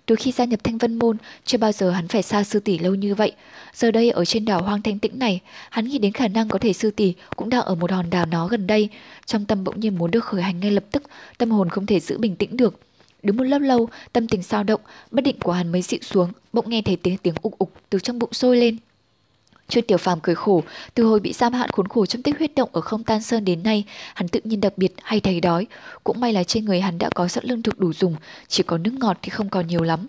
Từ 0.07 0.15
khi 0.15 0.33
gia 0.33 0.45
nhập 0.45 0.61
Thanh 0.65 0.79
Vân 0.79 0.99
Môn, 0.99 1.17
chưa 1.45 1.59
bao 1.59 1.73
giờ 1.73 1.91
hắn 1.91 2.09
phải 2.09 2.23
xa 2.23 2.45
sư 2.45 2.61
tỷ 2.61 2.79
lâu 2.79 2.95
như 2.95 3.15
vậy. 3.15 3.33
Giờ 3.75 3.91
đây 3.91 4.11
ở 4.11 4.25
trên 4.25 4.45
đảo 4.45 4.63
hoang 4.63 4.83
thanh 4.83 4.99
tĩnh 4.99 5.19
này, 5.19 5.41
hắn 5.71 5.85
nghĩ 5.85 5.99
đến 5.99 6.13
khả 6.13 6.29
năng 6.29 6.49
có 6.49 6.59
thể 6.59 6.73
sư 6.73 6.91
tỷ 6.91 7.15
cũng 7.37 7.51
đang 7.51 7.63
ở 7.63 7.75
một 7.75 7.91
hòn 7.91 8.11
đảo 8.11 8.27
nó 8.27 8.47
gần 8.49 8.67
đây. 8.67 8.89
Trong 9.27 9.45
tâm 9.45 9.65
bỗng 9.65 9.81
nhiên 9.81 9.99
muốn 9.99 10.11
được 10.11 10.25
khởi 10.25 10.43
hành 10.43 10.61
ngay 10.61 10.71
lập 10.71 10.85
tức, 10.91 11.03
tâm 11.39 11.51
hồn 11.51 11.69
không 11.71 11.87
thể 11.87 12.01
giữ 12.01 12.19
bình 12.19 12.37
tĩnh 12.37 12.57
được. 12.57 12.81
Đứng 13.23 13.37
một 13.37 13.45
lớp 13.45 13.59
lâu, 13.59 13.89
tâm 14.13 14.29
tình 14.29 14.43
sao 14.43 14.65
động, 14.65 14.81
bất 15.11 15.25
định 15.25 15.37
của 15.41 15.53
hắn 15.53 15.73
mới 15.73 15.83
dịu 15.83 16.01
xuống, 16.03 16.33
bỗng 16.53 16.71
nghe 16.71 16.83
thấy 16.83 16.97
tiếng 16.97 17.19
tiếng 17.19 17.35
ục 17.43 17.59
ục 17.59 17.73
từ 17.91 17.99
trong 17.99 18.19
bụng 18.19 18.33
sôi 18.33 18.57
lên. 18.57 18.77
Chu 19.69 19.81
Tiểu 19.81 19.99
Phàm 19.99 20.21
cười 20.21 20.35
khổ, 20.35 20.63
từ 20.95 21.05
hồi 21.05 21.21
bị 21.21 21.33
giam 21.33 21.53
hạn 21.53 21.71
khốn 21.71 21.89
khổ 21.89 22.07
trong 22.07 22.23
tích 22.23 22.39
huyết 22.39 22.55
động 22.55 22.69
ở 22.73 22.81
không 22.81 23.05
tan 23.05 23.23
sơn 23.23 23.45
đến 23.45 23.63
nay, 23.63 23.85
hắn 24.15 24.29
tự 24.29 24.41
nhiên 24.45 24.61
đặc 24.61 24.73
biệt 24.77 24.93
hay 25.03 25.21
thấy 25.21 25.41
đói. 25.41 25.67
Cũng 26.05 26.21
may 26.21 26.33
là 26.33 26.45
trên 26.45 26.65
người 26.65 26.81
hắn 26.81 26.99
đã 26.99 27.11
có 27.15 27.29
sẵn 27.29 27.45
lương 27.45 27.63
thực 27.63 27.79
đủ 27.79 27.93
dùng, 27.93 28.17
chỉ 28.49 28.63
có 28.63 28.79
nước 28.79 28.93
ngọt 28.99 29.19
thì 29.23 29.31
không 29.31 29.51
còn 29.51 29.67
nhiều 29.67 29.83
lắm. 29.83 30.07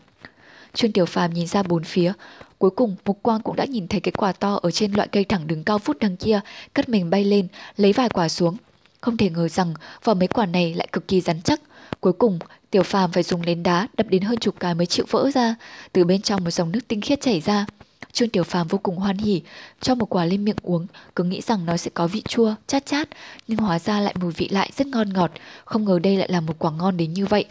Trương 0.73 0.91
Tiểu 0.91 1.05
Phàm 1.05 1.33
nhìn 1.33 1.47
ra 1.47 1.63
bốn 1.63 1.83
phía, 1.83 2.13
Cuối 2.57 2.69
cùng, 2.69 2.95
Mục 3.05 3.19
Quang 3.23 3.41
cũng 3.41 3.55
đã 3.55 3.65
nhìn 3.65 3.87
thấy 3.87 3.99
cái 3.99 4.11
quả 4.11 4.31
to 4.31 4.59
ở 4.61 4.71
trên 4.71 4.93
loại 4.93 5.07
cây 5.07 5.23
thẳng 5.23 5.47
đứng 5.47 5.63
cao 5.63 5.79
phút 5.79 5.97
đằng 5.99 6.17
kia, 6.17 6.39
cất 6.73 6.89
mình 6.89 7.09
bay 7.09 7.23
lên, 7.23 7.47
lấy 7.77 7.93
vài 7.93 8.09
quả 8.09 8.29
xuống. 8.29 8.57
Không 9.01 9.17
thể 9.17 9.29
ngờ 9.29 9.47
rằng 9.47 9.73
vỏ 10.03 10.13
mấy 10.13 10.27
quả 10.27 10.45
này 10.45 10.73
lại 10.73 10.87
cực 10.91 11.07
kỳ 11.07 11.21
rắn 11.21 11.41
chắc. 11.41 11.61
Cuối 11.99 12.13
cùng, 12.13 12.39
Tiểu 12.71 12.83
Phàm 12.83 13.11
phải 13.11 13.23
dùng 13.23 13.41
nến 13.41 13.63
đá 13.63 13.87
đập 13.97 14.07
đến 14.09 14.21
hơn 14.21 14.37
chục 14.37 14.55
cái 14.59 14.75
mới 14.75 14.85
chịu 14.85 15.05
vỡ 15.09 15.31
ra, 15.33 15.55
từ 15.91 16.03
bên 16.03 16.21
trong 16.21 16.43
một 16.43 16.49
dòng 16.49 16.71
nước 16.71 16.79
tinh 16.87 17.01
khiết 17.01 17.21
chảy 17.21 17.41
ra. 17.41 17.65
Trương 18.11 18.29
Tiểu 18.29 18.43
Phàm 18.43 18.67
vô 18.67 18.77
cùng 18.77 18.95
hoan 18.95 19.17
hỉ, 19.17 19.41
cho 19.81 19.95
một 19.95 20.05
quả 20.09 20.25
lên 20.25 20.45
miệng 20.45 20.55
uống, 20.61 20.87
cứ 21.15 21.23
nghĩ 21.23 21.41
rằng 21.41 21.65
nó 21.65 21.77
sẽ 21.77 21.91
có 21.93 22.07
vị 22.07 22.21
chua, 22.21 22.55
chát 22.67 22.85
chát, 22.85 23.09
nhưng 23.47 23.59
hóa 23.59 23.79
ra 23.79 23.99
lại 23.99 24.15
mùi 24.19 24.31
vị 24.31 24.47
lại 24.51 24.71
rất 24.77 24.87
ngon 24.87 25.13
ngọt, 25.13 25.31
không 25.65 25.85
ngờ 25.85 25.99
đây 25.99 26.17
lại 26.17 26.27
là 26.31 26.41
một 26.41 26.59
quả 26.59 26.71
ngon 26.71 26.97
đến 26.97 27.13
như 27.13 27.25
vậy. 27.25 27.45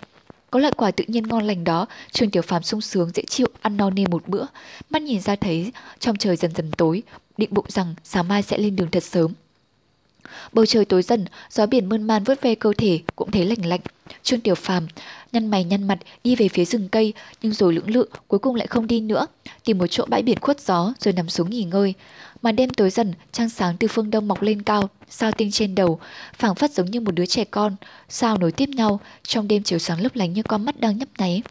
Có 0.51 0.61
loại 0.61 0.73
quả 0.77 0.91
tự 0.91 1.05
nhiên 1.09 1.29
ngon 1.29 1.45
lành 1.45 1.65
đó, 1.65 1.87
Trương 2.13 2.31
Tiểu 2.31 2.43
Phàm 2.43 2.63
sung 2.63 2.81
sướng 2.81 3.11
dễ 3.15 3.23
chịu 3.29 3.49
ăn 3.61 3.77
no 3.77 3.91
nê 3.91 4.05
một 4.07 4.29
bữa, 4.29 4.45
mắt 4.91 5.03
nhìn 5.03 5.21
ra 5.21 5.37
thấy 5.37 5.73
trong 5.99 6.17
trời 6.17 6.37
dần 6.37 6.55
dần 6.55 6.71
tối, 6.71 7.03
định 7.37 7.55
bụng 7.55 7.67
rằng 7.69 7.95
sáng 8.05 8.29
mai 8.29 8.43
sẽ 8.43 8.59
lên 8.59 8.77
đường 8.77 8.91
thật 8.91 9.05
sớm. 9.05 9.33
Bầu 10.53 10.67
trời 10.67 10.85
tối 10.85 11.03
dần, 11.03 11.25
gió 11.51 11.67
biển 11.67 11.89
mơn 11.89 12.03
man 12.03 12.25
vớt 12.25 12.43
ve 12.43 12.55
cơ 12.55 12.73
thể 12.79 13.01
cũng 13.17 13.31
thấy 13.31 13.45
lạnh 13.45 13.67
lạnh. 13.67 13.81
Trương 14.23 14.41
Tiểu 14.41 14.55
Phàm 14.55 14.87
nhăn 15.33 15.47
mày 15.51 15.65
nhăn 15.65 15.83
mặt 15.89 15.99
đi 16.25 16.37
về 16.37 16.49
phía 16.49 16.65
rừng 16.65 16.89
cây, 16.89 17.13
nhưng 17.43 17.53
rồi 17.53 17.75
lưỡng 17.75 17.91
lự 17.91 18.09
cuối 18.29 18.39
cùng 18.39 18.55
lại 18.55 18.67
không 18.67 18.87
đi 18.87 19.01
nữa, 19.01 19.27
tìm 19.65 19.79
một 19.79 19.87
chỗ 19.87 20.05
bãi 20.09 20.23
biển 20.23 20.41
khuất 20.41 20.61
gió 20.61 20.93
rồi 21.01 21.15
nằm 21.15 21.29
xuống 21.29 21.51
nghỉ 21.51 21.65
ngơi. 21.65 21.95
Màn 22.43 22.57
đêm 22.57 22.71
tối 22.71 22.91
dần, 22.91 23.13
trăng 23.33 23.49
sáng 23.49 23.77
từ 23.77 23.89
phương 23.89 24.11
đông 24.11 24.29
mọc 24.29 24.43
lên 24.43 24.63
cao, 24.63 24.89
sao 25.09 25.33
tinh 25.33 25.51
trên 25.51 25.75
đầu, 25.75 26.01
phảng 26.39 26.55
phất 26.55 26.73
giống 26.73 26.91
như 26.91 27.01
một 27.01 27.15
đứa 27.15 27.27
trẻ 27.27 27.45
con, 27.45 27.77
sao 28.09 28.39
nối 28.39 28.53
tiếp 28.53 28.69
nhau, 28.69 29.01
trong 29.27 29.49
đêm 29.49 29.63
chiều 29.63 29.79
sáng 29.79 30.01
lấp 30.01 30.17
lánh 30.17 30.33
như 30.33 30.43
con 30.43 30.65
mắt 30.65 30.81
đang 30.81 30.99
nhấp 30.99 31.09
nháy. 31.19 31.43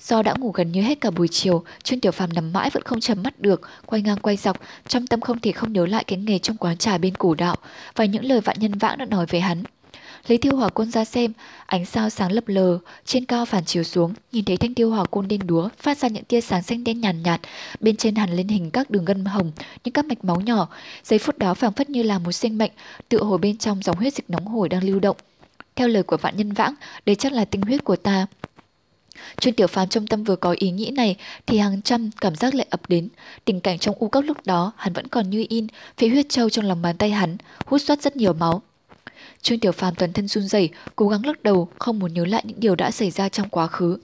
Do 0.00 0.22
đã 0.22 0.34
ngủ 0.38 0.50
gần 0.50 0.72
như 0.72 0.82
hết 0.82 1.00
cả 1.00 1.10
buổi 1.10 1.28
chiều, 1.28 1.64
Trương 1.82 2.00
Tiểu 2.00 2.12
Phàm 2.12 2.32
nằm 2.32 2.52
mãi 2.52 2.70
vẫn 2.70 2.82
không 2.82 3.00
chấm 3.00 3.22
mắt 3.22 3.40
được, 3.40 3.60
quay 3.86 4.02
ngang 4.02 4.18
quay 4.22 4.36
dọc, 4.36 4.60
trong 4.88 5.06
tâm 5.06 5.20
không 5.20 5.40
thể 5.40 5.52
không 5.52 5.72
nhớ 5.72 5.86
lại 5.86 6.04
cái 6.04 6.18
nghề 6.18 6.38
trong 6.38 6.56
quán 6.56 6.76
trà 6.76 6.98
bên 6.98 7.14
cổ 7.14 7.34
đạo 7.34 7.56
và 7.94 8.04
những 8.04 8.24
lời 8.24 8.40
vạn 8.40 8.56
nhân 8.60 8.78
vãng 8.78 8.98
đã 8.98 9.04
nói 9.04 9.26
về 9.28 9.40
hắn. 9.40 9.62
Lấy 10.28 10.38
tiêu 10.38 10.56
hỏa 10.56 10.68
côn 10.68 10.90
ra 10.90 11.04
xem, 11.04 11.32
ánh 11.66 11.84
sao 11.86 12.10
sáng 12.10 12.32
lập 12.32 12.44
lờ, 12.46 12.78
trên 13.04 13.24
cao 13.24 13.44
phản 13.44 13.64
chiếu 13.64 13.82
xuống, 13.82 14.14
nhìn 14.32 14.44
thấy 14.44 14.56
thanh 14.56 14.74
tiêu 14.74 14.90
hỏa 14.90 15.04
côn 15.04 15.28
đen 15.28 15.40
đúa 15.46 15.68
phát 15.78 15.98
ra 15.98 16.08
những 16.08 16.24
tia 16.24 16.40
sáng 16.40 16.62
xanh 16.62 16.84
đen 16.84 17.00
nhàn 17.00 17.22
nhạt, 17.22 17.40
nhạt, 17.40 17.50
bên 17.80 17.96
trên 17.96 18.14
hẳn 18.14 18.30
lên 18.30 18.48
hình 18.48 18.70
các 18.70 18.90
đường 18.90 19.04
gân 19.04 19.24
hồng, 19.24 19.52
những 19.84 19.92
các 19.92 20.04
mạch 20.04 20.24
máu 20.24 20.40
nhỏ, 20.40 20.68
giây 21.04 21.18
phút 21.18 21.38
đó 21.38 21.54
phảng 21.54 21.72
phất 21.72 21.90
như 21.90 22.02
là 22.02 22.18
một 22.18 22.32
sinh 22.32 22.58
mệnh, 22.58 22.72
tựa 23.08 23.22
hồ 23.22 23.38
bên 23.38 23.56
trong 23.56 23.82
dòng 23.82 23.96
huyết 23.96 24.14
dịch 24.14 24.30
nóng 24.30 24.46
hổi 24.46 24.68
đang 24.68 24.84
lưu 24.84 25.00
động. 25.00 25.16
Theo 25.76 25.88
lời 25.88 26.02
của 26.02 26.16
vạn 26.16 26.36
nhân 26.36 26.52
vãng, 26.52 26.74
đây 27.06 27.16
chắc 27.16 27.32
là 27.32 27.44
tinh 27.44 27.62
huyết 27.62 27.84
của 27.84 27.96
ta. 27.96 28.26
Trương 29.40 29.54
Tiểu 29.54 29.66
Phàm 29.66 29.88
trong 29.88 30.06
tâm 30.06 30.24
vừa 30.24 30.36
có 30.36 30.54
ý 30.58 30.70
nghĩ 30.70 30.90
này 30.90 31.16
thì 31.46 31.58
hàng 31.58 31.82
trăm 31.82 32.10
cảm 32.20 32.34
giác 32.34 32.54
lại 32.54 32.66
ập 32.70 32.80
đến. 32.88 33.08
Tình 33.44 33.60
cảnh 33.60 33.78
trong 33.78 33.94
u 33.98 34.08
cốc 34.08 34.24
lúc 34.24 34.36
đó 34.44 34.72
hắn 34.76 34.92
vẫn 34.92 35.08
còn 35.08 35.30
như 35.30 35.46
in, 35.48 35.66
phía 35.98 36.08
huyết 36.08 36.28
châu 36.28 36.50
trong 36.50 36.64
lòng 36.64 36.82
bàn 36.82 36.96
tay 36.96 37.10
hắn 37.10 37.36
hút 37.66 37.82
xuất 37.82 38.02
rất 38.02 38.16
nhiều 38.16 38.32
máu. 38.32 38.62
Trương 39.42 39.60
Tiểu 39.60 39.72
Phàm 39.72 39.94
toàn 39.94 40.12
thân 40.12 40.28
run 40.28 40.44
rẩy, 40.44 40.70
cố 40.96 41.08
gắng 41.08 41.26
lắc 41.26 41.42
đầu, 41.42 41.68
không 41.78 41.98
muốn 41.98 42.14
nhớ 42.14 42.24
lại 42.24 42.42
những 42.46 42.60
điều 42.60 42.74
đã 42.74 42.90
xảy 42.90 43.10
ra 43.10 43.28
trong 43.28 43.48
quá 43.48 43.66
khứ. 43.66 43.98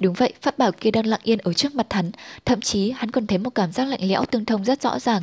Đúng 0.00 0.14
vậy, 0.14 0.32
pháp 0.42 0.58
bảo 0.58 0.72
kia 0.72 0.90
đang 0.90 1.06
lặng 1.06 1.20
yên 1.22 1.38
ở 1.38 1.52
trước 1.52 1.74
mặt 1.74 1.86
hắn, 1.90 2.10
thậm 2.44 2.60
chí 2.60 2.90
hắn 2.90 3.10
còn 3.10 3.26
thấy 3.26 3.38
một 3.38 3.50
cảm 3.50 3.72
giác 3.72 3.84
lạnh 3.84 4.00
lẽo 4.02 4.24
tương 4.24 4.44
thông 4.44 4.64
rất 4.64 4.82
rõ 4.82 4.98
ràng, 4.98 5.22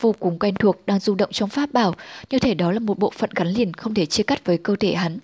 vô 0.00 0.14
cùng 0.20 0.38
quen 0.38 0.54
thuộc 0.54 0.76
đang 0.86 1.00
du 1.00 1.14
động 1.14 1.32
trong 1.32 1.48
pháp 1.48 1.72
bảo, 1.72 1.94
như 2.30 2.38
thể 2.38 2.54
đó 2.54 2.72
là 2.72 2.78
một 2.78 2.98
bộ 2.98 3.12
phận 3.18 3.30
gắn 3.34 3.48
liền 3.48 3.72
không 3.72 3.94
thể 3.94 4.06
chia 4.06 4.22
cắt 4.22 4.44
với 4.44 4.58
cơ 4.58 4.76
thể 4.80 4.94
hắn. 4.94 5.18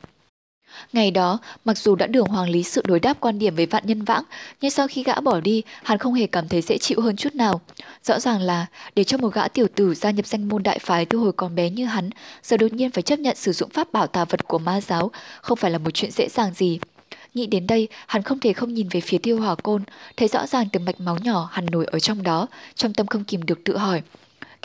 Ngày 0.93 1.11
đó, 1.11 1.39
mặc 1.65 1.79
dù 1.79 1.95
đã 1.95 2.07
đường 2.07 2.27
Hoàng 2.27 2.49
Lý 2.49 2.63
sự 2.63 2.83
đối 2.85 3.01
đáp 3.01 3.17
quan 3.21 3.39
điểm 3.39 3.57
với 3.57 3.67
vạn 3.67 3.87
nhân 3.87 4.05
vãng, 4.05 4.25
nhưng 4.61 4.71
sau 4.71 4.89
khi 4.89 5.03
gã 5.03 5.21
bỏ 5.21 5.41
đi, 5.41 5.63
hắn 5.83 5.99
không 5.99 6.15
hề 6.15 6.27
cảm 6.27 6.49
thấy 6.49 6.63
dễ 6.63 6.79
chịu 6.79 7.01
hơn 7.01 7.17
chút 7.17 7.35
nào. 7.35 7.61
Rõ 8.03 8.21
ràng 8.21 8.41
là, 8.41 8.67
để 8.95 9.05
cho 9.05 9.19
một 9.19 9.35
gã 9.35 9.49
tiểu 9.49 9.67
tử 9.75 9.95
gia 9.95 10.11
nhập 10.11 10.27
danh 10.27 10.49
môn 10.49 10.63
đại 10.63 10.79
phái 10.79 11.07
từ 11.07 11.19
hồi 11.19 11.33
còn 11.33 11.55
bé 11.55 11.71
như 11.71 11.87
hắn, 11.87 12.11
giờ 12.43 12.57
đột 12.57 12.73
nhiên 12.73 12.91
phải 12.91 13.03
chấp 13.03 13.19
nhận 13.19 13.37
sử 13.37 13.53
dụng 13.53 13.71
pháp 13.71 13.93
bảo 13.93 14.07
tà 14.07 14.25
vật 14.25 14.49
của 14.49 14.59
ma 14.59 14.81
giáo, 14.81 15.11
không 15.41 15.59
phải 15.59 15.71
là 15.71 15.79
một 15.79 15.91
chuyện 15.91 16.11
dễ 16.11 16.29
dàng 16.29 16.55
gì. 16.55 16.79
Nghĩ 17.35 17.47
đến 17.47 17.67
đây, 17.67 17.89
hắn 18.07 18.23
không 18.23 18.41
thể 18.41 18.53
không 18.53 18.75
nhìn 18.75 18.89
về 18.89 19.01
phía 19.01 19.19
tiêu 19.19 19.41
hỏa 19.41 19.55
côn, 19.55 19.83
thấy 20.17 20.29
rõ 20.29 20.47
ràng 20.47 20.69
từng 20.73 20.85
mạch 20.85 21.01
máu 21.01 21.17
nhỏ 21.23 21.49
hằn 21.53 21.67
nổi 21.67 21.87
ở 21.91 21.99
trong 21.99 22.23
đó, 22.23 22.47
trong 22.75 22.95
tâm 22.95 23.07
không 23.07 23.25
kìm 23.25 23.43
được 23.43 23.65
tự 23.65 23.77
hỏi. 23.77 24.03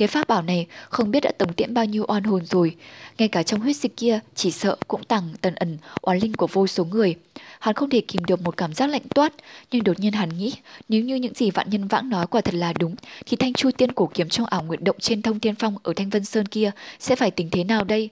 Cái 0.01 0.07
pháp 0.07 0.27
bảo 0.27 0.41
này 0.41 0.67
không 0.89 1.11
biết 1.11 1.19
đã 1.19 1.31
tống 1.37 1.53
tiễn 1.53 1.73
bao 1.73 1.85
nhiêu 1.85 2.05
oan 2.07 2.23
hồn 2.23 2.45
rồi. 2.45 2.75
Ngay 3.17 3.27
cả 3.27 3.43
trong 3.43 3.59
huyết 3.59 3.75
dịch 3.75 3.97
kia 3.97 4.19
chỉ 4.35 4.51
sợ 4.51 4.75
cũng 4.87 5.03
tàng 5.03 5.29
tần 5.41 5.55
ẩn 5.55 5.77
oán 6.01 6.19
linh 6.19 6.33
của 6.33 6.47
vô 6.47 6.67
số 6.67 6.85
người. 6.85 7.15
Hắn 7.59 7.75
không 7.75 7.89
thể 7.89 8.01
kìm 8.01 8.25
được 8.25 8.41
một 8.41 8.57
cảm 8.57 8.73
giác 8.73 8.87
lạnh 8.87 9.01
toát, 9.15 9.33
nhưng 9.71 9.83
đột 9.83 9.99
nhiên 9.99 10.13
hắn 10.13 10.29
nghĩ 10.37 10.53
nếu 10.89 11.01
như 11.01 11.15
những 11.15 11.33
gì 11.33 11.51
vạn 11.51 11.69
nhân 11.69 11.87
vãng 11.87 12.09
nói 12.09 12.27
quả 12.27 12.41
thật 12.41 12.53
là 12.53 12.73
đúng, 12.79 12.95
thì 13.25 13.37
thanh 13.37 13.53
chu 13.53 13.71
tiên 13.71 13.91
cổ 13.91 14.09
kiếm 14.13 14.29
trong 14.29 14.45
ảo 14.45 14.63
nguyện 14.63 14.83
động 14.83 14.95
trên 14.99 15.21
thông 15.21 15.39
tiên 15.39 15.55
phong 15.55 15.75
ở 15.83 15.93
Thanh 15.95 16.09
Vân 16.09 16.25
Sơn 16.25 16.45
kia 16.45 16.71
sẽ 16.99 17.15
phải 17.15 17.31
tính 17.31 17.49
thế 17.51 17.63
nào 17.63 17.83
đây? 17.83 18.09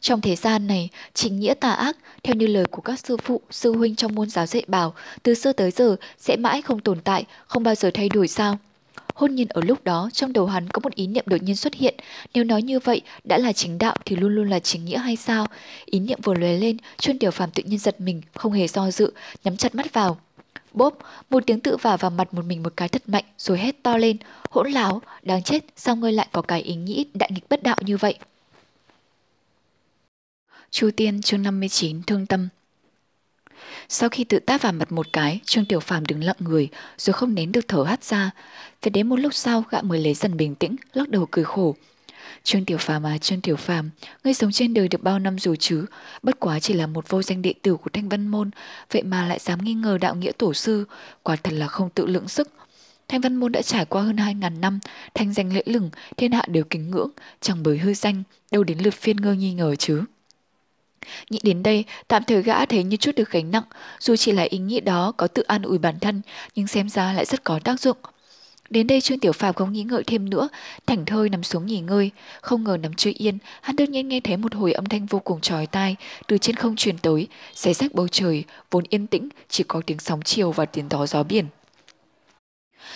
Trong 0.00 0.20
thế 0.20 0.36
gian 0.36 0.66
này, 0.66 0.88
chính 1.14 1.40
nghĩa 1.40 1.54
tà 1.54 1.70
ác, 1.70 1.96
theo 2.22 2.34
như 2.34 2.46
lời 2.46 2.64
của 2.70 2.82
các 2.82 3.00
sư 3.00 3.16
phụ, 3.16 3.40
sư 3.50 3.72
huynh 3.72 3.96
trong 3.96 4.14
môn 4.14 4.30
giáo 4.30 4.46
dạy 4.46 4.64
bảo, 4.66 4.94
từ 5.22 5.34
xưa 5.34 5.52
tới 5.52 5.70
giờ 5.70 5.96
sẽ 6.18 6.36
mãi 6.36 6.62
không 6.62 6.80
tồn 6.80 7.00
tại, 7.00 7.24
không 7.46 7.62
bao 7.62 7.74
giờ 7.74 7.90
thay 7.94 8.08
đổi 8.08 8.28
sao? 8.28 8.58
Hôn 9.14 9.34
nhiên 9.34 9.48
ở 9.48 9.62
lúc 9.64 9.84
đó 9.84 10.10
trong 10.12 10.32
đầu 10.32 10.46
hắn 10.46 10.68
có 10.68 10.80
một 10.80 10.94
ý 10.94 11.06
niệm 11.06 11.24
đột 11.26 11.42
nhiên 11.42 11.56
xuất 11.56 11.74
hiện, 11.74 11.94
nếu 12.34 12.44
nói 12.44 12.62
như 12.62 12.78
vậy 12.78 13.00
đã 13.24 13.38
là 13.38 13.52
chính 13.52 13.78
đạo 13.78 13.96
thì 14.04 14.16
luôn 14.16 14.34
luôn 14.34 14.50
là 14.50 14.58
chính 14.58 14.84
nghĩa 14.84 14.98
hay 14.98 15.16
sao? 15.16 15.46
Ý 15.84 16.00
niệm 16.00 16.18
vừa 16.22 16.34
lóe 16.34 16.58
lên, 16.58 16.76
Chuân 16.98 17.18
Tiểu 17.18 17.30
Phàm 17.30 17.50
tự 17.50 17.62
nhiên 17.62 17.78
giật 17.78 18.00
mình, 18.00 18.22
không 18.34 18.52
hề 18.52 18.68
do 18.68 18.90
dự, 18.90 19.12
nhắm 19.44 19.56
chặt 19.56 19.74
mắt 19.74 19.92
vào. 19.92 20.18
Bốp, 20.72 20.98
một 21.30 21.42
tiếng 21.46 21.60
tự 21.60 21.76
vả 21.76 21.96
vào 21.96 22.10
mặt 22.10 22.34
một 22.34 22.44
mình 22.44 22.62
một 22.62 22.72
cái 22.76 22.88
thật 22.88 23.02
mạnh 23.06 23.24
rồi 23.38 23.58
hét 23.58 23.82
to 23.82 23.96
lên, 23.96 24.16
hỗn 24.50 24.70
láo, 24.70 25.02
đáng 25.22 25.42
chết, 25.42 25.64
sao 25.76 25.96
ngươi 25.96 26.12
lại 26.12 26.28
có 26.32 26.42
cái 26.42 26.62
ý 26.62 26.74
nghĩ 26.74 27.06
đại 27.14 27.30
nghịch 27.32 27.48
bất 27.48 27.62
đạo 27.62 27.76
như 27.80 27.96
vậy? 27.96 28.18
Chu 30.70 30.90
Tiên 30.96 31.22
chương 31.22 31.42
59 31.42 32.02
Thương 32.02 32.26
Tâm 32.26 32.48
sau 33.94 34.08
khi 34.08 34.24
tự 34.24 34.38
tát 34.38 34.62
vào 34.62 34.72
mặt 34.72 34.92
một 34.92 35.06
cái, 35.12 35.40
Trương 35.44 35.64
Tiểu 35.64 35.80
Phàm 35.80 36.04
đứng 36.04 36.24
lặng 36.24 36.36
người, 36.38 36.68
rồi 36.98 37.14
không 37.14 37.34
nén 37.34 37.52
được 37.52 37.68
thở 37.68 37.82
hắt 37.82 38.04
ra. 38.04 38.30
Phải 38.82 38.90
đến 38.90 39.08
một 39.08 39.16
lúc 39.16 39.34
sau, 39.34 39.64
gã 39.70 39.82
mới 39.82 40.00
lấy 40.00 40.14
dần 40.14 40.36
bình 40.36 40.54
tĩnh, 40.54 40.76
lắc 40.92 41.08
đầu 41.08 41.26
cười 41.30 41.44
khổ. 41.44 41.74
Trương 42.42 42.64
Tiểu 42.64 42.78
Phàm 42.78 43.06
à, 43.06 43.18
Trương 43.18 43.40
Tiểu 43.40 43.56
Phàm, 43.56 43.90
ngươi 44.24 44.34
sống 44.34 44.52
trên 44.52 44.74
đời 44.74 44.88
được 44.88 45.02
bao 45.02 45.18
năm 45.18 45.38
rồi 45.38 45.56
chứ, 45.56 45.86
bất 46.22 46.40
quá 46.40 46.60
chỉ 46.60 46.74
là 46.74 46.86
một 46.86 47.08
vô 47.08 47.22
danh 47.22 47.42
đệ 47.42 47.54
tử 47.62 47.76
của 47.76 47.90
Thanh 47.92 48.08
Văn 48.08 48.26
Môn, 48.28 48.50
vậy 48.92 49.02
mà 49.02 49.26
lại 49.26 49.38
dám 49.38 49.64
nghi 49.64 49.74
ngờ 49.74 49.98
đạo 50.00 50.14
nghĩa 50.14 50.32
tổ 50.32 50.54
sư, 50.54 50.84
quả 51.22 51.36
thật 51.36 51.52
là 51.52 51.66
không 51.66 51.90
tự 51.90 52.06
lượng 52.06 52.28
sức. 52.28 52.48
Thanh 53.08 53.20
Văn 53.20 53.36
Môn 53.36 53.52
đã 53.52 53.62
trải 53.62 53.84
qua 53.84 54.02
hơn 54.02 54.16
2.000 54.16 54.60
năm, 54.60 54.78
thanh 55.14 55.32
danh 55.32 55.54
lễ 55.54 55.62
lừng, 55.66 55.90
thiên 56.16 56.32
hạ 56.32 56.42
đều 56.48 56.64
kính 56.64 56.90
ngưỡng, 56.90 57.10
chẳng 57.40 57.62
bởi 57.62 57.78
hư 57.78 57.94
danh, 57.94 58.22
đâu 58.50 58.64
đến 58.64 58.78
lượt 58.78 58.94
phiên 58.94 59.16
ngơ 59.16 59.32
nghi 59.34 59.54
ngờ 59.54 59.76
chứ. 59.76 60.02
Nghĩ 61.30 61.38
đến 61.42 61.62
đây, 61.62 61.84
tạm 62.08 62.22
thời 62.26 62.42
gã 62.42 62.66
thấy 62.66 62.84
như 62.84 62.96
chút 62.96 63.14
được 63.16 63.30
gánh 63.30 63.50
nặng, 63.50 63.64
dù 64.00 64.16
chỉ 64.16 64.32
là 64.32 64.42
ý 64.42 64.58
nghĩ 64.58 64.80
đó 64.80 65.12
có 65.16 65.26
tự 65.26 65.42
an 65.42 65.62
ủi 65.62 65.78
bản 65.78 65.98
thân, 66.00 66.22
nhưng 66.54 66.66
xem 66.66 66.88
ra 66.88 67.12
lại 67.12 67.24
rất 67.24 67.44
có 67.44 67.58
tác 67.64 67.80
dụng. 67.80 67.96
Đến 68.70 68.86
đây 68.86 69.00
Trương 69.00 69.18
Tiểu 69.18 69.32
Phạm 69.32 69.54
không 69.54 69.72
nghĩ 69.72 69.82
ngợi 69.82 70.04
thêm 70.04 70.30
nữa, 70.30 70.48
thảnh 70.86 71.04
thơi 71.04 71.28
nằm 71.28 71.42
xuống 71.42 71.66
nghỉ 71.66 71.80
ngơi, 71.80 72.10
không 72.40 72.64
ngờ 72.64 72.76
nằm 72.82 72.94
chưa 72.94 73.10
yên, 73.14 73.38
hắn 73.60 73.76
đột 73.76 73.88
nhiên 73.88 74.08
nghe 74.08 74.20
thấy 74.20 74.36
một 74.36 74.54
hồi 74.54 74.72
âm 74.72 74.84
thanh 74.84 75.06
vô 75.06 75.18
cùng 75.18 75.40
trói 75.40 75.66
tai 75.66 75.96
từ 76.26 76.38
trên 76.38 76.56
không 76.56 76.76
truyền 76.76 76.98
tới, 76.98 77.28
xé 77.54 77.74
rách 77.74 77.94
bầu 77.94 78.08
trời, 78.08 78.44
vốn 78.70 78.84
yên 78.88 79.06
tĩnh, 79.06 79.28
chỉ 79.48 79.64
có 79.68 79.82
tiếng 79.86 79.98
sóng 79.98 80.22
chiều 80.22 80.52
và 80.52 80.64
tiếng 80.64 80.88
gió 80.90 81.06
gió 81.06 81.22
biển. 81.22 81.46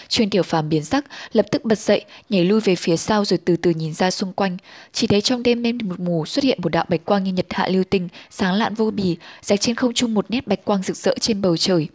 Chuyên 0.09 0.30
tiểu 0.30 0.43
phàm 0.43 0.68
biến 0.68 0.84
sắc, 0.84 1.05
lập 1.32 1.47
tức 1.51 1.64
bật 1.64 1.78
dậy, 1.78 2.05
nhảy 2.28 2.45
lui 2.45 2.61
về 2.61 2.76
phía 2.76 2.97
sau 2.97 3.24
rồi 3.24 3.39
từ 3.45 3.57
từ 3.57 3.70
nhìn 3.70 3.95
ra 3.95 4.11
xung 4.11 4.32
quanh. 4.32 4.57
Chỉ 4.93 5.07
thấy 5.07 5.20
trong 5.20 5.43
đêm 5.43 5.62
đêm 5.62 5.78
một 5.84 6.01
mù 6.01 6.26
xuất 6.26 6.45
hiện 6.45 6.59
một 6.62 6.68
đạo 6.68 6.84
bạch 6.89 7.05
quang 7.05 7.24
như 7.24 7.32
nhật 7.32 7.47
hạ 7.51 7.68
lưu 7.68 7.84
tinh, 7.84 8.09
sáng 8.30 8.55
lạn 8.55 8.74
vô 8.74 8.91
bì, 8.91 9.16
rạch 9.43 9.61
trên 9.61 9.76
không 9.76 9.95
trung 9.95 10.14
một 10.14 10.30
nét 10.30 10.47
bạch 10.47 10.64
quang 10.64 10.82
rực 10.82 10.97
rỡ 10.97 11.14
trên 11.20 11.43
bầu 11.43 11.57
trời. 11.57 11.89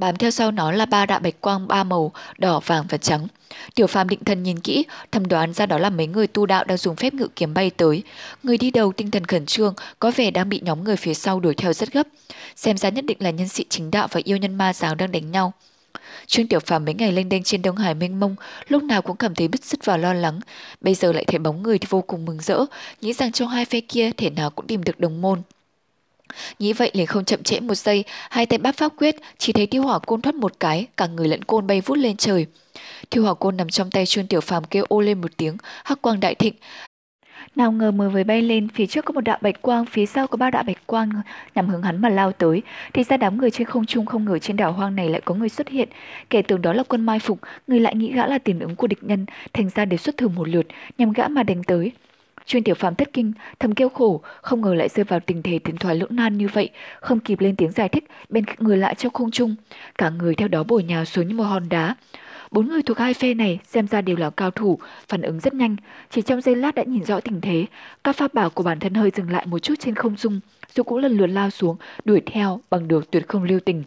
Bám 0.00 0.16
theo 0.16 0.30
sau 0.30 0.50
nó 0.50 0.72
là 0.72 0.86
ba 0.86 1.06
đạo 1.06 1.20
bạch 1.20 1.40
quang 1.40 1.68
ba 1.68 1.84
màu, 1.84 2.12
đỏ, 2.38 2.60
vàng 2.66 2.84
và 2.88 2.98
trắng. 2.98 3.26
Tiểu 3.74 3.86
phàm 3.86 4.08
định 4.08 4.24
thần 4.24 4.42
nhìn 4.42 4.60
kỹ, 4.60 4.84
thầm 5.12 5.28
đoán 5.28 5.52
ra 5.52 5.66
đó 5.66 5.78
là 5.78 5.90
mấy 5.90 6.06
người 6.06 6.26
tu 6.26 6.46
đạo 6.46 6.64
đang 6.64 6.78
dùng 6.78 6.96
phép 6.96 7.14
ngự 7.14 7.28
kiếm 7.36 7.54
bay 7.54 7.70
tới. 7.70 8.02
Người 8.42 8.58
đi 8.58 8.70
đầu 8.70 8.92
tinh 8.92 9.10
thần 9.10 9.24
khẩn 9.24 9.46
trương, 9.46 9.74
có 9.98 10.12
vẻ 10.16 10.30
đang 10.30 10.48
bị 10.48 10.60
nhóm 10.64 10.84
người 10.84 10.96
phía 10.96 11.14
sau 11.14 11.40
đuổi 11.40 11.54
theo 11.54 11.72
rất 11.72 11.92
gấp. 11.92 12.06
Xem 12.56 12.76
ra 12.76 12.88
nhất 12.88 13.04
định 13.04 13.18
là 13.20 13.30
nhân 13.30 13.48
sĩ 13.48 13.64
chính 13.68 13.90
đạo 13.90 14.08
và 14.10 14.20
yêu 14.24 14.36
nhân 14.36 14.54
ma 14.54 14.72
giáo 14.72 14.94
đang 14.94 15.12
đánh 15.12 15.30
nhau. 15.30 15.52
Trương 16.26 16.48
Tiểu 16.48 16.60
Phàm 16.60 16.84
mấy 16.84 16.94
ngày 16.94 17.12
lênh 17.12 17.28
đênh 17.28 17.42
trên 17.42 17.62
Đông 17.62 17.76
Hải 17.76 17.94
mênh 17.94 18.20
mông, 18.20 18.36
lúc 18.68 18.82
nào 18.82 19.02
cũng 19.02 19.16
cảm 19.16 19.34
thấy 19.34 19.48
bứt 19.48 19.64
rứt 19.64 19.84
và 19.84 19.96
lo 19.96 20.12
lắng. 20.12 20.40
Bây 20.80 20.94
giờ 20.94 21.12
lại 21.12 21.24
thấy 21.24 21.38
bóng 21.38 21.62
người 21.62 21.78
thì 21.78 21.86
vô 21.90 22.02
cùng 22.02 22.24
mừng 22.24 22.40
rỡ, 22.40 22.64
nghĩ 23.00 23.12
rằng 23.12 23.32
trong 23.32 23.48
hai 23.48 23.64
phe 23.64 23.80
kia 23.80 24.10
thể 24.16 24.30
nào 24.30 24.50
cũng 24.50 24.66
tìm 24.66 24.84
được 24.84 25.00
đồng 25.00 25.20
môn. 25.20 25.42
Nghĩ 26.58 26.72
vậy 26.72 26.90
liền 26.94 27.06
không 27.06 27.24
chậm 27.24 27.42
trễ 27.42 27.60
một 27.60 27.74
giây, 27.74 28.04
hai 28.30 28.46
tay 28.46 28.58
bắp 28.58 28.76
pháp 28.76 28.92
quyết, 28.98 29.16
chỉ 29.38 29.52
thấy 29.52 29.66
tiêu 29.66 29.82
hỏa 29.82 29.98
côn 29.98 30.20
thoát 30.20 30.34
một 30.34 30.52
cái, 30.60 30.86
cả 30.96 31.06
người 31.06 31.28
lẫn 31.28 31.44
côn 31.44 31.66
bay 31.66 31.80
vút 31.80 31.98
lên 31.98 32.16
trời. 32.16 32.46
thiêu 33.10 33.22
hỏa 33.22 33.34
côn 33.34 33.56
nằm 33.56 33.68
trong 33.68 33.90
tay 33.90 34.06
Trương 34.06 34.26
Tiểu 34.26 34.40
Phàm 34.40 34.64
kêu 34.64 34.84
ô 34.88 35.00
lên 35.00 35.20
một 35.20 35.30
tiếng, 35.36 35.56
hắc 35.84 36.02
quang 36.02 36.20
đại 36.20 36.34
thịnh, 36.34 36.54
nào 37.56 37.72
ngờ 37.72 37.90
mới 37.90 38.08
với 38.08 38.24
bay 38.24 38.42
lên, 38.42 38.68
phía 38.68 38.86
trước 38.86 39.04
có 39.04 39.12
một 39.12 39.20
đạo 39.20 39.38
bạch 39.40 39.62
quang, 39.62 39.86
phía 39.86 40.06
sau 40.06 40.26
có 40.26 40.36
ba 40.36 40.50
đạo 40.50 40.62
bạch 40.62 40.86
quang 40.86 41.10
nhằm 41.54 41.68
hướng 41.68 41.82
hắn 41.82 42.00
mà 42.00 42.08
lao 42.08 42.32
tới. 42.32 42.62
Thì 42.92 43.04
ra 43.04 43.16
đám 43.16 43.38
người 43.38 43.50
trên 43.50 43.66
không 43.66 43.86
trung 43.86 44.06
không 44.06 44.24
ngờ 44.24 44.38
trên 44.38 44.56
đảo 44.56 44.72
hoang 44.72 44.96
này 44.96 45.08
lại 45.08 45.20
có 45.24 45.34
người 45.34 45.48
xuất 45.48 45.68
hiện. 45.68 45.88
Kẻ 46.30 46.42
tưởng 46.42 46.62
đó 46.62 46.72
là 46.72 46.82
quân 46.82 47.06
mai 47.06 47.18
phục, 47.18 47.38
người 47.66 47.80
lại 47.80 47.94
nghĩ 47.94 48.12
gã 48.12 48.26
là 48.26 48.38
tiền 48.38 48.60
ứng 48.60 48.76
của 48.76 48.86
địch 48.86 49.02
nhân, 49.02 49.26
thành 49.52 49.68
ra 49.68 49.84
để 49.84 49.96
xuất 49.96 50.16
thử 50.16 50.28
một 50.28 50.48
lượt, 50.48 50.66
nhằm 50.98 51.12
gã 51.12 51.28
mà 51.28 51.42
đánh 51.42 51.62
tới. 51.62 51.92
Chuyên 52.46 52.64
tiểu 52.64 52.74
phàm 52.74 52.94
thất 52.94 53.12
kinh, 53.12 53.32
thầm 53.58 53.74
kêu 53.74 53.88
khổ, 53.88 54.20
không 54.42 54.60
ngờ 54.60 54.74
lại 54.74 54.88
rơi 54.88 55.04
vào 55.04 55.20
tình 55.20 55.42
thế 55.42 55.58
tiến 55.58 55.76
thoái 55.76 55.94
lưỡng 55.96 56.16
nan 56.16 56.38
như 56.38 56.48
vậy, 56.52 56.70
không 57.00 57.20
kịp 57.20 57.40
lên 57.40 57.56
tiếng 57.56 57.72
giải 57.72 57.88
thích, 57.88 58.04
bên 58.28 58.44
người 58.58 58.76
lại 58.76 58.94
trong 58.94 59.12
không 59.12 59.30
trung, 59.30 59.54
cả 59.98 60.10
người 60.10 60.34
theo 60.34 60.48
đó 60.48 60.62
bổ 60.62 60.78
nhào 60.78 61.04
xuống 61.04 61.28
như 61.28 61.34
một 61.34 61.44
hòn 61.44 61.68
đá. 61.68 61.94
Bốn 62.54 62.68
người 62.68 62.82
thuộc 62.82 62.98
hai 62.98 63.14
phe 63.14 63.34
này 63.34 63.58
xem 63.64 63.88
ra 63.88 64.00
đều 64.00 64.16
là 64.16 64.30
cao 64.30 64.50
thủ, 64.50 64.78
phản 65.08 65.22
ứng 65.22 65.40
rất 65.40 65.54
nhanh. 65.54 65.76
Chỉ 66.10 66.22
trong 66.22 66.40
giây 66.40 66.56
lát 66.56 66.74
đã 66.74 66.82
nhìn 66.82 67.04
rõ 67.04 67.20
tình 67.20 67.40
thế, 67.40 67.66
các 68.04 68.16
pháp 68.16 68.34
bảo 68.34 68.50
của 68.50 68.62
bản 68.62 68.80
thân 68.80 68.94
hơi 68.94 69.10
dừng 69.16 69.30
lại 69.30 69.46
một 69.46 69.58
chút 69.58 69.74
trên 69.78 69.94
không 69.94 70.16
dung 70.16 70.40
rồi 70.74 70.84
cũng 70.84 70.98
lần 70.98 71.16
lượt 71.16 71.26
lao 71.26 71.50
xuống, 71.50 71.76
đuổi 72.04 72.22
theo 72.26 72.60
bằng 72.70 72.88
đường 72.88 73.02
tuyệt 73.10 73.28
không 73.28 73.44
lưu 73.44 73.60
tình. 73.60 73.84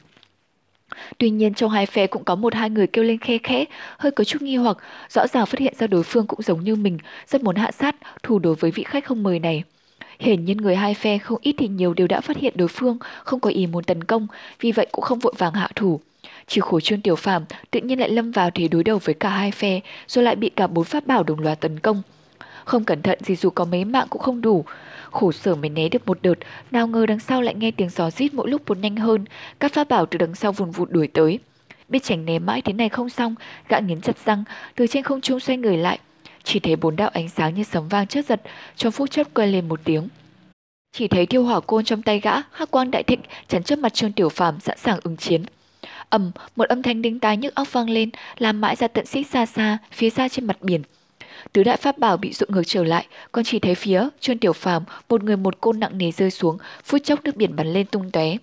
Tuy 1.17 1.29
nhiên 1.29 1.53
trong 1.53 1.71
hai 1.71 1.85
phe 1.85 2.07
cũng 2.07 2.23
có 2.23 2.35
một 2.35 2.53
hai 2.53 2.69
người 2.69 2.87
kêu 2.87 3.03
lên 3.03 3.17
khe 3.17 3.37
khẽ, 3.43 3.65
hơi 3.97 4.11
có 4.11 4.23
chút 4.23 4.41
nghi 4.41 4.55
hoặc, 4.55 4.77
rõ 5.09 5.27
ràng 5.27 5.45
phát 5.45 5.59
hiện 5.59 5.73
ra 5.77 5.87
đối 5.87 6.03
phương 6.03 6.27
cũng 6.27 6.41
giống 6.41 6.63
như 6.63 6.75
mình, 6.75 6.97
rất 7.27 7.43
muốn 7.43 7.55
hạ 7.55 7.71
sát, 7.71 7.95
thù 8.23 8.39
đối 8.39 8.55
với 8.55 8.71
vị 8.71 8.83
khách 8.83 9.05
không 9.05 9.23
mời 9.23 9.39
này. 9.39 9.63
Hiển 10.19 10.45
nhiên 10.45 10.57
người 10.57 10.75
hai 10.75 10.93
phe 10.93 11.17
không 11.17 11.39
ít 11.41 11.55
thì 11.57 11.67
nhiều 11.67 11.93
đều 11.93 12.07
đã 12.07 12.21
phát 12.21 12.37
hiện 12.37 12.53
đối 12.55 12.67
phương 12.67 12.97
không 13.23 13.39
có 13.39 13.49
ý 13.49 13.67
muốn 13.67 13.83
tấn 13.83 14.03
công, 14.03 14.27
vì 14.59 14.71
vậy 14.71 14.87
cũng 14.91 15.03
không 15.03 15.19
vội 15.19 15.33
vàng 15.37 15.53
hạ 15.53 15.69
thủ. 15.75 15.99
Chỉ 16.49 16.61
khổ 16.61 16.79
trương 16.79 17.01
tiểu 17.01 17.15
phàm 17.15 17.45
tự 17.71 17.79
nhiên 17.79 17.99
lại 17.99 18.09
lâm 18.09 18.31
vào 18.31 18.49
thế 18.51 18.67
đối 18.67 18.83
đầu 18.83 18.99
với 19.03 19.15
cả 19.15 19.29
hai 19.29 19.51
phe, 19.51 19.79
rồi 20.07 20.23
lại 20.23 20.35
bị 20.35 20.49
cả 20.49 20.67
bốn 20.67 20.85
pháp 20.85 21.07
bảo 21.07 21.23
đồng 21.23 21.39
loạt 21.39 21.59
tấn 21.59 21.79
công. 21.79 22.01
Không 22.65 22.83
cẩn 22.83 23.01
thận 23.01 23.19
gì 23.23 23.35
dù 23.35 23.49
có 23.49 23.65
mấy 23.65 23.85
mạng 23.85 24.07
cũng 24.09 24.21
không 24.21 24.41
đủ. 24.41 24.65
Khổ 25.11 25.31
sở 25.31 25.55
mới 25.55 25.69
né 25.69 25.89
được 25.89 26.07
một 26.07 26.17
đợt, 26.21 26.33
nào 26.71 26.87
ngờ 26.87 27.05
đằng 27.05 27.19
sau 27.19 27.41
lại 27.41 27.55
nghe 27.55 27.71
tiếng 27.71 27.89
gió 27.89 28.09
rít 28.09 28.33
mỗi 28.33 28.49
lúc 28.49 28.61
một 28.67 28.77
nhanh 28.77 28.95
hơn, 28.95 29.25
các 29.59 29.73
pháp 29.73 29.89
bảo 29.89 30.05
từ 30.05 30.17
đằng 30.17 30.35
sau 30.35 30.51
vùn 30.51 30.71
vụt 30.71 30.91
đuổi 30.91 31.07
tới. 31.07 31.39
Biết 31.89 32.03
tránh 32.03 32.25
né 32.25 32.39
mãi 32.39 32.61
thế 32.61 32.73
này 32.73 32.89
không 32.89 33.09
xong, 33.09 33.35
gã 33.69 33.79
nghiến 33.79 34.01
chặt 34.01 34.15
răng, 34.25 34.43
từ 34.75 34.87
trên 34.87 35.03
không 35.03 35.21
trung 35.21 35.39
xoay 35.39 35.57
người 35.57 35.77
lại. 35.77 35.99
Chỉ 36.43 36.59
thấy 36.59 36.75
bốn 36.75 36.95
đạo 36.95 37.09
ánh 37.13 37.29
sáng 37.29 37.55
như 37.55 37.63
sấm 37.63 37.87
vang 37.87 38.07
chớp 38.07 38.21
giật, 38.21 38.41
trong 38.75 38.91
phút 38.91 39.11
chốc 39.11 39.27
quay 39.33 39.47
lên 39.47 39.67
một 39.67 39.79
tiếng. 39.83 40.07
Chỉ 40.91 41.07
thấy 41.07 41.25
thiêu 41.25 41.43
hỏa 41.43 41.59
côn 41.59 41.85
trong 41.85 42.01
tay 42.01 42.19
gã, 42.19 42.33
hắc 42.51 42.71
quang 42.71 42.91
đại 42.91 43.03
thịnh, 43.03 43.21
chắn 43.47 43.63
trước 43.63 43.79
mặt 43.79 43.93
Trương 43.93 44.13
Tiểu 44.13 44.29
Phàm 44.29 44.59
sẵn 44.59 44.77
sàng 44.77 44.99
ứng 45.03 45.17
chiến 45.17 45.43
ầm 46.09 46.31
một 46.55 46.69
âm 46.69 46.81
thanh 46.81 47.01
đinh 47.01 47.19
tai 47.19 47.37
nhức 47.37 47.55
óc 47.55 47.73
vang 47.73 47.89
lên, 47.89 48.09
làm 48.37 48.61
mãi 48.61 48.75
ra 48.75 48.87
tận 48.87 49.05
xích 49.05 49.27
xa 49.27 49.45
xa, 49.45 49.77
phía 49.91 50.09
xa 50.09 50.29
trên 50.29 50.47
mặt 50.47 50.57
biển. 50.61 50.81
Tứ 51.53 51.63
đại 51.63 51.77
pháp 51.77 51.97
bảo 51.97 52.17
bị 52.17 52.33
dội 52.33 52.47
ngược 52.51 52.63
trở 52.65 52.83
lại, 52.83 53.07
còn 53.31 53.45
chỉ 53.45 53.59
thấy 53.59 53.75
phía 53.75 54.07
trương 54.19 54.37
tiểu 54.37 54.53
phàm, 54.53 54.83
một 55.09 55.23
người 55.23 55.37
một 55.37 55.61
côn 55.61 55.79
nặng 55.79 55.97
nề 55.97 56.11
rơi 56.11 56.31
xuống, 56.31 56.57
phút 56.83 57.03
chốc 57.03 57.23
nước 57.23 57.35
biển 57.35 57.55
bắn 57.55 57.73
lên 57.73 57.85
tung 57.85 58.11
tóe. 58.11 58.37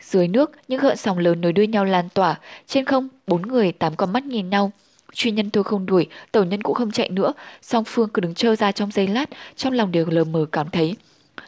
Dưới 0.00 0.28
nước, 0.28 0.50
những 0.68 0.80
gợn 0.80 0.96
sóng 0.96 1.18
lớn 1.18 1.40
nối 1.40 1.52
đuôi 1.52 1.66
nhau 1.66 1.84
lan 1.84 2.08
tỏa, 2.14 2.36
trên 2.66 2.84
không, 2.84 3.08
bốn 3.26 3.42
người 3.42 3.72
tám 3.72 3.96
con 3.96 4.12
mắt 4.12 4.24
nhìn 4.24 4.50
nhau. 4.50 4.72
Truy 5.12 5.30
nhân 5.30 5.50
tôi 5.50 5.64
không 5.64 5.86
đuổi 5.86 6.06
tàu 6.32 6.44
nhân 6.44 6.62
cũng 6.62 6.74
không 6.74 6.90
chạy 6.90 7.08
nữa, 7.08 7.32
song 7.62 7.84
phương 7.86 8.08
cứ 8.08 8.20
đứng 8.20 8.34
trơ 8.34 8.56
ra 8.56 8.72
trong 8.72 8.90
giây 8.90 9.06
lát, 9.06 9.28
trong 9.56 9.72
lòng 9.72 9.92
đều 9.92 10.06
lờ 10.06 10.24
mờ 10.24 10.46
cảm 10.52 10.70
thấy. 10.70 10.96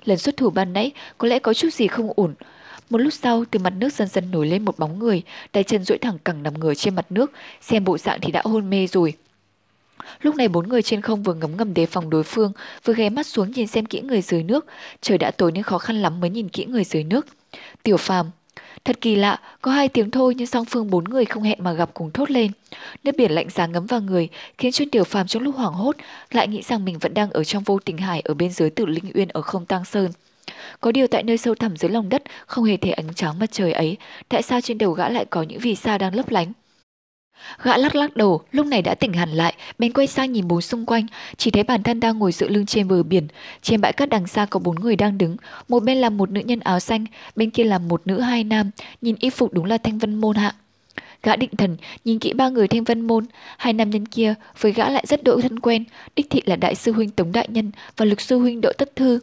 Lần 0.05 0.19
xuất 0.19 0.37
thủ 0.37 0.51
ban 0.51 0.73
nãy, 0.73 0.93
có 1.19 1.29
lẽ 1.29 1.39
có 1.39 1.55
chút 1.55 1.75
gì 1.75 1.87
không 1.87 2.13
ổn 2.17 2.35
một 2.91 2.99
lúc 2.99 3.13
sau, 3.13 3.45
từ 3.51 3.59
mặt 3.59 3.73
nước 3.77 3.93
dần 3.93 4.09
dần 4.09 4.31
nổi 4.31 4.47
lên 4.47 4.65
một 4.65 4.79
bóng 4.79 4.99
người, 4.99 5.23
tay 5.53 5.65
chân 5.65 5.85
duỗi 5.85 5.99
thẳng 5.99 6.19
cẳng 6.25 6.43
nằm 6.43 6.61
ngửa 6.61 6.75
trên 6.75 6.95
mặt 6.95 7.07
nước, 7.11 7.33
xem 7.61 7.85
bộ 7.85 7.99
dạng 7.99 8.19
thì 8.21 8.33
đã 8.33 8.43
hôn 8.45 8.71
mê 8.71 8.87
rồi. 8.87 9.15
Lúc 10.23 10.37
này 10.37 10.49
bốn 10.49 10.69
người 10.69 10.83
trên 10.83 11.01
không 11.01 11.23
vừa 11.23 11.35
ngấm 11.35 11.57
ngầm 11.57 11.75
đề 11.75 11.87
phòng 11.87 12.11
đối 12.11 12.23
phương, 12.23 12.53
vừa 12.85 12.95
ghé 12.95 13.11
mắt 13.11 13.27
xuống 13.27 13.51
nhìn 13.51 13.67
xem 13.67 13.87
kỹ 13.87 14.01
người 14.01 14.23
dưới 14.23 14.43
nước. 14.43 14.67
Trời 15.01 15.19
đã 15.19 15.31
tối 15.31 15.53
nên 15.53 15.63
khó 15.63 15.79
khăn 15.79 16.03
lắm 16.03 16.21
mới 16.21 16.31
nhìn 16.31 16.49
kỹ 16.49 16.65
người 16.65 16.85
dưới 16.85 17.05
nước. 17.05 17.27
Tiểu 17.83 17.97
phàm, 17.97 18.31
Thật 18.85 19.01
kỳ 19.01 19.17
lạ, 19.17 19.41
có 19.63 19.71
hai 19.71 19.89
tiếng 19.89 20.11
thôi 20.11 20.35
nhưng 20.37 20.47
song 20.47 20.65
phương 20.65 20.91
bốn 20.91 21.05
người 21.05 21.25
không 21.25 21.43
hẹn 21.43 21.59
mà 21.65 21.73
gặp 21.73 21.91
cùng 21.95 22.11
thốt 22.11 22.31
lên. 22.31 22.53
Nước 23.05 23.13
biển 23.17 23.33
lạnh 23.33 23.49
giá 23.51 23.67
ngấm 23.67 23.87
vào 23.87 24.01
người, 24.01 24.29
khiến 24.59 24.73
chuyên 24.73 24.91
tiểu 24.91 25.05
phàm 25.05 25.27
trong 25.27 25.43
lúc 25.43 25.57
hoảng 25.57 25.73
hốt, 25.73 25.97
lại 26.31 26.49
nghĩ 26.49 26.63
rằng 26.63 26.85
mình 26.85 26.99
vẫn 26.99 27.15
đang 27.15 27.31
ở 27.31 27.45
trong 27.45 27.63
vô 27.63 27.79
tình 27.85 27.99
hải 27.99 28.21
ở 28.21 28.35
bên 28.35 28.51
dưới 28.53 28.71
tử 28.71 28.87
linh 28.87 29.05
uyên 29.15 29.29
ở 29.29 29.43
không 29.43 29.67
tang 29.67 29.85
sơn. 29.85 30.11
Có 30.81 30.93
điều 30.93 31.07
tại 31.07 31.23
nơi 31.23 31.39
sâu 31.39 31.55
thẳm 31.55 31.77
dưới 31.77 31.91
lòng 31.91 32.09
đất 32.09 32.23
không 32.47 32.65
hề 32.65 32.77
thấy 32.77 32.93
ánh 32.93 33.15
trắng 33.15 33.39
mặt 33.39 33.53
trời 33.53 33.73
ấy, 33.73 33.97
tại 34.29 34.43
sao 34.43 34.61
trên 34.61 34.79
đầu 34.79 34.93
gã 34.93 35.09
lại 35.09 35.25
có 35.25 35.43
những 35.43 35.59
vì 35.59 35.75
sao 35.75 35.99
đang 35.99 36.15
lấp 36.15 36.31
lánh? 36.31 36.53
Gã 37.63 37.77
lắc 37.77 37.95
lắc 37.95 38.17
đầu, 38.17 38.41
lúc 38.53 38.67
này 38.67 38.83
đã 38.83 38.95
tỉnh 38.95 39.13
hẳn 39.13 39.31
lại, 39.31 39.55
bên 39.79 39.93
quay 39.93 40.07
sang 40.07 40.33
nhìn 40.33 40.49
bốn 40.49 40.61
xung 40.61 40.87
quanh, 40.87 41.07
chỉ 41.37 41.51
thấy 41.51 41.63
bản 41.63 41.83
thân 41.83 42.01
đang 42.01 42.19
ngồi 42.19 42.33
dựa 42.33 42.49
lưng 42.49 42.67
trên 42.67 42.89
bờ 42.89 43.03
biển. 43.03 43.29
Trên 43.63 43.81
bãi 43.81 43.93
cát 43.93 44.09
đằng 44.09 44.27
xa 44.27 44.47
có 44.47 44.61
bốn 44.61 44.75
người 44.75 44.97
đang 44.97 45.19
đứng, 45.19 45.37
một 45.69 45.81
bên 45.83 45.99
là 45.99 46.11
một 46.11 46.31
nữ 46.31 46.41
nhân 46.41 46.61
áo 46.61 46.81
xanh, 46.81 47.05
bên 47.37 47.51
kia 47.51 47.65
là 47.65 47.79
một 47.79 48.03
nữ 48.05 48.21
hai 48.21 48.45
nam, 48.45 48.71
nhìn 49.01 49.17
y 49.21 49.31
phục 49.31 49.53
đúng 49.53 49.65
là 49.65 49.79
thanh 49.79 49.99
vân 49.99 50.15
môn 50.15 50.37
hạ. 50.37 50.55
Gã 51.23 51.37
định 51.37 51.51
thần, 51.59 51.77
nhìn 52.05 52.19
kỹ 52.19 52.33
ba 52.33 52.49
người 52.49 52.69
thanh 52.69 52.85
vân 52.85 53.01
môn, 53.01 53.27
hai 53.59 53.73
nam 53.73 53.91
nhân 53.91 54.07
kia 54.07 54.35
với 54.61 54.73
gã 54.73 54.89
lại 54.89 55.05
rất 55.07 55.25
độ 55.25 55.41
thân 55.41 55.61
quen, 55.61 55.85
đích 56.17 56.31
thị 56.31 56.43
là 56.45 56.57
đại 56.57 56.75
sư 56.75 56.93
huynh 56.93 57.11
Tống 57.11 57.33
Đại 57.33 57.49
Nhân 57.51 57.71
và 57.97 58.05
lực 58.05 58.21
sư 58.21 58.39
huynh 58.39 58.61
Đỗ 58.61 58.73
Tất 58.79 58.97
Thư. 58.97 59.21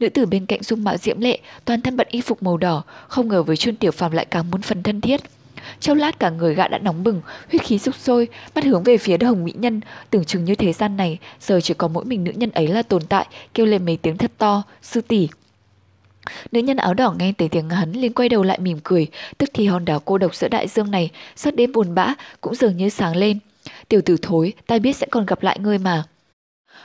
Nữ 0.00 0.08
tử 0.08 0.26
bên 0.26 0.46
cạnh 0.46 0.62
dung 0.62 0.84
mạo 0.84 0.96
diễm 0.96 1.20
lệ, 1.20 1.38
toàn 1.64 1.80
thân 1.80 1.96
bận 1.96 2.06
y 2.10 2.20
phục 2.20 2.42
màu 2.42 2.56
đỏ, 2.56 2.82
không 3.08 3.28
ngờ 3.28 3.42
với 3.42 3.56
chuyên 3.56 3.76
Tiểu 3.76 3.92
Phàm 3.92 4.12
lại 4.12 4.24
càng 4.24 4.50
muốn 4.50 4.62
phần 4.62 4.82
thân 4.82 5.00
thiết. 5.00 5.20
Trong 5.80 5.98
lát 5.98 6.18
cả 6.18 6.30
người 6.30 6.54
gã 6.54 6.68
đã 6.68 6.78
nóng 6.78 7.04
bừng, 7.04 7.20
huyết 7.50 7.62
khí 7.62 7.78
sục 7.78 7.94
sôi, 7.96 8.28
mắt 8.54 8.64
hướng 8.64 8.82
về 8.82 8.98
phía 8.98 9.18
hồng 9.18 9.44
mỹ 9.44 9.54
nhân, 9.56 9.80
tưởng 10.10 10.24
chừng 10.24 10.44
như 10.44 10.54
thế 10.54 10.72
gian 10.72 10.96
này, 10.96 11.18
giờ 11.40 11.60
chỉ 11.60 11.74
có 11.74 11.88
mỗi 11.88 12.04
mình 12.04 12.24
nữ 12.24 12.32
nhân 12.36 12.50
ấy 12.50 12.66
là 12.66 12.82
tồn 12.82 13.02
tại, 13.08 13.26
kêu 13.54 13.66
lên 13.66 13.84
mấy 13.84 13.96
tiếng 13.96 14.16
thật 14.16 14.30
to, 14.38 14.62
sư 14.82 15.00
tỷ. 15.00 15.28
Nữ 16.52 16.60
nhân 16.60 16.76
áo 16.76 16.94
đỏ 16.94 17.14
nghe 17.18 17.32
thấy 17.38 17.48
tiếng 17.48 17.70
hắn 17.70 17.92
liền 17.92 18.12
quay 18.12 18.28
đầu 18.28 18.42
lại 18.42 18.58
mỉm 18.58 18.78
cười, 18.84 19.06
tức 19.38 19.50
thì 19.54 19.66
hòn 19.66 19.84
đảo 19.84 20.02
cô 20.04 20.18
độc 20.18 20.34
giữa 20.34 20.48
đại 20.48 20.68
dương 20.68 20.90
này, 20.90 21.10
suốt 21.36 21.54
đêm 21.54 21.72
buồn 21.72 21.94
bã, 21.94 22.14
cũng 22.40 22.54
dường 22.54 22.76
như 22.76 22.88
sáng 22.88 23.16
lên. 23.16 23.38
Tiểu 23.88 24.00
tử 24.04 24.16
thối, 24.22 24.52
ta 24.66 24.78
biết 24.78 24.96
sẽ 24.96 25.06
còn 25.10 25.26
gặp 25.26 25.42
lại 25.42 25.58
ngươi 25.58 25.78
mà. 25.78 26.04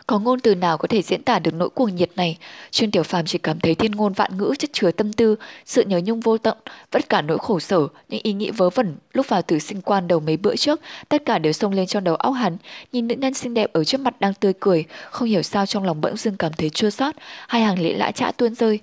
Có 0.08 0.20
ngôn 0.20 0.40
từ 0.40 0.56
nào 0.56 0.78
có 0.78 0.88
thể 0.88 1.02
diễn 1.02 1.24
tả 1.24 1.40
được 1.40 1.54
nỗi 1.54 1.70
cuồng 1.70 1.96
nhiệt 1.96 2.10
này? 2.16 2.38
Chuyên 2.72 2.92
Tiểu 2.92 3.04
Phàm 3.04 3.26
chỉ 3.26 3.38
cảm 3.38 3.60
thấy 3.60 3.76
thiên 3.76 3.92
ngôn 3.92 4.14
vạn 4.14 4.38
ngữ 4.38 4.54
chất 4.60 4.70
chứa 4.74 4.92
tâm 4.92 5.14
tư, 5.14 5.36
sự 5.66 5.84
nhớ 5.84 6.02
nhung 6.04 6.20
vô 6.20 6.38
tận, 6.38 6.58
tất 6.90 7.10
cả 7.10 7.22
nỗi 7.22 7.38
khổ 7.38 7.60
sở, 7.60 7.88
những 8.10 8.22
ý 8.24 8.34
nghĩ 8.34 8.52
vớ 8.52 8.70
vẩn 8.70 8.96
lúc 9.14 9.30
vào 9.30 9.42
tử 9.42 9.60
sinh 9.60 9.82
quan 9.82 10.08
đầu 10.08 10.20
mấy 10.20 10.38
bữa 10.38 10.56
trước, 10.56 10.82
tất 11.10 11.26
cả 11.26 11.40
đều 11.40 11.54
xông 11.54 11.74
lên 11.74 11.88
trong 11.88 12.04
đầu 12.04 12.16
óc 12.16 12.34
hắn. 12.34 12.58
Nhìn 12.92 13.08
nữ 13.08 13.16
nhân 13.16 13.34
xinh 13.34 13.54
đẹp 13.54 13.74
ở 13.74 13.84
trước 13.84 14.02
mặt 14.02 14.20
đang 14.20 14.34
tươi 14.34 14.54
cười, 14.60 14.86
không 15.10 15.28
hiểu 15.28 15.42
sao 15.42 15.66
trong 15.66 15.84
lòng 15.84 16.02
bỗng 16.02 16.18
dưng 16.18 16.38
cảm 16.38 16.54
thấy 16.54 16.70
chua 16.70 16.90
xót, 16.90 17.16
hai 17.48 17.62
hàng 17.62 17.80
lệ 17.80 17.94
lã 17.94 18.12
chã 18.12 18.32
tuôn 18.32 18.56
rơi. 18.56 18.80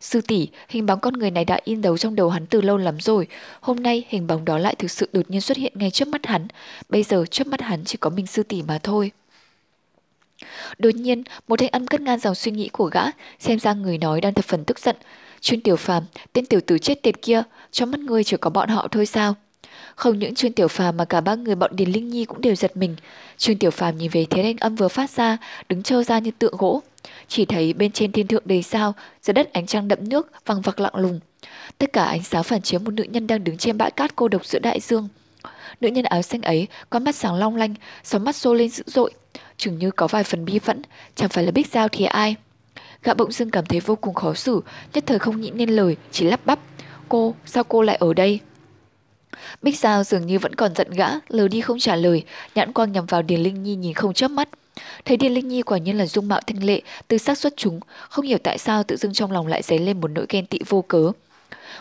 Sư 0.00 0.20
tỷ, 0.20 0.48
hình 0.68 0.86
bóng 0.86 1.00
con 1.00 1.14
người 1.14 1.30
này 1.30 1.44
đã 1.44 1.60
in 1.64 1.80
dấu 1.82 1.98
trong 1.98 2.14
đầu 2.14 2.30
hắn 2.30 2.46
từ 2.46 2.60
lâu 2.60 2.76
lắm 2.76 3.00
rồi. 3.00 3.26
Hôm 3.60 3.82
nay 3.82 4.04
hình 4.08 4.26
bóng 4.26 4.44
đó 4.44 4.58
lại 4.58 4.74
thực 4.74 4.90
sự 4.90 5.08
đột 5.12 5.30
nhiên 5.30 5.40
xuất 5.40 5.56
hiện 5.56 5.72
ngay 5.76 5.90
trước 5.90 6.08
mắt 6.08 6.26
hắn. 6.26 6.46
Bây 6.88 7.02
giờ 7.02 7.24
trước 7.30 7.46
mắt 7.46 7.60
hắn 7.60 7.84
chỉ 7.84 7.96
có 8.00 8.10
mình 8.10 8.26
sư 8.26 8.42
tỷ 8.42 8.62
mà 8.62 8.78
thôi. 8.82 9.10
Đột 10.78 10.94
nhiên, 10.94 11.22
một 11.48 11.58
thanh 11.58 11.68
âm 11.68 11.86
cất 11.86 12.00
ngang 12.00 12.18
dòng 12.18 12.34
suy 12.34 12.52
nghĩ 12.52 12.68
của 12.68 12.86
gã, 12.86 13.02
xem 13.38 13.58
ra 13.58 13.72
người 13.72 13.98
nói 13.98 14.20
đang 14.20 14.34
thập 14.34 14.44
phần 14.44 14.64
tức 14.64 14.78
giận. 14.78 14.96
Chuyên 15.40 15.60
tiểu 15.60 15.76
phàm, 15.76 16.04
tên 16.32 16.46
tiểu 16.46 16.60
tử 16.66 16.78
chết 16.78 17.02
tiệt 17.02 17.22
kia, 17.22 17.42
trong 17.70 17.90
mắt 17.90 18.00
ngươi 18.00 18.24
chỉ 18.24 18.36
có 18.36 18.50
bọn 18.50 18.68
họ 18.68 18.88
thôi 18.90 19.06
sao? 19.06 19.34
Không 19.96 20.18
những 20.18 20.34
chuyên 20.34 20.52
tiểu 20.52 20.68
phàm 20.68 20.96
mà 20.96 21.04
cả 21.04 21.20
ba 21.20 21.34
người 21.34 21.54
bọn 21.54 21.76
Điền 21.76 21.92
Linh 21.92 22.08
Nhi 22.08 22.24
cũng 22.24 22.40
đều 22.40 22.54
giật 22.54 22.76
mình. 22.76 22.96
Chuyên 23.38 23.58
tiểu 23.58 23.70
phàm 23.70 23.98
nhìn 23.98 24.10
về 24.10 24.26
thế 24.30 24.42
thanh 24.42 24.56
âm 24.56 24.74
vừa 24.74 24.88
phát 24.88 25.10
ra, 25.10 25.36
đứng 25.68 25.82
trơ 25.82 26.02
ra 26.02 26.18
như 26.18 26.30
tượng 26.38 26.56
gỗ. 26.58 26.82
Chỉ 27.28 27.44
thấy 27.44 27.72
bên 27.72 27.92
trên 27.92 28.12
thiên 28.12 28.26
thượng 28.26 28.42
đầy 28.46 28.62
sao, 28.62 28.94
dưới 29.22 29.34
đất 29.34 29.52
ánh 29.52 29.66
trăng 29.66 29.88
đậm 29.88 30.08
nước, 30.08 30.32
văng 30.46 30.60
vặc 30.60 30.80
lặng 30.80 30.96
lùng. 30.96 31.20
Tất 31.78 31.92
cả 31.92 32.04
ánh 32.04 32.22
sáng 32.22 32.42
phản 32.42 32.62
chiếu 32.62 32.80
một 32.80 32.90
nữ 32.90 33.02
nhân 33.02 33.26
đang 33.26 33.44
đứng 33.44 33.56
trên 33.56 33.78
bãi 33.78 33.90
cát 33.90 34.16
cô 34.16 34.28
độc 34.28 34.46
giữa 34.46 34.58
đại 34.58 34.80
dương. 34.80 35.08
Nữ 35.80 35.88
nhân 35.88 36.04
áo 36.04 36.22
xanh 36.22 36.42
ấy 36.42 36.66
có 36.90 36.98
mắt 36.98 37.14
sáng 37.14 37.34
long 37.34 37.56
lanh, 37.56 37.74
sóng 38.02 38.24
mắt 38.24 38.36
xô 38.36 38.54
lên 38.54 38.68
dữ 38.70 38.84
dội, 38.86 39.12
chừng 39.58 39.78
như 39.78 39.90
có 39.90 40.06
vài 40.06 40.24
phần 40.24 40.44
bi 40.44 40.58
phẫn, 40.58 40.82
chẳng 41.14 41.28
phải 41.28 41.44
là 41.44 41.50
Bích 41.50 41.66
Giao 41.72 41.88
thì 41.88 42.04
ai. 42.04 42.36
Gã 43.02 43.14
bỗng 43.14 43.32
dưng 43.32 43.50
cảm 43.50 43.66
thấy 43.66 43.80
vô 43.80 43.96
cùng 43.96 44.14
khó 44.14 44.34
xử, 44.34 44.60
nhất 44.94 45.04
thời 45.06 45.18
không 45.18 45.40
nghĩ 45.40 45.50
nên 45.50 45.70
lời, 45.70 45.96
chỉ 46.10 46.24
lắp 46.24 46.40
bắp. 46.44 46.58
Cô, 47.08 47.34
sao 47.46 47.64
cô 47.64 47.82
lại 47.82 47.96
ở 47.96 48.14
đây? 48.14 48.40
Bích 49.62 49.78
Giao 49.78 50.04
dường 50.04 50.26
như 50.26 50.38
vẫn 50.38 50.54
còn 50.54 50.74
giận 50.74 50.90
gã, 50.90 51.08
lờ 51.28 51.48
đi 51.48 51.60
không 51.60 51.78
trả 51.78 51.96
lời, 51.96 52.24
nhãn 52.54 52.72
quang 52.72 52.92
nhằm 52.92 53.06
vào 53.06 53.22
Điền 53.22 53.40
Linh 53.42 53.62
Nhi 53.62 53.74
nhìn 53.74 53.94
không 53.94 54.14
chớp 54.14 54.28
mắt. 54.28 54.48
Thấy 55.04 55.16
Điền 55.16 55.34
Linh 55.34 55.48
Nhi 55.48 55.62
quả 55.62 55.78
nhiên 55.78 55.98
là 55.98 56.06
dung 56.06 56.28
mạo 56.28 56.40
thanh 56.46 56.64
lệ, 56.64 56.82
từ 57.08 57.18
sắc 57.18 57.38
xuất 57.38 57.54
chúng, 57.56 57.80
không 58.08 58.26
hiểu 58.26 58.38
tại 58.38 58.58
sao 58.58 58.82
tự 58.82 58.96
dưng 58.96 59.12
trong 59.12 59.32
lòng 59.32 59.46
lại 59.46 59.62
dấy 59.62 59.78
lên 59.78 60.00
một 60.00 60.10
nỗi 60.10 60.26
ghen 60.28 60.46
tị 60.46 60.58
vô 60.68 60.82
cớ. 60.82 61.12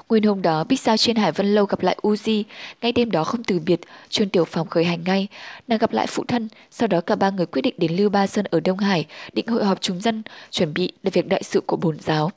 Nguyên 0.09 0.23
hôm 0.23 0.41
đó, 0.41 0.63
Bích 0.63 0.81
Giao 0.81 0.97
trên 0.97 1.15
Hải 1.15 1.31
Vân 1.31 1.55
Lâu 1.55 1.65
gặp 1.65 1.81
lại 1.81 1.97
Uzi, 2.01 2.43
ngay 2.81 2.91
đêm 2.91 3.11
đó 3.11 3.23
không 3.23 3.43
từ 3.43 3.59
biệt, 3.59 3.81
chuyên 4.09 4.29
Tiểu 4.29 4.45
Phòng 4.45 4.67
khởi 4.67 4.83
hành 4.83 5.03
ngay, 5.05 5.27
nàng 5.67 5.79
gặp 5.79 5.93
lại 5.93 6.07
phụ 6.07 6.23
thân, 6.27 6.49
sau 6.71 6.87
đó 6.87 7.01
cả 7.01 7.15
ba 7.15 7.29
người 7.29 7.45
quyết 7.45 7.61
định 7.61 7.75
đến 7.77 7.95
Lưu 7.95 8.09
Ba 8.09 8.27
Sơn 8.27 8.45
ở 8.51 8.59
Đông 8.59 8.77
Hải, 8.77 9.05
định 9.33 9.47
hội 9.47 9.65
họp 9.65 9.81
chúng 9.81 10.01
dân, 10.01 10.23
chuẩn 10.51 10.73
bị 10.73 10.91
để 11.03 11.11
việc 11.13 11.27
đại 11.27 11.43
sự 11.43 11.61
của 11.61 11.77
bổn 11.77 11.99
giáo. 11.99 12.31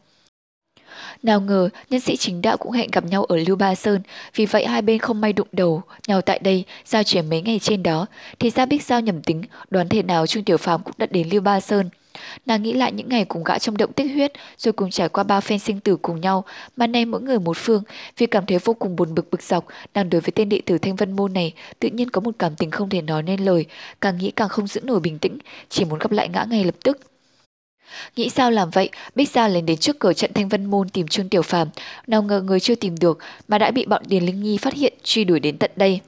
Nào 1.23 1.41
ngờ, 1.41 1.69
nhân 1.91 2.01
sĩ 2.01 2.17
chính 2.17 2.43
đạo 2.43 2.57
cũng 2.57 2.73
hẹn 2.73 2.91
gặp 2.93 3.05
nhau 3.05 3.25
ở 3.25 3.37
Lưu 3.37 3.57
Ba 3.57 3.75
Sơn, 3.75 4.01
vì 4.35 4.47
vậy 4.47 4.67
hai 4.67 4.83
bên 4.83 4.99
không 4.99 5.21
may 5.21 5.33
đụng 5.33 5.49
đầu 5.53 5.83
nhau 6.09 6.21
tại 6.21 6.39
đây, 6.39 6.65
giao 6.85 7.03
chuyển 7.03 7.31
mấy 7.31 7.43
ngày 7.43 7.59
trên 7.59 7.83
đó, 7.83 8.07
thì 8.39 8.51
ra 8.51 8.67
Bích 8.67 8.83
Giao 8.83 9.01
nhầm 9.01 9.23
tính, 9.23 9.43
đoán 9.71 9.89
thể 9.89 10.03
nào 10.03 10.27
Trương 10.27 10.45
Tiểu 10.45 10.57
Phàm 10.57 10.83
cũng 10.83 10.95
đã 10.99 11.07
đến 11.11 11.29
Lưu 11.33 11.41
Ba 11.41 11.61
Sơn. 11.61 11.89
Nàng 12.47 12.63
nghĩ 12.63 12.73
lại 12.73 12.93
những 12.93 13.09
ngày 13.09 13.25
cùng 13.25 13.45
gã 13.45 13.59
trong 13.59 13.77
động 13.77 13.93
tích 13.93 14.13
huyết, 14.15 14.33
rồi 14.59 14.73
cùng 14.73 14.91
trải 14.91 15.09
qua 15.09 15.25
bao 15.25 15.41
phen 15.41 15.59
sinh 15.59 15.81
tử 15.81 15.97
cùng 15.97 16.21
nhau, 16.21 16.45
mà 16.77 16.87
nay 16.87 17.05
mỗi 17.05 17.21
người 17.21 17.39
một 17.39 17.57
phương, 17.57 17.83
vì 18.19 18.27
cảm 18.27 18.47
thấy 18.47 18.59
vô 18.59 18.75
cùng 18.75 18.97
buồn 18.97 19.15
bực 19.15 19.31
bực 19.31 19.43
dọc, 19.43 19.67
nàng 19.95 20.11
đối 20.11 20.21
với 20.21 20.31
tên 20.31 20.49
đệ 20.49 20.61
tử 20.67 20.79
Thanh 20.79 20.97
Vân 20.97 21.13
Môn 21.13 21.33
này, 21.33 21.53
tự 21.79 21.89
nhiên 21.89 22.11
có 22.11 22.21
một 22.21 22.35
cảm 22.39 22.55
tình 22.57 22.71
không 22.71 22.89
thể 22.89 23.03
nói 23.03 23.23
nên 23.23 23.45
lời, 23.45 23.65
càng 24.01 24.19
nghĩ 24.19 24.31
càng 24.31 24.49
không 24.49 24.67
giữ 24.67 24.81
nổi 24.81 25.01
bình 25.01 25.19
tĩnh, 25.19 25.39
chỉ 25.69 25.85
muốn 25.85 25.99
gặp 25.99 26.13
lại 26.13 26.29
ngã 26.29 26.47
ngay 26.51 26.65
lập 26.65 26.75
tức. 26.85 26.99
Nghĩ 28.17 28.31
sao 28.31 28.51
làm 28.51 28.71
vậy, 28.71 28.91
Bích 29.15 29.31
Giao 29.31 29.49
lên 29.49 29.67
đến 29.67 29.77
trước 29.77 29.99
cửa 29.99 30.13
trận 30.13 30.33
Thanh 30.35 30.49
Vân 30.49 30.65
Môn 30.65 30.89
tìm 30.89 31.09
Trương 31.09 31.29
Tiểu 31.29 31.43
Phàm, 31.43 31.69
nào 32.07 32.23
ngờ 32.23 32.41
người 32.41 32.61
chưa 32.61 32.75
tìm 32.75 32.99
được 32.99 33.19
mà 33.49 33.59
đã 33.59 33.71
bị 33.71 33.87
bọn 33.87 34.03
Điền 34.07 34.27
Linh 34.27 34.43
Nhi 34.43 34.59
phát 34.59 34.75
hiện 34.75 34.93
truy 35.03 35.25
đuổi 35.25 35.41
đến 35.41 35.59
tận 35.59 35.71
đây. 35.77 36.01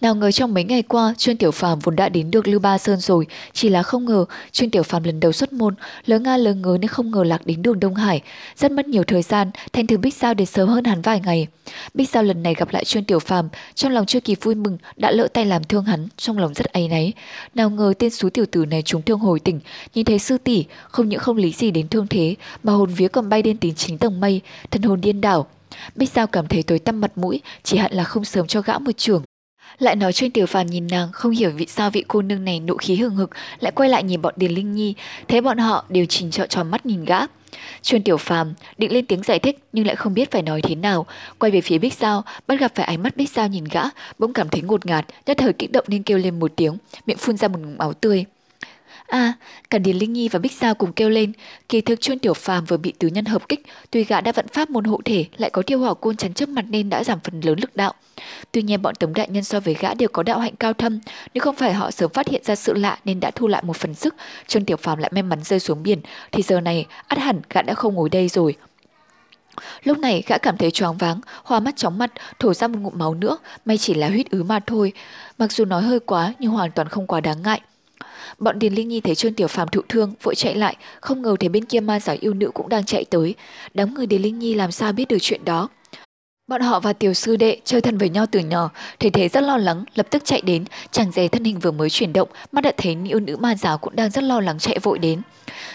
Nào 0.00 0.14
ngờ 0.14 0.30
trong 0.30 0.54
mấy 0.54 0.64
ngày 0.64 0.82
qua, 0.82 1.14
chuyên 1.18 1.36
Tiểu 1.36 1.50
Phàm 1.50 1.78
vốn 1.78 1.96
đã 1.96 2.08
đến 2.08 2.30
được 2.30 2.48
Lưu 2.48 2.60
Ba 2.60 2.78
Sơn 2.78 3.00
rồi, 3.00 3.26
chỉ 3.52 3.68
là 3.68 3.82
không 3.82 4.04
ngờ 4.04 4.24
chuyên 4.52 4.70
Tiểu 4.70 4.82
Phàm 4.82 5.04
lần 5.04 5.20
đầu 5.20 5.32
xuất 5.32 5.52
môn, 5.52 5.74
lỡ 6.06 6.18
nga 6.18 6.36
lỡ 6.36 6.54
ngớ 6.54 6.78
nên 6.80 6.88
không 6.88 7.10
ngờ 7.10 7.24
lạc 7.24 7.46
đến 7.46 7.62
đường 7.62 7.80
Đông 7.80 7.94
Hải, 7.94 8.20
rất 8.56 8.72
mất 8.72 8.88
nhiều 8.88 9.04
thời 9.04 9.22
gian, 9.22 9.50
thành 9.72 9.86
thử 9.86 9.98
Bích 9.98 10.14
Giao 10.14 10.34
đến 10.34 10.46
sớm 10.46 10.68
hơn 10.68 10.84
hắn 10.84 11.02
vài 11.02 11.20
ngày. 11.20 11.46
Bích 11.94 12.10
Giao 12.10 12.22
lần 12.22 12.42
này 12.42 12.54
gặp 12.54 12.72
lại 12.72 12.84
chuyên 12.84 13.04
Tiểu 13.04 13.18
Phàm, 13.18 13.48
trong 13.74 13.92
lòng 13.92 14.06
chưa 14.06 14.20
kịp 14.20 14.38
vui 14.42 14.54
mừng, 14.54 14.78
đã 14.96 15.10
lỡ 15.10 15.28
tay 15.32 15.46
làm 15.46 15.64
thương 15.64 15.84
hắn, 15.84 16.08
trong 16.16 16.38
lòng 16.38 16.54
rất 16.54 16.66
áy 16.66 16.88
náy. 16.88 17.12
Nào 17.54 17.70
ngờ 17.70 17.92
tên 17.98 18.10
số 18.10 18.30
tiểu 18.30 18.44
tử 18.52 18.64
này 18.64 18.82
trúng 18.82 19.02
thương 19.02 19.18
hồi 19.18 19.40
tỉnh, 19.40 19.60
nhìn 19.94 20.04
thấy 20.04 20.18
sư 20.18 20.38
tỷ, 20.38 20.64
không 20.88 21.08
những 21.08 21.20
không 21.20 21.36
lý 21.36 21.52
gì 21.52 21.70
đến 21.70 21.88
thương 21.88 22.06
thế, 22.06 22.34
mà 22.62 22.72
hồn 22.72 22.94
vía 22.94 23.08
còn 23.08 23.28
bay 23.28 23.42
đến 23.42 23.56
tính 23.56 23.74
chính 23.74 23.98
tầng 23.98 24.20
mây, 24.20 24.40
thần 24.70 24.82
hồn 24.82 25.00
điên 25.00 25.20
đảo. 25.20 25.46
Bích 25.94 26.10
Giao 26.10 26.26
cảm 26.26 26.46
thấy 26.46 26.62
tối 26.62 26.78
tăm 26.78 27.00
mặt 27.00 27.18
mũi, 27.18 27.40
chỉ 27.62 27.76
hận 27.76 27.92
là 27.92 28.04
không 28.04 28.24
sớm 28.24 28.46
cho 28.46 28.60
gã 28.60 28.78
một 28.78 28.92
trường. 28.96 29.22
Lại 29.80 29.96
nói 29.96 30.12
Trương 30.12 30.30
Tiểu 30.30 30.46
Phàm 30.46 30.66
nhìn 30.66 30.86
nàng, 30.86 31.12
không 31.12 31.32
hiểu 31.32 31.50
vì 31.56 31.66
sao 31.66 31.90
vị 31.90 32.04
cô 32.08 32.22
nương 32.22 32.44
này 32.44 32.60
nộ 32.60 32.76
khí 32.76 32.96
hừng 32.96 33.16
hực, 33.16 33.30
lại 33.60 33.72
quay 33.72 33.88
lại 33.88 34.02
nhìn 34.02 34.22
bọn 34.22 34.34
Điền 34.36 34.52
Linh 34.52 34.72
Nhi, 34.72 34.94
thấy 35.28 35.40
bọn 35.40 35.58
họ 35.58 35.84
đều 35.88 36.06
chỉnh 36.06 36.30
trọ 36.30 36.46
tròn 36.46 36.70
mắt 36.70 36.86
nhìn 36.86 37.04
gã. 37.04 37.18
Trương 37.82 38.02
Tiểu 38.02 38.16
Phàm 38.16 38.54
định 38.78 38.92
lên 38.92 39.06
tiếng 39.06 39.22
giải 39.22 39.38
thích 39.38 39.58
nhưng 39.72 39.86
lại 39.86 39.96
không 39.96 40.14
biết 40.14 40.30
phải 40.30 40.42
nói 40.42 40.62
thế 40.62 40.74
nào, 40.74 41.06
quay 41.38 41.52
về 41.52 41.60
phía 41.60 41.78
Bích 41.78 41.94
Sao, 41.94 42.24
bắt 42.46 42.60
gặp 42.60 42.72
phải 42.74 42.86
ánh 42.86 43.02
mắt 43.02 43.16
Bích 43.16 43.30
Sao 43.30 43.48
nhìn 43.48 43.64
gã, 43.64 43.82
bỗng 44.18 44.32
cảm 44.32 44.48
thấy 44.48 44.62
ngột 44.62 44.86
ngạt, 44.86 45.06
nhất 45.26 45.38
thời 45.38 45.52
kích 45.52 45.72
động 45.72 45.84
nên 45.88 46.02
kêu 46.02 46.18
lên 46.18 46.40
một 46.40 46.52
tiếng, 46.56 46.76
miệng 47.06 47.18
phun 47.18 47.36
ra 47.36 47.48
một 47.48 47.58
ngụm 47.60 47.76
máu 47.78 47.92
tươi. 47.92 48.24
À, 49.10 49.32
cả 49.70 49.78
Điền 49.78 49.96
Linh 49.96 50.12
Nhi 50.12 50.28
và 50.28 50.38
Bích 50.38 50.52
Sao 50.52 50.74
cùng 50.74 50.92
kêu 50.92 51.08
lên, 51.08 51.32
kỳ 51.68 51.80
thực 51.80 52.00
Trương 52.00 52.18
Tiểu 52.18 52.34
Phàm 52.34 52.64
vừa 52.64 52.76
bị 52.76 52.92
tứ 52.98 53.08
nhân 53.08 53.24
hợp 53.24 53.48
kích, 53.48 53.66
tuy 53.90 54.04
gã 54.04 54.20
đã 54.20 54.32
vận 54.32 54.48
pháp 54.48 54.70
môn 54.70 54.84
hộ 54.84 55.00
thể, 55.04 55.24
lại 55.36 55.50
có 55.50 55.62
tiêu 55.62 55.78
hỏa 55.78 55.94
côn 55.94 56.16
chắn 56.16 56.34
trước 56.34 56.48
mặt 56.48 56.64
nên 56.68 56.90
đã 56.90 57.04
giảm 57.04 57.18
phần 57.24 57.40
lớn 57.40 57.58
lực 57.60 57.76
đạo. 57.76 57.94
Tuy 58.52 58.62
nhiên 58.62 58.82
bọn 58.82 58.94
tống 58.94 59.14
đại 59.14 59.28
nhân 59.30 59.44
so 59.44 59.60
với 59.60 59.74
gã 59.74 59.94
đều 59.94 60.08
có 60.12 60.22
đạo 60.22 60.38
hạnh 60.38 60.56
cao 60.56 60.72
thâm, 60.72 61.00
nếu 61.34 61.42
không 61.42 61.56
phải 61.56 61.74
họ 61.74 61.90
sớm 61.90 62.10
phát 62.14 62.28
hiện 62.28 62.42
ra 62.44 62.54
sự 62.54 62.72
lạ 62.74 62.98
nên 63.04 63.20
đã 63.20 63.30
thu 63.30 63.48
lại 63.48 63.62
một 63.62 63.76
phần 63.76 63.94
sức, 63.94 64.14
Trương 64.46 64.64
Tiểu 64.64 64.76
Phàm 64.76 64.98
lại 64.98 65.10
may 65.14 65.22
mắn 65.22 65.38
rơi 65.42 65.60
xuống 65.60 65.82
biển, 65.82 66.00
thì 66.32 66.42
giờ 66.42 66.60
này 66.60 66.86
ắt 67.06 67.18
hẳn 67.18 67.40
gã 67.50 67.62
đã 67.62 67.74
không 67.74 67.94
ngồi 67.94 68.08
đây 68.08 68.28
rồi. 68.28 68.56
Lúc 69.84 69.98
này 69.98 70.22
gã 70.26 70.38
cảm 70.38 70.56
thấy 70.56 70.70
choáng 70.70 70.96
váng, 70.96 71.20
hoa 71.44 71.60
mắt 71.60 71.76
chóng 71.76 71.98
mặt, 71.98 72.12
thổ 72.38 72.54
ra 72.54 72.68
một 72.68 72.78
ngụm 72.78 72.98
máu 72.98 73.14
nữa, 73.14 73.38
may 73.64 73.78
chỉ 73.78 73.94
là 73.94 74.08
huyết 74.08 74.30
ứ 74.30 74.42
mà 74.42 74.60
thôi. 74.60 74.92
Mặc 75.38 75.52
dù 75.52 75.64
nói 75.64 75.82
hơi 75.82 76.00
quá 76.00 76.34
nhưng 76.38 76.50
hoàn 76.50 76.70
toàn 76.70 76.88
không 76.88 77.06
quá 77.06 77.20
đáng 77.20 77.42
ngại. 77.42 77.60
Bọn 78.38 78.58
Điền 78.58 78.74
Linh 78.74 78.88
Nhi 78.88 79.00
thấy 79.00 79.14
Trương 79.14 79.34
Tiểu 79.34 79.48
Phàm 79.48 79.68
thụ 79.68 79.80
thương, 79.88 80.14
vội 80.22 80.34
chạy 80.34 80.54
lại, 80.54 80.76
không 81.00 81.22
ngờ 81.22 81.36
thấy 81.40 81.48
bên 81.48 81.64
kia 81.64 81.80
ma 81.80 82.00
giáo 82.00 82.16
yêu 82.20 82.34
nữ 82.34 82.50
cũng 82.54 82.68
đang 82.68 82.84
chạy 82.84 83.04
tới. 83.04 83.34
Đám 83.74 83.94
người 83.94 84.06
Điền 84.06 84.22
Linh 84.22 84.38
Nhi 84.38 84.54
làm 84.54 84.72
sao 84.72 84.92
biết 84.92 85.08
được 85.08 85.18
chuyện 85.20 85.44
đó. 85.44 85.68
Bọn 86.48 86.60
họ 86.60 86.80
và 86.80 86.92
tiểu 86.92 87.14
sư 87.14 87.36
đệ 87.36 87.56
chơi 87.64 87.80
thân 87.80 87.98
với 87.98 88.08
nhau 88.08 88.26
từ 88.30 88.40
nhỏ, 88.40 88.70
thấy 89.00 89.10
thế 89.10 89.28
rất 89.28 89.40
lo 89.40 89.56
lắng, 89.56 89.84
lập 89.94 90.06
tức 90.10 90.22
chạy 90.24 90.40
đến, 90.40 90.64
chàng 90.90 91.12
dè 91.12 91.28
thân 91.28 91.44
hình 91.44 91.58
vừa 91.58 91.70
mới 91.70 91.90
chuyển 91.90 92.12
động, 92.12 92.28
mắt 92.52 92.60
đã 92.60 92.72
thấy 92.76 92.96
yêu 93.08 93.20
nữ 93.20 93.36
ma 93.36 93.54
giáo 93.54 93.78
cũng 93.78 93.96
đang 93.96 94.10
rất 94.10 94.24
lo 94.24 94.40
lắng 94.40 94.58
chạy 94.58 94.78
vội 94.82 94.98
đến. 94.98 95.22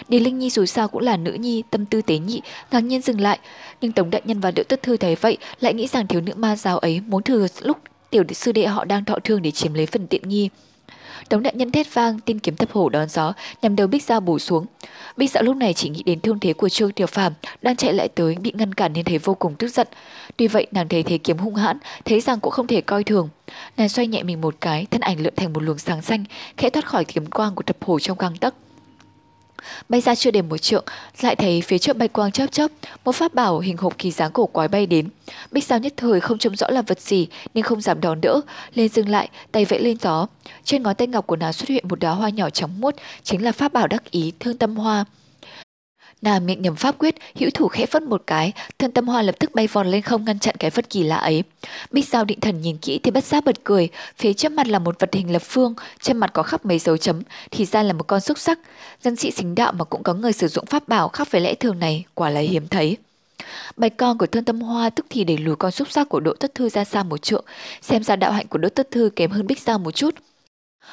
Điền 0.07 0.23
Linh 0.23 0.39
Nhi 0.39 0.49
dù 0.49 0.65
sao 0.65 0.87
cũng 0.87 1.01
là 1.01 1.17
nữ 1.17 1.31
nhi, 1.31 1.63
tâm 1.69 1.85
tư 1.85 2.01
tế 2.01 2.17
nhị, 2.17 2.41
ngạc 2.71 2.79
nhiên 2.79 3.01
dừng 3.01 3.21
lại, 3.21 3.39
nhưng 3.81 3.91
Tống 3.91 4.09
Đại 4.09 4.21
Nhân 4.25 4.39
và 4.39 4.51
Đỗ 4.51 4.63
Tất 4.63 4.81
Thư 4.81 4.97
thấy 4.97 5.15
vậy, 5.15 5.37
lại 5.59 5.73
nghĩ 5.73 5.87
rằng 5.87 6.07
thiếu 6.07 6.21
nữ 6.21 6.33
ma 6.35 6.55
giáo 6.55 6.77
ấy 6.77 7.01
muốn 7.07 7.23
thừa 7.23 7.47
lúc 7.61 7.77
tiểu 8.09 8.23
sư 8.33 8.51
đệ 8.51 8.65
họ 8.65 8.85
đang 8.85 9.05
thọ 9.05 9.15
thương 9.23 9.41
để 9.41 9.51
chiếm 9.51 9.73
lấy 9.73 9.85
phần 9.85 10.07
tiện 10.07 10.29
nghi. 10.29 10.49
Tống 11.29 11.43
đại 11.43 11.53
nhân 11.55 11.71
thét 11.71 11.93
vang, 11.93 12.19
tin 12.19 12.39
kiếm 12.39 12.55
thập 12.55 12.71
hổ 12.71 12.89
đón 12.89 13.09
gió, 13.09 13.33
nhằm 13.61 13.75
đầu 13.75 13.87
Bích 13.87 14.03
Giao 14.03 14.19
bổ 14.19 14.39
xuống. 14.39 14.65
Bích 15.17 15.31
Giao 15.31 15.43
lúc 15.43 15.57
này 15.57 15.73
chỉ 15.73 15.89
nghĩ 15.89 16.03
đến 16.03 16.19
thương 16.19 16.39
thế 16.39 16.53
của 16.53 16.69
Trương 16.69 16.91
Tiểu 16.91 17.07
Phàm 17.07 17.33
đang 17.61 17.75
chạy 17.75 17.93
lại 17.93 18.07
tới 18.07 18.35
bị 18.35 18.51
ngăn 18.55 18.73
cản 18.73 18.93
nên 18.93 19.05
thấy 19.05 19.17
vô 19.17 19.33
cùng 19.33 19.55
tức 19.55 19.67
giận. 19.67 19.87
Tuy 20.37 20.47
vậy 20.47 20.67
nàng 20.71 20.87
thấy 20.87 21.03
thế 21.03 21.17
kiếm 21.17 21.37
hung 21.37 21.55
hãn, 21.55 21.77
thấy 22.05 22.19
rằng 22.21 22.39
cũng 22.39 22.51
không 22.51 22.67
thể 22.67 22.81
coi 22.81 23.03
thường. 23.03 23.29
Nàng 23.77 23.89
xoay 23.89 24.07
nhẹ 24.07 24.23
mình 24.23 24.41
một 24.41 24.55
cái, 24.61 24.85
thân 24.91 25.01
ảnh 25.01 25.19
lượn 25.19 25.33
thành 25.35 25.53
một 25.53 25.63
luồng 25.63 25.77
sáng 25.77 26.01
xanh, 26.01 26.23
khẽ 26.57 26.69
thoát 26.69 26.85
khỏi 26.85 27.05
kiếm 27.05 27.25
quang 27.25 27.55
của 27.55 27.63
thập 27.63 27.83
hổ 27.83 27.99
trong 27.99 28.17
găng 28.17 28.37
tấc. 28.37 28.53
Bay 29.89 30.01
ra 30.01 30.15
chưa 30.15 30.31
đến 30.31 30.49
một 30.49 30.57
trượng, 30.57 30.85
lại 31.21 31.35
thấy 31.35 31.61
phía 31.61 31.77
trước 31.77 31.97
bay 31.97 32.07
quang 32.07 32.31
chớp 32.31 32.47
chớp, 32.51 32.71
một 33.05 33.11
pháp 33.11 33.33
bảo 33.33 33.59
hình 33.59 33.77
hộp 33.77 33.97
kỳ 33.97 34.11
dáng 34.11 34.31
cổ 34.31 34.45
quái 34.45 34.67
bay 34.67 34.85
đến. 34.85 35.09
Bích 35.51 35.63
sao 35.63 35.79
nhất 35.79 35.93
thời 35.97 36.19
không 36.19 36.37
trông 36.37 36.55
rõ 36.55 36.69
là 36.69 36.81
vật 36.81 37.01
gì 37.01 37.27
nên 37.53 37.63
không 37.63 37.81
dám 37.81 38.01
đón 38.01 38.21
đỡ, 38.21 38.41
lên 38.73 38.89
dừng 38.89 39.09
lại, 39.09 39.29
tay 39.51 39.65
vẫy 39.65 39.79
lên 39.79 39.97
gió. 40.01 40.27
Trên 40.63 40.83
ngón 40.83 40.95
tay 40.95 41.07
ngọc 41.07 41.27
của 41.27 41.35
nàng 41.35 41.53
xuất 41.53 41.69
hiện 41.69 41.87
một 41.87 41.99
đóa 41.99 42.11
hoa 42.11 42.29
nhỏ 42.29 42.49
trắng 42.49 42.81
muốt, 42.81 42.95
chính 43.23 43.43
là 43.43 43.51
pháp 43.51 43.73
bảo 43.73 43.87
đắc 43.87 44.11
ý 44.11 44.31
thương 44.39 44.57
tâm 44.57 44.75
hoa. 44.75 45.05
Nàng 46.21 46.45
miệng 46.45 46.61
nhầm 46.61 46.75
pháp 46.75 46.95
quyết, 46.97 47.15
hữu 47.35 47.49
thủ 47.53 47.67
khẽ 47.67 47.85
phất 47.85 48.03
một 48.03 48.23
cái, 48.27 48.51
thân 48.79 48.91
tâm 48.91 49.07
hoa 49.07 49.21
lập 49.21 49.35
tức 49.39 49.55
bay 49.55 49.67
vòn 49.67 49.87
lên 49.87 50.01
không 50.01 50.25
ngăn 50.25 50.39
chặn 50.39 50.55
cái 50.59 50.69
vật 50.69 50.89
kỳ 50.89 51.03
lạ 51.03 51.15
ấy. 51.15 51.43
Bích 51.91 52.07
Giao 52.07 52.25
định 52.25 52.39
thần 52.39 52.61
nhìn 52.61 52.77
kỹ 52.77 52.99
thì 53.03 53.11
bất 53.11 53.23
giác 53.23 53.45
bật 53.45 53.63
cười, 53.63 53.89
phía 54.17 54.33
trước 54.33 54.51
mặt 54.51 54.67
là 54.67 54.79
một 54.79 54.99
vật 54.99 55.13
hình 55.13 55.31
lập 55.31 55.41
phương, 55.41 55.73
trên 56.01 56.17
mặt 56.17 56.33
có 56.33 56.43
khắp 56.43 56.65
mấy 56.65 56.79
dấu 56.79 56.97
chấm, 56.97 57.21
thì 57.51 57.65
ra 57.65 57.83
là 57.83 57.93
một 57.93 58.07
con 58.07 58.21
xúc 58.21 58.37
sắc. 58.37 58.59
Dân 59.03 59.15
sĩ 59.15 59.31
xính 59.31 59.55
đạo 59.55 59.71
mà 59.71 59.83
cũng 59.85 60.03
có 60.03 60.13
người 60.13 60.33
sử 60.33 60.47
dụng 60.47 60.65
pháp 60.65 60.87
bảo 60.87 61.09
khác 61.09 61.31
với 61.31 61.41
lẽ 61.41 61.55
thường 61.55 61.79
này, 61.79 62.05
quả 62.13 62.29
là 62.29 62.39
hiếm 62.39 62.67
thấy. 62.67 62.97
Bạch 63.77 63.97
con 63.97 64.17
của 64.17 64.25
thân 64.25 64.45
tâm 64.45 64.61
hoa 64.61 64.89
tức 64.89 65.05
thì 65.09 65.23
để 65.23 65.37
lùi 65.37 65.55
con 65.55 65.71
xúc 65.71 65.91
sắc 65.91 66.09
của 66.09 66.19
Đỗ 66.19 66.33
Tất 66.33 66.55
Thư 66.55 66.69
ra 66.69 66.83
xa 66.83 67.03
một 67.03 67.21
trượng, 67.21 67.45
xem 67.81 68.03
ra 68.03 68.15
đạo 68.15 68.31
hạnh 68.31 68.47
của 68.47 68.57
Đỗ 68.57 68.69
Tất 68.69 68.91
Thư 68.91 69.09
kém 69.15 69.31
hơn 69.31 69.47
Bích 69.47 69.59
Giao 69.59 69.79
một 69.79 69.91
chút. 69.91 70.15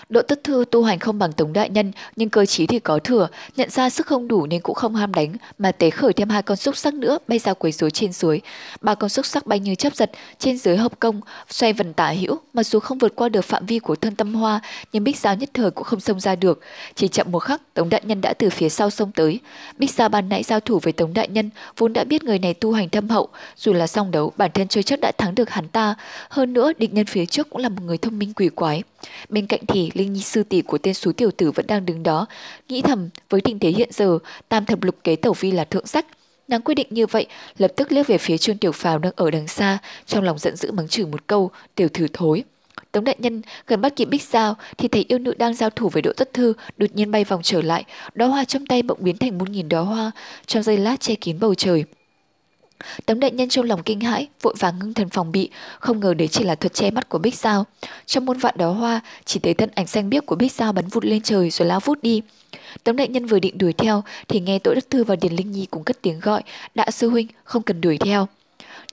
Độ 0.08 0.22
tất 0.22 0.44
thư 0.44 0.64
tu 0.70 0.82
hành 0.84 0.98
không 0.98 1.18
bằng 1.18 1.32
Tống 1.32 1.52
Đại 1.52 1.70
Nhân, 1.70 1.92
nhưng 2.16 2.30
cơ 2.30 2.46
trí 2.46 2.66
thì 2.66 2.78
có 2.78 2.98
thừa, 2.98 3.28
nhận 3.56 3.70
ra 3.70 3.90
sức 3.90 4.06
không 4.06 4.28
đủ 4.28 4.46
nên 4.46 4.60
cũng 4.60 4.74
không 4.74 4.94
ham 4.94 5.14
đánh, 5.14 5.34
mà 5.58 5.72
tế 5.72 5.90
khởi 5.90 6.12
thêm 6.12 6.28
hai 6.28 6.42
con 6.42 6.56
xúc 6.56 6.76
sắc 6.76 6.94
nữa 6.94 7.18
bay 7.28 7.38
ra 7.38 7.54
quấy 7.54 7.72
rối 7.72 7.90
trên 7.90 8.12
suối. 8.12 8.40
Ba 8.80 8.94
con 8.94 9.10
xúc 9.10 9.26
sắc 9.26 9.46
bay 9.46 9.60
như 9.60 9.74
chấp 9.74 9.96
giật, 9.96 10.10
trên 10.38 10.58
dưới 10.58 10.76
hợp 10.76 10.92
công, 11.00 11.20
xoay 11.48 11.72
vần 11.72 11.92
tả 11.92 12.10
hữu, 12.10 12.38
mặc 12.52 12.62
dù 12.62 12.78
không 12.78 12.98
vượt 12.98 13.12
qua 13.16 13.28
được 13.28 13.44
phạm 13.44 13.66
vi 13.66 13.78
của 13.78 13.96
thân 13.96 14.16
tâm 14.16 14.34
hoa, 14.34 14.60
nhưng 14.92 15.04
Bích 15.04 15.18
Giao 15.18 15.34
nhất 15.34 15.50
thời 15.54 15.70
cũng 15.70 15.84
không 15.84 16.00
xông 16.00 16.20
ra 16.20 16.36
được. 16.36 16.60
Chỉ 16.94 17.08
chậm 17.08 17.32
một 17.32 17.38
khắc, 17.38 17.74
Tống 17.74 17.88
Đại 17.88 18.02
Nhân 18.04 18.20
đã 18.20 18.34
từ 18.34 18.50
phía 18.50 18.68
sau 18.68 18.90
xông 18.90 19.12
tới. 19.12 19.40
Bích 19.78 19.90
Giao 19.90 20.08
ban 20.08 20.28
nãy 20.28 20.42
giao 20.42 20.60
thủ 20.60 20.78
với 20.82 20.92
Tống 20.92 21.14
Đại 21.14 21.28
Nhân, 21.28 21.50
vốn 21.76 21.92
đã 21.92 22.04
biết 22.04 22.24
người 22.24 22.38
này 22.38 22.54
tu 22.54 22.72
hành 22.72 22.88
thâm 22.88 23.08
hậu, 23.08 23.28
dù 23.56 23.72
là 23.72 23.86
song 23.86 24.10
đấu, 24.10 24.32
bản 24.36 24.50
thân 24.54 24.68
chơi 24.68 24.82
chắc 24.82 25.00
đã 25.00 25.12
thắng 25.18 25.34
được 25.34 25.50
hắn 25.50 25.68
ta. 25.68 25.94
Hơn 26.28 26.52
nữa, 26.52 26.72
địch 26.78 26.94
nhân 26.94 27.06
phía 27.06 27.26
trước 27.26 27.50
cũng 27.50 27.62
là 27.62 27.68
một 27.68 27.82
người 27.82 27.98
thông 27.98 28.18
minh 28.18 28.32
quỷ 28.34 28.48
quái. 28.48 28.82
Bên 29.28 29.46
cạnh 29.46 29.60
thì 29.68 29.90
Linh 29.94 30.12
Nhi 30.12 30.22
sư 30.22 30.42
tỷ 30.42 30.62
của 30.62 30.78
tên 30.78 30.94
số 30.94 31.12
tiểu 31.12 31.30
tử 31.30 31.50
vẫn 31.50 31.66
đang 31.66 31.86
đứng 31.86 32.02
đó, 32.02 32.26
nghĩ 32.68 32.82
thầm 32.82 33.08
với 33.30 33.40
tình 33.40 33.58
thế 33.58 33.70
hiện 33.70 33.88
giờ, 33.92 34.18
tam 34.48 34.64
thập 34.64 34.82
lục 34.82 34.96
kế 35.04 35.16
tẩu 35.16 35.32
vi 35.32 35.50
là 35.50 35.64
thượng 35.64 35.86
sách. 35.86 36.06
Nàng 36.48 36.62
quyết 36.62 36.74
định 36.74 36.86
như 36.90 37.06
vậy, 37.06 37.26
lập 37.58 37.72
tức 37.76 37.92
liếc 37.92 38.06
về 38.06 38.18
phía 38.18 38.38
Trương 38.38 38.58
Tiểu 38.58 38.72
Phào 38.72 38.98
đang 38.98 39.12
ở 39.16 39.30
đằng 39.30 39.48
xa, 39.48 39.78
trong 40.06 40.24
lòng 40.24 40.38
giận 40.38 40.56
dữ 40.56 40.72
mắng 40.72 40.88
chửi 40.88 41.06
một 41.06 41.26
câu, 41.26 41.50
tiểu 41.74 41.88
thử 41.88 42.06
thối. 42.12 42.44
Tống 42.92 43.04
đại 43.04 43.16
nhân 43.18 43.42
gần 43.66 43.80
bắt 43.80 43.96
kịp 43.96 44.04
Bích 44.04 44.22
Giao 44.22 44.56
thì 44.78 44.88
thấy 44.88 45.04
yêu 45.08 45.18
nữ 45.18 45.34
đang 45.38 45.54
giao 45.54 45.70
thủ 45.70 45.88
với 45.88 46.02
Đỗ 46.02 46.12
Tất 46.12 46.32
Thư 46.32 46.52
đột 46.76 46.86
nhiên 46.94 47.10
bay 47.10 47.24
vòng 47.24 47.40
trở 47.42 47.62
lại, 47.62 47.84
đóa 48.14 48.28
hoa 48.28 48.44
trong 48.44 48.66
tay 48.66 48.82
bỗng 48.82 48.98
biến 49.00 49.16
thành 49.16 49.38
một 49.38 49.50
nghìn 49.50 49.68
đóa 49.68 49.80
hoa, 49.80 50.10
trong 50.46 50.62
giây 50.62 50.76
lát 50.76 51.00
che 51.00 51.14
kín 51.14 51.38
bầu 51.40 51.54
trời. 51.54 51.84
Tống 53.06 53.20
đại 53.20 53.30
nhân 53.30 53.48
trong 53.48 53.64
lòng 53.64 53.82
kinh 53.82 54.00
hãi, 54.00 54.28
vội 54.42 54.54
vàng 54.58 54.78
ngưng 54.78 54.94
thần 54.94 55.08
phòng 55.08 55.32
bị, 55.32 55.50
không 55.78 56.00
ngờ 56.00 56.14
đấy 56.14 56.28
chỉ 56.28 56.44
là 56.44 56.54
thuật 56.54 56.74
che 56.74 56.90
mắt 56.90 57.08
của 57.08 57.18
Bích 57.18 57.34
Sao. 57.34 57.66
Trong 58.06 58.24
muôn 58.24 58.38
vạn 58.38 58.54
đó 58.58 58.72
hoa, 58.72 59.00
chỉ 59.24 59.40
thấy 59.40 59.54
thân 59.54 59.70
ảnh 59.74 59.86
xanh 59.86 60.10
biếc 60.10 60.26
của 60.26 60.36
Bích 60.36 60.52
Sao 60.52 60.72
bắn 60.72 60.88
vụt 60.88 61.04
lên 61.04 61.22
trời 61.22 61.50
rồi 61.50 61.68
lao 61.68 61.80
vút 61.80 62.02
đi. 62.02 62.22
Tống 62.84 62.96
đại 62.96 63.08
nhân 63.08 63.26
vừa 63.26 63.38
định 63.38 63.58
đuổi 63.58 63.72
theo 63.72 64.02
thì 64.28 64.40
nghe 64.40 64.58
Tổ 64.58 64.74
Đức 64.74 64.90
Thư 64.90 65.04
và 65.04 65.16
Điền 65.16 65.32
Linh 65.32 65.50
Nhi 65.50 65.66
cũng 65.70 65.84
cất 65.84 66.02
tiếng 66.02 66.20
gọi, 66.20 66.42
đã 66.74 66.90
sư 66.90 67.08
huynh, 67.08 67.26
không 67.44 67.62
cần 67.62 67.80
đuổi 67.80 67.98
theo." 67.98 68.28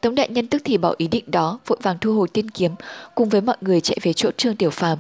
Tống 0.01 0.15
đại 0.15 0.29
nhân 0.29 0.47
tức 0.47 0.61
thì 0.65 0.77
bỏ 0.77 0.95
ý 0.97 1.07
định 1.07 1.23
đó, 1.27 1.59
vội 1.67 1.79
vàng 1.81 1.97
thu 2.01 2.13
hồi 2.13 2.27
tiên 2.27 2.49
kiếm, 2.49 2.71
cùng 3.15 3.29
với 3.29 3.41
mọi 3.41 3.55
người 3.61 3.81
chạy 3.81 3.97
về 4.01 4.13
chỗ 4.13 4.31
Trương 4.37 4.55
Tiểu 4.55 4.69
Phàm. 4.69 4.97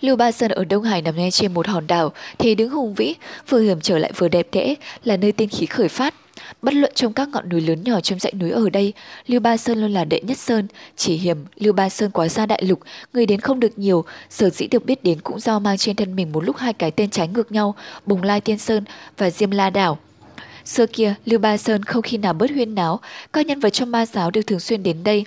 Lưu 0.00 0.16
Ba 0.16 0.32
Sơn 0.32 0.50
ở 0.50 0.64
Đông 0.64 0.82
Hải 0.82 1.02
nằm 1.02 1.16
ngay 1.16 1.30
trên 1.30 1.54
một 1.54 1.66
hòn 1.66 1.86
đảo, 1.86 2.12
thì 2.38 2.54
đứng 2.54 2.70
hùng 2.70 2.94
vĩ, 2.94 3.14
vừa 3.48 3.60
hiểm 3.60 3.80
trở 3.80 3.98
lại 3.98 4.12
vừa 4.16 4.28
đẹp 4.28 4.48
đẽ, 4.52 4.74
là 5.04 5.16
nơi 5.16 5.32
tiên 5.32 5.48
khí 5.48 5.66
khởi 5.66 5.88
phát. 5.88 6.14
Bất 6.62 6.74
luận 6.74 6.92
trong 6.94 7.12
các 7.12 7.28
ngọn 7.28 7.48
núi 7.48 7.60
lớn 7.60 7.84
nhỏ 7.84 8.00
trong 8.00 8.18
dãy 8.18 8.32
núi 8.32 8.50
ở 8.50 8.70
đây, 8.70 8.92
Lưu 9.26 9.40
Ba 9.40 9.56
Sơn 9.56 9.80
luôn 9.80 9.92
là 9.92 10.04
đệ 10.04 10.20
nhất 10.20 10.38
sơn. 10.38 10.66
Chỉ 10.96 11.16
hiểm, 11.16 11.44
Lưu 11.56 11.72
Ba 11.72 11.88
Sơn 11.88 12.10
quá 12.10 12.28
xa 12.28 12.46
đại 12.46 12.62
lục, 12.64 12.80
người 13.12 13.26
đến 13.26 13.40
không 13.40 13.60
được 13.60 13.78
nhiều, 13.78 14.04
sở 14.30 14.50
dĩ 14.50 14.66
được 14.66 14.84
biết 14.84 15.04
đến 15.04 15.20
cũng 15.20 15.40
do 15.40 15.58
mang 15.58 15.76
trên 15.76 15.96
thân 15.96 16.16
mình 16.16 16.32
một 16.32 16.44
lúc 16.44 16.56
hai 16.56 16.72
cái 16.72 16.90
tên 16.90 17.10
trái 17.10 17.28
ngược 17.28 17.52
nhau, 17.52 17.74
Bùng 18.06 18.22
Lai 18.22 18.40
Tiên 18.40 18.58
Sơn 18.58 18.84
và 19.18 19.30
Diêm 19.30 19.50
La 19.50 19.70
Đảo. 19.70 19.98
Xưa 20.64 20.86
kia, 20.86 21.14
Lưu 21.24 21.38
Ba 21.38 21.56
Sơn 21.56 21.82
không 21.82 22.02
khi 22.02 22.16
nào 22.16 22.32
bớt 22.32 22.50
huyên 22.50 22.74
náo, 22.74 23.00
các 23.32 23.46
nhân 23.46 23.60
vật 23.60 23.70
trong 23.70 23.90
ma 23.90 24.06
giáo 24.06 24.30
đều 24.30 24.42
thường 24.42 24.60
xuyên 24.60 24.82
đến 24.82 25.04
đây, 25.04 25.24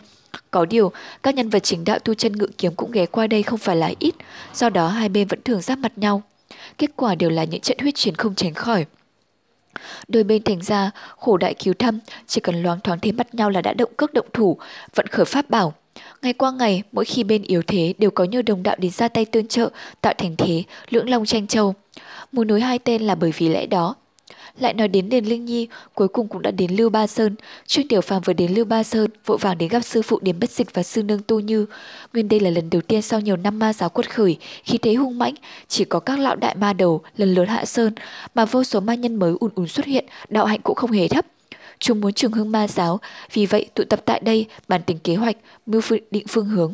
có 0.51 0.65
điều, 0.65 0.91
các 1.23 1.35
nhân 1.35 1.49
vật 1.49 1.59
chính 1.59 1.83
đạo 1.83 1.99
tu 1.99 2.13
chân 2.13 2.31
ngự 2.31 2.47
kiếm 2.57 2.75
cũng 2.75 2.91
ghé 2.91 3.05
qua 3.05 3.27
đây 3.27 3.43
không 3.43 3.59
phải 3.59 3.75
là 3.75 3.91
ít, 3.99 4.15
do 4.53 4.69
đó 4.69 4.87
hai 4.87 5.09
bên 5.09 5.27
vẫn 5.27 5.41
thường 5.41 5.61
giáp 5.61 5.79
mặt 5.79 5.97
nhau. 5.97 6.21
Kết 6.77 6.91
quả 6.95 7.15
đều 7.15 7.29
là 7.29 7.43
những 7.43 7.61
trận 7.61 7.77
huyết 7.79 7.95
chiến 7.95 8.15
không 8.15 8.35
tránh 8.35 8.53
khỏi. 8.53 8.85
Đôi 10.07 10.23
bên 10.23 10.43
thành 10.43 10.61
ra, 10.61 10.91
khổ 11.17 11.37
đại 11.37 11.53
cứu 11.53 11.73
thăm, 11.79 11.99
chỉ 12.27 12.41
cần 12.41 12.63
loáng 12.63 12.79
thoáng 12.79 12.99
thấy 12.99 13.11
mắt 13.11 13.35
nhau 13.35 13.49
là 13.49 13.61
đã 13.61 13.73
động 13.73 13.91
cước 13.97 14.13
động 14.13 14.27
thủ, 14.33 14.57
vận 14.95 15.07
khởi 15.07 15.25
pháp 15.25 15.49
bảo. 15.49 15.73
Ngày 16.21 16.33
qua 16.33 16.51
ngày, 16.51 16.83
mỗi 16.91 17.05
khi 17.05 17.23
bên 17.23 17.41
yếu 17.41 17.61
thế 17.67 17.93
đều 17.97 18.11
có 18.11 18.23
nhiều 18.23 18.41
đồng 18.41 18.63
đạo 18.63 18.75
đến 18.79 18.91
ra 18.91 19.07
tay 19.07 19.25
tương 19.25 19.47
trợ, 19.47 19.69
tạo 20.01 20.13
thành 20.17 20.35
thế, 20.37 20.63
lưỡng 20.89 21.09
long 21.09 21.25
tranh 21.25 21.47
châu. 21.47 21.75
Muốn 22.31 22.47
nối 22.47 22.61
hai 22.61 22.79
tên 22.79 23.01
là 23.01 23.15
bởi 23.15 23.31
vì 23.37 23.49
lẽ 23.49 23.65
đó, 23.65 23.95
lại 24.59 24.73
nói 24.73 24.87
đến 24.87 25.09
Điền 25.09 25.25
Linh 25.25 25.45
Nhi, 25.45 25.67
cuối 25.93 26.07
cùng 26.07 26.27
cũng 26.27 26.41
đã 26.41 26.51
đến 26.51 26.71
Lưu 26.75 26.89
Ba 26.89 27.07
Sơn. 27.07 27.35
Trương 27.67 27.87
Tiểu 27.87 28.01
Phàm 28.01 28.21
vừa 28.21 28.33
đến 28.33 28.53
Lưu 28.53 28.65
Ba 28.65 28.83
Sơn, 28.83 29.09
vội 29.25 29.37
vàng 29.37 29.57
đến 29.57 29.69
gặp 29.69 29.81
sư 29.81 30.01
phụ 30.01 30.19
Điền 30.21 30.39
Bất 30.39 30.49
Dịch 30.49 30.73
và 30.73 30.83
sư 30.83 31.03
nương 31.03 31.21
Tu 31.27 31.39
Như. 31.39 31.65
Nguyên 32.13 32.27
đây 32.27 32.39
là 32.39 32.49
lần 32.49 32.69
đầu 32.69 32.81
tiên 32.81 33.01
sau 33.01 33.19
nhiều 33.19 33.37
năm 33.37 33.59
ma 33.59 33.73
giáo 33.73 33.89
quật 33.89 34.13
khởi, 34.13 34.37
khi 34.63 34.77
thế 34.77 34.93
hung 34.93 35.19
mãnh, 35.19 35.33
chỉ 35.67 35.85
có 35.85 35.99
các 35.99 36.19
lão 36.19 36.35
đại 36.35 36.55
ma 36.55 36.73
đầu 36.73 37.01
lần 37.17 37.33
lượt 37.33 37.45
hạ 37.45 37.65
sơn, 37.65 37.93
mà 38.35 38.45
vô 38.45 38.63
số 38.63 38.79
ma 38.79 38.95
nhân 38.95 39.15
mới 39.15 39.33
ùn 39.39 39.51
ùn 39.55 39.67
xuất 39.67 39.85
hiện, 39.85 40.05
đạo 40.29 40.45
hạnh 40.45 40.61
cũng 40.63 40.75
không 40.75 40.91
hề 40.91 41.07
thấp. 41.07 41.25
Chúng 41.79 42.01
muốn 42.01 42.13
trường 42.13 42.31
hưng 42.31 42.51
ma 42.51 42.67
giáo, 42.67 42.99
vì 43.33 43.45
vậy 43.45 43.65
tụ 43.73 43.83
tập 43.83 44.01
tại 44.05 44.19
đây, 44.19 44.45
bàn 44.67 44.81
tính 44.85 44.99
kế 45.03 45.15
hoạch, 45.15 45.37
mưu 45.65 45.81
định 46.11 46.27
phương 46.27 46.45
hướng. 46.45 46.73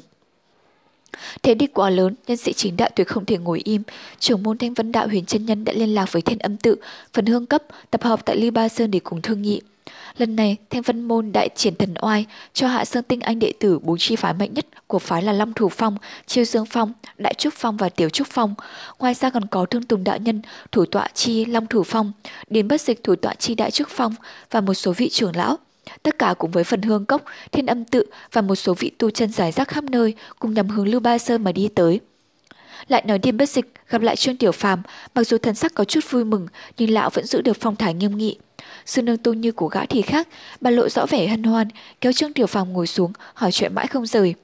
Thế 1.44 1.54
đi 1.54 1.68
quá 1.68 1.90
lớn, 1.90 2.16
nhân 2.28 2.38
sĩ 2.38 2.54
chính 2.54 2.78
đạo 2.78 2.90
tuyệt 2.96 3.08
không 3.08 3.26
thể 3.26 3.38
ngồi 3.38 3.62
im. 3.64 3.84
Trưởng 4.20 4.44
môn 4.44 4.58
thanh 4.58 4.74
vân 4.74 4.92
đạo 4.92 5.08
huyền 5.08 5.26
chân 5.26 5.46
nhân 5.46 5.66
đã 5.66 5.74
liên 5.74 5.96
lạc 5.96 6.12
với 6.12 6.22
thiên 6.22 6.40
âm 6.40 6.58
tự, 6.58 6.76
phần 7.14 7.26
hương 7.26 7.46
cấp, 7.46 7.64
tập 7.92 8.04
hợp 8.04 8.26
tại 8.26 8.38
Ly 8.38 8.50
Ba 8.50 8.70
Sơn 8.70 8.92
để 8.92 9.00
cùng 9.00 9.22
thương 9.22 9.42
nghị. 9.42 9.62
Lần 10.18 10.36
này, 10.36 10.58
Thanh 10.70 10.82
Vân 10.82 11.02
Môn 11.02 11.32
đại 11.32 11.50
triển 11.56 11.76
thần 11.76 11.94
oai, 12.02 12.26
cho 12.54 12.68
Hạ 12.68 12.86
Sơn 12.86 13.04
Tinh 13.04 13.20
Anh 13.20 13.40
đệ 13.40 13.54
tử 13.60 13.80
bốn 13.80 13.98
chi 13.98 14.16
phái 14.16 14.34
mạnh 14.34 14.54
nhất 14.54 14.66
của 14.88 15.00
phái 15.00 15.22
là 15.22 15.34
Long 15.34 15.54
Thủ 15.54 15.70
Phong, 15.70 15.98
Chiêu 16.26 16.46
Dương 16.46 16.66
Phong, 16.66 16.94
Đại 17.18 17.34
Trúc 17.34 17.54
Phong 17.54 17.78
và 17.78 17.90
Tiểu 17.90 18.10
Trúc 18.10 18.28
Phong. 18.28 18.56
Ngoài 19.00 19.14
ra 19.14 19.30
còn 19.30 19.46
có 19.46 19.66
Thương 19.66 19.84
Tùng 19.84 20.04
Đạo 20.04 20.18
Nhân, 20.18 20.42
Thủ 20.72 20.86
tọa 20.86 21.08
chi 21.14 21.46
Long 21.46 21.68
Thủ 21.68 21.84
Phong, 21.84 22.12
Điền 22.48 22.68
Bất 22.68 22.82
Dịch 22.82 23.04
Thủ 23.04 23.16
tọa 23.16 23.34
chi 23.34 23.56
Đại 23.56 23.72
Trúc 23.72 23.88
Phong 23.90 24.16
và 24.52 24.62
một 24.62 24.74
số 24.74 24.94
vị 24.94 25.10
trưởng 25.10 25.36
lão. 25.36 25.58
Tất 26.04 26.20
cả 26.20 26.34
cùng 26.38 26.52
với 26.52 26.64
phần 26.64 26.82
hương 26.82 27.06
cốc, 27.06 27.22
thiên 27.52 27.66
âm 27.66 27.86
tự 27.86 28.06
và 28.32 28.42
một 28.42 28.56
số 28.56 28.74
vị 28.74 28.92
tu 28.98 29.10
chân 29.10 29.32
giải 29.32 29.52
rác 29.52 29.68
khắp 29.68 29.84
nơi 29.84 30.14
cùng 30.40 30.54
nhằm 30.54 30.70
hướng 30.70 30.88
Lưu 30.88 31.00
Ba 31.00 31.18
Sơn 31.18 31.44
mà 31.44 31.52
đi 31.52 31.70
tới. 31.76 32.00
Lại 32.88 33.04
nói 33.08 33.20
điềm 33.20 33.38
bất 33.38 33.50
dịch 33.50 33.74
gặp 33.90 34.02
lại 34.02 34.16
Trương 34.16 34.38
Tiểu 34.38 34.52
Phàm, 34.52 34.82
mặc 35.16 35.24
dù 35.24 35.38
thần 35.38 35.56
sắc 35.56 35.74
có 35.74 35.84
chút 35.84 36.00
vui 36.10 36.24
mừng, 36.24 36.48
nhưng 36.78 36.90
lão 36.90 37.10
vẫn 37.10 37.26
giữ 37.26 37.42
được 37.42 37.58
phong 37.60 37.76
thái 37.76 37.94
nghiêm 37.94 38.18
nghị. 38.18 38.38
Sư 38.86 39.02
nương 39.02 39.18
tu 39.18 39.34
như 39.34 39.52
của 39.52 39.68
gã 39.68 39.86
thì 39.86 40.02
khác, 40.02 40.28
bà 40.62 40.72
lộ 40.72 40.90
rõ 40.90 41.06
vẻ 41.06 41.28
hân 41.28 41.44
hoan, 41.44 41.68
kéo 42.02 42.12
Trương 42.12 42.34
Tiểu 42.34 42.48
Phàm 42.48 42.74
ngồi 42.74 42.88
xuống, 42.88 43.14
hỏi 43.34 43.52
chuyện 43.52 43.76
mãi 43.76 43.88
không 43.88 44.06
rời. 44.06 44.36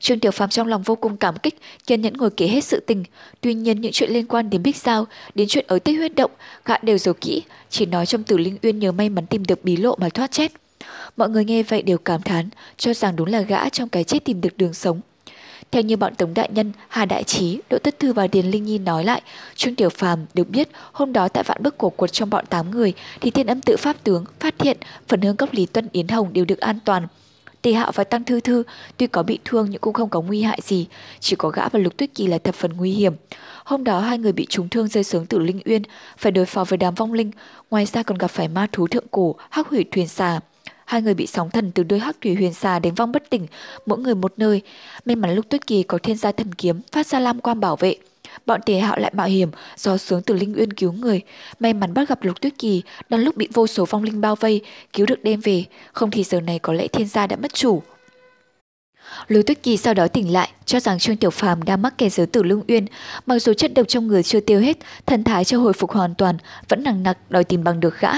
Trương 0.00 0.20
Tiểu 0.20 0.32
Phàm 0.32 0.50
trong 0.50 0.66
lòng 0.66 0.82
vô 0.82 0.94
cùng 0.94 1.16
cảm 1.16 1.36
kích, 1.36 1.58
kiên 1.86 2.00
nhẫn 2.00 2.16
ngồi 2.16 2.30
kể 2.30 2.46
hết 2.46 2.64
sự 2.64 2.80
tình. 2.86 3.04
Tuy 3.40 3.54
nhiên 3.54 3.80
những 3.80 3.92
chuyện 3.92 4.10
liên 4.10 4.26
quan 4.26 4.50
đến 4.50 4.62
Bích 4.62 4.76
Giao, 4.76 5.06
đến 5.34 5.48
chuyện 5.48 5.64
ở 5.68 5.78
Tây 5.78 5.94
Huyết 5.94 6.14
Động, 6.14 6.30
gã 6.64 6.78
đều 6.78 6.98
giấu 6.98 7.14
kỹ, 7.14 7.42
chỉ 7.70 7.86
nói 7.86 8.06
trong 8.06 8.24
Tử 8.24 8.38
Linh 8.38 8.58
Uyên 8.62 8.78
nhờ 8.78 8.92
may 8.92 9.08
mắn 9.08 9.26
tìm 9.26 9.44
được 9.44 9.64
bí 9.64 9.76
lộ 9.76 9.96
mà 9.96 10.08
thoát 10.08 10.30
chết. 10.30 10.52
Mọi 11.16 11.28
người 11.28 11.44
nghe 11.44 11.62
vậy 11.62 11.82
đều 11.82 11.98
cảm 11.98 12.22
thán, 12.22 12.48
cho 12.76 12.94
rằng 12.94 13.16
đúng 13.16 13.28
là 13.28 13.40
gã 13.40 13.68
trong 13.68 13.88
cái 13.88 14.04
chết 14.04 14.24
tìm 14.24 14.40
được 14.40 14.56
đường 14.56 14.74
sống. 14.74 15.00
Theo 15.70 15.82
như 15.82 15.96
bọn 15.96 16.14
Tống 16.14 16.34
Đại 16.34 16.48
Nhân, 16.52 16.72
Hà 16.88 17.04
Đại 17.04 17.24
Trí, 17.24 17.60
Đỗ 17.70 17.78
Tất 17.78 17.98
Thư 17.98 18.12
và 18.12 18.26
Điền 18.26 18.46
Linh 18.46 18.64
Nhi 18.64 18.78
nói 18.78 19.04
lại, 19.04 19.22
Trương 19.54 19.74
Tiểu 19.74 19.88
Phàm 19.88 20.26
được 20.34 20.50
biết 20.50 20.68
hôm 20.92 21.12
đó 21.12 21.28
tại 21.28 21.44
vạn 21.44 21.62
bức 21.62 21.78
cổ 21.78 21.90
quật 21.90 22.12
trong 22.12 22.30
bọn 22.30 22.46
8 22.46 22.70
người 22.70 22.92
thì 23.20 23.30
thiên 23.30 23.46
âm 23.46 23.60
tự 23.60 23.76
pháp 23.76 23.96
tướng 24.04 24.24
phát 24.40 24.54
hiện 24.62 24.76
phần 25.08 25.20
hương 25.20 25.36
cốc 25.36 25.52
Lý 25.52 25.66
Tuân 25.66 25.88
Yến 25.92 26.08
Hồng 26.08 26.32
đều 26.32 26.44
được 26.44 26.58
an 26.58 26.78
toàn. 26.84 27.06
Tề 27.62 27.72
Hạo 27.72 27.92
và 27.94 28.04
Tăng 28.04 28.24
Thư 28.24 28.40
Thư 28.40 28.62
tuy 28.96 29.06
có 29.06 29.22
bị 29.22 29.38
thương 29.44 29.66
nhưng 29.70 29.80
cũng 29.80 29.94
không 29.94 30.08
có 30.08 30.20
nguy 30.20 30.42
hại 30.42 30.58
gì, 30.62 30.86
chỉ 31.20 31.36
có 31.36 31.48
gã 31.48 31.68
và 31.68 31.78
Lục 31.78 31.96
Tuyết 31.96 32.14
Kỳ 32.14 32.26
là 32.26 32.38
thập 32.38 32.54
phần 32.54 32.72
nguy 32.76 32.92
hiểm. 32.92 33.14
Hôm 33.64 33.84
đó 33.84 34.00
hai 34.00 34.18
người 34.18 34.32
bị 34.32 34.46
trúng 34.50 34.68
thương 34.68 34.88
rơi 34.88 35.04
xuống 35.04 35.26
từ 35.26 35.38
Linh 35.38 35.60
Uyên, 35.64 35.82
phải 36.18 36.32
đối 36.32 36.46
phó 36.46 36.64
với 36.64 36.76
đám 36.76 36.94
vong 36.94 37.12
linh, 37.12 37.30
ngoài 37.70 37.86
ra 37.86 38.02
còn 38.02 38.18
gặp 38.18 38.28
phải 38.28 38.48
ma 38.48 38.66
thú 38.72 38.86
thượng 38.86 39.06
cổ, 39.10 39.34
hắc 39.50 39.68
hủy 39.68 39.84
thuyền 39.90 40.08
xà. 40.08 40.40
Hai 40.84 41.02
người 41.02 41.14
bị 41.14 41.26
sóng 41.26 41.50
thần 41.50 41.72
từ 41.72 41.82
đôi 41.82 41.98
hắc 41.98 42.16
thủy 42.20 42.34
huyền 42.34 42.54
xà 42.54 42.78
đến 42.78 42.94
vong 42.94 43.12
bất 43.12 43.30
tỉnh, 43.30 43.46
mỗi 43.86 43.98
người 43.98 44.14
một 44.14 44.32
nơi. 44.36 44.62
May 45.04 45.16
mắn 45.16 45.34
Lục 45.34 45.48
Tuyết 45.48 45.66
Kỳ 45.66 45.82
có 45.82 45.98
thiên 46.02 46.16
gia 46.16 46.32
thần 46.32 46.54
kiếm 46.54 46.80
phát 46.92 47.06
ra 47.06 47.20
lam 47.20 47.40
quang 47.40 47.60
bảo 47.60 47.76
vệ. 47.76 47.96
Bọn 48.46 48.60
tề 48.66 48.78
hạo 48.78 48.98
lại 48.98 49.12
mạo 49.14 49.26
hiểm, 49.26 49.50
do 49.76 49.96
xuống 49.96 50.22
từ 50.22 50.34
Linh 50.34 50.54
Uyên 50.56 50.72
cứu 50.72 50.92
người. 50.92 51.20
May 51.60 51.74
mắn 51.74 51.94
bắt 51.94 52.08
gặp 52.08 52.24
Lục 52.24 52.40
Tuyết 52.40 52.58
Kỳ, 52.58 52.82
đang 53.08 53.20
lúc 53.20 53.36
bị 53.36 53.48
vô 53.52 53.66
số 53.66 53.84
phong 53.84 54.02
linh 54.02 54.20
bao 54.20 54.36
vây, 54.36 54.60
cứu 54.92 55.06
được 55.06 55.22
đem 55.22 55.40
về. 55.40 55.64
Không 55.92 56.10
thì 56.10 56.24
giờ 56.24 56.40
này 56.40 56.58
có 56.58 56.72
lẽ 56.72 56.88
thiên 56.88 57.06
gia 57.06 57.26
đã 57.26 57.36
mất 57.36 57.54
chủ. 57.54 57.82
Lục 59.28 59.46
Tuyết 59.46 59.62
Kỳ 59.62 59.76
sau 59.76 59.94
đó 59.94 60.08
tỉnh 60.08 60.32
lại, 60.32 60.50
cho 60.64 60.80
rằng 60.80 60.98
Trương 60.98 61.16
Tiểu 61.16 61.30
Phàm 61.30 61.62
đang 61.62 61.82
mắc 61.82 61.98
kẹt 61.98 62.12
giới 62.12 62.26
tử 62.26 62.42
Lương 62.42 62.62
Uyên, 62.68 62.86
mặc 63.26 63.38
dù 63.38 63.52
chất 63.54 63.74
độc 63.74 63.88
trong 63.88 64.06
người 64.06 64.22
chưa 64.22 64.40
tiêu 64.40 64.60
hết, 64.60 64.76
thần 65.06 65.24
thái 65.24 65.44
chưa 65.44 65.56
hồi 65.56 65.72
phục 65.72 65.90
hoàn 65.90 66.14
toàn, 66.14 66.36
vẫn 66.68 66.82
nặng 66.82 67.02
nặc 67.02 67.30
đòi 67.30 67.44
tìm 67.44 67.64
bằng 67.64 67.80
được 67.80 68.00
gã. 68.00 68.10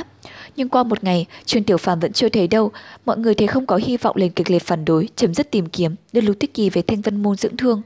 Nhưng 0.56 0.68
qua 0.68 0.82
một 0.82 1.04
ngày, 1.04 1.26
Trương 1.44 1.64
Tiểu 1.64 1.76
Phàm 1.76 2.00
vẫn 2.00 2.12
chưa 2.12 2.28
thấy 2.28 2.46
đâu, 2.46 2.70
mọi 3.06 3.18
người 3.18 3.34
thấy 3.34 3.46
không 3.48 3.66
có 3.66 3.76
hy 3.76 3.96
vọng 3.96 4.16
lên 4.16 4.32
kịch 4.32 4.50
liệt 4.50 4.62
phản 4.62 4.84
đối, 4.84 5.08
chấm 5.16 5.34
dứt 5.34 5.50
tìm 5.50 5.66
kiếm, 5.66 5.94
đưa 6.12 6.20
Lục 6.20 6.36
Tuyết 6.40 6.54
Kỳ 6.54 6.70
về 6.70 6.82
Thanh 6.82 7.00
Vân 7.00 7.22
môn 7.22 7.36
dưỡng 7.36 7.56
thương. 7.56 7.82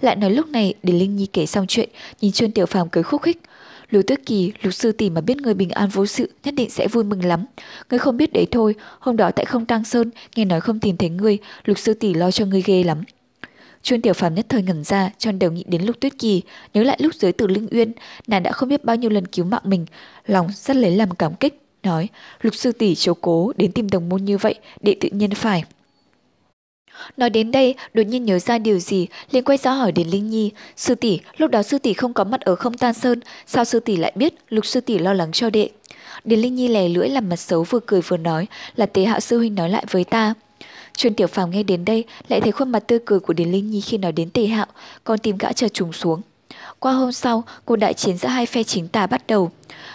Lại 0.00 0.16
nói 0.16 0.30
lúc 0.30 0.48
này, 0.48 0.74
để 0.82 0.92
Linh 0.92 1.16
Nhi 1.16 1.26
kể 1.26 1.46
xong 1.46 1.66
chuyện, 1.68 1.88
nhìn 2.20 2.32
Trương 2.32 2.50
Tiểu 2.50 2.66
Phàm 2.66 2.88
cười 2.88 3.02
khúc 3.02 3.22
khích. 3.22 3.40
Lục 3.90 4.06
Tuyết 4.06 4.26
Kỳ, 4.26 4.52
Lục 4.62 4.74
sư 4.74 4.92
tỷ 4.92 5.10
mà 5.10 5.20
biết 5.20 5.36
người 5.36 5.54
bình 5.54 5.70
an 5.70 5.88
vô 5.88 6.06
sự, 6.06 6.30
nhất 6.44 6.54
định 6.54 6.70
sẽ 6.70 6.88
vui 6.88 7.04
mừng 7.04 7.24
lắm. 7.24 7.44
Ngươi 7.90 7.98
không 7.98 8.16
biết 8.16 8.32
đấy 8.32 8.46
thôi, 8.50 8.74
hôm 8.98 9.16
đó 9.16 9.30
tại 9.30 9.44
không 9.44 9.66
Tăng 9.66 9.84
Sơn, 9.84 10.10
nghe 10.36 10.44
nói 10.44 10.60
không 10.60 10.80
tìm 10.80 10.96
thấy 10.96 11.08
ngươi, 11.08 11.38
Lục 11.64 11.78
sư 11.78 11.94
tỷ 11.94 12.14
lo 12.14 12.30
cho 12.30 12.44
ngươi 12.46 12.62
ghê 12.62 12.84
lắm. 12.84 13.02
chuyên 13.82 14.02
Tiểu 14.02 14.12
Phàm 14.12 14.34
nhất 14.34 14.46
thời 14.48 14.62
ngẩn 14.62 14.84
ra, 14.84 15.10
tròn 15.18 15.38
đầu 15.38 15.50
nghĩ 15.50 15.64
đến 15.66 15.82
Lục 15.82 16.00
Tuyết 16.00 16.18
Kỳ, 16.18 16.42
nhớ 16.74 16.82
lại 16.82 16.98
lúc 17.00 17.14
dưới 17.14 17.32
từ 17.32 17.46
Linh 17.46 17.68
Uyên, 17.70 17.92
nàng 18.26 18.42
đã 18.42 18.52
không 18.52 18.68
biết 18.68 18.84
bao 18.84 18.96
nhiêu 18.96 19.10
lần 19.10 19.26
cứu 19.26 19.44
mạng 19.44 19.62
mình, 19.64 19.86
lòng 20.26 20.48
rất 20.54 20.76
lấy 20.76 20.90
làm 20.90 21.14
cảm 21.14 21.34
kích, 21.34 21.59
nói: 21.82 22.08
"Lục 22.40 22.54
sư 22.54 22.72
tỷ 22.72 22.94
chiếu 22.94 23.14
cố 23.14 23.52
đến 23.56 23.72
tìm 23.72 23.90
đồng 23.90 24.08
môn 24.08 24.24
như 24.24 24.38
vậy, 24.38 24.54
đệ 24.80 24.96
tự 25.00 25.08
nhiên 25.12 25.30
phải." 25.30 25.64
Nói 27.16 27.30
đến 27.30 27.50
đây, 27.50 27.74
đột 27.94 28.02
nhiên 28.02 28.24
nhớ 28.24 28.38
ra 28.38 28.58
điều 28.58 28.78
gì, 28.78 29.06
liền 29.30 29.44
quay 29.44 29.58
ra 29.58 29.70
hỏi 29.70 29.92
đến 29.92 30.08
Linh 30.08 30.30
Nhi. 30.30 30.50
Sư 30.76 30.94
tỷ, 30.94 31.20
lúc 31.36 31.50
đó 31.50 31.62
sư 31.62 31.78
tỷ 31.78 31.92
không 31.92 32.12
có 32.12 32.24
mặt 32.24 32.40
ở 32.40 32.56
không 32.56 32.78
tan 32.78 32.94
sơn, 32.94 33.20
sao 33.46 33.64
sư 33.64 33.80
tỷ 33.80 33.96
lại 33.96 34.12
biết 34.14 34.34
lục 34.48 34.66
sư 34.66 34.80
tỷ 34.80 34.98
lo 34.98 35.12
lắng 35.12 35.32
cho 35.32 35.50
đệ? 35.50 35.70
Điền 36.24 36.40
Linh 36.40 36.54
Nhi 36.54 36.68
lè 36.68 36.88
lưỡi 36.88 37.08
làm 37.08 37.28
mặt 37.28 37.36
xấu 37.36 37.62
vừa 37.62 37.80
cười 37.86 38.00
vừa 38.00 38.16
nói 38.16 38.46
là 38.76 38.86
tế 38.86 39.04
hạo 39.04 39.20
sư 39.20 39.38
huynh 39.38 39.54
nói 39.54 39.70
lại 39.70 39.84
với 39.90 40.04
ta. 40.04 40.34
Truyền 40.96 41.14
tiểu 41.14 41.26
phàm 41.26 41.50
nghe 41.50 41.62
đến 41.62 41.84
đây 41.84 42.04
lại 42.28 42.40
thấy 42.40 42.52
khuôn 42.52 42.72
mặt 42.72 42.84
tươi 42.86 42.98
cười 43.04 43.20
của 43.20 43.32
Điền 43.32 43.52
Linh 43.52 43.70
Nhi 43.70 43.80
khi 43.80 43.98
nói 43.98 44.12
đến 44.12 44.30
tề 44.30 44.46
hạo, 44.46 44.66
còn 45.04 45.18
tìm 45.18 45.38
gã 45.38 45.52
chờ 45.52 45.68
trùng 45.68 45.92
xuống. 45.92 46.20
Qua 46.80 46.92
hôm 46.92 47.12
sau, 47.12 47.44
cuộc 47.64 47.76
đại 47.76 47.94
chiến 47.94 48.16
giữa 48.16 48.28
hai 48.28 48.46
phe 48.46 48.62
chính 48.62 48.88
tà 48.88 49.06
bắt 49.06 49.26
đầu. 49.26 49.50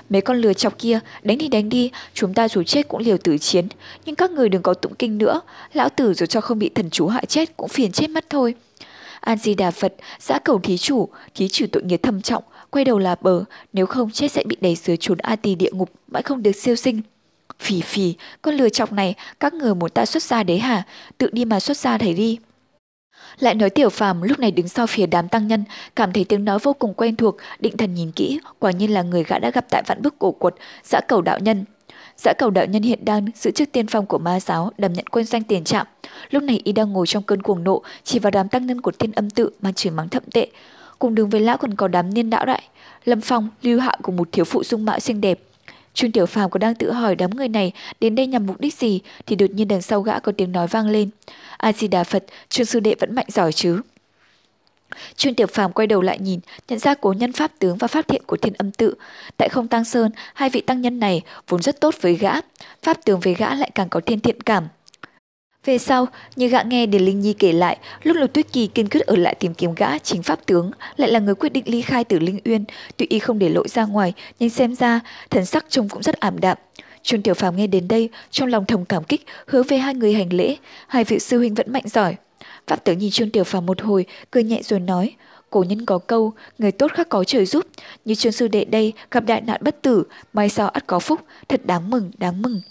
Mấy 0.10 0.22
con 0.22 0.38
lừa 0.38 0.54
chọc 0.54 0.80
kia, 0.80 1.00
đánh 1.24 1.38
đi 1.38 1.48
đánh 1.48 1.70
đi, 1.70 1.92
chúng 2.14 2.34
ta 2.34 2.48
dù 2.48 2.64
chết 2.64 2.88
cũng 2.88 3.02
liều 3.02 3.18
tử 3.18 3.38
chiến. 3.38 3.68
Nhưng 4.06 4.16
các 4.16 4.32
người 4.32 4.50
đừng 4.50 4.62
có 4.62 4.74
tụng 4.74 4.96
kinh 5.00 5.18
nữa, 5.18 5.42
lão 5.74 5.90
tử 5.90 6.14
dù 6.14 6.26
cho 6.26 6.42
không 6.42 6.60
bị 6.60 6.70
thần 6.70 6.90
chú 6.90 7.08
hại 7.08 7.26
chết 7.26 7.58
cũng 7.58 7.68
phiền 7.68 7.92
chết 7.92 8.10
mất 8.10 8.26
thôi. 8.30 8.56
An 9.20 9.38
Di 9.38 9.54
Đà 9.54 9.72
Phật, 9.72 9.94
giã 10.20 10.40
cầu 10.40 10.60
thí 10.60 10.78
chủ, 10.78 11.10
thí 11.36 11.48
chủ 11.48 11.66
tội 11.72 11.84
nghiệp 11.84 12.00
thâm 12.04 12.22
trọng, 12.22 12.44
quay 12.70 12.86
đầu 12.86 13.00
là 13.00 13.16
bờ, 13.22 13.44
nếu 13.74 13.86
không 13.86 14.12
chết 14.12 14.32
sẽ 14.32 14.44
bị 14.46 14.58
đẩy 14.62 14.76
dưới 14.76 14.98
chốn 14.98 15.18
A 15.18 15.36
Tỳ 15.36 15.56
địa 15.56 15.72
ngục, 15.72 15.90
mãi 16.08 16.24
không 16.24 16.44
được 16.44 16.56
siêu 16.56 16.76
sinh. 16.76 17.02
Phì 17.60 17.82
phì, 17.82 18.14
con 18.42 18.56
lừa 18.56 18.70
chọc 18.70 18.94
này, 18.94 19.16
các 19.40 19.54
người 19.54 19.76
muốn 19.76 19.90
ta 19.90 20.06
xuất 20.06 20.24
gia 20.24 20.44
đấy 20.44 20.60
hả? 20.60 20.84
Tự 21.18 21.30
đi 21.32 21.46
mà 21.46 21.60
xuất 21.60 21.78
gia 21.78 21.98
thầy 21.98 22.14
đi. 22.14 22.38
Lại 23.40 23.56
nói 23.56 23.70
tiểu 23.70 23.90
phàm 23.90 24.22
lúc 24.22 24.40
này 24.40 24.52
đứng 24.52 24.68
sau 24.68 24.88
phía 24.88 25.06
đám 25.06 25.28
tăng 25.28 25.48
nhân, 25.48 25.64
cảm 25.96 26.14
thấy 26.14 26.24
tiếng 26.24 26.46
nói 26.46 26.60
vô 26.60 26.74
cùng 26.74 26.94
quen 26.94 27.16
thuộc, 27.16 27.38
định 27.60 27.78
thần 27.78 27.94
nhìn 27.94 28.12
kỹ, 28.12 28.40
quả 28.60 28.72
nhiên 28.72 28.94
là 28.94 29.02
người 29.02 29.24
gã 29.24 29.40
đã 29.40 29.52
gặp 29.52 29.66
tại 29.70 29.84
vạn 29.88 30.02
bức 30.02 30.20
cổ 30.20 30.32
quật, 30.32 30.56
xã 30.84 31.02
cầu 31.08 31.22
đạo 31.22 31.40
nhân. 31.40 31.66
xã 32.18 32.34
cầu 32.38 32.50
đạo 32.50 32.66
nhân 32.66 32.84
hiện 32.84 33.06
đang 33.06 33.26
giữ 33.36 33.52
chức 33.52 33.72
tiên 33.72 33.88
phong 33.88 34.06
của 34.06 34.18
ma 34.18 34.40
giáo, 34.40 34.72
đảm 34.78 34.94
nhận 34.94 35.08
quân 35.08 35.26
danh 35.26 35.44
tiền 35.44 35.64
trạm. 35.64 35.88
Lúc 36.30 36.44
này 36.44 36.62
y 36.64 36.72
đang 36.72 36.94
ngồi 36.94 37.08
trong 37.08 37.24
cơn 37.24 37.42
cuồng 37.42 37.64
nộ, 37.64 37.82
chỉ 38.04 38.20
vào 38.20 38.32
đám 38.32 38.50
tăng 38.50 38.66
nhân 38.66 38.82
của 38.82 38.92
thiên 38.92 39.12
âm 39.12 39.30
tự 39.30 39.50
mà 39.62 39.72
chửi 39.72 39.92
mắng 39.92 40.10
thậm 40.10 40.24
tệ. 40.34 40.48
Cùng 41.00 41.16
đường 41.16 41.30
với 41.30 41.42
lão 41.42 41.58
còn 41.58 41.76
có 41.76 41.88
đám 41.88 42.14
niên 42.14 42.30
đạo 42.30 42.46
đại, 42.46 42.64
Lâm 43.06 43.22
Phong, 43.22 43.50
Lưu 43.62 43.80
Hạ 43.80 43.96
cùng 44.02 44.16
một 44.16 44.30
thiếu 44.32 44.46
phụ 44.46 44.64
dung 44.64 44.86
mạo 44.86 45.00
xinh 45.00 45.22
đẹp. 45.22 45.40
Trương 45.96 46.12
Tiểu 46.12 46.26
Phàm 46.26 46.50
còn 46.50 46.60
đang 46.60 46.76
tự 46.76 46.92
hỏi 46.92 47.16
đám 47.16 47.30
người 47.30 47.48
này 47.48 47.72
đến 48.00 48.16
đây 48.16 48.28
nhằm 48.28 48.46
mục 48.46 48.60
đích 48.60 48.74
gì 48.74 49.00
thì 49.26 49.36
đột 49.36 49.52
nhiên 49.52 49.68
đằng 49.68 49.82
sau 49.82 50.02
gã 50.02 50.20
có 50.20 50.32
tiếng 50.38 50.52
nói 50.52 50.68
vang 50.68 50.90
lên. 50.90 51.10
A 51.58 51.74
Di 51.74 51.88
Đà 51.88 52.04
Phật, 52.04 52.26
Trương 52.50 52.66
sư 52.66 52.80
đệ 52.80 52.96
vẫn 53.00 53.16
mạnh 53.16 53.26
giỏi 53.30 53.54
chứ? 53.54 53.82
Trương 55.16 55.36
Tiểu 55.36 55.48
Phàm 55.48 55.72
quay 55.72 55.88
đầu 55.88 56.02
lại 56.02 56.20
nhìn, 56.20 56.40
nhận 56.68 56.80
ra 56.80 56.94
cố 56.94 57.14
nhân 57.14 57.32
pháp 57.32 57.52
tướng 57.60 57.78
và 57.78 57.88
pháp 57.88 58.08
thiện 58.08 58.22
của 58.28 58.38
Thiên 58.38 58.54
Âm 58.54 58.72
Tự. 58.72 58.96
Tại 59.38 59.50
Không 59.50 59.68
Tăng 59.68 59.86
Sơn, 59.86 60.12
hai 60.34 60.50
vị 60.50 60.62
tăng 60.62 60.82
nhân 60.82 61.00
này 61.00 61.22
vốn 61.48 61.62
rất 61.62 61.80
tốt 61.82 61.96
với 62.02 62.16
gã, 62.16 62.34
pháp 62.84 63.06
tướng 63.06 63.20
với 63.20 63.34
gã 63.34 63.56
lại 63.56 63.72
càng 63.76 63.90
có 63.90 64.00
thiên 64.00 64.20
thiện 64.20 64.42
cảm. 64.42 64.68
Về 65.66 65.78
sau, 65.78 66.08
như 66.36 66.48
gã 66.48 66.62
nghe 66.62 66.86
Điền 66.86 67.02
Linh 67.02 67.20
Nhi 67.20 67.34
kể 67.34 67.52
lại, 67.52 67.78
lúc 68.04 68.18
Lục 68.18 68.34
Tuyết 68.34 68.52
Kỳ 68.52 68.68
kiên 68.68 68.90
quyết 68.90 69.00
ở 69.00 69.16
lại 69.16 69.36
tìm 69.36 69.54
kiếm 69.54 69.76
gã 69.76 69.98
chính 69.98 70.24
pháp 70.24 70.46
tướng, 70.46 70.72
lại 70.98 71.12
là 71.12 71.20
người 71.20 71.36
quyết 71.36 71.54
định 71.54 71.64
ly 71.68 71.82
khai 71.82 72.04
từ 72.04 72.20
Linh 72.20 72.40
Uyên, 72.46 72.64
tuy 72.98 73.06
y 73.10 73.20
không 73.20 73.40
để 73.40 73.50
lộ 73.50 73.68
ra 73.68 73.86
ngoài, 73.86 74.14
nhưng 74.40 74.50
xem 74.50 74.76
ra 74.76 75.00
thần 75.30 75.46
sắc 75.46 75.66
trông 75.70 75.90
cũng 75.90 76.04
rất 76.04 76.20
ảm 76.20 76.40
đạm. 76.40 76.58
Trương 77.02 77.22
Tiểu 77.22 77.34
Phàm 77.34 77.56
nghe 77.56 77.68
đến 77.68 77.88
đây, 77.88 78.10
trong 78.32 78.50
lòng 78.50 78.66
thầm 78.66 78.86
cảm 78.86 79.04
kích, 79.04 79.26
hướng 79.48 79.68
về 79.68 79.78
hai 79.78 79.94
người 79.94 80.14
hành 80.14 80.34
lễ, 80.34 80.56
hai 80.88 81.04
vị 81.04 81.20
sư 81.20 81.38
huynh 81.38 81.54
vẫn 81.54 81.74
mạnh 81.74 81.84
giỏi. 81.86 82.16
Pháp 82.68 82.84
tướng 82.84 82.98
nhìn 82.98 83.12
Trương 83.12 83.30
Tiểu 83.30 83.44
Phàm 83.44 83.66
một 83.66 83.82
hồi, 83.82 84.06
cười 84.32 84.44
nhẹ 84.44 84.62
rồi 84.64 84.80
nói, 84.80 85.16
cổ 85.50 85.64
nhân 85.64 85.86
có 85.86 85.98
câu, 85.98 86.34
người 86.58 86.72
tốt 86.72 86.92
khác 86.94 87.10
có 87.10 87.24
trời 87.24 87.46
giúp, 87.46 87.66
như 88.06 88.16
trương 88.16 88.32
sư 88.32 88.48
đệ 88.48 88.66
đây 88.66 88.94
gặp 89.12 89.26
đại 89.26 89.42
nạn 89.42 89.62
bất 89.64 89.82
tử, 89.82 90.04
may 90.34 90.50
sao 90.50 90.70
ắt 90.70 90.88
có 90.88 91.00
phúc, 91.00 91.20
thật 91.48 91.66
đáng 91.66 91.90
mừng, 91.90 92.12
đáng 92.18 92.42
mừng. 92.42 92.62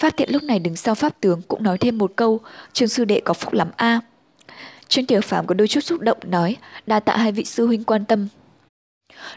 Phát 0.00 0.16
thiện 0.16 0.30
lúc 0.32 0.42
này 0.42 0.58
đứng 0.58 0.76
sau 0.76 0.94
pháp 0.94 1.20
tướng 1.20 1.42
cũng 1.48 1.62
nói 1.62 1.78
thêm 1.78 1.98
một 1.98 2.12
câu, 2.16 2.40
trường 2.72 2.88
sư 2.88 3.04
đệ 3.04 3.20
có 3.20 3.34
phúc 3.34 3.52
lắm 3.52 3.68
a. 3.76 4.00
Trương 4.88 5.06
Tiểu 5.06 5.20
Phạm 5.20 5.46
có 5.46 5.54
đôi 5.54 5.68
chút 5.68 5.80
xúc 5.80 6.00
động 6.00 6.18
nói, 6.26 6.56
đa 6.86 7.00
tạ 7.00 7.16
hai 7.16 7.32
vị 7.32 7.44
sư 7.44 7.66
huynh 7.66 7.84
quan 7.84 8.04
tâm. 8.04 8.28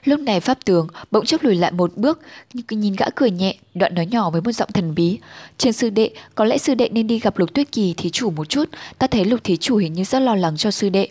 Lúc 0.04 0.20
này 0.20 0.40
pháp 0.40 0.66
tướng 0.66 0.88
bỗng 1.12 1.26
chốc 1.26 1.44
lùi 1.44 1.56
lại 1.56 1.72
một 1.72 1.98
bước, 1.98 2.20
nhưng 2.54 2.80
nhìn 2.80 2.96
gã 2.96 3.06
cười 3.16 3.32
nhẹ, 3.32 3.56
đoạn 3.74 3.96
nói 3.96 4.06
nhỏ 4.06 4.30
với 4.30 4.42
một 4.42 4.52
giọng 4.52 4.72
thần 4.74 4.96
bí. 4.96 5.20
Trên 5.58 5.74
sư 5.74 5.90
đệ, 5.90 6.12
có 6.36 6.46
lẽ 6.46 6.58
sư 6.58 6.76
đệ 6.76 6.90
nên 6.90 7.08
đi 7.08 7.20
gặp 7.20 7.38
lục 7.38 7.54
tuyết 7.54 7.72
kỳ 7.72 7.94
thí 7.98 8.10
chủ 8.10 8.30
một 8.30 8.50
chút, 8.50 8.70
ta 8.98 9.08
thấy 9.08 9.26
lục 9.26 9.44
thí 9.44 9.58
chủ 9.58 9.78
hình 9.78 9.94
như 9.94 10.04
rất 10.04 10.20
lo 10.20 10.36
lắng 10.36 10.58
cho 10.58 10.72
sư 10.72 10.90
đệ. 10.90 11.08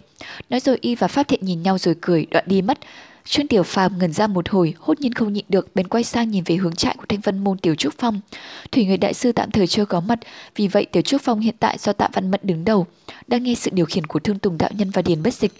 Nói 0.50 0.60
rồi 0.60 0.78
y 0.80 0.94
và 0.94 1.08
pháp 1.08 1.28
thiện 1.28 1.40
nhìn 1.44 1.62
nhau 1.62 1.78
rồi 1.78 1.94
cười, 2.00 2.26
đoạn 2.30 2.44
đi 2.46 2.62
mất. 2.62 2.78
Trương 3.24 3.48
Tiểu 3.48 3.62
Phàm 3.62 3.98
ngẩn 3.98 4.12
ra 4.12 4.26
một 4.26 4.48
hồi, 4.48 4.74
hốt 4.78 5.00
nhiên 5.00 5.12
không 5.12 5.32
nhịn 5.32 5.44
được, 5.48 5.74
bèn 5.74 5.88
quay 5.88 6.04
sang 6.04 6.30
nhìn 6.30 6.44
về 6.44 6.56
hướng 6.56 6.74
trại 6.74 6.96
của 6.98 7.04
Thanh 7.08 7.20
Vân 7.20 7.38
Môn 7.38 7.58
Tiểu 7.58 7.74
Trúc 7.74 7.94
Phong. 7.98 8.20
Thủy 8.72 8.84
Người 8.84 8.96
đại 8.96 9.14
sư 9.14 9.32
tạm 9.32 9.50
thời 9.50 9.66
chưa 9.66 9.84
có 9.84 10.00
mặt, 10.00 10.18
vì 10.56 10.68
vậy 10.68 10.86
Tiểu 10.92 11.02
Trúc 11.02 11.20
Phong 11.22 11.40
hiện 11.40 11.54
tại 11.58 11.76
do 11.78 11.92
Tạ 11.92 12.08
Văn 12.12 12.30
Mẫn 12.30 12.40
đứng 12.42 12.64
đầu, 12.64 12.86
đang 13.26 13.42
nghe 13.42 13.54
sự 13.54 13.70
điều 13.74 13.86
khiển 13.86 14.06
của 14.06 14.18
Thương 14.18 14.38
Tùng 14.38 14.58
đạo 14.58 14.70
nhân 14.72 14.90
và 14.90 15.02
Điền 15.02 15.22
Bất 15.22 15.34
Dịch. 15.34 15.52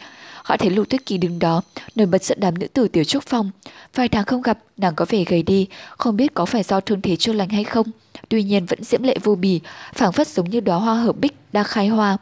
Họ 0.43 0.57
thấy 0.57 0.71
Lục 0.71 0.89
Tuyết 0.89 1.07
Kỳ 1.07 1.19
đứng 1.19 1.39
đó, 1.39 1.63
nổi 1.95 2.07
bật 2.07 2.25
giận 2.25 2.39
đám 2.41 2.59
nữ 2.59 2.67
tử 2.67 2.89
Tiểu 2.89 3.05
Trúc 3.05 3.23
Phong. 3.27 3.51
Vài 3.95 4.09
tháng 4.09 4.25
không 4.25 4.43
gặp, 4.43 4.59
nàng 4.77 4.95
có 4.95 5.07
vẻ 5.09 5.25
gầy 5.25 5.43
đi, 5.43 5.67
không 5.99 6.17
biết 6.17 6.35
có 6.35 6.45
phải 6.45 6.63
do 6.63 6.81
thương 6.81 7.01
thế 7.01 7.17
chưa 7.17 7.33
lành 7.33 7.49
hay 7.49 7.65
không. 7.65 7.87
Tuy 8.29 8.43
nhiên 8.43 8.67
vẫn 8.67 8.85
diễm 8.85 9.03
lệ 9.03 9.17
vô 9.23 9.35
bì, 9.35 9.61
phảng 9.95 10.13
phất 10.13 10.29
giống 10.29 10.51
như 10.51 10.61
đóa 10.61 10.77
hoa 10.77 10.95
hợp 10.95 11.17
bích 11.19 11.33
đang 11.53 11.65
khai 11.65 11.89
hoa. 11.89 12.19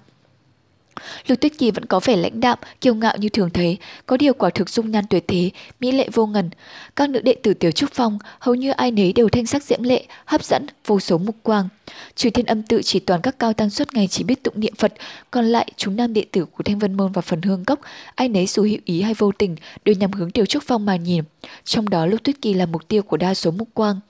Lục 1.26 1.40
Tuyết 1.40 1.58
Kỳ 1.58 1.70
vẫn 1.70 1.84
có 1.84 2.00
vẻ 2.04 2.16
lãnh 2.16 2.40
đạm, 2.40 2.58
kiêu 2.80 2.94
ngạo 2.94 3.16
như 3.16 3.28
thường 3.28 3.50
thấy, 3.50 3.78
có 4.06 4.16
điều 4.16 4.34
quả 4.34 4.50
thực 4.50 4.68
dung 4.68 4.90
nhan 4.90 5.04
tuyệt 5.10 5.24
thế, 5.28 5.50
mỹ 5.80 5.92
lệ 5.92 6.08
vô 6.12 6.26
ngần. 6.26 6.50
Các 6.96 7.10
nữ 7.10 7.20
đệ 7.20 7.34
tử 7.42 7.54
Tiểu 7.54 7.70
Trúc 7.70 7.90
Phong 7.92 8.18
hầu 8.38 8.54
như 8.54 8.70
ai 8.70 8.90
nấy 8.90 9.12
đều 9.12 9.28
thanh 9.28 9.46
sắc 9.46 9.62
diễm 9.62 9.82
lệ, 9.82 10.04
hấp 10.24 10.44
dẫn, 10.44 10.66
vô 10.86 11.00
số 11.00 11.18
mục 11.18 11.36
quang. 11.42 11.68
Trừ 12.14 12.30
Thiên 12.30 12.46
Âm 12.46 12.62
tự 12.62 12.82
chỉ 12.82 13.00
toàn 13.00 13.20
các 13.22 13.38
cao 13.38 13.52
tăng 13.52 13.70
suốt 13.70 13.94
ngày 13.94 14.06
chỉ 14.06 14.24
biết 14.24 14.42
tụng 14.42 14.60
niệm 14.60 14.74
Phật, 14.78 14.92
còn 15.30 15.44
lại 15.44 15.68
chúng 15.76 15.96
nam 15.96 16.12
đệ 16.12 16.24
tử 16.32 16.44
của 16.44 16.62
Thanh 16.62 16.78
Vân 16.78 16.94
môn 16.94 17.12
và 17.12 17.22
Phần 17.22 17.42
Hương 17.42 17.64
Cốc, 17.64 17.80
ai 18.14 18.28
nấy 18.28 18.46
dù 18.46 18.62
hữu 18.62 18.78
ý 18.84 19.02
hay 19.02 19.14
vô 19.14 19.32
tình 19.38 19.56
đều 19.84 19.94
nhằm 19.94 20.12
hướng 20.12 20.30
Tiểu 20.30 20.46
Trúc 20.46 20.62
Phong 20.66 20.86
mà 20.86 20.96
nhìn. 20.96 21.24
Trong 21.64 21.88
đó 21.88 22.06
Lục 22.06 22.22
Tuyết 22.22 22.36
Kỳ 22.42 22.54
là 22.54 22.66
mục 22.66 22.88
tiêu 22.88 23.02
của 23.02 23.16
đa 23.16 23.34
số 23.34 23.50
mục 23.50 23.68
quang 23.74 24.00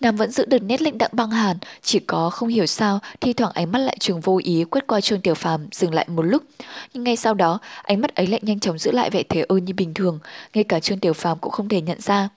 nam 0.00 0.16
vẫn 0.16 0.30
giữ 0.30 0.44
được 0.44 0.62
nét 0.62 0.82
lệnh 0.82 0.98
đặng 0.98 1.10
băng 1.12 1.30
hàn, 1.30 1.56
chỉ 1.82 1.98
có 1.98 2.30
không 2.30 2.48
hiểu 2.48 2.66
sao 2.66 2.98
thi 3.20 3.32
thoảng 3.32 3.52
ánh 3.54 3.72
mắt 3.72 3.78
lại 3.78 3.96
trường 4.00 4.20
vô 4.20 4.40
ý 4.44 4.64
quét 4.64 4.86
qua 4.86 5.00
Trương 5.00 5.20
Tiểu 5.20 5.34
Phàm 5.34 5.66
dừng 5.72 5.94
lại 5.94 6.06
một 6.08 6.22
lúc, 6.22 6.42
nhưng 6.94 7.04
ngay 7.04 7.16
sau 7.16 7.34
đó 7.34 7.58
ánh 7.82 8.00
mắt 8.00 8.14
ấy 8.14 8.26
lại 8.26 8.40
nhanh 8.42 8.60
chóng 8.60 8.78
giữ 8.78 8.90
lại 8.90 9.10
vẻ 9.10 9.22
thế 9.22 9.44
ơ 9.48 9.56
như 9.56 9.74
bình 9.74 9.94
thường, 9.94 10.18
ngay 10.54 10.64
cả 10.64 10.80
Trương 10.80 10.98
Tiểu 10.98 11.12
Phàm 11.12 11.38
cũng 11.38 11.52
không 11.52 11.68
thể 11.68 11.80
nhận 11.80 12.00
ra. 12.00 12.28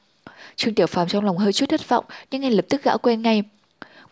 Trương 0.55 0.73
Tiểu 0.75 0.88
Phàm 0.88 1.07
trong 1.07 1.25
lòng 1.25 1.38
hơi 1.38 1.53
chút 1.53 1.69
thất 1.69 1.89
vọng, 1.89 2.05
nhưng 2.31 2.41
ngay 2.41 2.51
lập 2.51 2.65
tức 2.69 2.83
gã 2.83 2.97
quên 2.97 3.21
ngay. 3.21 3.43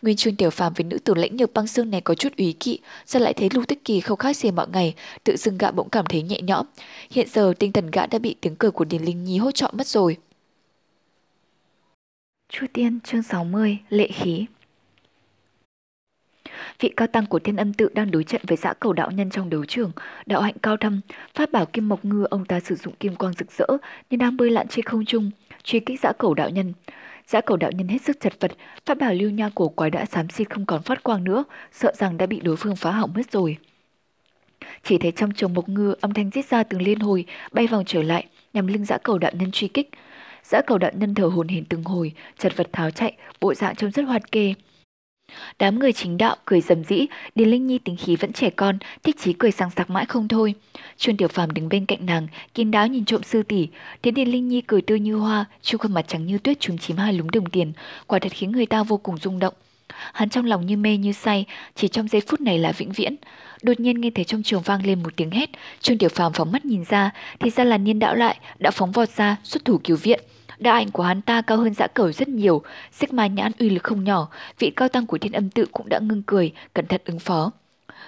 Nguyên 0.02 0.16
Trương 0.16 0.36
Tiểu 0.36 0.50
Phàm 0.50 0.72
với 0.72 0.84
nữ 0.84 0.98
tử 0.98 1.14
lãnh 1.14 1.36
nhược 1.36 1.54
băng 1.54 1.66
xương 1.66 1.90
này 1.90 2.00
có 2.00 2.14
chút 2.14 2.36
ý 2.36 2.52
kỵ, 2.52 2.78
giờ 3.06 3.20
lại 3.20 3.32
thấy 3.32 3.48
Lưu 3.54 3.64
Tích 3.64 3.84
Kỳ 3.84 4.00
không 4.00 4.18
khác 4.18 4.36
gì 4.36 4.50
mọi 4.50 4.66
ngày, 4.72 4.94
tự 5.24 5.36
dưng 5.36 5.58
gã 5.58 5.70
bỗng 5.70 5.88
cảm 5.88 6.06
thấy 6.06 6.22
nhẹ 6.22 6.40
nhõm. 6.40 6.66
Hiện 7.10 7.28
giờ 7.32 7.52
tinh 7.58 7.72
thần 7.72 7.90
gã 7.90 8.06
đã 8.06 8.18
bị 8.18 8.36
tiếng 8.40 8.56
cười 8.56 8.70
của 8.70 8.84
Điền 8.84 9.02
Linh 9.02 9.24
Nhi 9.24 9.38
hốt 9.38 9.50
trọn 9.54 9.76
mất 9.76 9.86
rồi. 9.86 10.16
Chu 12.56 12.66
Tiên 12.72 13.00
chương 13.00 13.22
60 13.22 13.78
Lệ 13.88 14.08
khí 14.08 14.46
Vị 16.80 16.92
cao 16.96 17.08
tăng 17.08 17.26
của 17.26 17.38
thiên 17.38 17.56
âm 17.56 17.72
tự 17.72 17.88
đang 17.94 18.10
đối 18.10 18.24
trận 18.24 18.40
với 18.46 18.56
giã 18.56 18.72
cầu 18.80 18.92
đạo 18.92 19.10
nhân 19.10 19.30
trong 19.30 19.50
đấu 19.50 19.64
trường, 19.64 19.92
đạo 20.26 20.40
hạnh 20.40 20.54
cao 20.62 20.76
thâm, 20.76 21.00
phát 21.34 21.52
bảo 21.52 21.66
kim 21.66 21.88
mộc 21.88 22.04
ngư 22.04 22.24
ông 22.30 22.44
ta 22.44 22.60
sử 22.60 22.74
dụng 22.74 22.94
kim 22.94 23.16
quang 23.16 23.32
rực 23.32 23.52
rỡ 23.52 23.66
nhưng 24.10 24.18
đang 24.20 24.36
bơi 24.36 24.50
lặn 24.50 24.68
trên 24.68 24.84
không 24.84 25.04
trung, 25.04 25.30
truy 25.62 25.80
kích 25.80 26.00
giã 26.00 26.12
cầu 26.18 26.34
đạo 26.34 26.50
nhân. 26.50 26.72
Giã 27.26 27.40
cầu 27.40 27.56
đạo 27.56 27.70
nhân 27.70 27.88
hết 27.88 28.02
sức 28.02 28.20
chật 28.20 28.32
vật, 28.40 28.52
phát 28.86 28.98
bảo 28.98 29.14
lưu 29.14 29.30
nha 29.30 29.50
cổ 29.54 29.68
quái 29.68 29.90
đã 29.90 30.04
xám 30.04 30.28
xịt 30.28 30.50
không 30.50 30.66
còn 30.66 30.82
phát 30.82 31.02
quang 31.02 31.24
nữa, 31.24 31.44
sợ 31.72 31.92
rằng 31.96 32.16
đã 32.16 32.26
bị 32.26 32.40
đối 32.40 32.56
phương 32.56 32.76
phá 32.76 32.90
hỏng 32.90 33.12
mất 33.14 33.32
rồi. 33.32 33.56
Chỉ 34.82 34.98
thấy 34.98 35.12
trong 35.12 35.32
chồng 35.32 35.54
mộc 35.54 35.68
ngư 35.68 35.94
âm 36.00 36.14
thanh 36.14 36.30
giết 36.30 36.46
ra 36.46 36.62
từng 36.62 36.82
liên 36.82 37.00
hồi, 37.00 37.24
bay 37.52 37.66
vòng 37.66 37.84
trở 37.86 38.02
lại, 38.02 38.26
nhằm 38.52 38.66
lưng 38.66 38.84
giã 38.84 38.98
cầu 38.98 39.18
đạo 39.18 39.32
nhân 39.34 39.50
truy 39.50 39.68
kích. 39.68 39.90
Dã 40.44 40.62
cầu 40.66 40.78
đạo 40.78 40.90
nhân 40.94 41.14
thở 41.14 41.26
hồn 41.26 41.48
hển 41.48 41.64
từng 41.64 41.84
hồi, 41.84 42.12
chật 42.38 42.56
vật 42.56 42.68
tháo 42.72 42.90
chạy, 42.90 43.12
bộ 43.40 43.54
dạng 43.54 43.76
trông 43.76 43.90
rất 43.90 44.02
hoạt 44.02 44.32
kê. 44.32 44.54
Đám 45.58 45.78
người 45.78 45.92
chính 45.92 46.18
đạo 46.18 46.36
cười 46.44 46.60
dầm 46.60 46.84
dĩ, 46.84 47.06
Điền 47.34 47.48
Linh 47.48 47.66
Nhi 47.66 47.78
tính 47.78 47.96
khí 47.96 48.16
vẫn 48.16 48.32
trẻ 48.32 48.50
con, 48.50 48.78
thích 49.02 49.16
chí 49.20 49.32
cười 49.32 49.50
sang 49.50 49.70
sặc 49.76 49.90
mãi 49.90 50.06
không 50.06 50.28
thôi. 50.28 50.54
Trương 50.96 51.16
Tiểu 51.16 51.28
Phàm 51.28 51.50
đứng 51.50 51.68
bên 51.68 51.86
cạnh 51.86 52.06
nàng, 52.06 52.26
kín 52.54 52.70
đáo 52.70 52.86
nhìn 52.86 53.04
trộm 53.04 53.22
sư 53.22 53.42
tỷ, 53.42 53.68
thấy 54.02 54.12
Điền 54.12 54.28
Linh 54.28 54.48
Nhi 54.48 54.60
cười 54.60 54.82
tươi 54.82 55.00
như 55.00 55.14
hoa, 55.16 55.44
chu 55.62 55.78
khuôn 55.78 55.94
mặt 55.94 56.04
trắng 56.08 56.26
như 56.26 56.38
tuyết 56.38 56.60
trúng 56.60 56.78
chím 56.78 56.96
hai 56.96 57.12
lúng 57.12 57.30
đồng 57.30 57.46
tiền, 57.46 57.72
quả 58.06 58.18
thật 58.18 58.32
khiến 58.32 58.52
người 58.52 58.66
ta 58.66 58.82
vô 58.82 58.96
cùng 58.96 59.16
rung 59.18 59.38
động. 59.38 59.54
Hắn 60.12 60.28
trong 60.28 60.44
lòng 60.44 60.66
như 60.66 60.76
mê 60.76 60.96
như 60.96 61.12
say, 61.12 61.44
chỉ 61.74 61.88
trong 61.88 62.08
giây 62.08 62.22
phút 62.28 62.40
này 62.40 62.58
là 62.58 62.72
vĩnh 62.72 62.92
viễn. 62.92 63.16
Đột 63.62 63.80
nhiên 63.80 64.00
nghe 64.00 64.10
thấy 64.14 64.24
trong 64.24 64.42
trường 64.42 64.62
vang 64.62 64.86
lên 64.86 65.02
một 65.02 65.16
tiếng 65.16 65.30
hét, 65.30 65.50
Trương 65.80 65.98
Tiểu 65.98 66.08
Phàm 66.08 66.32
phóng 66.32 66.52
mắt 66.52 66.64
nhìn 66.64 66.84
ra, 66.84 67.10
thì 67.40 67.50
ra 67.50 67.64
là 67.64 67.78
Niên 67.78 67.98
Đạo 67.98 68.14
lại 68.14 68.36
đã 68.58 68.70
phóng 68.70 68.92
vọt 68.92 69.08
ra, 69.08 69.36
xuất 69.42 69.64
thủ 69.64 69.80
cứu 69.84 69.96
viện. 69.96 70.20
Đạo 70.58 70.74
ảnh 70.74 70.90
của 70.90 71.02
hắn 71.02 71.22
ta 71.22 71.42
cao 71.42 71.58
hơn 71.58 71.74
dã 71.74 71.86
cẩu 71.86 72.12
rất 72.12 72.28
nhiều, 72.28 72.62
xích 72.92 73.12
ma 73.12 73.26
nhãn 73.26 73.52
uy 73.58 73.70
lực 73.70 73.82
không 73.82 74.04
nhỏ, 74.04 74.28
vị 74.58 74.70
cao 74.76 74.88
tăng 74.88 75.06
của 75.06 75.18
thiên 75.18 75.32
âm 75.32 75.50
tự 75.50 75.66
cũng 75.72 75.88
đã 75.88 75.98
ngưng 75.98 76.22
cười, 76.22 76.52
cẩn 76.74 76.86
thận 76.86 77.00
ứng 77.04 77.18
phó. 77.18 77.50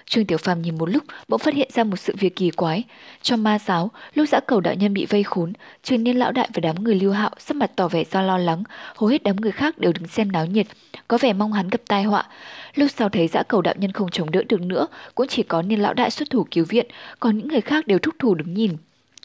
Trương 0.06 0.26
Tiểu 0.26 0.38
Phàm 0.38 0.62
nhìn 0.62 0.78
một 0.78 0.86
lúc, 0.90 1.04
bỗng 1.28 1.38
phát 1.38 1.54
hiện 1.54 1.68
ra 1.72 1.84
một 1.84 1.96
sự 1.96 2.14
việc 2.18 2.36
kỳ 2.36 2.50
quái. 2.50 2.84
Trong 3.22 3.42
ma 3.42 3.58
giáo, 3.58 3.90
lúc 4.14 4.28
dã 4.28 4.40
cầu 4.40 4.60
đạo 4.60 4.74
nhân 4.74 4.94
bị 4.94 5.06
vây 5.06 5.22
khốn, 5.22 5.52
Trương 5.82 6.04
Niên 6.04 6.16
lão 6.16 6.32
đại 6.32 6.48
và 6.54 6.60
đám 6.60 6.84
người 6.84 6.94
lưu 6.94 7.12
hạo 7.12 7.30
sắc 7.38 7.56
mặt 7.56 7.70
tỏ 7.76 7.88
vẻ 7.88 8.04
do 8.12 8.22
lo 8.22 8.38
lắng, 8.38 8.62
hầu 8.96 9.08
hết 9.08 9.22
đám 9.22 9.36
người 9.36 9.52
khác 9.52 9.78
đều 9.78 9.92
đứng 9.92 10.08
xem 10.08 10.32
náo 10.32 10.46
nhiệt, 10.46 10.66
có 11.08 11.18
vẻ 11.20 11.32
mong 11.32 11.52
hắn 11.52 11.68
gặp 11.68 11.80
tai 11.88 12.02
họa. 12.02 12.26
Lúc 12.74 12.90
sau 12.96 13.08
thấy 13.08 13.28
dã 13.28 13.42
cầu 13.42 13.62
đạo 13.62 13.74
nhân 13.78 13.92
không 13.92 14.10
chống 14.10 14.30
đỡ 14.30 14.42
được 14.48 14.60
nữa, 14.60 14.86
cũng 15.14 15.26
chỉ 15.28 15.42
có 15.42 15.62
Niên 15.62 15.80
lão 15.80 15.94
đại 15.94 16.10
xuất 16.10 16.30
thủ 16.30 16.46
cứu 16.50 16.64
viện, 16.68 16.86
còn 17.20 17.38
những 17.38 17.48
người 17.48 17.60
khác 17.60 17.86
đều 17.86 17.98
thúc 17.98 18.14
thủ 18.18 18.34
đứng 18.34 18.54
nhìn. 18.54 18.76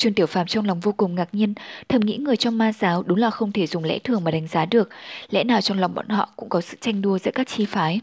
Trương 0.02 0.14
Tiểu 0.14 0.28
Phàm 0.28 0.48
trong 0.48 0.66
lòng 0.66 0.80
vô 0.80 0.92
cùng 0.92 1.16
ngạc 1.16 1.30
nhiên, 1.32 1.54
thầm 1.90 2.02
nghĩ 2.02 2.18
người 2.18 2.38
trong 2.38 2.58
ma 2.58 2.74
giáo 2.74 3.04
đúng 3.04 3.18
là 3.18 3.30
không 3.30 3.52
thể 3.52 3.68
dùng 3.68 3.84
lẽ 3.84 4.00
thường 4.00 4.24
mà 4.24 4.32
đánh 4.32 4.48
giá 4.48 4.66
được, 4.66 4.90
lẽ 5.30 5.44
nào 5.44 5.62
trong 5.62 5.80
lòng 5.80 5.96
bọn 5.96 6.10
họ 6.10 6.30
cũng 6.36 6.50
có 6.50 6.62
sự 6.62 6.78
tranh 6.82 7.02
đua 7.02 7.20
giữa 7.20 7.32
các 7.34 7.48
chi 7.48 7.66
phái. 7.66 8.02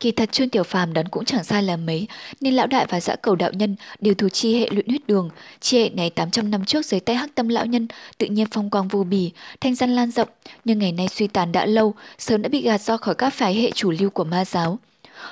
Kỳ 0.00 0.10
thật 0.10 0.32
Trương 0.32 0.48
Tiểu 0.48 0.62
Phàm 0.62 0.92
đoán 0.92 1.08
cũng 1.08 1.24
chẳng 1.24 1.44
sai 1.44 1.62
là 1.62 1.76
mấy, 1.76 2.06
nên 2.40 2.54
lão 2.54 2.66
đại 2.66 2.86
và 2.88 3.00
dã 3.00 3.16
cầu 3.16 3.36
đạo 3.36 3.50
nhân 3.52 3.76
đều 4.00 4.14
thuộc 4.14 4.32
chi 4.32 4.60
hệ 4.60 4.68
luyện 4.70 4.88
huyết 4.88 5.06
đường. 5.06 5.30
Chi 5.60 5.78
hệ 5.78 5.90
này 5.90 6.10
800 6.10 6.50
năm 6.50 6.64
trước 6.64 6.86
dưới 6.86 7.00
tay 7.00 7.16
hắc 7.16 7.34
tâm 7.34 7.48
lão 7.48 7.66
nhân, 7.66 7.88
tự 8.18 8.26
nhiên 8.26 8.46
phong 8.50 8.70
quang 8.70 8.88
vô 8.88 9.04
bì, 9.04 9.32
thanh 9.60 9.74
danh 9.74 9.90
lan 9.90 10.10
rộng, 10.10 10.28
nhưng 10.64 10.78
ngày 10.78 10.92
nay 10.92 11.08
suy 11.08 11.26
tàn 11.26 11.52
đã 11.52 11.66
lâu, 11.66 11.94
sớm 12.18 12.42
đã 12.42 12.48
bị 12.48 12.62
gạt 12.62 12.80
ra 12.80 12.96
khỏi 12.96 13.14
các 13.14 13.34
phái 13.34 13.54
hệ 13.54 13.70
chủ 13.70 13.90
lưu 13.90 14.10
của 14.10 14.24
ma 14.24 14.44
giáo. 14.44 14.78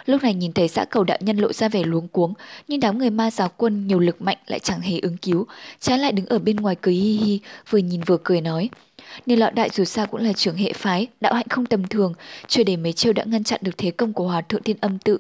Lúc 0.07 0.23
này 0.23 0.35
nhìn 0.35 0.53
thấy 0.53 0.69
xã 0.69 0.85
cầu 0.85 1.05
đạo 1.05 1.19
nhân 1.21 1.37
lộ 1.37 1.53
ra 1.53 1.69
vẻ 1.69 1.83
luống 1.85 2.09
cuống, 2.09 2.35
nhưng 2.69 2.81
đám 2.81 2.99
người 2.99 3.11
ma 3.11 3.31
giáo 3.31 3.51
quân 3.57 3.87
nhiều 3.87 3.99
lực 3.99 4.23
mạnh 4.23 4.39
lại 4.47 4.59
chẳng 4.59 4.81
hề 4.81 4.99
ứng 4.99 5.17
cứu, 5.17 5.47
trái 5.81 5.99
lại 5.99 6.13
đứng 6.13 6.27
ở 6.27 6.39
bên 6.39 6.57
ngoài 6.57 6.77
cười 6.81 6.95
hi 6.95 7.17
hi, 7.17 7.41
vừa 7.71 7.79
nhìn 7.79 8.01
vừa 8.01 8.19
cười 8.25 8.41
nói. 8.41 8.71
Nên 9.27 9.39
lão 9.39 9.51
đại 9.51 9.71
dù 9.73 9.85
sao 9.85 10.07
cũng 10.07 10.21
là 10.21 10.33
trưởng 10.33 10.57
hệ 10.57 10.73
phái, 10.73 11.07
đạo 11.21 11.35
hạnh 11.35 11.49
không 11.49 11.67
tầm 11.67 11.87
thường, 11.87 12.15
chưa 12.49 12.65
để 12.65 12.77
mấy 12.77 12.93
chiêu 12.93 13.13
đã 13.13 13.25
ngăn 13.25 13.45
chặn 13.45 13.61
được 13.63 13.79
thế 13.79 13.91
công 13.91 14.13
của 14.13 14.27
hòa 14.27 14.41
thượng 14.41 14.63
thiên 14.63 14.77
âm 14.81 14.99
tự. 14.99 15.19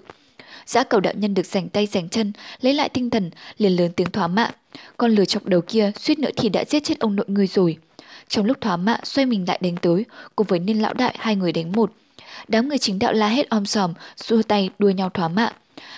Giã 0.66 0.84
cầu 0.84 1.00
đạo 1.00 1.12
nhân 1.16 1.34
được 1.34 1.46
giành 1.46 1.68
tay 1.68 1.86
giành 1.86 2.08
chân, 2.08 2.32
lấy 2.60 2.74
lại 2.74 2.88
tinh 2.88 3.10
thần, 3.10 3.30
liền 3.58 3.72
lớn 3.76 3.92
tiếng 3.96 4.10
thoá 4.10 4.26
mạ. 4.28 4.50
Con 4.96 5.10
lừa 5.10 5.24
chọc 5.24 5.44
đầu 5.44 5.60
kia 5.60 5.92
suýt 5.98 6.18
nữa 6.18 6.30
thì 6.36 6.48
đã 6.48 6.64
giết 6.64 6.84
chết 6.84 6.98
ông 7.00 7.16
nội 7.16 7.26
người 7.28 7.46
rồi. 7.46 7.76
Trong 8.28 8.44
lúc 8.44 8.60
thoá 8.60 8.76
mạ 8.76 8.98
xoay 9.04 9.26
mình 9.26 9.44
lại 9.48 9.58
đánh 9.62 9.76
tới, 9.76 10.04
cùng 10.36 10.46
với 10.46 10.58
niên 10.58 10.82
lão 10.82 10.94
đại 10.94 11.14
hai 11.18 11.36
người 11.36 11.52
đánh 11.52 11.72
một. 11.72 11.92
Đám 12.48 12.68
người 12.68 12.78
chính 12.78 12.98
đạo 12.98 13.12
la 13.12 13.28
hết 13.28 13.48
om 13.48 13.66
sòm, 13.66 13.94
xua 14.16 14.42
tay 14.42 14.70
đua 14.78 14.90
nhau 14.90 15.10
thỏa 15.10 15.28
mạ. 15.28 15.52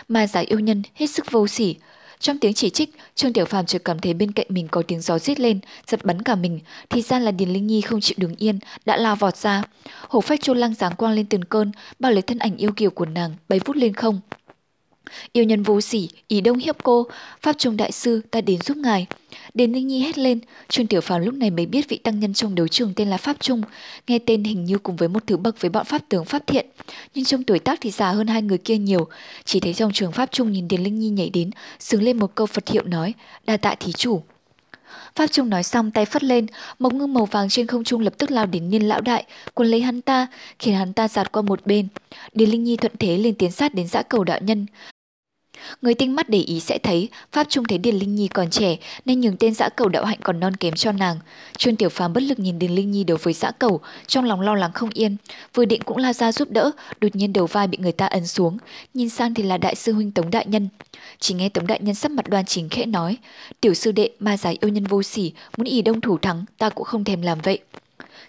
Mà 0.08 0.26
giả 0.26 0.40
yêu 0.40 0.58
nhân 0.58 0.82
hết 0.94 1.06
sức 1.06 1.30
vô 1.30 1.46
sỉ. 1.46 1.76
Trong 2.20 2.38
tiếng 2.38 2.54
chỉ 2.54 2.70
trích, 2.70 2.90
Trương 3.14 3.32
Tiểu 3.32 3.44
Phàm 3.44 3.66
chợt 3.66 3.82
cảm 3.84 3.98
thấy 3.98 4.14
bên 4.14 4.32
cạnh 4.32 4.46
mình 4.48 4.68
có 4.70 4.82
tiếng 4.82 5.00
gió 5.00 5.18
rít 5.18 5.40
lên, 5.40 5.60
giật 5.86 6.04
bắn 6.04 6.22
cả 6.22 6.34
mình. 6.34 6.60
Thì 6.90 7.02
ra 7.02 7.18
là 7.18 7.30
Điền 7.30 7.48
Linh 7.48 7.66
Nhi 7.66 7.80
không 7.80 8.00
chịu 8.00 8.14
đứng 8.18 8.34
yên, 8.38 8.58
đã 8.84 8.96
lao 8.96 9.16
vọt 9.16 9.36
ra. 9.36 9.62
Hổ 10.08 10.20
phách 10.20 10.40
chôn 10.40 10.58
lăng 10.58 10.74
giáng 10.74 10.96
quang 10.96 11.12
lên 11.12 11.26
từng 11.26 11.42
cơn, 11.42 11.72
bao 11.98 12.12
lấy 12.12 12.22
thân 12.22 12.38
ảnh 12.38 12.56
yêu 12.56 12.72
kiều 12.76 12.90
của 12.90 13.06
nàng, 13.06 13.34
bay 13.48 13.60
vút 13.64 13.76
lên 13.76 13.94
không. 13.94 14.20
Yêu 15.32 15.44
nhân 15.44 15.62
vô 15.62 15.80
sỉ, 15.80 16.08
ý 16.28 16.40
đông 16.40 16.58
hiếp 16.58 16.82
cô, 16.82 17.06
Pháp 17.42 17.58
Trung 17.58 17.76
Đại 17.76 17.92
Sư 17.92 18.20
ta 18.30 18.40
đến 18.40 18.60
giúp 18.60 18.76
ngài. 18.76 19.06
Đến 19.54 19.72
Ninh 19.72 19.86
Nhi 19.86 20.00
hét 20.00 20.18
lên, 20.18 20.40
Trương 20.68 20.86
Tiểu 20.86 21.00
Phàm 21.00 21.20
lúc 21.22 21.34
này 21.34 21.50
mới 21.50 21.66
biết 21.66 21.88
vị 21.88 21.96
tăng 21.96 22.20
nhân 22.20 22.34
trong 22.34 22.54
đấu 22.54 22.68
trường 22.68 22.92
tên 22.96 23.10
là 23.10 23.16
Pháp 23.16 23.36
Trung, 23.40 23.62
nghe 24.06 24.18
tên 24.18 24.44
hình 24.44 24.64
như 24.64 24.78
cùng 24.78 24.96
với 24.96 25.08
một 25.08 25.22
thứ 25.26 25.36
bậc 25.36 25.60
với 25.60 25.70
bọn 25.70 25.84
Pháp 25.84 26.02
tướng 26.08 26.24
Pháp 26.24 26.46
Thiện. 26.46 26.66
Nhưng 27.14 27.24
trong 27.24 27.42
tuổi 27.42 27.58
tác 27.58 27.78
thì 27.80 27.90
già 27.90 28.10
hơn 28.10 28.26
hai 28.26 28.42
người 28.42 28.58
kia 28.58 28.76
nhiều, 28.76 29.08
chỉ 29.44 29.60
thấy 29.60 29.74
trong 29.74 29.92
trường 29.92 30.12
Pháp 30.12 30.32
Trung 30.32 30.52
nhìn 30.52 30.68
Điền 30.68 30.82
Linh 30.82 30.98
Nhi 30.98 31.08
nhảy 31.08 31.30
đến, 31.30 31.50
sướng 31.78 32.02
lên 32.02 32.18
một 32.18 32.34
câu 32.34 32.46
Phật 32.46 32.68
hiệu 32.68 32.82
nói, 32.82 33.14
đa 33.46 33.56
tạ 33.56 33.74
thí 33.74 33.92
chủ. 33.92 34.22
Pháp 35.14 35.26
Trung 35.26 35.50
nói 35.50 35.62
xong 35.62 35.90
tay 35.90 36.04
phất 36.04 36.24
lên, 36.24 36.46
mộc 36.78 36.94
ngưng 36.94 37.14
màu 37.14 37.24
vàng 37.24 37.48
trên 37.48 37.66
không 37.66 37.84
trung 37.84 38.00
lập 38.00 38.12
tức 38.18 38.30
lao 38.30 38.46
đến 38.46 38.70
niên 38.70 38.88
lão 38.88 39.00
đại, 39.00 39.24
cuốn 39.54 39.66
lấy 39.66 39.80
hắn 39.80 40.00
ta, 40.00 40.26
khiến 40.58 40.74
hắn 40.74 40.92
ta 40.92 41.08
giạt 41.08 41.32
qua 41.32 41.42
một 41.42 41.66
bên. 41.66 41.88
Điền 42.32 42.50
Linh 42.50 42.64
Nhi 42.64 42.76
thuận 42.76 42.92
thế 42.98 43.18
liền 43.18 43.34
tiến 43.34 43.50
sát 43.50 43.74
đến 43.74 43.86
dã 43.86 44.02
cầu 44.02 44.24
đạo 44.24 44.38
nhân. 44.42 44.66
Người 45.82 45.94
tinh 45.94 46.16
mắt 46.16 46.28
để 46.28 46.38
ý 46.38 46.60
sẽ 46.60 46.78
thấy, 46.78 47.08
Pháp 47.32 47.46
Trung 47.50 47.64
thấy 47.64 47.78
Điền 47.78 47.96
Linh 47.96 48.14
Nhi 48.14 48.28
còn 48.28 48.50
trẻ 48.50 48.76
nên 49.04 49.20
nhường 49.20 49.36
tên 49.36 49.54
dã 49.54 49.68
cầu 49.68 49.88
đạo 49.88 50.04
hạnh 50.04 50.18
còn 50.22 50.40
non 50.40 50.56
kém 50.56 50.74
cho 50.74 50.92
nàng. 50.92 51.18
Trương 51.58 51.76
Tiểu 51.76 51.88
Phàm 51.88 52.12
bất 52.12 52.22
lực 52.22 52.38
nhìn 52.38 52.58
Điền 52.58 52.70
Linh 52.74 52.90
Nhi 52.90 53.04
đối 53.04 53.18
với 53.18 53.32
dã 53.34 53.50
cầu, 53.50 53.80
trong 54.06 54.24
lòng 54.24 54.40
lo 54.40 54.54
lắng 54.54 54.72
không 54.72 54.90
yên. 54.94 55.16
Vừa 55.54 55.64
định 55.64 55.82
cũng 55.82 55.96
la 55.96 56.12
ra 56.12 56.32
giúp 56.32 56.50
đỡ, 56.50 56.70
đột 57.00 57.16
nhiên 57.16 57.32
đầu 57.32 57.46
vai 57.46 57.66
bị 57.66 57.78
người 57.80 57.92
ta 57.92 58.06
ấn 58.06 58.26
xuống. 58.26 58.58
Nhìn 58.94 59.08
sang 59.08 59.34
thì 59.34 59.42
là 59.42 59.58
đại 59.58 59.74
sư 59.74 59.92
huynh 59.92 60.10
Tống 60.10 60.30
Đại 60.30 60.46
Nhân. 60.46 60.68
Chỉ 61.18 61.34
nghe 61.34 61.48
Tống 61.48 61.66
Đại 61.66 61.80
Nhân 61.82 61.94
sắp 61.94 62.10
mặt 62.12 62.28
đoan 62.28 62.44
chính 62.44 62.68
khẽ 62.68 62.86
nói, 62.86 63.16
tiểu 63.60 63.74
sư 63.74 63.92
đệ 63.92 64.10
ma 64.18 64.36
giải 64.36 64.58
yêu 64.60 64.68
nhân 64.68 64.84
vô 64.84 65.02
sỉ, 65.02 65.32
muốn 65.56 65.66
ý 65.66 65.82
đông 65.82 66.00
thủ 66.00 66.18
thắng, 66.18 66.44
ta 66.58 66.70
cũng 66.70 66.84
không 66.84 67.04
thèm 67.04 67.22
làm 67.22 67.38
vậy. 67.40 67.58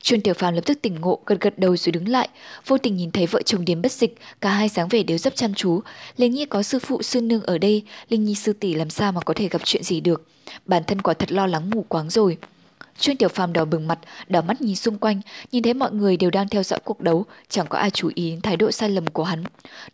Trương 0.01 0.21
Tiểu 0.21 0.34
Phàm 0.34 0.53
lập 0.53 0.61
tức 0.65 0.81
tỉnh 0.81 0.95
ngộ, 1.01 1.19
gật 1.26 1.41
gật 1.41 1.59
đầu 1.59 1.77
rồi 1.77 1.91
đứng 1.91 2.07
lại, 2.07 2.30
vô 2.67 2.77
tình 2.77 2.95
nhìn 2.95 3.11
thấy 3.11 3.26
vợ 3.26 3.41
chồng 3.41 3.65
Điếm 3.65 3.81
bất 3.81 3.91
dịch, 3.91 4.17
cả 4.41 4.49
hai 4.49 4.69
dáng 4.69 4.88
vẻ 4.88 5.03
đều 5.03 5.17
rất 5.17 5.35
chăm 5.35 5.53
chú. 5.53 5.81
Linh 6.17 6.31
Nhi 6.31 6.45
có 6.45 6.63
sư 6.63 6.80
phụ 6.80 7.01
sư 7.01 7.21
nương 7.21 7.43
ở 7.43 7.57
đây, 7.57 7.84
Linh 8.09 8.23
Nhi 8.23 8.35
sư 8.35 8.53
tỷ 8.53 8.73
làm 8.73 8.89
sao 8.89 9.11
mà 9.11 9.21
có 9.21 9.34
thể 9.34 9.47
gặp 9.47 9.61
chuyện 9.65 9.84
gì 9.84 10.01
được. 10.01 10.27
Bản 10.65 10.84
thân 10.84 11.01
quả 11.01 11.13
thật 11.13 11.31
lo 11.31 11.47
lắng 11.47 11.69
mù 11.69 11.84
quáng 11.84 12.09
rồi. 12.09 12.38
Trương 12.99 13.15
Tiểu 13.15 13.30
Phàm 13.30 13.53
đỏ 13.53 13.65
bừng 13.65 13.88
mặt, 13.88 13.99
đỏ 14.30 14.41
mắt 14.41 14.61
nhìn 14.61 14.76
xung 14.76 14.97
quanh, 14.97 15.21
nhìn 15.51 15.63
thấy 15.63 15.73
mọi 15.73 15.91
người 15.91 16.17
đều 16.17 16.30
đang 16.30 16.49
theo 16.49 16.63
dõi 16.63 16.80
cuộc 16.84 17.01
đấu, 17.01 17.26
chẳng 17.49 17.67
có 17.69 17.77
ai 17.77 17.91
chú 17.91 18.11
ý 18.15 18.30
đến 18.31 18.41
thái 18.41 18.57
độ 18.57 18.71
sai 18.71 18.89
lầm 18.89 19.07
của 19.07 19.23
hắn. 19.23 19.43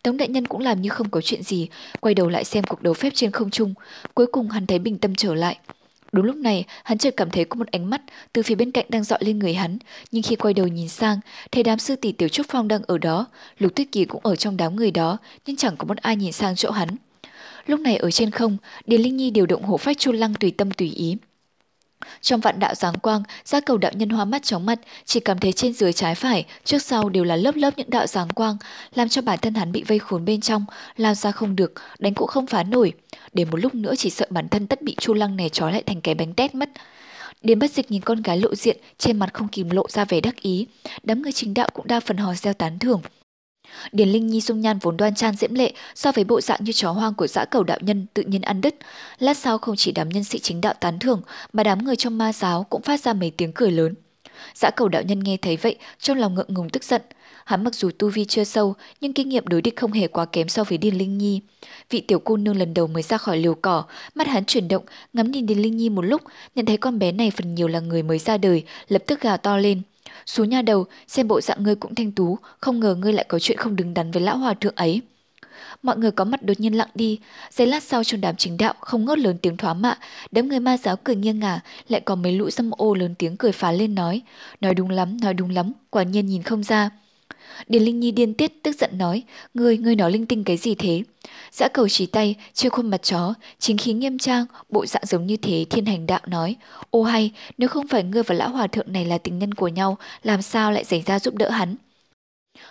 Tống 0.02 0.16
đại 0.16 0.28
nhân 0.28 0.46
cũng 0.46 0.60
làm 0.60 0.82
như 0.82 0.88
không 0.88 1.10
có 1.10 1.20
chuyện 1.20 1.42
gì, 1.42 1.68
quay 2.00 2.14
đầu 2.14 2.28
lại 2.28 2.44
xem 2.44 2.64
cuộc 2.64 2.82
đấu 2.82 2.94
phép 2.94 3.10
trên 3.14 3.30
không 3.30 3.50
trung. 3.50 3.74
Cuối 4.14 4.26
cùng 4.26 4.48
hắn 4.48 4.66
thấy 4.66 4.78
bình 4.78 4.98
tâm 4.98 5.14
trở 5.14 5.34
lại. 5.34 5.58
Đúng 6.12 6.24
lúc 6.24 6.36
này, 6.36 6.64
hắn 6.84 6.98
chợt 6.98 7.14
cảm 7.16 7.30
thấy 7.30 7.44
có 7.44 7.54
một 7.54 7.66
ánh 7.70 7.90
mắt 7.90 8.02
từ 8.32 8.42
phía 8.42 8.54
bên 8.54 8.70
cạnh 8.70 8.86
đang 8.88 9.04
dọi 9.04 9.18
lên 9.22 9.38
người 9.38 9.54
hắn, 9.54 9.78
nhưng 10.10 10.22
khi 10.22 10.36
quay 10.36 10.54
đầu 10.54 10.66
nhìn 10.66 10.88
sang, 10.88 11.20
thấy 11.52 11.62
đám 11.62 11.78
sư 11.78 11.96
tỷ 11.96 12.12
Tiểu 12.12 12.28
Trúc 12.28 12.46
Phong 12.48 12.68
đang 12.68 12.82
ở 12.86 12.98
đó, 12.98 13.26
Lục 13.58 13.74
Tuyết 13.74 13.86
Kỳ 13.92 14.04
cũng 14.04 14.20
ở 14.24 14.36
trong 14.36 14.56
đám 14.56 14.76
người 14.76 14.90
đó, 14.90 15.18
nhưng 15.46 15.56
chẳng 15.56 15.76
có 15.76 15.84
một 15.84 15.96
ai 15.96 16.16
nhìn 16.16 16.32
sang 16.32 16.56
chỗ 16.56 16.70
hắn. 16.70 16.88
Lúc 17.66 17.80
này 17.80 17.96
ở 17.96 18.10
trên 18.10 18.30
không, 18.30 18.56
Điền 18.86 19.00
Linh 19.02 19.16
Nhi 19.16 19.30
điều 19.30 19.46
động 19.46 19.62
hổ 19.62 19.76
phách 19.76 19.98
chu 19.98 20.12
lăng 20.12 20.34
tùy 20.34 20.50
tâm 20.50 20.70
tùy 20.70 20.90
ý. 20.90 21.16
Trong 22.20 22.40
vạn 22.40 22.58
đạo 22.58 22.74
giáng 22.74 22.94
quang, 22.94 23.22
ra 23.44 23.60
cầu 23.60 23.76
đạo 23.76 23.92
nhân 23.94 24.08
hoa 24.08 24.24
mắt 24.24 24.42
chóng 24.42 24.66
mặt, 24.66 24.78
chỉ 25.04 25.20
cảm 25.20 25.38
thấy 25.38 25.52
trên 25.52 25.72
dưới 25.72 25.92
trái 25.92 26.14
phải, 26.14 26.44
trước 26.64 26.82
sau 26.82 27.08
đều 27.08 27.24
là 27.24 27.36
lớp 27.36 27.56
lớp 27.56 27.70
những 27.76 27.90
đạo 27.90 28.06
giáng 28.06 28.28
quang, 28.28 28.56
làm 28.94 29.08
cho 29.08 29.22
bản 29.22 29.38
thân 29.42 29.54
hắn 29.54 29.72
bị 29.72 29.82
vây 29.82 29.98
khốn 29.98 30.24
bên 30.24 30.40
trong, 30.40 30.64
lao 30.96 31.14
ra 31.14 31.30
không 31.30 31.56
được, 31.56 31.72
đánh 31.98 32.14
cũng 32.14 32.28
không 32.28 32.46
phá 32.46 32.62
nổi. 32.62 32.92
Để 33.32 33.44
một 33.44 33.56
lúc 33.56 33.74
nữa 33.74 33.94
chỉ 33.98 34.10
sợ 34.10 34.26
bản 34.30 34.48
thân 34.48 34.66
tất 34.66 34.82
bị 34.82 34.96
chu 35.00 35.14
lăng 35.14 35.36
này 35.36 35.48
trói 35.48 35.72
lại 35.72 35.82
thành 35.82 36.00
cái 36.00 36.14
bánh 36.14 36.34
tét 36.34 36.54
mất. 36.54 36.70
Điền 37.42 37.58
bất 37.58 37.70
dịch 37.70 37.90
nhìn 37.90 38.02
con 38.02 38.22
gái 38.22 38.38
lộ 38.38 38.54
diện, 38.54 38.76
trên 38.98 39.18
mặt 39.18 39.34
không 39.34 39.48
kìm 39.48 39.70
lộ 39.70 39.86
ra 39.88 40.04
vẻ 40.04 40.20
đắc 40.20 40.36
ý. 40.36 40.66
Đám 41.02 41.22
người 41.22 41.32
chính 41.32 41.54
đạo 41.54 41.68
cũng 41.74 41.86
đa 41.86 42.00
phần 42.00 42.16
hò 42.16 42.34
reo 42.34 42.54
tán 42.54 42.78
thưởng. 42.78 43.00
Điền 43.92 44.08
Linh 44.08 44.26
Nhi 44.26 44.40
dung 44.40 44.60
nhan 44.60 44.78
vốn 44.78 44.96
đoan 44.96 45.14
trang 45.14 45.36
diễm 45.36 45.54
lệ 45.54 45.72
so 45.94 46.12
với 46.12 46.24
bộ 46.24 46.40
dạng 46.40 46.64
như 46.64 46.72
chó 46.72 46.90
hoang 46.92 47.14
của 47.14 47.26
dã 47.26 47.44
cầu 47.44 47.62
đạo 47.62 47.78
nhân 47.80 48.06
tự 48.14 48.22
nhiên 48.22 48.42
ăn 48.42 48.60
đứt. 48.60 48.74
Lát 49.18 49.36
sau 49.36 49.58
không 49.58 49.76
chỉ 49.76 49.92
đám 49.92 50.08
nhân 50.08 50.24
sĩ 50.24 50.38
chính 50.38 50.60
đạo 50.60 50.74
tán 50.80 50.98
thưởng 50.98 51.22
mà 51.52 51.62
đám 51.62 51.84
người 51.84 51.96
trong 51.96 52.18
ma 52.18 52.32
giáo 52.32 52.66
cũng 52.70 52.82
phát 52.82 53.00
ra 53.00 53.12
mấy 53.12 53.30
tiếng 53.30 53.52
cười 53.52 53.70
lớn. 53.70 53.94
Dã 54.54 54.70
cầu 54.70 54.88
đạo 54.88 55.02
nhân 55.02 55.20
nghe 55.20 55.36
thấy 55.36 55.56
vậy 55.56 55.76
trong 55.98 56.18
lòng 56.18 56.34
ngượng 56.34 56.54
ngùng 56.54 56.70
tức 56.70 56.84
giận. 56.84 57.02
Hắn 57.44 57.64
mặc 57.64 57.74
dù 57.74 57.90
tu 57.98 58.10
vi 58.10 58.24
chưa 58.24 58.44
sâu 58.44 58.74
nhưng 59.00 59.12
kinh 59.12 59.28
nghiệm 59.28 59.46
đối 59.46 59.62
địch 59.62 59.76
không 59.76 59.92
hề 59.92 60.08
quá 60.08 60.24
kém 60.24 60.48
so 60.48 60.64
với 60.64 60.78
Điền 60.78 60.94
Linh 60.94 61.18
Nhi. 61.18 61.40
Vị 61.90 62.00
tiểu 62.00 62.18
cô 62.18 62.36
nương 62.36 62.56
lần 62.56 62.74
đầu 62.74 62.86
mới 62.86 63.02
ra 63.02 63.18
khỏi 63.18 63.38
liều 63.38 63.54
cỏ, 63.54 63.84
mắt 64.14 64.26
hắn 64.26 64.44
chuyển 64.44 64.68
động, 64.68 64.84
ngắm 65.12 65.30
nhìn 65.30 65.46
Điền 65.46 65.58
Linh 65.58 65.76
Nhi 65.76 65.88
một 65.88 66.02
lúc, 66.02 66.22
nhận 66.54 66.66
thấy 66.66 66.76
con 66.76 66.98
bé 66.98 67.12
này 67.12 67.30
phần 67.30 67.54
nhiều 67.54 67.68
là 67.68 67.80
người 67.80 68.02
mới 68.02 68.18
ra 68.18 68.38
đời, 68.38 68.64
lập 68.88 69.02
tức 69.06 69.20
gào 69.20 69.36
to 69.36 69.56
lên. 69.56 69.82
Số 70.26 70.44
nhà 70.44 70.62
đầu, 70.62 70.84
xem 71.08 71.28
bộ 71.28 71.40
dạng 71.40 71.62
ngươi 71.62 71.74
cũng 71.74 71.94
thanh 71.94 72.12
tú, 72.12 72.38
không 72.60 72.80
ngờ 72.80 72.94
ngươi 72.94 73.12
lại 73.12 73.26
có 73.28 73.38
chuyện 73.38 73.58
không 73.58 73.76
đứng 73.76 73.94
đắn 73.94 74.10
với 74.10 74.22
lão 74.22 74.38
hòa 74.38 74.54
thượng 74.54 74.74
ấy. 74.76 75.00
Mọi 75.82 75.98
người 75.98 76.10
có 76.10 76.24
mặt 76.24 76.42
đột 76.42 76.60
nhiên 76.60 76.76
lặng 76.76 76.88
đi, 76.94 77.18
giây 77.50 77.66
lát 77.66 77.82
sau 77.82 78.04
trong 78.04 78.20
đám 78.20 78.36
chính 78.36 78.56
đạo 78.56 78.74
không 78.80 79.04
ngớt 79.04 79.18
lớn 79.18 79.38
tiếng 79.42 79.56
thoá 79.56 79.74
mạ, 79.74 79.98
đám 80.30 80.48
người 80.48 80.60
ma 80.60 80.76
giáo 80.76 80.96
cười 80.96 81.16
nghiêng 81.16 81.38
ngả, 81.38 81.60
lại 81.88 82.00
có 82.00 82.14
mấy 82.14 82.32
lũ 82.32 82.50
dâm 82.50 82.70
ô 82.70 82.94
lớn 82.94 83.14
tiếng 83.18 83.36
cười 83.36 83.52
phá 83.52 83.72
lên 83.72 83.94
nói, 83.94 84.22
nói 84.60 84.74
đúng 84.74 84.90
lắm, 84.90 85.16
nói 85.22 85.34
đúng 85.34 85.50
lắm, 85.50 85.72
quả 85.90 86.02
nhiên 86.02 86.26
nhìn 86.26 86.42
không 86.42 86.62
ra. 86.62 86.90
Điền 87.68 87.82
Linh 87.82 88.00
Nhi 88.00 88.10
điên 88.10 88.34
tiết 88.34 88.62
tức 88.62 88.76
giận 88.78 88.98
nói, 88.98 89.22
ngươi, 89.54 89.78
ngươi 89.78 89.96
nói 89.96 90.12
linh 90.12 90.26
tinh 90.26 90.44
cái 90.44 90.56
gì 90.56 90.74
thế? 90.74 91.02
Dã 91.52 91.68
cầu 91.68 91.88
chỉ 91.88 92.06
tay, 92.06 92.34
chưa 92.54 92.68
khuôn 92.68 92.90
mặt 92.90 93.02
chó, 93.02 93.34
chính 93.58 93.78
khí 93.78 93.92
nghiêm 93.92 94.18
trang, 94.18 94.46
bộ 94.68 94.86
dạng 94.86 95.06
giống 95.06 95.26
như 95.26 95.36
thế 95.36 95.64
thiên 95.70 95.86
hành 95.86 96.06
đạo 96.06 96.20
nói, 96.26 96.56
ô 96.90 97.02
hay, 97.02 97.32
nếu 97.58 97.68
không 97.68 97.88
phải 97.88 98.02
ngươi 98.02 98.22
và 98.22 98.34
lão 98.34 98.48
hòa 98.48 98.66
thượng 98.66 98.92
này 98.92 99.04
là 99.04 99.18
tình 99.18 99.38
nhân 99.38 99.54
của 99.54 99.68
nhau, 99.68 99.98
làm 100.22 100.42
sao 100.42 100.72
lại 100.72 100.84
xảy 100.84 101.02
ra 101.06 101.18
giúp 101.18 101.34
đỡ 101.34 101.50
hắn? 101.50 101.76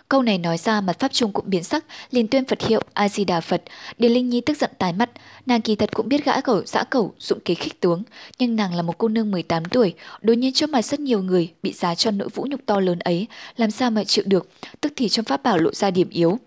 Câu 0.10 0.22
này 0.22 0.38
nói 0.38 0.57
ra 0.57 0.81
mặt 0.81 0.99
Pháp 0.99 1.14
Trung 1.14 1.31
cũng 1.31 1.49
biến 1.49 1.64
sắc, 1.64 1.85
liền 2.11 2.27
tuyên 2.27 2.45
Phật 2.45 2.61
hiệu 2.61 2.81
A-di-đà 2.93 3.41
Phật. 3.41 3.64
Điền 3.97 4.11
Linh 4.11 4.30
Nhi 4.30 4.41
tức 4.41 4.57
giận 4.57 4.72
tái 4.77 4.93
mắt, 4.93 5.10
nàng 5.45 5.61
kỳ 5.61 5.76
thật 5.76 5.89
cũng 5.93 6.10
biết 6.10 6.26
gã 6.26 6.41
cẩu 6.41 6.64
dã 6.65 6.84
cẩu 6.84 7.14
dụng 7.19 7.39
kế 7.45 7.56
khích 7.56 7.81
tướng, 7.81 8.03
nhưng 8.39 8.56
nàng 8.56 8.76
là 8.76 8.81
một 8.81 8.97
cô 8.97 9.07
nương 9.07 9.31
18 9.31 9.65
tuổi, 9.65 9.93
đối 10.22 10.35
nhiên 10.35 10.53
trước 10.53 10.69
mặt 10.69 10.85
rất 10.85 10.99
nhiều 10.99 11.23
người 11.23 11.53
bị 11.64 11.73
giá 11.73 11.95
cho 11.95 12.11
nỗi 12.11 12.30
vũ 12.30 12.45
nhục 12.49 12.60
to 12.65 12.80
lớn 12.80 12.99
ấy, 12.99 13.27
làm 13.57 13.72
sao 13.72 13.91
mà 13.91 14.03
chịu 14.03 14.23
được, 14.27 14.49
tức 14.81 14.93
thì 14.95 15.10
trong 15.10 15.26
pháp 15.26 15.43
bảo 15.43 15.57
lộ 15.57 15.73
ra 15.73 15.91
điểm 15.91 16.10
yếu 16.10 16.39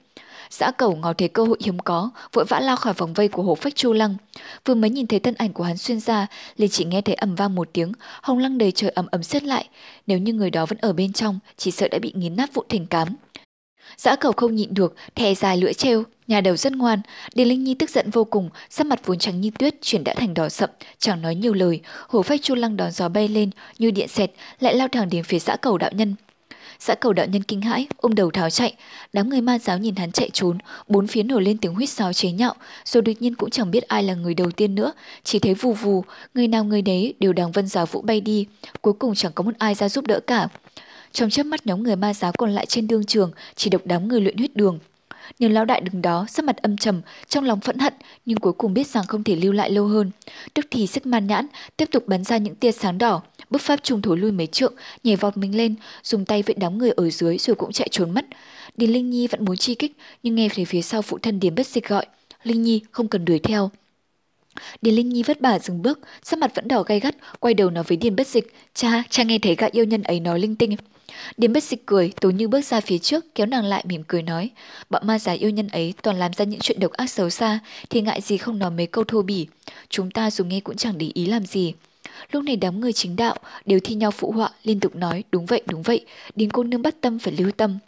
giã 0.51 0.71
cẩu 0.71 0.97
ngó 0.97 1.13
thấy 1.13 1.29
cơ 1.29 1.45
hội 1.45 1.59
hiếm 1.65 1.79
có, 1.79 2.11
vội 2.33 2.45
vã 2.45 2.61
lao 2.61 2.77
khỏi 2.77 2.95
vòng 2.95 3.13
vây 3.13 3.29
của 3.29 3.43
hồ 3.43 3.55
phách 3.55 3.77
chu 3.77 3.93
lăng. 3.93 4.17
Vừa 4.65 4.75
mới 4.75 4.91
nhìn 4.91 5.07
thấy 5.07 5.21
thân 5.21 5.35
ảnh 5.35 5.53
của 5.53 5.65
hắn 5.65 5.77
xuyên 5.77 6.01
ra, 6.01 6.27
liền 6.57 6.71
chỉ 6.71 6.85
nghe 6.85 7.01
thấy 7.01 7.15
ầm 7.15 7.35
vang 7.35 7.55
một 7.55 7.69
tiếng, 7.73 7.93
hồng 8.23 8.39
lăng 8.39 8.59
đầy 8.59 8.73
trời 8.73 8.91
ầm 8.91 9.07
ầm 9.11 9.23
xét 9.23 9.43
lại. 9.43 9.69
Nếu 10.07 10.19
như 10.19 10.33
người 10.33 10.51
đó 10.51 10.67
vẫn 10.67 10.79
ở 10.79 10.93
bên 10.93 11.13
trong, 11.13 11.39
chỉ 11.57 11.71
sợ 11.71 11.89
đã 11.89 11.99
bị 11.99 12.13
nghiến 12.15 12.37
nát 12.37 12.55
vụ 12.55 12.65
thành 12.69 12.87
cám. 12.87 13.09
giã 13.97 14.17
cầu 14.17 14.33
không 14.33 14.55
nhịn 14.55 14.75
được, 14.75 14.95
thè 15.15 15.35
dài 15.35 15.57
lưỡi 15.57 15.75
treo, 15.75 16.05
nhà 16.27 16.41
đầu 16.41 16.57
rất 16.57 16.73
ngoan. 16.73 17.01
Điền 17.35 17.49
Linh 17.49 17.65
Nhi 17.65 17.75
tức 17.75 17.91
giận 17.91 18.11
vô 18.11 18.25
cùng, 18.25 18.51
sắc 18.71 18.87
mặt 18.87 19.01
vốn 19.05 19.19
trắng 19.19 19.41
như 19.41 19.51
tuyết 19.59 19.75
chuyển 19.83 20.05
đã 20.05 20.15
thành 20.15 20.35
đỏ 20.35 20.49
sậm, 20.49 20.71
chẳng 20.99 21.23
nói 21.23 21.35
nhiều 21.35 21.55
lời. 21.55 21.81
hồ 22.09 22.23
phách 22.23 22.43
chu 22.43 22.55
lăng 22.55 22.77
đón 22.77 22.91
gió 22.91 23.09
bay 23.09 23.29
lên, 23.29 23.51
như 23.79 23.91
điện 23.91 24.09
xẹt, 24.09 24.33
lại 24.61 24.75
lao 24.75 24.89
thẳng 24.89 25.09
đến 25.09 25.25
phía 25.25 25.39
giã 25.39 25.57
cầu 25.57 25.79
đạo 25.79 25.91
nhân. 25.95 26.15
Xã 26.81 26.95
cầu 26.95 27.13
đạo 27.13 27.27
nhân 27.27 27.43
kinh 27.43 27.61
hãi, 27.61 27.87
ôm 27.97 28.15
đầu 28.15 28.31
tháo 28.31 28.51
chạy. 28.51 28.75
Đám 29.13 29.29
người 29.31 29.41
ma 29.41 29.59
giáo 29.59 29.79
nhìn 29.79 29.97
hắn 29.97 30.13
chạy 30.13 30.31
trốn, 30.33 30.59
bốn 30.89 31.07
phía 31.07 31.23
nổi 31.23 31.43
lên 31.43 31.59
tiếng 31.59 31.75
huýt 31.75 31.89
sáo 31.89 32.13
chế 32.13 32.31
nhạo, 32.31 32.55
rồi 32.85 33.03
đột 33.03 33.13
nhiên 33.21 33.35
cũng 33.35 33.51
chẳng 33.51 33.71
biết 33.71 33.89
ai 33.89 34.03
là 34.03 34.15
người 34.15 34.35
đầu 34.35 34.51
tiên 34.51 34.75
nữa, 34.75 34.93
chỉ 35.25 35.39
thấy 35.39 35.55
vù 35.55 35.73
vù, 35.73 36.05
người 36.35 36.49
nào 36.49 36.65
người 36.65 36.83
đấy 36.83 37.15
đều 37.21 37.33
đang 37.33 37.53
vân 37.53 37.67
giáo 37.67 37.87
vũ 37.87 38.03
bay 38.03 38.21
đi, 38.21 38.47
cuối 38.81 38.93
cùng 38.93 39.15
chẳng 39.15 39.33
có 39.33 39.45
một 39.45 39.55
ai 39.59 39.75
ra 39.75 39.89
giúp 39.89 40.07
đỡ 40.07 40.21
cả. 40.27 40.49
Trong 41.13 41.31
chớp 41.31 41.43
mắt 41.43 41.67
nhóm 41.67 41.83
người 41.83 41.97
ma 41.97 42.15
giáo 42.15 42.33
còn 42.33 42.51
lại 42.51 42.67
trên 42.67 42.89
đương 42.89 43.05
trường, 43.05 43.31
chỉ 43.55 43.71
độc 43.71 43.83
đám 43.85 44.09
người 44.09 44.21
luyện 44.21 44.39
huyết 44.39 44.57
đường. 44.57 44.79
Nhưng 45.39 45.53
lão 45.53 45.65
đại 45.65 45.81
đứng 45.81 46.03
đó, 46.03 46.27
sắc 46.29 46.45
mặt 46.45 46.57
âm 46.57 46.77
trầm, 46.77 47.01
trong 47.29 47.45
lòng 47.45 47.61
phẫn 47.61 47.79
hận, 47.79 47.95
nhưng 48.27 48.39
cuối 48.39 48.53
cùng 48.53 48.75
biết 48.75 48.87
rằng 48.87 49.07
không 49.07 49.25
thể 49.25 49.37
lưu 49.37 49.53
lại 49.53 49.71
lâu 49.71 49.87
hơn. 49.87 50.11
Tức 50.55 50.67
thì 50.71 50.87
sức 50.87 51.07
man 51.07 51.27
nhãn, 51.27 51.47
tiếp 51.77 51.89
tục 51.93 52.07
bắn 52.07 52.25
ra 52.25 52.37
những 52.37 52.55
tia 52.55 52.73
sáng 52.73 52.99
đỏ, 52.99 53.23
bức 53.51 53.63
pháp 53.63 53.83
trùng 53.83 54.03
thổi 54.03 54.19
lui 54.19 54.33
mấy 54.33 54.47
trượng, 54.47 54.75
nhảy 55.05 55.17
vọt 55.17 55.37
mình 55.37 55.57
lên, 55.57 55.75
dùng 56.03 56.25
tay 56.25 56.43
vẫy 56.43 56.55
đám 56.59 56.79
người 56.79 56.91
ở 56.91 57.11
dưới 57.11 57.39
rồi 57.39 57.57
cũng 57.57 57.73
chạy 57.73 57.89
trốn 57.91 58.11
mất. 58.11 58.27
Điền 58.77 58.91
Linh 58.91 59.11
Nhi 59.11 59.27
vẫn 59.27 59.45
muốn 59.45 59.57
chi 59.57 59.75
kích, 59.75 59.97
nhưng 60.23 60.35
nghe 60.35 60.49
thấy 60.49 60.65
phía 60.65 60.83
sau 60.83 61.03
phụ 61.03 61.19
thân 61.19 61.41
Điền 61.41 61.55
Bất 61.55 61.67
Dịch 61.67 61.89
gọi, 61.89 62.07
Linh 62.43 62.63
Nhi 62.63 62.81
không 62.91 63.09
cần 63.09 63.25
đuổi 63.25 63.39
theo. 63.39 63.71
Điền 64.83 64.95
Linh 64.95 65.09
Nhi 65.09 65.23
vất 65.23 65.41
vả 65.41 65.59
dừng 65.59 65.83
bước, 65.83 66.01
sắc 66.23 66.39
mặt 66.39 66.55
vẫn 66.55 66.69
đỏ 66.69 66.83
gay 66.83 67.01
gắt, 67.01 67.17
quay 67.41 67.55
đầu 67.55 67.71
nói 67.71 67.85
với 67.85 67.97
Điền 67.97 68.17
Bất 68.17 68.27
Dịch, 68.27 68.55
cha, 68.75 69.03
cha 69.11 69.23
nghe 69.23 69.39
thấy 69.39 69.55
gã 69.55 69.67
yêu 69.73 69.85
nhân 69.85 70.03
ấy 70.03 70.21
nói 70.21 70.41
linh 70.41 70.57
tinh. 70.57 70.77
Điềm 71.37 71.53
bất 71.53 71.65
dịch 71.65 71.87
cười, 71.87 72.13
Tố 72.21 72.31
Như 72.31 72.49
bước 72.49 72.65
ra 72.65 72.81
phía 72.81 72.99
trước, 72.99 73.35
kéo 73.35 73.47
nàng 73.47 73.65
lại 73.65 73.85
mỉm 73.89 74.03
cười 74.09 74.23
nói, 74.23 74.51
bọn 74.91 75.07
ma 75.07 75.19
già 75.19 75.33
yêu 75.33 75.51
nhân 75.51 75.69
ấy 75.69 75.95
toàn 76.03 76.19
làm 76.19 76.33
ra 76.33 76.45
những 76.45 76.61
chuyện 76.61 76.81
độc 76.81 76.93
ác 76.93 77.11
xấu 77.11 77.31
xa, 77.31 77.59
thì 77.91 78.01
ngại 78.01 78.21
gì 78.21 78.37
không 78.37 78.59
nói 78.59 78.71
mấy 78.71 78.87
câu 78.87 79.05
thô 79.05 79.23
bỉ. 79.23 79.47
Chúng 79.89 80.11
ta 80.11 80.31
dù 80.31 80.45
nghe 80.45 80.61
cũng 80.61 80.77
chẳng 80.77 80.99
để 80.99 81.11
ý 81.15 81.27
làm 81.27 81.47
gì. 81.47 81.75
Lúc 82.33 82.45
này 82.45 82.57
đám 82.57 82.81
người 82.81 82.93
chính 82.93 83.17
đạo 83.17 83.37
đều 83.65 83.81
thi 83.85 83.95
nhau 83.95 84.11
phụ 84.11 84.33
họa, 84.33 84.51
liên 84.65 84.81
tục 84.81 84.97
nói, 84.97 85.25
đúng 85.33 85.47
vậy, 85.47 85.63
đúng 85.67 85.83
vậy, 85.83 86.07
Điền 86.35 86.51
cô 86.51 86.63
nương 86.63 86.83
bắt 86.83 86.95
tâm 87.01 87.19
phải 87.19 87.33
lưu 87.33 87.51
tâm. 87.51 87.79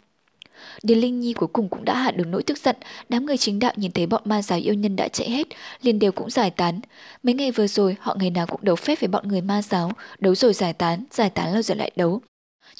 Điền 0.83 0.99
Linh 0.99 1.19
Nhi 1.19 1.33
cuối 1.33 1.49
cùng 1.53 1.69
cũng 1.69 1.85
đã 1.85 1.95
hạ 1.95 2.11
được 2.11 2.27
nỗi 2.27 2.43
tức 2.43 2.57
giận, 2.57 2.75
đám 3.09 3.25
người 3.25 3.37
chính 3.37 3.59
đạo 3.59 3.73
nhìn 3.75 3.91
thấy 3.91 4.07
bọn 4.07 4.21
ma 4.25 4.41
giáo 4.41 4.59
yêu 4.59 4.73
nhân 4.73 4.95
đã 4.95 5.07
chạy 5.07 5.29
hết, 5.29 5.47
liền 5.81 5.99
đều 5.99 6.11
cũng 6.11 6.29
giải 6.29 6.51
tán. 6.51 6.79
Mấy 7.23 7.33
ngày 7.33 7.51
vừa 7.51 7.67
rồi 7.67 7.95
họ 7.99 8.15
ngày 8.19 8.29
nào 8.29 8.47
cũng 8.47 8.59
đấu 8.63 8.75
phép 8.75 8.99
với 9.01 9.07
bọn 9.07 9.27
người 9.27 9.41
ma 9.41 9.61
giáo, 9.61 9.91
đấu 10.19 10.35
rồi 10.35 10.53
giải 10.53 10.73
tán, 10.73 11.03
giải 11.11 11.29
tán 11.29 11.53
lâu 11.53 11.61
rồi 11.61 11.77
lại 11.77 11.91
đấu. 11.95 12.21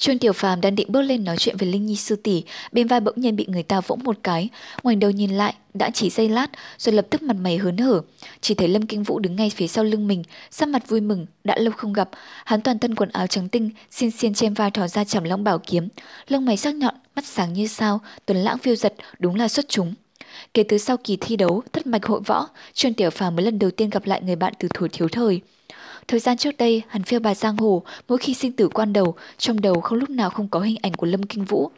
Trương 0.02 0.18
Tiểu 0.18 0.32
Phàm 0.32 0.60
đang 0.60 0.74
định 0.74 0.92
bước 0.92 1.02
lên 1.02 1.24
nói 1.24 1.36
chuyện 1.36 1.56
với 1.56 1.68
Linh 1.68 1.86
Nhi 1.86 1.96
sư 1.96 2.16
tỷ, 2.16 2.42
bên 2.72 2.86
vai 2.86 3.00
bỗng 3.00 3.14
nhiên 3.16 3.36
bị 3.36 3.46
người 3.48 3.62
ta 3.62 3.80
vỗ 3.80 3.96
một 3.96 4.16
cái, 4.22 4.48
ngoảnh 4.82 5.00
đầu 5.00 5.10
nhìn 5.10 5.30
lại, 5.30 5.54
đã 5.74 5.90
chỉ 5.90 6.10
giây 6.10 6.28
lát, 6.28 6.46
rồi 6.78 6.94
lập 6.94 7.06
tức 7.10 7.22
mặt 7.22 7.36
mày 7.40 7.58
hớn 7.58 7.76
hở, 7.76 8.00
chỉ 8.40 8.54
thấy 8.54 8.68
Lâm 8.68 8.86
Kinh 8.86 9.02
Vũ 9.02 9.18
đứng 9.18 9.36
ngay 9.36 9.50
phía 9.50 9.66
sau 9.66 9.84
lưng 9.84 10.08
mình, 10.08 10.22
sắc 10.50 10.68
mặt 10.68 10.88
vui 10.88 11.00
mừng, 11.00 11.26
đã 11.44 11.58
lâu 11.58 11.72
không 11.76 11.92
gặp, 11.92 12.10
hắn 12.44 12.60
toàn 12.60 12.78
thân 12.78 12.94
quần 12.94 13.08
áo 13.08 13.26
trắng 13.26 13.48
tinh, 13.48 13.70
xiên 13.90 14.10
xiên 14.10 14.34
trên 14.34 14.54
vai 14.54 14.70
thò 14.70 14.88
ra 14.88 15.04
chằm 15.04 15.24
long 15.24 15.44
bảo 15.44 15.58
kiếm, 15.58 15.88
lông 16.28 16.44
mày 16.44 16.56
sắc 16.56 16.74
nhọn, 16.74 16.94
mắt 17.16 17.24
sáng 17.26 17.52
như 17.52 17.66
sao, 17.66 18.00
tuấn 18.26 18.38
lãng 18.38 18.58
phiêu 18.58 18.76
giật, 18.76 18.94
đúng 19.18 19.34
là 19.34 19.48
xuất 19.48 19.68
chúng. 19.68 19.94
Kể 20.54 20.62
từ 20.62 20.78
sau 20.78 20.96
kỳ 20.96 21.16
thi 21.20 21.36
đấu, 21.36 21.62
thất 21.72 21.86
mạch 21.86 22.06
hội 22.06 22.20
võ, 22.26 22.48
Trương 22.72 22.94
Tiểu 22.94 23.10
Phàm 23.10 23.36
mới 23.36 23.44
lần 23.44 23.58
đầu 23.58 23.70
tiên 23.70 23.90
gặp 23.90 24.06
lại 24.06 24.22
người 24.22 24.36
bạn 24.36 24.52
từ 24.58 24.68
thuở 24.74 24.88
thiếu 24.92 25.08
thời. 25.08 25.40
Thời 26.12 26.20
gian 26.20 26.36
trước 26.36 26.56
đây, 26.56 26.82
hắn 26.88 27.02
phiêu 27.02 27.20
bà 27.20 27.34
giang 27.34 27.56
hồ, 27.56 27.82
mỗi 28.08 28.18
khi 28.18 28.34
sinh 28.34 28.52
tử 28.52 28.68
quan 28.68 28.92
đầu, 28.92 29.14
trong 29.38 29.60
đầu 29.60 29.80
không 29.80 29.98
lúc 29.98 30.10
nào 30.10 30.30
không 30.30 30.48
có 30.48 30.60
hình 30.60 30.76
ảnh 30.82 30.94
của 30.94 31.06
Lâm 31.06 31.22
Kinh 31.22 31.44
Vũ. 31.44 31.70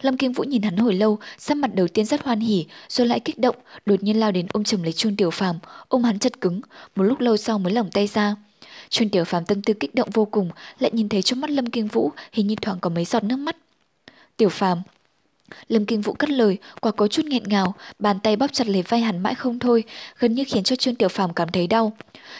Lâm 0.00 0.16
kinh 0.16 0.32
Vũ 0.32 0.44
nhìn 0.44 0.62
hắn 0.62 0.76
hồi 0.76 0.94
lâu, 0.94 1.18
sắc 1.38 1.56
mặt 1.56 1.74
đầu 1.74 1.88
tiên 1.88 2.04
rất 2.04 2.22
hoan 2.22 2.40
hỉ, 2.40 2.66
rồi 2.88 3.06
lại 3.06 3.20
kích 3.20 3.38
động, 3.38 3.56
đột 3.86 4.02
nhiên 4.02 4.20
lao 4.20 4.32
đến 4.32 4.46
ôm 4.52 4.64
chầm 4.64 4.82
lấy 4.82 4.92
Trương 4.92 5.16
Tiểu 5.16 5.30
Phàm, 5.30 5.58
ôm 5.88 6.04
hắn 6.04 6.18
chặt 6.18 6.40
cứng, 6.40 6.60
một 6.96 7.02
lúc 7.02 7.20
lâu 7.20 7.36
sau 7.36 7.58
mới 7.58 7.72
lỏng 7.72 7.90
tay 7.90 8.06
ra. 8.06 8.36
Trương 8.88 9.08
Tiểu 9.08 9.24
Phàm 9.24 9.44
tâm 9.44 9.62
tư 9.62 9.74
kích 9.74 9.94
động 9.94 10.10
vô 10.12 10.24
cùng, 10.24 10.50
lại 10.78 10.90
nhìn 10.94 11.08
thấy 11.08 11.22
trong 11.22 11.40
mắt 11.40 11.50
Lâm 11.50 11.66
kinh 11.66 11.86
Vũ 11.86 12.12
hình 12.32 12.46
như 12.46 12.54
thoáng 12.56 12.80
có 12.80 12.90
mấy 12.90 13.04
giọt 13.04 13.24
nước 13.24 13.36
mắt. 13.36 13.56
Tiểu 14.36 14.48
Phàm, 14.48 14.82
Lâm 15.68 15.86
Kinh 15.86 16.00
Vũ 16.00 16.12
cất 16.12 16.30
lời, 16.30 16.58
quả 16.80 16.92
có 16.92 17.08
chút 17.08 17.24
nghẹn 17.24 17.42
ngào, 17.46 17.74
bàn 17.98 18.20
tay 18.20 18.36
bóp 18.36 18.52
chặt 18.52 18.68
lấy 18.68 18.82
vai 18.82 19.00
hắn 19.00 19.22
mãi 19.22 19.34
không 19.34 19.58
thôi, 19.58 19.84
gần 20.18 20.34
như 20.34 20.44
khiến 20.46 20.62
cho 20.62 20.76
Trương 20.76 20.94
Tiểu 20.94 21.08
Phàm 21.08 21.34
cảm 21.34 21.48
thấy 21.48 21.66
đau. 21.66 21.92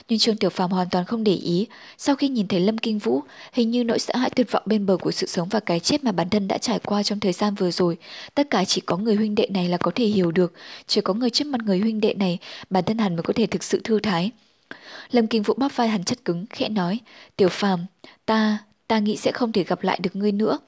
Nhưng 0.08 0.18
Trương 0.18 0.36
Tiểu 0.36 0.50
Phàm 0.50 0.70
hoàn 0.70 0.90
toàn 0.90 1.04
không 1.04 1.24
để 1.24 1.34
ý, 1.34 1.66
sau 1.98 2.16
khi 2.16 2.28
nhìn 2.28 2.48
thấy 2.48 2.60
Lâm 2.60 2.78
Kinh 2.78 2.98
Vũ, 2.98 3.22
hình 3.52 3.70
như 3.70 3.84
nỗi 3.84 3.98
sợ 3.98 4.16
hãi 4.16 4.30
tuyệt 4.30 4.52
vọng 4.52 4.62
bên 4.66 4.86
bờ 4.86 4.96
của 4.96 5.10
sự 5.10 5.26
sống 5.26 5.48
và 5.48 5.60
cái 5.60 5.80
chết 5.80 6.04
mà 6.04 6.12
bản 6.12 6.30
thân 6.30 6.48
đã 6.48 6.58
trải 6.58 6.78
qua 6.78 7.02
trong 7.02 7.20
thời 7.20 7.32
gian 7.32 7.54
vừa 7.54 7.70
rồi, 7.70 7.96
tất 8.34 8.50
cả 8.50 8.64
chỉ 8.64 8.80
có 8.80 8.96
người 8.96 9.14
huynh 9.14 9.34
đệ 9.34 9.46
này 9.50 9.68
là 9.68 9.76
có 9.76 9.90
thể 9.94 10.04
hiểu 10.04 10.30
được, 10.30 10.52
chỉ 10.86 11.00
có 11.00 11.14
người 11.14 11.30
trước 11.30 11.46
mặt 11.46 11.60
người 11.64 11.78
huynh 11.78 12.00
đệ 12.00 12.14
này, 12.14 12.38
bản 12.70 12.84
thân 12.84 12.98
hắn 12.98 13.16
mới 13.16 13.22
có 13.22 13.32
thể 13.36 13.46
thực 13.46 13.62
sự 13.62 13.80
thư 13.84 13.98
thái. 14.00 14.30
Lâm 15.10 15.26
Kinh 15.26 15.42
Vũ 15.42 15.54
bóp 15.54 15.76
vai 15.76 15.88
hắn 15.88 16.04
chất 16.04 16.24
cứng, 16.24 16.46
khẽ 16.50 16.68
nói, 16.68 16.98
Tiểu 17.36 17.48
Phàm, 17.48 17.86
ta, 18.26 18.58
ta 18.88 18.98
nghĩ 18.98 19.16
sẽ 19.16 19.32
không 19.32 19.52
thể 19.52 19.64
gặp 19.64 19.82
lại 19.82 19.98
được 20.02 20.16
ngươi 20.16 20.32
nữa. 20.32 20.58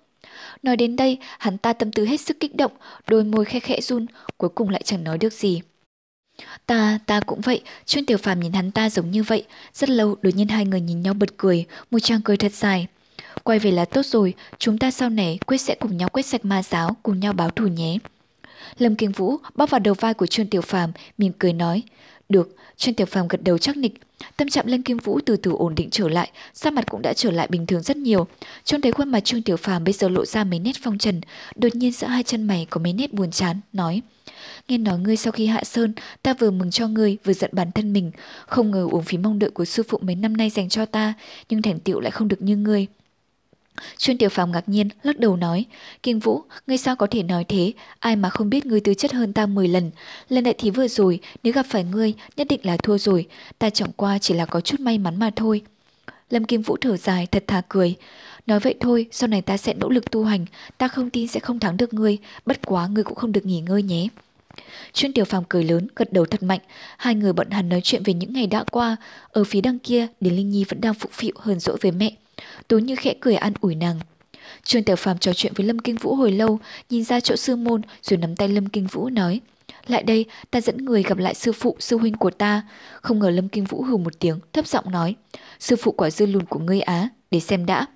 Nói 0.63 0.77
đến 0.77 0.97
đây, 0.97 1.19
hắn 1.39 1.59
ta 1.59 1.73
tâm 1.73 1.93
tư 1.93 2.07
hết 2.07 2.21
sức 2.21 2.41
kích 2.41 2.57
động, 2.57 2.73
đôi 3.09 3.25
môi 3.25 3.45
khẽ 3.45 3.61
khẽ 3.61 3.81
run, 3.81 4.07
cuối 4.37 4.51
cùng 4.55 4.69
lại 4.69 4.83
chẳng 4.85 5.05
nói 5.05 5.19
được 5.19 5.33
gì. 5.33 5.61
Ta, 6.67 6.99
ta 7.07 7.21
cũng 7.21 7.41
vậy, 7.41 7.63
Trương 7.85 8.07
Tiểu 8.07 8.19
Phàm 8.19 8.41
nhìn 8.41 8.53
hắn 8.53 8.71
ta 8.71 8.91
giống 8.91 9.11
như 9.11 9.23
vậy, 9.23 9.45
rất 9.75 9.91
lâu 9.91 10.17
đột 10.23 10.31
nhiên 10.35 10.49
hai 10.49 10.65
người 10.65 10.81
nhìn 10.81 11.03
nhau 11.03 11.15
bật 11.15 11.37
cười, 11.37 11.65
một 11.91 11.99
trang 11.99 12.21
cười 12.25 12.37
thật 12.37 12.53
dài. 12.53 12.87
Quay 13.45 13.59
về 13.59 13.71
là 13.71 13.85
tốt 13.85 14.07
rồi, 14.07 14.35
chúng 14.59 14.79
ta 14.79 14.91
sau 14.91 15.11
này 15.11 15.39
quyết 15.47 15.59
sẽ 15.59 15.75
cùng 15.75 15.97
nhau 15.97 16.09
quét 16.09 16.27
sạch 16.27 16.45
ma 16.45 16.63
giáo, 16.63 16.97
cùng 17.03 17.21
nhau 17.21 17.33
báo 17.33 17.51
thù 17.51 17.67
nhé. 17.67 17.99
Lâm 18.79 18.97
Kinh 18.97 19.13
Vũ 19.13 19.37
bóp 19.55 19.71
vào 19.71 19.79
đầu 19.79 19.95
vai 19.95 20.15
của 20.15 20.27
Trương 20.27 20.47
Tiểu 20.47 20.63
Phàm, 20.63 20.93
mỉm 21.19 21.33
cười 21.39 21.53
nói, 21.53 21.83
được, 22.33 22.57
Trương 22.77 22.95
Tiểu 22.95 23.07
Phàm 23.07 23.29
gật 23.29 23.43
đầu 23.43 23.59
chắc 23.59 23.77
nịch, 23.77 23.95
Tâm 24.37 24.49
trạng 24.49 24.69
Lâm 24.69 24.83
Kim 24.83 24.97
Vũ 24.97 25.21
từ 25.27 25.37
từ 25.37 25.53
ổn 25.53 25.75
định 25.75 25.89
trở 25.91 26.09
lại, 26.09 26.31
sắc 26.55 26.73
mặt 26.73 26.85
cũng 26.91 27.03
đã 27.03 27.13
trở 27.13 27.31
lại 27.31 27.47
bình 27.51 27.67
thường 27.67 27.83
rất 27.83 27.97
nhiều. 27.97 28.27
Trông 28.65 28.81
thấy 28.81 28.93
khuôn 28.93 29.09
mặt 29.09 29.21
Trương 29.25 29.43
Tiểu 29.43 29.57
Phàm 29.57 29.85
bây 29.85 29.93
giờ 29.93 30.09
lộ 30.09 30.25
ra 30.25 30.45
mấy 30.45 30.59
nét 30.59 30.73
phong 30.83 30.99
trần, 30.99 31.21
đột 31.57 31.75
nhiên 31.75 31.93
giữa 31.93 32.07
hai 32.07 32.23
chân 32.23 32.45
mày 32.45 32.67
có 32.71 32.81
mấy 32.81 32.93
nét 32.93 33.13
buồn 33.13 33.31
chán, 33.31 33.61
nói: 33.73 34.03
"Nghe 34.69 34.79
nói 34.79 34.99
ngươi 34.99 35.17
sau 35.17 35.33
khi 35.33 35.47
hạ 35.47 35.65
sơn, 35.65 35.93
ta 36.23 36.35
vừa 36.35 36.51
mừng 36.51 36.71
cho 36.71 36.89
ngươi, 36.89 37.17
vừa 37.25 37.33
giận 37.33 37.51
bản 37.53 37.73
thân 37.73 37.93
mình, 37.93 38.11
không 38.47 38.71
ngờ 38.71 38.89
uống 38.91 39.03
phí 39.03 39.19
mong 39.19 39.39
đợi 39.39 39.51
của 39.51 39.65
sư 39.65 39.83
phụ 39.89 39.99
mấy 40.03 40.15
năm 40.15 40.37
nay 40.37 40.51
dành 40.51 40.69
cho 40.69 40.87
ta, 40.87 41.15
nhưng 41.49 41.63
thành 41.63 41.79
tựu 41.79 42.01
lại 42.01 42.11
không 42.11 42.29
được 42.29 42.43
như 42.43 42.57
ngươi." 42.57 42.87
Chuyên 43.99 44.19
tiểu 44.19 44.29
phàm 44.29 44.53
ngạc 44.53 44.69
nhiên, 44.69 44.89
lắc 45.03 45.19
đầu 45.19 45.37
nói, 45.37 45.65
Kinh 46.03 46.19
Vũ, 46.19 46.43
ngươi 46.67 46.77
sao 46.77 46.97
có 46.97 47.07
thể 47.07 47.23
nói 47.23 47.45
thế, 47.45 47.73
ai 47.99 48.17
mà 48.17 48.31
không 48.31 48.51
biết 48.51 48.67
ngươi 48.67 48.81
tư 48.81 48.95
chất 48.95 49.13
hơn 49.13 49.33
ta 49.33 49.47
10 49.47 49.69
lần. 49.69 49.91
Lần 50.29 50.45
đại 50.45 50.55
thí 50.55 50.71
vừa 50.71 50.89
rồi, 50.89 51.21
nếu 51.43 51.53
gặp 51.53 51.67
phải 51.69 51.85
ngươi, 51.85 52.15
nhất 52.37 52.47
định 52.51 52.61
là 52.63 52.77
thua 52.77 52.99
rồi, 52.99 53.27
ta 53.59 53.71
chẳng 53.71 53.93
qua 53.97 54.19
chỉ 54.19 54.35
là 54.35 54.47
có 54.47 54.61
chút 54.61 54.81
may 54.81 54.99
mắn 54.99 55.19
mà 55.19 55.31
thôi. 55.37 55.63
Lâm 56.31 56.45
Kim 56.45 56.63
Vũ 56.63 56.77
thở 56.77 56.97
dài, 56.97 57.27
thật 57.27 57.45
thà 57.47 57.63
cười. 57.69 57.97
Nói 58.47 58.61
vậy 58.61 58.75
thôi, 58.81 59.07
sau 59.11 59.29
này 59.29 59.43
ta 59.43 59.57
sẽ 59.57 59.75
nỗ 59.75 59.89
lực 59.89 60.11
tu 60.11 60.25
hành, 60.25 60.47
ta 60.79 60.89
không 60.89 61.11
tin 61.11 61.29
sẽ 61.29 61.41
không 61.41 61.59
thắng 61.59 61.77
được 61.77 61.95
ngươi, 61.95 62.19
bất 62.47 62.67
quá 62.67 62.87
ngươi 62.87 63.05
cũng 63.05 63.15
không 63.15 63.33
được 63.33 63.47
nghỉ 63.47 63.61
ngơi 63.61 63.83
nhé. 63.83 64.09
Chuyên 64.93 65.13
tiểu 65.13 65.25
phàm 65.25 65.45
cười 65.49 65.65
lớn, 65.65 65.89
gật 65.97 66.13
đầu 66.13 66.27
thật 66.27 66.43
mạnh, 66.43 66.61
hai 66.97 67.15
người 67.15 67.33
bọn 67.33 67.51
hắn 67.51 67.69
nói 67.69 67.81
chuyện 67.85 68.03
về 68.03 68.15
những 68.15 68.33
ngày 68.33 68.47
đã 68.47 68.65
qua, 68.71 68.97
ở 69.31 69.45
phía 69.45 69.61
đằng 69.61 69.79
kia, 69.79 70.07
Điền 70.21 70.35
Linh 70.35 70.51
Nhi 70.51 70.65
vẫn 70.65 70.81
đang 70.81 70.95
phụ 70.95 71.09
phịu 71.13 71.33
hờn 71.39 71.61
dỗi 71.61 71.77
với 71.81 71.93
mẹ. 71.93 72.13
Tú 72.73 72.79
như 72.79 72.97
khẽ 72.97 73.15
cười 73.21 73.35
an 73.35 73.53
ủi 73.61 73.75
nàng. 73.75 74.01
Trương 74.63 74.83
Tiểu 74.83 74.97
Phàm 74.97 75.19
trò 75.19 75.33
chuyện 75.33 75.53
với 75.57 75.67
Lâm 75.67 75.79
Kinh 75.79 75.97
Vũ 75.97 76.15
hồi 76.15 76.33
lâu, 76.33 76.59
nhìn 76.91 77.05
ra 77.05 77.21
chỗ 77.21 77.37
sư 77.37 77.57
môn 77.57 77.83
rồi 78.03 78.19
nắm 78.19 78.37
tay 78.37 78.49
Lâm 78.49 78.67
Kinh 78.67 78.87
Vũ 78.87 79.09
nói. 79.09 79.41
Lại 79.87 80.03
đây, 80.03 80.25
ta 80.51 80.61
dẫn 80.61 80.77
người 80.77 81.03
gặp 81.03 81.19
lại 81.19 81.35
sư 81.35 81.53
phụ, 81.53 81.77
sư 81.79 81.99
huynh 81.99 82.15
của 82.15 82.31
ta. 82.31 82.63
Không 83.03 83.19
ngờ 83.19 83.31
Lâm 83.31 83.49
Kinh 83.49 83.65
Vũ 83.65 83.83
hừ 83.83 83.97
một 83.97 84.19
tiếng, 84.19 84.39
thấp 84.53 84.67
giọng 84.67 84.91
nói. 84.91 85.15
Sư 85.59 85.77
phụ 85.77 85.93
quả 85.93 86.11
dư 86.11 86.27
lùn 86.27 86.47
của 86.47 86.59
ngươi 86.59 86.81
á, 86.81 87.09
để 87.31 87.41
xem 87.41 87.67
đã. 87.67 87.87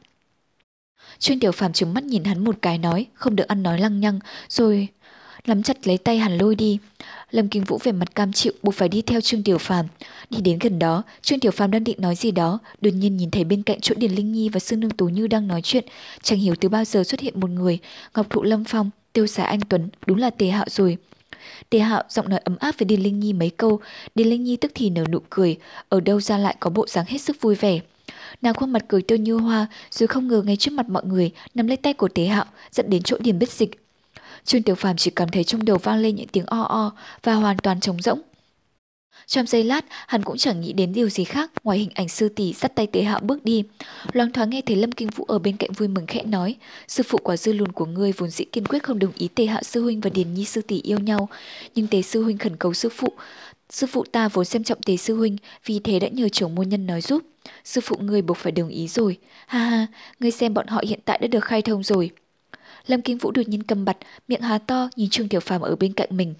Trương 1.18 1.40
Tiểu 1.40 1.52
Phàm 1.52 1.72
trừng 1.72 1.94
mắt 1.94 2.04
nhìn 2.04 2.24
hắn 2.24 2.44
một 2.44 2.56
cái 2.62 2.78
nói, 2.78 3.06
không 3.14 3.36
được 3.36 3.48
ăn 3.48 3.62
nói 3.62 3.78
lăng 3.78 4.00
nhăng, 4.00 4.18
rồi 4.48 4.88
nắm 5.46 5.62
chặt 5.62 5.86
lấy 5.86 5.98
tay 5.98 6.18
hắn 6.18 6.38
lôi 6.38 6.54
đi. 6.54 6.78
Lâm 7.36 7.48
Kinh 7.48 7.64
Vũ 7.64 7.78
về 7.84 7.92
mặt 7.92 8.14
cam 8.14 8.32
chịu 8.32 8.52
buộc 8.62 8.74
phải 8.74 8.88
đi 8.88 9.02
theo 9.02 9.20
Trương 9.20 9.42
Tiểu 9.42 9.58
Phàm. 9.58 9.86
Đi 10.30 10.40
đến 10.40 10.58
gần 10.58 10.78
đó, 10.78 11.02
Trương 11.22 11.40
Tiểu 11.40 11.52
Phàm 11.52 11.70
đang 11.70 11.84
định 11.84 11.96
nói 12.00 12.14
gì 12.14 12.30
đó, 12.30 12.58
đột 12.80 12.90
nhiên 12.90 13.16
nhìn 13.16 13.30
thấy 13.30 13.44
bên 13.44 13.62
cạnh 13.62 13.80
chỗ 13.80 13.94
Điền 13.98 14.12
Linh 14.12 14.32
Nhi 14.32 14.48
và 14.48 14.60
Sư 14.60 14.76
Nương 14.76 14.90
Tú 14.90 15.08
Như 15.08 15.26
đang 15.26 15.48
nói 15.48 15.62
chuyện, 15.62 15.84
chẳng 16.22 16.38
hiểu 16.38 16.54
từ 16.60 16.68
bao 16.68 16.84
giờ 16.84 17.04
xuất 17.04 17.20
hiện 17.20 17.40
một 17.40 17.50
người, 17.50 17.78
Ngọc 18.14 18.30
Thụ 18.30 18.42
Lâm 18.42 18.64
Phong, 18.64 18.90
Tiêu 19.12 19.26
Xá 19.26 19.44
Anh 19.44 19.60
Tuấn, 19.60 19.88
đúng 20.06 20.18
là 20.18 20.30
Tề 20.30 20.46
Hạo 20.48 20.66
rồi. 20.70 20.96
Tề 21.70 21.78
Hạo 21.78 22.02
giọng 22.08 22.28
nói 22.28 22.40
ấm 22.44 22.56
áp 22.60 22.74
với 22.78 22.86
Điền 22.86 23.00
Linh 23.00 23.20
Nhi 23.20 23.32
mấy 23.32 23.50
câu, 23.50 23.80
Điền 24.14 24.28
Linh 24.28 24.44
Nhi 24.44 24.56
tức 24.56 24.72
thì 24.74 24.90
nở 24.90 25.04
nụ 25.12 25.18
cười, 25.30 25.56
ở 25.88 26.00
đâu 26.00 26.20
ra 26.20 26.38
lại 26.38 26.56
có 26.60 26.70
bộ 26.70 26.86
dáng 26.86 27.04
hết 27.08 27.18
sức 27.18 27.40
vui 27.40 27.54
vẻ. 27.54 27.80
Nàng 28.42 28.54
khuôn 28.54 28.70
mặt 28.70 28.84
cười 28.88 29.02
tươi 29.02 29.18
như 29.18 29.34
hoa, 29.34 29.66
rồi 29.90 30.06
không 30.06 30.28
ngờ 30.28 30.42
ngay 30.46 30.56
trước 30.56 30.72
mặt 30.72 30.88
mọi 30.88 31.04
người 31.04 31.30
nắm 31.54 31.66
lấy 31.66 31.76
tay 31.76 31.94
của 31.94 32.08
Tế 32.08 32.24
Hạo, 32.24 32.44
dẫn 32.72 32.90
đến 32.90 33.02
chỗ 33.02 33.16
điểm 33.20 33.38
bích 33.38 33.52
dịch. 33.52 33.85
Trương 34.46 34.62
Tiểu 34.62 34.74
Phàm 34.74 34.96
chỉ 34.96 35.10
cảm 35.10 35.28
thấy 35.28 35.44
trong 35.44 35.64
đầu 35.64 35.78
vang 35.78 35.98
lên 35.98 36.16
những 36.16 36.28
tiếng 36.28 36.46
o 36.46 36.62
o 36.62 36.92
và 37.22 37.34
hoàn 37.34 37.58
toàn 37.58 37.80
trống 37.80 38.02
rỗng. 38.02 38.20
Trong 39.26 39.46
giây 39.46 39.64
lát, 39.64 39.84
hắn 40.06 40.22
cũng 40.22 40.36
chẳng 40.36 40.60
nghĩ 40.60 40.72
đến 40.72 40.92
điều 40.92 41.08
gì 41.08 41.24
khác 41.24 41.50
ngoài 41.62 41.78
hình 41.78 41.90
ảnh 41.94 42.08
sư 42.08 42.28
tỷ 42.28 42.52
dắt 42.52 42.74
tay 42.74 42.86
tế 42.86 43.02
hạo 43.02 43.20
bước 43.20 43.44
đi. 43.44 43.62
Loáng 44.12 44.32
thoáng 44.32 44.50
nghe 44.50 44.60
thấy 44.66 44.76
Lâm 44.76 44.92
Kinh 44.92 45.08
Vũ 45.08 45.24
ở 45.24 45.38
bên 45.38 45.56
cạnh 45.56 45.72
vui 45.72 45.88
mừng 45.88 46.06
khẽ 46.06 46.22
nói, 46.22 46.54
sư 46.88 47.02
phụ 47.08 47.18
quả 47.22 47.36
dư 47.36 47.52
lùn 47.52 47.72
của 47.72 47.86
ngươi 47.86 48.12
vốn 48.12 48.30
dĩ 48.30 48.44
kiên 48.44 48.64
quyết 48.64 48.82
không 48.82 48.98
đồng 48.98 49.12
ý 49.18 49.28
tế 49.34 49.46
hạo 49.46 49.62
sư 49.62 49.82
huynh 49.82 50.00
và 50.00 50.10
điền 50.10 50.34
nhi 50.34 50.44
sư 50.44 50.62
tỷ 50.62 50.80
yêu 50.82 50.98
nhau, 50.98 51.28
nhưng 51.74 51.86
tế 51.86 52.02
sư 52.02 52.22
huynh 52.22 52.38
khẩn 52.38 52.56
cầu 52.56 52.74
sư 52.74 52.88
phụ. 52.88 53.12
Sư 53.70 53.86
phụ 53.86 54.04
ta 54.12 54.28
vốn 54.28 54.44
xem 54.44 54.64
trọng 54.64 54.82
tế 54.82 54.96
sư 54.96 55.16
huynh, 55.16 55.36
vì 55.66 55.78
thế 55.84 55.98
đã 55.98 56.08
nhờ 56.08 56.28
chồng 56.28 56.54
môn 56.54 56.68
nhân 56.68 56.86
nói 56.86 57.00
giúp. 57.00 57.22
Sư 57.64 57.80
phụ 57.84 57.96
ngươi 58.00 58.22
buộc 58.22 58.36
phải 58.36 58.52
đồng 58.52 58.68
ý 58.68 58.88
rồi. 58.88 59.18
Ha 59.46 59.58
ha, 59.58 59.86
ngươi 60.20 60.30
xem 60.30 60.54
bọn 60.54 60.66
họ 60.66 60.82
hiện 60.86 61.00
tại 61.04 61.18
đã 61.18 61.26
được 61.26 61.44
khai 61.44 61.62
thông 61.62 61.82
rồi. 61.82 62.10
Lâm 62.86 63.02
Kinh 63.02 63.18
Vũ 63.18 63.30
đột 63.30 63.48
nhiên 63.48 63.62
cầm 63.62 63.84
bặt, 63.84 63.96
miệng 64.28 64.40
há 64.40 64.58
to 64.58 64.88
nhìn 64.96 65.10
Trương 65.10 65.28
Tiểu 65.28 65.40
Phàm 65.40 65.60
ở 65.60 65.76
bên 65.76 65.92
cạnh 65.92 66.08
mình. 66.10 66.34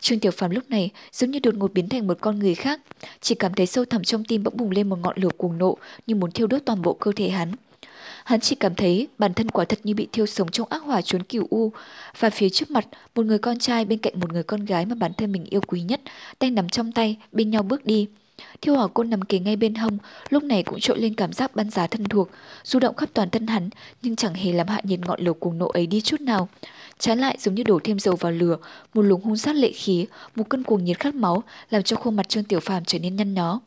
Trương 0.00 0.20
Tiểu 0.20 0.32
Phàm 0.32 0.50
lúc 0.50 0.70
này 0.70 0.90
giống 1.12 1.30
như 1.30 1.38
đột 1.38 1.54
ngột 1.54 1.72
biến 1.72 1.88
thành 1.88 2.06
một 2.06 2.18
con 2.20 2.38
người 2.38 2.54
khác, 2.54 2.80
chỉ 3.20 3.34
cảm 3.34 3.54
thấy 3.54 3.66
sâu 3.66 3.84
thẳm 3.84 4.04
trong 4.04 4.24
tim 4.24 4.42
bỗng 4.42 4.56
bùng 4.56 4.70
lên 4.70 4.88
một 4.88 4.98
ngọn 5.02 5.18
lửa 5.18 5.30
cuồng 5.36 5.58
nộ 5.58 5.76
như 6.06 6.14
muốn 6.14 6.30
thiêu 6.30 6.46
đốt 6.46 6.62
toàn 6.64 6.82
bộ 6.82 6.92
cơ 6.92 7.12
thể 7.16 7.28
hắn. 7.28 7.52
Hắn 8.24 8.40
chỉ 8.40 8.56
cảm 8.56 8.74
thấy 8.74 9.08
bản 9.18 9.34
thân 9.34 9.50
quả 9.50 9.64
thật 9.64 9.78
như 9.84 9.94
bị 9.94 10.08
thiêu 10.12 10.26
sống 10.26 10.50
trong 10.50 10.68
ác 10.70 10.82
hỏa 10.82 11.02
trốn 11.02 11.22
cửu 11.22 11.46
u, 11.50 11.72
và 12.18 12.30
phía 12.30 12.48
trước 12.48 12.70
mặt 12.70 12.86
một 13.14 13.26
người 13.26 13.38
con 13.38 13.58
trai 13.58 13.84
bên 13.84 13.98
cạnh 13.98 14.20
một 14.20 14.32
người 14.32 14.42
con 14.42 14.64
gái 14.64 14.86
mà 14.86 14.94
bản 14.94 15.12
thân 15.14 15.32
mình 15.32 15.44
yêu 15.44 15.60
quý 15.66 15.80
nhất 15.80 16.00
đang 16.40 16.54
nắm 16.54 16.68
trong 16.68 16.92
tay 16.92 17.16
bên 17.32 17.50
nhau 17.50 17.62
bước 17.62 17.84
đi. 17.84 18.06
Thiêu 18.60 18.76
hỏa 18.76 18.86
côn 18.86 19.10
nằm 19.10 19.22
kề 19.22 19.38
ngay 19.38 19.56
bên 19.56 19.74
hông, 19.74 19.98
lúc 20.30 20.42
này 20.42 20.62
cũng 20.62 20.80
trội 20.80 20.98
lên 20.98 21.14
cảm 21.14 21.32
giác 21.32 21.56
bắn 21.56 21.70
giá 21.70 21.86
thân 21.86 22.04
thuộc, 22.04 22.28
du 22.64 22.78
động 22.78 22.96
khắp 22.96 23.08
toàn 23.14 23.30
thân 23.30 23.46
hắn, 23.46 23.70
nhưng 24.02 24.16
chẳng 24.16 24.34
hề 24.34 24.52
làm 24.52 24.68
hạ 24.68 24.80
nhiệt 24.84 25.00
ngọn 25.00 25.20
lửa 25.20 25.32
cuồng 25.32 25.58
nộ 25.58 25.66
ấy 25.66 25.86
đi 25.86 26.00
chút 26.00 26.20
nào. 26.20 26.48
Trái 26.98 27.16
lại 27.16 27.36
giống 27.40 27.54
như 27.54 27.62
đổ 27.62 27.80
thêm 27.84 27.98
dầu 27.98 28.16
vào 28.16 28.32
lửa, 28.32 28.56
một 28.94 29.02
luồng 29.02 29.22
hung 29.22 29.36
sát 29.36 29.54
lệ 29.56 29.72
khí, 29.72 30.06
một 30.34 30.44
cơn 30.48 30.62
cuồng 30.62 30.84
nhiệt 30.84 31.00
khát 31.00 31.14
máu, 31.14 31.42
làm 31.70 31.82
cho 31.82 31.96
khuôn 31.96 32.16
mặt 32.16 32.28
Trương 32.28 32.44
Tiểu 32.44 32.60
Phàm 32.60 32.84
trở 32.84 32.98
nên 32.98 33.16
nhăn 33.16 33.34
nhó. 33.34 33.60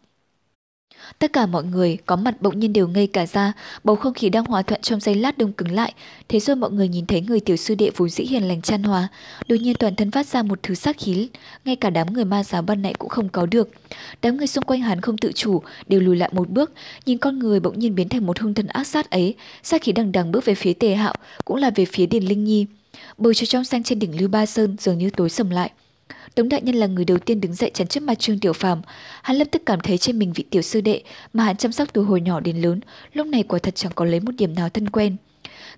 Tất 1.19 1.33
cả 1.33 1.45
mọi 1.45 1.63
người 1.63 1.97
có 2.05 2.15
mặt 2.15 2.41
bỗng 2.41 2.59
nhiên 2.59 2.73
đều 2.73 2.87
ngây 2.87 3.07
cả 3.07 3.25
ra, 3.25 3.53
bầu 3.83 3.95
không 3.95 4.13
khí 4.13 4.29
đang 4.29 4.45
hòa 4.45 4.61
thuận 4.61 4.81
trong 4.81 4.99
giây 4.99 5.15
lát 5.15 5.37
đông 5.37 5.53
cứng 5.53 5.71
lại. 5.71 5.93
Thế 6.29 6.39
rồi 6.39 6.55
mọi 6.55 6.71
người 6.71 6.87
nhìn 6.87 7.05
thấy 7.05 7.21
người 7.21 7.39
tiểu 7.39 7.55
sư 7.55 7.75
đệ 7.75 7.91
vốn 7.95 8.09
dĩ 8.09 8.23
hiền 8.23 8.47
lành 8.47 8.61
chan 8.61 8.83
hòa, 8.83 9.07
đột 9.47 9.55
nhiên 9.55 9.75
toàn 9.75 9.95
thân 9.95 10.11
phát 10.11 10.27
ra 10.27 10.43
một 10.43 10.59
thứ 10.63 10.75
sắc 10.75 10.95
khí, 10.99 11.29
ngay 11.65 11.75
cả 11.75 11.89
đám 11.89 12.13
người 12.13 12.25
ma 12.25 12.43
giáo 12.43 12.61
ban 12.61 12.81
nãy 12.81 12.93
cũng 12.93 13.09
không 13.09 13.29
có 13.29 13.45
được. 13.45 13.69
Đám 14.21 14.37
người 14.37 14.47
xung 14.47 14.63
quanh 14.63 14.81
hắn 14.81 15.01
không 15.01 15.17
tự 15.17 15.31
chủ, 15.31 15.61
đều 15.87 15.99
lùi 15.99 16.15
lại 16.15 16.29
một 16.33 16.49
bước, 16.49 16.71
nhìn 17.05 17.17
con 17.17 17.39
người 17.39 17.59
bỗng 17.59 17.79
nhiên 17.79 17.95
biến 17.95 18.09
thành 18.09 18.25
một 18.25 18.39
hung 18.39 18.53
thần 18.53 18.67
ác 18.67 18.87
sát 18.87 19.09
ấy, 19.09 19.35
sát 19.63 19.81
khí 19.81 19.91
đằng 19.91 20.11
đằng 20.11 20.31
bước 20.31 20.45
về 20.45 20.55
phía 20.55 20.73
Tề 20.73 20.95
Hạo, 20.95 21.13
cũng 21.45 21.57
là 21.57 21.69
về 21.75 21.85
phía 21.85 22.05
Điền 22.05 22.23
Linh 22.23 22.43
Nhi. 22.43 22.65
Bầu 23.17 23.33
trời 23.33 23.45
trong 23.45 23.63
xanh 23.63 23.83
trên 23.83 23.99
đỉnh 23.99 24.19
Lưu 24.19 24.29
Ba 24.29 24.45
Sơn 24.45 24.75
dường 24.79 24.97
như 24.97 25.09
tối 25.09 25.29
sầm 25.29 25.49
lại. 25.49 25.71
Tống 26.35 26.49
đại 26.49 26.61
nhân 26.61 26.75
là 26.75 26.87
người 26.87 27.05
đầu 27.05 27.17
tiên 27.17 27.41
đứng 27.41 27.53
dậy 27.53 27.71
chắn 27.73 27.87
trước 27.87 28.03
mặt 28.03 28.19
Trương 28.19 28.39
Tiểu 28.39 28.53
Phàm, 28.53 28.81
hắn 29.21 29.37
lập 29.37 29.47
tức 29.51 29.61
cảm 29.65 29.79
thấy 29.79 29.97
trên 29.97 30.19
mình 30.19 30.33
vị 30.33 30.43
tiểu 30.49 30.61
sư 30.61 30.81
đệ 30.81 31.01
mà 31.33 31.43
hắn 31.43 31.57
chăm 31.57 31.71
sóc 31.71 31.87
từ 31.93 32.01
hồi 32.01 32.21
nhỏ 32.21 32.39
đến 32.39 32.61
lớn, 32.61 32.79
lúc 33.13 33.27
này 33.27 33.43
quả 33.43 33.59
thật 33.59 33.75
chẳng 33.75 33.91
có 33.95 34.05
lấy 34.05 34.19
một 34.19 34.31
điểm 34.37 34.55
nào 34.55 34.69
thân 34.69 34.89
quen. 34.89 35.15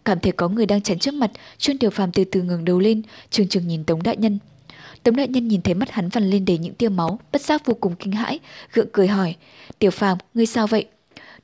Cảm 0.06 0.20
thấy 0.20 0.32
có 0.32 0.50
người 0.50 0.66
đang 0.66 0.82
chắn 0.82 1.00
trước 1.00 1.14
mặt, 1.14 1.32
Trương 1.58 1.78
Tiểu 1.78 1.90
Phàm 1.90 2.12
từ 2.12 2.24
từ 2.24 2.42
ngẩng 2.42 2.66
đầu 2.66 2.80
lên, 2.80 3.02
trừng 3.30 3.48
trừng 3.48 3.68
nhìn 3.68 3.84
Tống 3.84 4.04
đại 4.04 4.18
nhân. 4.18 4.40
Tống 5.04 5.16
đại 5.16 5.28
nhân 5.28 5.48
nhìn 5.48 5.62
thấy 5.62 5.74
mắt 5.74 5.92
hắn 5.92 6.10
vằn 6.10 6.30
lên 6.30 6.46
đầy 6.46 6.58
những 6.58 6.74
tia 6.74 6.90
máu, 6.90 7.20
bất 7.32 7.42
giác 7.42 7.66
vô 7.66 7.74
cùng 7.74 7.96
kinh 7.96 8.12
hãi, 8.12 8.40
gượng 8.74 8.88
cười 8.92 9.08
hỏi: 9.08 9.36
"Tiểu 9.80 9.92
Phàm, 9.92 10.18
ngươi 10.34 10.46
sao 10.46 10.68
vậy?" 10.68 10.88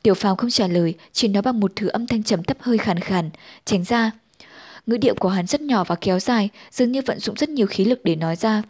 Tiểu 0.03 0.13
Phàm 0.13 0.37
không 0.37 0.49
trả 0.49 0.67
lời, 0.67 0.93
chỉ 1.11 1.27
nói 1.27 1.41
bằng 1.41 1.59
một 1.59 1.71
thứ 1.75 1.87
âm 1.87 2.07
thanh 2.07 2.23
trầm 2.23 2.43
thấp 2.43 2.57
hơi 2.61 2.77
khàn 2.77 2.99
khàn, 2.99 3.29
"Tránh 3.65 3.83
ra." 3.83 4.11
Ngữ 4.89 4.97
điệu 4.97 5.15
của 5.15 5.29
hắn 5.29 5.47
rất 5.47 5.61
nhỏ 5.61 5.83
và 5.83 5.95
kéo 5.95 6.19
dài, 6.19 6.49
dường 6.71 6.91
như 6.91 7.01
vận 7.05 7.19
dụng 7.19 7.35
rất 7.35 7.49
nhiều 7.49 7.67
khí 7.67 7.85
lực 7.85 7.99
để 8.03 8.15
nói 8.15 8.35
ra. 8.35 8.61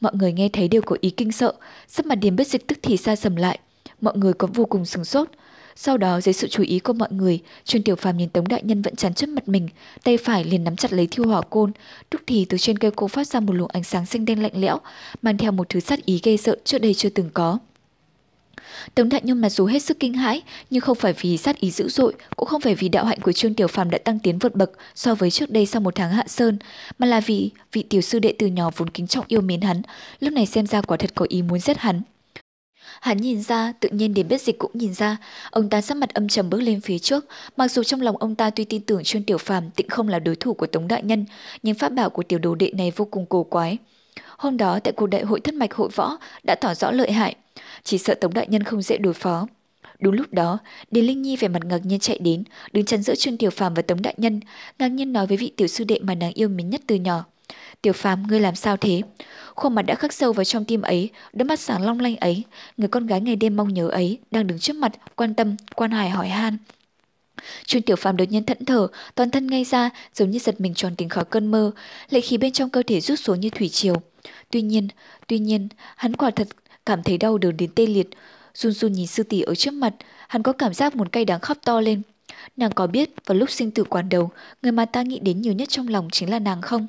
Mọi 0.00 0.12
người 0.14 0.32
nghe 0.32 0.48
thấy 0.48 0.68
đều 0.68 0.82
có 0.82 0.96
ý 1.00 1.10
kinh 1.10 1.32
sợ, 1.32 1.52
sắc 1.88 2.06
mặt 2.06 2.14
điềm 2.14 2.36
biết 2.36 2.48
dịch 2.48 2.66
tức 2.66 2.78
thì 2.82 2.96
xa 2.96 3.16
sầm 3.16 3.36
lại. 3.36 3.58
Mọi 4.00 4.16
người 4.16 4.32
có 4.32 4.48
vô 4.54 4.64
cùng 4.64 4.84
sừng 4.84 5.04
sốt. 5.04 5.28
Sau 5.76 5.96
đó 5.96 6.20
dưới 6.20 6.32
sự 6.32 6.48
chú 6.48 6.62
ý 6.62 6.78
của 6.78 6.92
mọi 6.92 7.08
người, 7.12 7.40
Trương 7.64 7.82
Tiểu 7.82 7.96
Phàm 7.96 8.16
nhìn 8.16 8.28
Tống 8.28 8.48
Đại 8.48 8.62
Nhân 8.62 8.82
vẫn 8.82 8.96
chắn 8.96 9.14
trước 9.14 9.28
mặt 9.28 9.48
mình, 9.48 9.68
tay 10.04 10.16
phải 10.16 10.44
liền 10.44 10.64
nắm 10.64 10.76
chặt 10.76 10.92
lấy 10.92 11.06
thiêu 11.10 11.26
hỏa 11.26 11.40
côn, 11.42 11.72
lúc 12.10 12.20
thì 12.26 12.44
từ 12.44 12.58
trên 12.58 12.78
cây 12.78 12.90
cô 12.96 13.08
phát 13.08 13.26
ra 13.26 13.40
một 13.40 13.52
luồng 13.52 13.68
ánh 13.68 13.84
sáng 13.84 14.06
xanh 14.06 14.24
đen 14.24 14.42
lạnh 14.42 14.52
lẽo, 14.54 14.78
mang 15.22 15.38
theo 15.38 15.52
một 15.52 15.68
thứ 15.68 15.80
sát 15.80 16.04
ý 16.04 16.20
gây 16.24 16.36
sợ 16.36 16.56
trước 16.64 16.78
đây 16.78 16.94
chưa 16.94 17.08
từng 17.08 17.30
có. 17.34 17.58
Tống 18.94 19.08
Đại 19.08 19.20
Nhân 19.24 19.40
mặc 19.40 19.48
dù 19.48 19.66
hết 19.66 19.78
sức 19.78 20.00
kinh 20.00 20.14
hãi, 20.14 20.42
nhưng 20.70 20.80
không 20.80 20.96
phải 20.96 21.12
vì 21.12 21.36
sát 21.36 21.60
ý 21.60 21.70
dữ 21.70 21.88
dội, 21.88 22.14
cũng 22.36 22.48
không 22.48 22.60
phải 22.60 22.74
vì 22.74 22.88
đạo 22.88 23.04
hạnh 23.04 23.20
của 23.20 23.32
Trương 23.32 23.54
Tiểu 23.54 23.66
Phàm 23.66 23.90
đã 23.90 23.98
tăng 23.98 24.18
tiến 24.18 24.38
vượt 24.38 24.54
bậc 24.54 24.70
so 24.94 25.14
với 25.14 25.30
trước 25.30 25.50
đây 25.50 25.66
sau 25.66 25.80
một 25.80 25.94
tháng 25.94 26.10
hạ 26.10 26.24
sơn, 26.26 26.58
mà 26.98 27.06
là 27.06 27.20
vì 27.20 27.50
vị 27.72 27.82
tiểu 27.82 28.00
sư 28.00 28.18
đệ 28.18 28.34
từ 28.38 28.46
nhỏ 28.46 28.70
vốn 28.76 28.90
kính 28.90 29.06
trọng 29.06 29.24
yêu 29.28 29.40
mến 29.40 29.60
hắn, 29.60 29.82
lúc 30.20 30.32
này 30.32 30.46
xem 30.46 30.66
ra 30.66 30.80
quả 30.80 30.96
thật 30.96 31.10
có 31.14 31.26
ý 31.28 31.42
muốn 31.42 31.58
giết 31.58 31.78
hắn. 31.78 32.02
Hắn 33.00 33.16
nhìn 33.16 33.42
ra, 33.42 33.72
tự 33.80 33.88
nhiên 33.88 34.14
đến 34.14 34.28
biết 34.28 34.42
dịch 34.42 34.58
cũng 34.58 34.70
nhìn 34.74 34.94
ra, 34.94 35.16
ông 35.50 35.68
ta 35.68 35.80
sắc 35.80 35.96
mặt 35.96 36.14
âm 36.14 36.28
trầm 36.28 36.50
bước 36.50 36.60
lên 36.60 36.80
phía 36.80 36.98
trước, 36.98 37.26
mặc 37.56 37.70
dù 37.70 37.82
trong 37.82 38.00
lòng 38.00 38.16
ông 38.16 38.34
ta 38.34 38.50
tuy 38.50 38.64
tin 38.64 38.82
tưởng 38.82 39.04
Trương 39.04 39.22
Tiểu 39.22 39.38
Phàm 39.38 39.70
tịnh 39.70 39.88
không 39.88 40.08
là 40.08 40.18
đối 40.18 40.36
thủ 40.36 40.54
của 40.54 40.66
Tống 40.66 40.88
Đại 40.88 41.02
Nhân, 41.02 41.24
nhưng 41.62 41.74
pháp 41.74 41.88
bảo 41.88 42.10
của 42.10 42.22
tiểu 42.22 42.38
đồ 42.38 42.54
đệ 42.54 42.70
này 42.74 42.92
vô 42.96 43.04
cùng 43.10 43.26
cổ 43.26 43.42
quái. 43.42 43.78
Hôm 44.38 44.56
đó 44.56 44.78
tại 44.84 44.92
cuộc 44.92 45.06
đại 45.06 45.22
hội 45.22 45.40
thất 45.40 45.54
mạch 45.54 45.74
hội 45.74 45.88
võ 45.94 46.18
đã 46.44 46.54
tỏ 46.54 46.74
rõ 46.74 46.90
lợi 46.90 47.12
hại, 47.12 47.36
chỉ 47.82 47.98
sợ 47.98 48.14
Tống 48.14 48.34
Đại 48.34 48.46
Nhân 48.48 48.62
không 48.62 48.82
dễ 48.82 48.98
đối 48.98 49.14
phó. 49.14 49.46
Đúng 50.00 50.14
lúc 50.14 50.26
đó, 50.32 50.58
Điền 50.90 51.04
Linh 51.04 51.22
Nhi 51.22 51.36
vẻ 51.36 51.48
mặt 51.48 51.64
ngạc 51.64 51.86
nhiên 51.86 52.00
chạy 52.00 52.18
đến, 52.18 52.44
đứng 52.72 52.84
chắn 52.84 53.02
giữa 53.02 53.14
Trương 53.14 53.36
Tiểu 53.36 53.50
Phàm 53.50 53.74
và 53.74 53.82
Tống 53.82 54.02
Đại 54.02 54.14
Nhân, 54.16 54.40
ngạc 54.78 54.88
nhiên 54.88 55.12
nói 55.12 55.26
với 55.26 55.36
vị 55.36 55.52
tiểu 55.56 55.66
sư 55.66 55.84
đệ 55.84 55.98
mà 56.02 56.14
nàng 56.14 56.32
yêu 56.34 56.48
mến 56.48 56.70
nhất 56.70 56.80
từ 56.86 56.94
nhỏ. 56.94 57.24
Tiểu 57.82 57.92
Phàm, 57.92 58.26
ngươi 58.26 58.40
làm 58.40 58.54
sao 58.54 58.76
thế? 58.76 59.02
Khuôn 59.54 59.74
mặt 59.74 59.82
đã 59.82 59.94
khắc 59.94 60.12
sâu 60.12 60.32
vào 60.32 60.44
trong 60.44 60.64
tim 60.64 60.82
ấy, 60.82 61.10
đôi 61.32 61.44
mắt 61.44 61.60
sáng 61.60 61.82
long 61.82 62.00
lanh 62.00 62.16
ấy, 62.16 62.44
người 62.76 62.88
con 62.88 63.06
gái 63.06 63.20
ngày 63.20 63.36
đêm 63.36 63.56
mong 63.56 63.74
nhớ 63.74 63.88
ấy, 63.88 64.18
đang 64.30 64.46
đứng 64.46 64.58
trước 64.58 64.76
mặt, 64.76 64.92
quan 65.16 65.34
tâm, 65.34 65.56
quan 65.74 65.90
hài 65.90 66.10
hỏi 66.10 66.28
han. 66.28 66.56
Trương 67.66 67.82
Tiểu 67.82 67.96
Phàm 67.96 68.16
đột 68.16 68.24
nhiên 68.30 68.44
thẫn 68.44 68.64
thờ, 68.64 68.88
toàn 69.14 69.30
thân 69.30 69.46
ngay 69.46 69.64
ra, 69.64 69.90
giống 70.14 70.30
như 70.30 70.38
giật 70.38 70.60
mình 70.60 70.74
tròn 70.74 70.96
tỉnh 70.96 71.08
khỏi 71.08 71.24
cơn 71.24 71.46
mơ, 71.46 71.70
lệ 72.10 72.20
khí 72.20 72.36
bên 72.36 72.52
trong 72.52 72.70
cơ 72.70 72.82
thể 72.86 73.00
rút 73.00 73.18
xuống 73.20 73.40
như 73.40 73.50
thủy 73.50 73.68
triều. 73.68 73.94
Tuy 74.50 74.62
nhiên, 74.62 74.88
tuy 75.26 75.38
nhiên, 75.38 75.68
hắn 75.96 76.16
quả 76.16 76.30
thật 76.30 76.48
cảm 76.86 77.02
thấy 77.02 77.18
đau 77.18 77.38
đớn 77.38 77.56
đến 77.56 77.70
tê 77.74 77.86
liệt. 77.86 78.08
Run 78.54 78.72
run 78.72 78.92
nhìn 78.92 79.06
sư 79.06 79.22
tỷ 79.22 79.42
ở 79.42 79.54
trước 79.54 79.74
mặt, 79.74 79.94
hắn 80.28 80.42
có 80.42 80.52
cảm 80.52 80.74
giác 80.74 80.96
một 80.96 81.12
cây 81.12 81.24
đắng 81.24 81.40
khóc 81.40 81.58
to 81.64 81.80
lên. 81.80 82.02
Nàng 82.56 82.72
có 82.72 82.86
biết 82.86 83.10
vào 83.26 83.38
lúc 83.38 83.50
sinh 83.50 83.70
tử 83.70 83.84
quán 83.84 84.08
đầu, 84.08 84.30
người 84.62 84.72
mà 84.72 84.84
ta 84.84 85.02
nghĩ 85.02 85.18
đến 85.18 85.40
nhiều 85.40 85.52
nhất 85.52 85.68
trong 85.68 85.88
lòng 85.88 86.08
chính 86.12 86.30
là 86.30 86.38
nàng 86.38 86.62
không? 86.62 86.86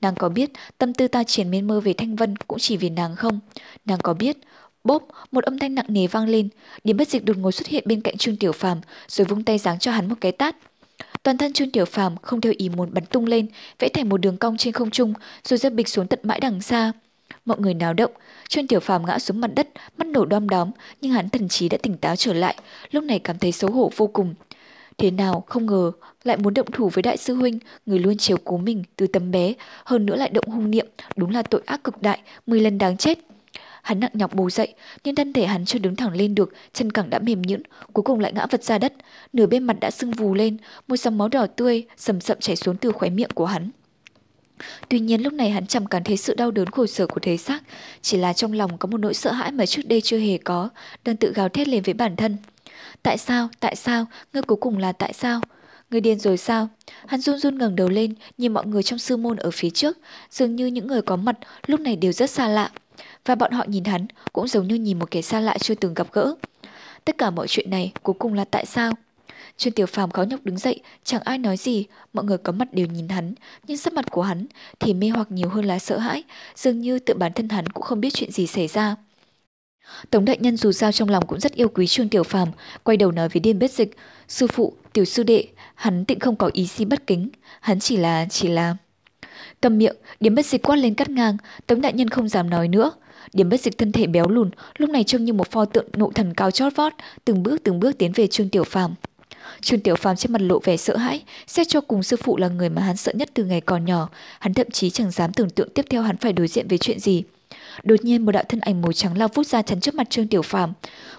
Nàng 0.00 0.14
có 0.14 0.28
biết 0.28 0.50
tâm 0.78 0.94
tư 0.94 1.08
ta 1.08 1.24
triển 1.24 1.50
miên 1.50 1.66
mơ 1.66 1.80
về 1.80 1.92
Thanh 1.92 2.16
Vân 2.16 2.36
cũng 2.36 2.58
chỉ 2.58 2.76
vì 2.76 2.90
nàng 2.90 3.16
không? 3.16 3.40
Nàng 3.84 3.98
có 4.02 4.14
biết 4.14 4.36
Bốp, 4.84 5.08
một 5.30 5.44
âm 5.44 5.58
thanh 5.58 5.74
nặng 5.74 5.86
nề 5.88 6.06
vang 6.06 6.28
lên, 6.28 6.48
điểm 6.84 6.96
bất 6.96 7.08
dịch 7.08 7.24
đột 7.24 7.36
ngột 7.36 7.50
xuất 7.50 7.66
hiện 7.66 7.84
bên 7.86 8.00
cạnh 8.00 8.16
Trương 8.16 8.36
Tiểu 8.36 8.52
Phàm, 8.52 8.80
rồi 9.08 9.24
vung 9.24 9.44
tay 9.44 9.58
giáng 9.58 9.78
cho 9.78 9.92
hắn 9.92 10.08
một 10.08 10.14
cái 10.20 10.32
tát. 10.32 10.56
Toàn 11.22 11.38
thân 11.38 11.52
Trương 11.52 11.70
Tiểu 11.70 11.84
Phàm 11.84 12.16
không 12.16 12.40
theo 12.40 12.52
ý 12.56 12.68
muốn 12.68 12.94
bắn 12.94 13.06
tung 13.06 13.26
lên, 13.26 13.46
vẽ 13.78 13.88
thành 13.88 14.08
một 14.08 14.16
đường 14.16 14.36
cong 14.36 14.56
trên 14.56 14.72
không 14.72 14.90
trung, 14.90 15.14
rồi 15.44 15.58
rơi 15.58 15.70
bịch 15.70 15.88
xuống 15.88 16.06
tận 16.06 16.18
mãi 16.22 16.40
đằng 16.40 16.60
xa. 16.60 16.92
Mọi 17.44 17.60
người 17.60 17.74
náo 17.74 17.94
động, 17.94 18.12
Trương 18.48 18.66
Tiểu 18.66 18.80
Phàm 18.80 19.06
ngã 19.06 19.18
xuống 19.18 19.40
mặt 19.40 19.50
đất, 19.54 19.68
mắt 19.96 20.06
nổ 20.06 20.24
đom 20.24 20.48
đóm, 20.48 20.70
nhưng 21.00 21.12
hắn 21.12 21.28
thần 21.28 21.48
trí 21.48 21.68
đã 21.68 21.78
tỉnh 21.82 21.96
táo 21.96 22.16
trở 22.16 22.32
lại, 22.32 22.54
lúc 22.90 23.04
này 23.04 23.18
cảm 23.18 23.38
thấy 23.38 23.52
xấu 23.52 23.70
hổ 23.70 23.90
vô 23.96 24.06
cùng. 24.06 24.34
Thế 24.98 25.10
nào 25.10 25.44
không 25.46 25.66
ngờ 25.66 25.92
lại 26.24 26.36
muốn 26.36 26.54
động 26.54 26.70
thủ 26.72 26.88
với 26.88 27.02
đại 27.02 27.16
sư 27.16 27.34
huynh, 27.34 27.58
người 27.86 27.98
luôn 27.98 28.16
chiều 28.16 28.36
cố 28.44 28.58
mình 28.58 28.84
từ 28.96 29.06
tấm 29.06 29.30
bé, 29.30 29.54
hơn 29.84 30.06
nữa 30.06 30.16
lại 30.16 30.30
động 30.30 30.48
hung 30.48 30.70
niệm, 30.70 30.86
đúng 31.16 31.30
là 31.30 31.42
tội 31.42 31.62
ác 31.66 31.84
cực 31.84 32.02
đại, 32.02 32.20
10 32.46 32.60
lần 32.60 32.78
đáng 32.78 32.96
chết. 32.96 33.18
Hắn 33.82 34.00
nặng 34.00 34.10
nhọc 34.14 34.34
bù 34.34 34.50
dậy, 34.50 34.74
nhưng 35.04 35.14
thân 35.14 35.32
thể 35.32 35.46
hắn 35.46 35.64
chưa 35.64 35.78
đứng 35.78 35.96
thẳng 35.96 36.12
lên 36.12 36.34
được, 36.34 36.52
chân 36.72 36.92
cẳng 36.92 37.10
đã 37.10 37.18
mềm 37.18 37.42
nhũn, 37.42 37.62
cuối 37.92 38.02
cùng 38.02 38.20
lại 38.20 38.32
ngã 38.32 38.46
vật 38.50 38.64
ra 38.64 38.78
đất, 38.78 38.92
nửa 39.32 39.46
bên 39.46 39.62
mặt 39.62 39.76
đã 39.80 39.90
sưng 39.90 40.10
vù 40.10 40.34
lên, 40.34 40.56
một 40.88 40.96
dòng 40.96 41.18
máu 41.18 41.28
đỏ 41.28 41.46
tươi 41.46 41.86
sầm 41.96 42.20
sậm 42.20 42.40
chảy 42.40 42.56
xuống 42.56 42.76
từ 42.76 42.92
khóe 42.92 43.10
miệng 43.10 43.30
của 43.34 43.46
hắn. 43.46 43.70
Tuy 44.88 45.00
nhiên 45.00 45.22
lúc 45.22 45.32
này 45.32 45.50
hắn 45.50 45.66
chẳng 45.66 45.86
cảm 45.86 46.04
thấy 46.04 46.16
sự 46.16 46.34
đau 46.34 46.50
đớn 46.50 46.66
khổ 46.66 46.86
sở 46.86 47.06
của 47.06 47.20
thế 47.20 47.36
xác, 47.36 47.62
chỉ 48.02 48.18
là 48.18 48.32
trong 48.32 48.52
lòng 48.52 48.78
có 48.78 48.86
một 48.86 48.98
nỗi 48.98 49.14
sợ 49.14 49.32
hãi 49.32 49.52
mà 49.52 49.66
trước 49.66 49.82
đây 49.86 50.00
chưa 50.00 50.18
hề 50.18 50.38
có, 50.38 50.68
đang 51.04 51.16
tự 51.16 51.32
gào 51.32 51.48
thét 51.48 51.68
lên 51.68 51.82
với 51.82 51.94
bản 51.94 52.16
thân. 52.16 52.36
Tại 53.02 53.18
sao, 53.18 53.48
tại 53.60 53.76
sao, 53.76 54.06
ngươi 54.32 54.42
cuối 54.42 54.58
cùng 54.60 54.78
là 54.78 54.92
tại 54.92 55.12
sao? 55.12 55.40
Ngươi 55.90 56.00
điên 56.00 56.18
rồi 56.18 56.36
sao? 56.36 56.68
Hắn 57.06 57.20
run 57.20 57.38
run 57.38 57.58
ngẩng 57.58 57.76
đầu 57.76 57.88
lên, 57.88 58.14
nhìn 58.38 58.54
mọi 58.54 58.66
người 58.66 58.82
trong 58.82 58.98
sư 58.98 59.16
môn 59.16 59.36
ở 59.36 59.50
phía 59.50 59.70
trước, 59.70 59.98
dường 60.30 60.56
như 60.56 60.66
những 60.66 60.86
người 60.86 61.02
có 61.02 61.16
mặt 61.16 61.36
lúc 61.66 61.80
này 61.80 61.96
đều 61.96 62.12
rất 62.12 62.30
xa 62.30 62.48
lạ. 62.48 62.70
Và 63.24 63.34
bọn 63.34 63.52
họ 63.52 63.64
nhìn 63.68 63.84
hắn 63.84 64.06
cũng 64.32 64.48
giống 64.48 64.68
như 64.68 64.74
nhìn 64.74 64.98
một 64.98 65.10
kẻ 65.10 65.22
xa 65.22 65.40
lạ 65.40 65.58
chưa 65.58 65.74
từng 65.74 65.94
gặp 65.94 66.06
gỡ. 66.12 66.34
Tất 67.04 67.18
cả 67.18 67.30
mọi 67.30 67.46
chuyện 67.48 67.70
này 67.70 67.92
cuối 68.02 68.14
cùng 68.18 68.34
là 68.34 68.44
tại 68.44 68.66
sao? 68.66 68.92
Trương 69.56 69.72
Tiểu 69.72 69.86
Phàm 69.86 70.10
khó 70.10 70.22
nhọc 70.22 70.40
đứng 70.44 70.58
dậy, 70.58 70.80
chẳng 71.04 71.22
ai 71.24 71.38
nói 71.38 71.56
gì, 71.56 71.86
mọi 72.12 72.24
người 72.24 72.38
có 72.38 72.52
mặt 72.52 72.68
đều 72.72 72.86
nhìn 72.86 73.08
hắn, 73.08 73.34
nhưng 73.66 73.76
sắc 73.76 73.92
mặt 73.92 74.10
của 74.10 74.22
hắn 74.22 74.46
thì 74.80 74.94
mê 74.94 75.08
hoặc 75.08 75.30
nhiều 75.30 75.48
hơn 75.48 75.64
là 75.64 75.78
sợ 75.78 75.98
hãi, 75.98 76.22
dường 76.56 76.80
như 76.80 76.98
tự 76.98 77.14
bản 77.14 77.32
thân 77.32 77.48
hắn 77.48 77.66
cũng 77.66 77.82
không 77.82 78.00
biết 78.00 78.14
chuyện 78.14 78.30
gì 78.32 78.46
xảy 78.46 78.66
ra. 78.66 78.96
Tống 80.10 80.24
đại 80.24 80.38
nhân 80.40 80.56
dù 80.56 80.72
sao 80.72 80.92
trong 80.92 81.08
lòng 81.08 81.26
cũng 81.26 81.40
rất 81.40 81.54
yêu 81.54 81.68
quý 81.68 81.86
Trương 81.86 82.08
Tiểu 82.08 82.22
Phàm, 82.22 82.48
quay 82.82 82.96
đầu 82.96 83.12
nói 83.12 83.28
với 83.28 83.40
Điên 83.40 83.58
bết 83.58 83.72
Dịch, 83.72 83.96
"Sư 84.28 84.46
phụ, 84.46 84.72
tiểu 84.92 85.04
sư 85.04 85.22
đệ, 85.22 85.44
hắn 85.74 86.04
tịnh 86.04 86.18
không 86.18 86.36
có 86.36 86.50
ý 86.52 86.66
gì 86.66 86.84
bất 86.84 87.06
kính, 87.06 87.28
hắn 87.60 87.80
chỉ 87.80 87.96
là 87.96 88.26
chỉ 88.30 88.48
là..." 88.48 88.76
Cầm 89.60 89.78
miệng, 89.78 89.96
điên 90.20 90.34
bết 90.34 90.46
Dịch 90.46 90.62
quát 90.62 90.76
lên 90.76 90.94
cắt 90.94 91.10
ngang, 91.10 91.36
Tống 91.66 91.80
đại 91.80 91.92
nhân 91.92 92.08
không 92.08 92.28
dám 92.28 92.50
nói 92.50 92.68
nữa 92.68 92.92
điểm 93.32 93.48
Bất 93.48 93.60
Dịch 93.60 93.78
thân 93.78 93.92
thể 93.92 94.06
béo 94.06 94.28
lùn, 94.28 94.50
lúc 94.78 94.90
này 94.90 95.04
trông 95.04 95.24
như 95.24 95.32
một 95.32 95.50
pho 95.50 95.64
tượng 95.64 95.86
nộ 95.96 96.10
thần 96.10 96.34
cao 96.34 96.50
chót 96.50 96.76
vót, 96.76 96.92
từng 97.24 97.42
bước 97.42 97.62
từng 97.64 97.80
bước 97.80 97.98
tiến 97.98 98.12
về 98.12 98.26
Trương 98.26 98.48
Tiểu 98.48 98.64
Phàm. 98.64 98.94
Trương 99.60 99.80
Tiểu 99.80 99.96
Phàm 99.96 100.16
trên 100.16 100.32
mặt 100.32 100.42
lộ 100.42 100.58
vẻ 100.58 100.76
sợ 100.76 100.96
hãi, 100.96 101.22
xét 101.46 101.68
cho 101.68 101.80
cùng 101.80 102.02
sư 102.02 102.16
phụ 102.16 102.36
là 102.36 102.48
người 102.48 102.68
mà 102.68 102.82
hắn 102.82 102.96
sợ 102.96 103.12
nhất 103.12 103.30
từ 103.34 103.44
ngày 103.44 103.60
còn 103.60 103.84
nhỏ, 103.84 104.08
hắn 104.38 104.54
thậm 104.54 104.70
chí 104.70 104.90
chẳng 104.90 105.10
dám 105.10 105.32
tưởng 105.32 105.50
tượng 105.50 105.68
tiếp 105.74 105.86
theo 105.90 106.02
hắn 106.02 106.16
phải 106.16 106.32
đối 106.32 106.48
diện 106.48 106.68
với 106.68 106.78
chuyện 106.78 107.00
gì. 107.00 107.22
Đột 107.82 108.04
nhiên 108.04 108.24
một 108.24 108.32
đạo 108.32 108.44
thân 108.48 108.60
ảnh 108.60 108.82
màu 108.82 108.92
trắng 108.92 109.18
lao 109.18 109.28
vút 109.34 109.46
ra 109.46 109.62
chắn 109.62 109.80
trước 109.80 109.94
mặt 109.94 110.10
Trương 110.10 110.28
Tiểu 110.28 110.42
Phàm. 110.42 110.72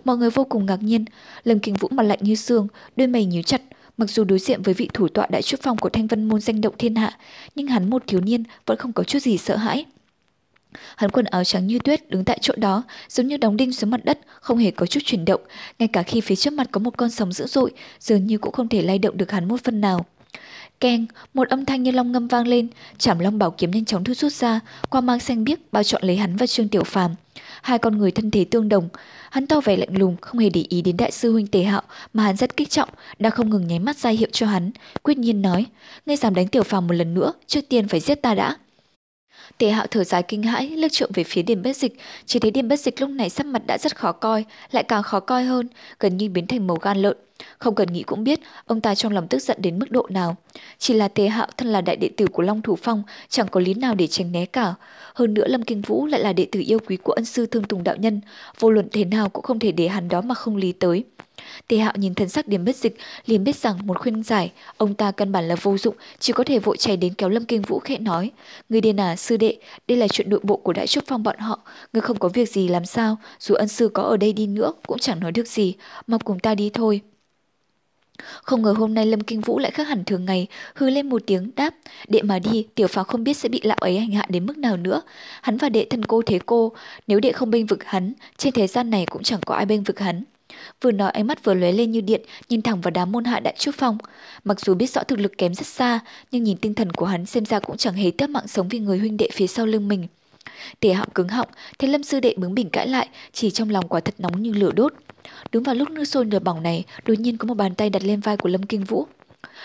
Mọi 0.04 0.18
người 0.18 0.30
vô 0.30 0.44
cùng 0.44 0.66
ngạc 0.66 0.84
nhiên, 0.84 1.06
Lâm 1.44 1.60
Kinh 1.60 1.76
Vũ 1.76 1.88
mặt 1.92 2.04
lạnh 2.04 2.20
như 2.22 2.36
xương, 2.36 2.68
đôi 2.96 3.08
mày 3.08 3.26
nhíu 3.26 3.42
chặt, 3.42 3.62
mặc 3.98 4.10
dù 4.10 4.24
đối 4.24 4.40
diện 4.40 4.62
với 4.62 4.74
vị 4.74 4.90
thủ 4.94 5.08
tọa 5.08 5.28
đại 5.30 5.42
trúc 5.42 5.60
phong 5.64 5.78
của 5.78 5.90
Thanh 5.90 6.08
Vân 6.08 6.24
môn 6.24 6.42
danh 6.42 6.62
động 6.62 6.76
thiên 6.78 6.96
hạ, 6.96 7.18
nhưng 7.56 7.68
hắn 7.68 7.90
một 7.90 8.04
thiếu 8.08 8.22
niên 8.22 8.44
vẫn 8.66 8.78
không 8.78 8.94
có 8.94 9.04
chút 9.04 9.20
gì 9.20 9.38
sợ 9.38 9.56
hãi. 9.56 9.86
Hắn 10.96 11.12
quần 11.12 11.26
áo 11.26 11.44
trắng 11.44 11.68
như 11.68 11.80
tuyết 11.80 12.10
đứng 12.10 12.26
tại 12.26 12.38
chỗ 12.42 12.54
đó, 12.58 12.84
giống 13.10 13.28
như 13.28 13.38
đóng 13.38 13.58
đinh 13.58 13.74
xuống 13.74 13.90
mặt 13.90 14.06
đất, 14.06 14.20
không 14.40 14.58
hề 14.58 14.72
có 14.72 14.86
chút 14.86 15.00
chuyển 15.06 15.26
động, 15.26 15.42
ngay 15.80 15.88
cả 15.88 16.04
khi 16.04 16.22
phía 16.22 16.36
trước 16.36 16.54
mặt 16.54 16.68
có 16.72 16.80
một 16.80 16.98
con 16.98 17.10
sóng 17.10 17.34
dữ 17.34 17.48
dội, 17.48 17.72
dường 18.00 18.26
như 18.26 18.38
cũng 18.38 18.54
không 18.54 18.68
thể 18.68 18.82
lay 18.82 19.00
động 19.00 19.18
được 19.18 19.32
hắn 19.32 19.48
một 19.48 19.64
phần 19.64 19.82
nào. 19.82 20.06
Keng, 20.80 21.06
một 21.34 21.50
âm 21.50 21.66
thanh 21.66 21.84
như 21.84 21.92
long 21.92 22.12
ngâm 22.12 22.28
vang 22.28 22.48
lên, 22.48 22.68
chảm 22.98 23.20
long 23.20 23.40
bảo 23.40 23.52
kiếm 23.52 23.72
nhanh 23.72 23.86
chóng 23.86 24.04
thu 24.04 24.14
rút 24.14 24.34
ra, 24.34 24.60
qua 24.90 25.02
mang 25.02 25.20
xanh 25.20 25.44
biếc 25.44 25.72
bao 25.72 25.84
trọn 25.84 26.04
lấy 26.04 26.18
hắn 26.18 26.36
và 26.36 26.48
Trương 26.48 26.68
Tiểu 26.68 26.84
Phàm. 26.84 27.16
Hai 27.62 27.78
con 27.78 27.98
người 27.98 28.12
thân 28.12 28.32
thể 28.32 28.46
tương 28.46 28.70
đồng, 28.70 28.90
hắn 29.32 29.48
to 29.48 29.62
vẻ 29.62 29.78
lạnh 29.78 29.98
lùng, 29.98 30.16
không 30.22 30.40
hề 30.40 30.50
để 30.50 30.66
ý 30.70 30.82
đến 30.82 30.98
đại 30.98 31.12
sư 31.12 31.32
huynh 31.32 31.48
Tề 31.48 31.64
Hạo 31.64 31.82
mà 32.14 32.24
hắn 32.24 32.36
rất 32.36 32.58
kích 32.58 32.70
trọng, 32.70 32.90
đã 33.20 33.30
không 33.30 33.50
ngừng 33.50 33.68
nháy 33.68 33.80
mắt 33.80 33.98
ra 33.98 34.10
hiệu 34.10 34.30
cho 34.32 34.48
hắn, 34.48 34.72
quyết 35.04 35.18
nhiên 35.18 35.42
nói: 35.42 35.66
"Ngươi 36.06 36.16
dám 36.16 36.36
đánh 36.36 36.48
Tiểu 36.48 36.64
Phàm 36.64 36.88
một 36.88 36.94
lần 36.94 37.14
nữa, 37.14 37.34
trước 37.48 37.62
tiên 37.70 37.88
phải 37.88 38.00
giết 38.00 38.16
ta 38.16 38.36
đã." 38.36 38.58
Tề 39.62 39.70
hạo 39.70 39.88
thở 39.92 40.04
dài 40.04 40.24
kinh 40.24 40.44
hãi, 40.44 40.70
lướt 40.70 40.88
trộm 40.92 41.10
về 41.14 41.24
phía 41.24 41.42
điểm 41.42 41.64
bất 41.64 41.78
dịch, 41.78 41.94
chỉ 42.26 42.40
thấy 42.40 42.52
điểm 42.52 42.68
bất 42.68 42.80
dịch 42.80 43.02
lúc 43.02 43.10
này 43.10 43.30
sắc 43.30 43.46
mặt 43.46 43.62
đã 43.68 43.78
rất 43.78 43.96
khó 43.96 44.12
coi, 44.12 44.46
lại 44.72 44.84
càng 44.84 45.04
khó 45.04 45.20
coi 45.20 45.44
hơn, 45.44 45.68
gần 46.00 46.18
như 46.18 46.30
biến 46.30 46.48
thành 46.48 46.68
màu 46.68 46.78
gan 46.82 46.98
lợn. 46.98 47.18
Không 47.58 47.76
cần 47.76 47.94
nghĩ 47.94 48.04
cũng 48.04 48.24
biết 48.24 48.40
ông 48.66 48.82
ta 48.82 48.96
trong 48.96 49.14
lòng 49.14 49.28
tức 49.28 49.40
giận 49.40 49.58
đến 49.62 49.80
mức 49.80 49.92
độ 49.92 50.08
nào. 50.10 50.36
Chỉ 50.78 50.94
là 50.94 51.08
Tề 51.08 51.28
Hạo 51.28 51.48
thân 51.58 51.68
là 51.68 51.82
đại 51.82 51.96
đệ 51.96 52.10
tử 52.18 52.28
của 52.28 52.44
Long 52.44 52.62
Thủ 52.62 52.76
Phong, 52.76 53.04
chẳng 53.30 53.48
có 53.52 53.60
lý 53.60 53.74
nào 53.74 53.96
để 53.96 54.08
tránh 54.08 54.32
né 54.32 54.46
cả. 54.46 54.74
Hơn 55.14 55.34
nữa 55.34 55.48
Lâm 55.48 55.64
Kinh 55.64 55.82
Vũ 55.82 56.06
lại 56.06 56.22
là 56.22 56.34
đệ 56.34 56.48
tử 56.52 56.64
yêu 56.68 56.80
quý 56.88 56.98
của 56.98 57.14
ân 57.14 57.26
sư 57.26 57.46
Thương 57.46 57.64
Tùng 57.64 57.84
đạo 57.84 57.96
nhân, 57.96 58.22
vô 58.60 58.70
luận 58.70 58.88
thế 58.92 59.06
nào 59.06 59.30
cũng 59.30 59.44
không 59.44 59.60
thể 59.60 59.72
để 59.72 59.88
hắn 59.88 60.08
đó 60.08 60.22
mà 60.22 60.36
không 60.36 60.56
lý 60.56 60.72
tới. 60.72 61.04
Tề 61.68 61.78
Hạo 61.78 61.94
nhìn 61.96 62.14
thần 62.14 62.30
sắc 62.30 62.48
điểm 62.48 62.66
bất 62.66 62.76
dịch, 62.76 62.98
liền 63.26 63.44
biết 63.44 63.56
rằng 63.56 63.88
một 63.88 64.00
khuyên 64.00 64.24
giải, 64.24 64.52
ông 64.78 64.94
ta 64.94 65.12
căn 65.12 65.32
bản 65.32 65.48
là 65.48 65.56
vô 65.62 65.78
dụng, 65.78 65.96
chỉ 66.20 66.34
có 66.34 66.44
thể 66.44 66.60
vội 66.60 66.78
chạy 66.78 66.98
đến 66.98 67.14
kéo 67.14 67.30
Lâm 67.30 67.46
Kinh 67.46 67.62
Vũ 67.62 67.80
khẽ 67.80 67.98
nói: 67.98 68.32
"Người 68.70 68.82
điên 68.82 69.00
à, 69.00 69.16
sư 69.16 69.38
đệ, 69.38 69.58
đây 69.88 69.98
là 69.98 70.08
chuyện 70.08 70.30
nội 70.30 70.40
bộ 70.44 70.56
của 70.56 70.74
Đại 70.74 70.88
Trúc 70.88 71.04
Phong 71.08 71.24
bọn 71.24 71.38
họ, 71.38 71.60
người 71.94 72.02
không 72.02 72.20
có 72.20 72.30
việc 72.30 72.50
gì 72.50 72.68
làm 72.68 72.86
sao, 72.86 73.18
dù 73.40 73.56
ân 73.56 73.68
sư 73.68 73.90
có 73.94 74.04
ở 74.04 74.18
đây 74.18 74.34
đi 74.34 74.48
nữa 74.48 74.74
cũng 74.88 75.00
chẳng 75.00 75.20
nói 75.20 75.32
được 75.32 75.48
gì, 75.48 75.76
mong 76.08 76.22
cùng 76.22 76.40
ta 76.40 76.56
đi 76.56 76.70
thôi." 76.74 77.02
Không 78.44 78.62
ngờ 78.62 78.74
hôm 78.78 78.94
nay 78.94 79.06
Lâm 79.06 79.22
Kinh 79.22 79.42
Vũ 79.42 79.60
lại 79.60 79.72
khác 79.72 79.88
hẳn 79.88 80.04
thường 80.04 80.26
ngày, 80.26 80.48
hư 80.76 80.90
lên 80.90 81.10
một 81.10 81.22
tiếng 81.28 81.52
đáp, 81.56 81.74
đệ 82.08 82.22
mà 82.22 82.40
đi, 82.40 82.68
tiểu 82.76 82.88
pháo 82.88 83.04
không 83.04 83.24
biết 83.24 83.34
sẽ 83.34 83.50
bị 83.50 83.62
lão 83.64 83.78
ấy 83.78 84.00
hành 84.00 84.12
hạ 84.12 84.26
đến 84.30 84.46
mức 84.46 84.58
nào 84.58 84.78
nữa. 84.78 85.02
Hắn 85.42 85.58
và 85.58 85.70
đệ 85.70 85.86
thân 85.90 86.06
cô 86.06 86.22
thế 86.26 86.40
cô, 86.46 86.72
nếu 87.08 87.20
đệ 87.20 87.32
không 87.32 87.52
bênh 87.52 87.66
vực 87.66 87.84
hắn, 87.84 88.14
trên 88.38 88.54
thế 88.54 88.68
gian 88.68 88.90
này 88.90 89.06
cũng 89.06 89.24
chẳng 89.24 89.40
có 89.46 89.56
ai 89.56 89.66
bênh 89.66 89.84
vực 89.84 90.00
hắn. 90.00 90.24
Vừa 90.82 90.92
nói 90.92 91.12
ánh 91.12 91.28
mắt 91.28 91.44
vừa 91.44 91.54
lóe 91.54 91.72
lên 91.72 91.92
như 91.92 92.02
điện, 92.02 92.22
nhìn 92.50 92.62
thẳng 92.62 92.82
vào 92.82 92.92
đám 92.92 93.12
môn 93.12 93.24
hạ 93.24 93.40
đại 93.40 93.56
trúc 93.60 93.76
phong. 93.78 93.98
Mặc 94.44 94.60
dù 94.60 94.74
biết 94.74 94.90
rõ 94.90 95.04
thực 95.04 95.20
lực 95.20 95.38
kém 95.38 95.54
rất 95.54 95.68
xa, 95.68 96.00
nhưng 96.32 96.44
nhìn 96.44 96.58
tinh 96.58 96.74
thần 96.74 96.92
của 96.92 97.06
hắn 97.06 97.26
xem 97.26 97.46
ra 97.46 97.60
cũng 97.60 97.78
chẳng 97.78 97.94
hề 97.94 98.12
tiếc 98.12 98.30
mạng 98.30 98.48
sống 98.48 98.68
vì 98.68 98.80
người 98.80 99.00
huynh 99.00 99.18
đệ 99.18 99.30
phía 99.34 99.48
sau 99.48 99.66
lưng 99.66 99.88
mình. 99.88 100.08
Tề 100.80 100.94
họng 100.94 101.10
cứng 101.10 101.28
họng, 101.28 101.48
thấy 101.80 101.90
lâm 101.90 102.04
sư 102.04 102.20
đệ 102.20 102.34
bướng 102.38 102.56
bỉnh 102.56 102.70
cãi 102.70 102.88
lại, 102.88 103.08
chỉ 103.34 103.50
trong 103.50 103.70
lòng 103.70 103.88
quả 103.88 104.00
thật 104.00 104.16
nóng 104.18 104.42
như 104.42 104.54
lửa 104.54 104.72
đốt. 104.76 104.94
Đúng 105.52 105.64
vào 105.64 105.76
lúc 105.76 105.90
nước 105.90 106.06
sôi 106.06 106.26
nửa 106.26 106.40
bỏng 106.40 106.64
này, 106.64 106.84
đột 107.06 107.20
nhiên 107.20 107.38
có 107.38 107.46
một 107.46 107.54
bàn 107.54 107.76
tay 107.76 107.90
đặt 107.90 108.04
lên 108.04 108.20
vai 108.20 108.38
của 108.38 108.50
Lâm 108.50 108.64
Kinh 108.64 108.84
Vũ. 108.84 109.08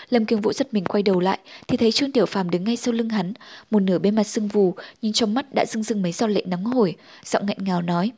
Lâm 0.09 0.25
Kinh 0.25 0.41
Vũ 0.41 0.53
giật 0.53 0.67
mình 0.71 0.85
quay 0.85 1.03
đầu 1.03 1.19
lại 1.19 1.39
thì 1.67 1.77
thấy 1.77 1.91
Trương 1.91 2.11
Tiểu 2.11 2.25
Phàm 2.25 2.49
đứng 2.49 2.63
ngay 2.63 2.75
sau 2.77 2.93
lưng 2.93 3.09
hắn, 3.09 3.33
một 3.71 3.79
nửa 3.79 3.99
bên 3.99 4.15
mặt 4.15 4.23
sưng 4.23 4.47
vù 4.47 4.75
nhưng 5.01 5.13
trong 5.13 5.33
mắt 5.33 5.45
đã 5.55 5.65
rưng 5.65 5.83
rưng 5.83 6.01
mấy 6.01 6.11
giọt 6.11 6.27
lệ 6.27 6.43
nóng 6.47 6.65
hổi, 6.65 6.95
giọng 7.25 7.45
nghẹn 7.45 7.57
ngào 7.61 7.81
nói: 7.81 8.11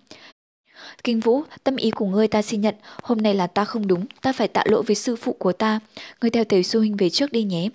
Kinh 1.03 1.19
Vũ, 1.19 1.43
tâm 1.63 1.75
ý 1.75 1.91
của 1.91 2.05
ngươi 2.05 2.27
ta 2.27 2.41
xin 2.41 2.61
nhận, 2.61 2.75
hôm 3.03 3.17
nay 3.17 3.33
là 3.33 3.47
ta 3.47 3.65
không 3.65 3.87
đúng, 3.87 4.05
ta 4.21 4.33
phải 4.33 4.47
tạ 4.47 4.63
lỗi 4.65 4.83
với 4.83 4.95
sư 4.95 5.15
phụ 5.15 5.33
của 5.33 5.53
ta. 5.53 5.79
Ngươi 6.21 6.29
theo 6.29 6.43
Tề 6.43 6.63
Xu 6.63 6.79
Huynh 6.79 6.97
về 6.97 7.09
trước 7.09 7.31
đi 7.31 7.43
nhé. 7.43 7.69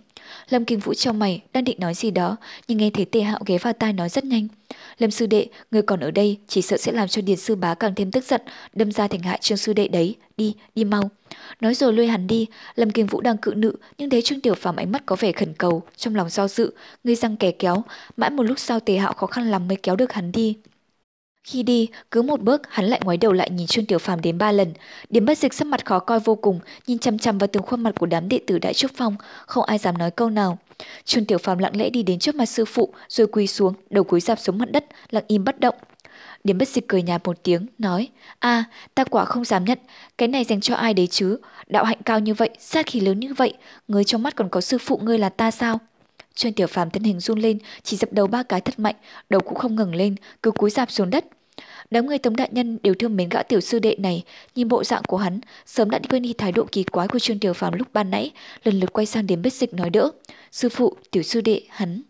Lâm 0.49 0.65
Kinh 0.65 0.79
Vũ 0.79 0.95
trong 0.95 1.19
mày, 1.19 1.43
đang 1.53 1.65
định 1.65 1.77
nói 1.81 1.95
gì 1.95 2.11
đó, 2.11 2.37
nhưng 2.69 2.79
nghe 2.79 2.91
thấy 2.91 3.05
Tề 3.05 3.21
Hạo 3.21 3.41
ghé 3.47 3.59
vào 3.59 3.73
tai 3.73 3.93
nói 3.93 4.09
rất 4.09 4.25
nhanh. 4.25 4.49
Lâm 4.99 5.11
sư 5.11 5.27
đệ, 5.27 5.47
ngươi 5.71 5.83
còn 5.83 6.01
ở 6.01 6.11
đây, 6.11 6.39
chỉ 6.49 6.63
sợ 6.63 6.77
sẽ 6.77 6.93
làm 6.93 7.09
cho 7.09 7.23
Điền 7.23 7.37
sư 7.37 7.55
bá 7.55 7.75
càng 7.75 7.95
thêm 7.95 8.11
tức 8.11 8.25
giận, 8.25 8.41
đâm 8.73 8.93
ra 8.93 9.09
thành 9.09 9.21
hại 9.21 9.39
Trương 9.43 9.59
sư 9.59 9.73
đệ 9.73 9.89
đấy. 9.89 10.17
Đi, 10.37 10.55
đi 10.75 10.85
mau. 10.85 11.11
Nói 11.61 11.75
rồi 11.75 11.93
lôi 11.93 12.07
hắn 12.07 12.27
đi, 12.27 12.47
Lâm 12.75 12.91
Kinh 12.91 13.07
Vũ 13.07 13.21
đang 13.21 13.39
cự 13.39 13.53
nữ, 13.57 13.73
nhưng 13.99 14.11
thấy 14.11 14.23
Trương 14.23 14.41
Tiểu 14.41 14.55
Phàm 14.55 14.77
ánh 14.77 14.93
mắt 14.93 15.03
có 15.07 15.17
vẻ 15.17 15.33
khẩn 15.33 15.55
cầu, 15.55 15.83
trong 15.97 16.15
lòng 16.15 16.29
do 16.29 16.49
dự, 16.49 16.73
ngươi 17.05 17.15
răng 17.15 17.37
kẻ 17.37 17.51
kéo, 17.51 17.85
mãi 18.17 18.31
một 18.31 18.43
lúc 18.43 18.59
sau 18.59 18.81
Tề 18.81 18.97
Hạo 18.97 19.13
khó 19.13 19.27
khăn 19.27 19.51
lắm 19.51 19.69
mới 19.69 19.77
kéo 19.77 19.97
được 19.97 20.13
hắn 20.13 20.33
đi. 20.33 20.57
Khi 21.45 21.63
đi, 21.63 21.89
cứ 22.11 22.23
một 22.23 22.41
bước 22.41 22.63
hắn 22.71 22.85
lại 22.85 23.01
ngoái 23.05 23.17
đầu 23.17 23.33
lại 23.33 23.51
nhìn 23.51 23.67
Trương 23.67 23.87
Tiểu 23.87 23.99
Phàm 23.99 24.21
đến 24.21 24.39
ba 24.39 24.53
lần. 24.53 24.73
Điểm 25.11 25.25
bất 25.25 25.39
dịch 25.39 25.55
sắc 25.55 25.67
mặt 25.67 25.85
khó 25.85 25.99
coi 25.99 26.21
vô 26.21 26.35
cùng, 26.35 26.61
nhìn 26.87 26.99
chăm 26.99 27.19
chăm 27.19 27.39
vào 27.39 27.47
từng 27.47 27.63
khuôn 27.63 27.83
mặt 27.83 27.95
của 27.99 28.07
đám 28.07 28.29
đệ 28.29 28.41
tử 28.47 28.59
Đại 28.59 28.75
Trúc 28.75 28.91
Phong, 28.95 29.17
không 29.47 29.65
ai 29.65 29.79
dám 29.79 29.99
nói 29.99 30.11
câu 30.11 30.31
nào. 30.31 30.59
Trương 31.05 31.25
Tiểu 31.25 31.39
Phàm 31.39 31.59
lặng 31.59 31.77
lẽ 31.77 31.91
đi 31.91 32.03
đến 32.03 32.19
trước 32.19 32.35
mặt 32.35 32.47
sư 32.47 32.65
phụ, 32.65 32.93
rồi 33.09 33.27
quỳ 33.27 33.47
xuống, 33.47 33.75
đầu 33.91 34.05
cúi 34.05 34.21
dạp 34.21 34.39
xuống 34.39 34.59
mặt 34.59 34.71
đất, 34.73 34.85
lặng 35.11 35.25
im 35.27 35.45
bất 35.45 35.61
động. 35.61 35.75
Điểm 36.45 36.59
bất 36.59 36.69
dịch 36.69 36.89
cười 36.89 37.03
nhạt 37.03 37.27
một 37.27 37.43
tiếng, 37.43 37.67
nói, 37.79 38.09
a 38.39 38.65
ta 38.95 39.05
quả 39.05 39.25
không 39.25 39.45
dám 39.45 39.65
nhận, 39.65 39.79
cái 40.19 40.29
này 40.29 40.45
dành 40.45 40.61
cho 40.61 40.75
ai 40.75 40.95
đấy 40.95 41.07
chứ, 41.07 41.37
đạo 41.67 41.85
hạnh 41.85 42.03
cao 42.05 42.21
như 42.21 42.35
vậy, 42.35 42.51
sát 42.59 42.87
khí 42.87 43.01
lớn 43.01 43.21
như 43.21 43.35
vậy, 43.35 43.55
người 43.89 44.05
trong 44.05 44.23
mắt 44.23 44.37
còn 44.37 44.49
có 44.49 44.61
sư 44.61 44.79
phụ 44.79 45.01
ngươi 45.03 45.19
là 45.19 45.29
ta 45.29 45.51
sao? 45.51 45.79
Trương 46.35 46.53
Tiểu 46.53 46.67
Phàm 46.67 46.91
thân 46.91 47.03
hình 47.03 47.21
run 47.21 47.39
lên, 47.39 47.59
chỉ 47.83 47.97
dập 47.97 48.13
đầu 48.13 48.27
ba 48.27 48.43
cái 48.43 48.61
thật 48.61 48.79
mạnh, 48.79 48.95
đầu 49.31 49.41
cũng 49.41 49.55
không 49.55 49.77
ngừng 49.77 49.95
lên, 49.95 50.15
cứ 50.43 50.51
cúi 50.51 50.71
dạp 50.71 50.91
xuống 50.91 51.11
đất. 51.11 51.25
Đám 51.91 52.07
người 52.07 52.19
Tống 52.19 52.37
Đại 52.37 52.49
Nhân 52.53 52.79
đều 52.83 52.95
thương 52.95 53.17
mến 53.17 53.29
gã 53.29 53.43
tiểu 53.43 53.61
sư 53.61 53.79
đệ 53.79 53.97
này, 53.99 54.23
nhìn 54.55 54.69
bộ 54.69 54.85
dạng 54.85 55.03
của 55.03 55.17
hắn, 55.17 55.41
sớm 55.67 55.91
đã 55.91 55.99
quên 56.11 56.23
đi 56.23 56.33
thái 56.33 56.53
độ 56.53 56.65
kỳ 56.73 56.83
quái 56.83 57.09
của 57.09 57.19
Trương 57.19 57.39
Tiểu 57.39 57.53
Phàm 57.53 57.73
lúc 57.73 57.89
ban 57.93 58.11
nãy, 58.11 58.31
lần 58.65 58.81
lượt 58.81 58.93
quay 58.93 59.07
sang 59.07 59.27
đến 59.27 59.43
bất 59.43 59.53
dịch 59.53 59.75
nói 59.75 59.91
đỡ. 59.91 60.11
Sư 60.53 60.69
phụ, 60.69 60.97
tiểu 61.11 61.23
sư 61.23 61.41
đệ, 61.41 61.63
hắn. 61.69 62.03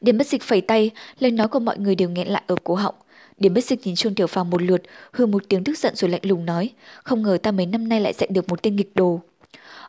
Điểm 0.00 0.18
bất 0.18 0.26
dịch 0.26 0.42
phẩy 0.42 0.60
tay, 0.60 0.90
lời 1.18 1.30
nói 1.30 1.48
của 1.48 1.60
mọi 1.60 1.78
người 1.78 1.94
đều 1.94 2.10
nghẹn 2.10 2.28
lại 2.28 2.42
ở 2.46 2.56
cổ 2.64 2.74
họng. 2.74 2.94
Điểm 3.38 3.54
bất 3.54 3.64
dịch 3.64 3.86
nhìn 3.86 3.94
Trương 3.94 4.14
Tiểu 4.14 4.26
Phàm 4.26 4.50
một 4.50 4.62
lượt, 4.62 4.82
hừ 5.12 5.26
một 5.26 5.42
tiếng 5.48 5.64
tức 5.64 5.78
giận 5.78 5.94
rồi 5.96 6.10
lạnh 6.10 6.20
lùng 6.24 6.46
nói, 6.46 6.70
không 7.02 7.22
ngờ 7.22 7.38
ta 7.42 7.50
mấy 7.52 7.66
năm 7.66 7.88
nay 7.88 8.00
lại 8.00 8.12
dạy 8.12 8.28
được 8.32 8.48
một 8.48 8.62
tên 8.62 8.76
nghịch 8.76 8.94
đồ. 8.94 9.20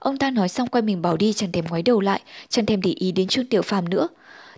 Ông 0.06 0.18
ta 0.18 0.30
nói 0.30 0.50
xong 0.50 0.68
quay 0.68 0.82
mình 0.82 1.02
bỏ 1.02 1.18
đi 1.18 1.34
chẳng 1.34 1.52
thèm 1.52 1.66
ngoái 1.66 1.82
đầu 1.82 2.02
lại, 2.02 2.22
chẳng 2.50 2.66
thèm 2.66 2.82
để 2.82 2.92
ý 2.92 3.12
đến 3.12 3.28
Trương 3.28 3.46
Tiểu 3.46 3.62
Phàm 3.62 3.90
nữa. 3.90 4.08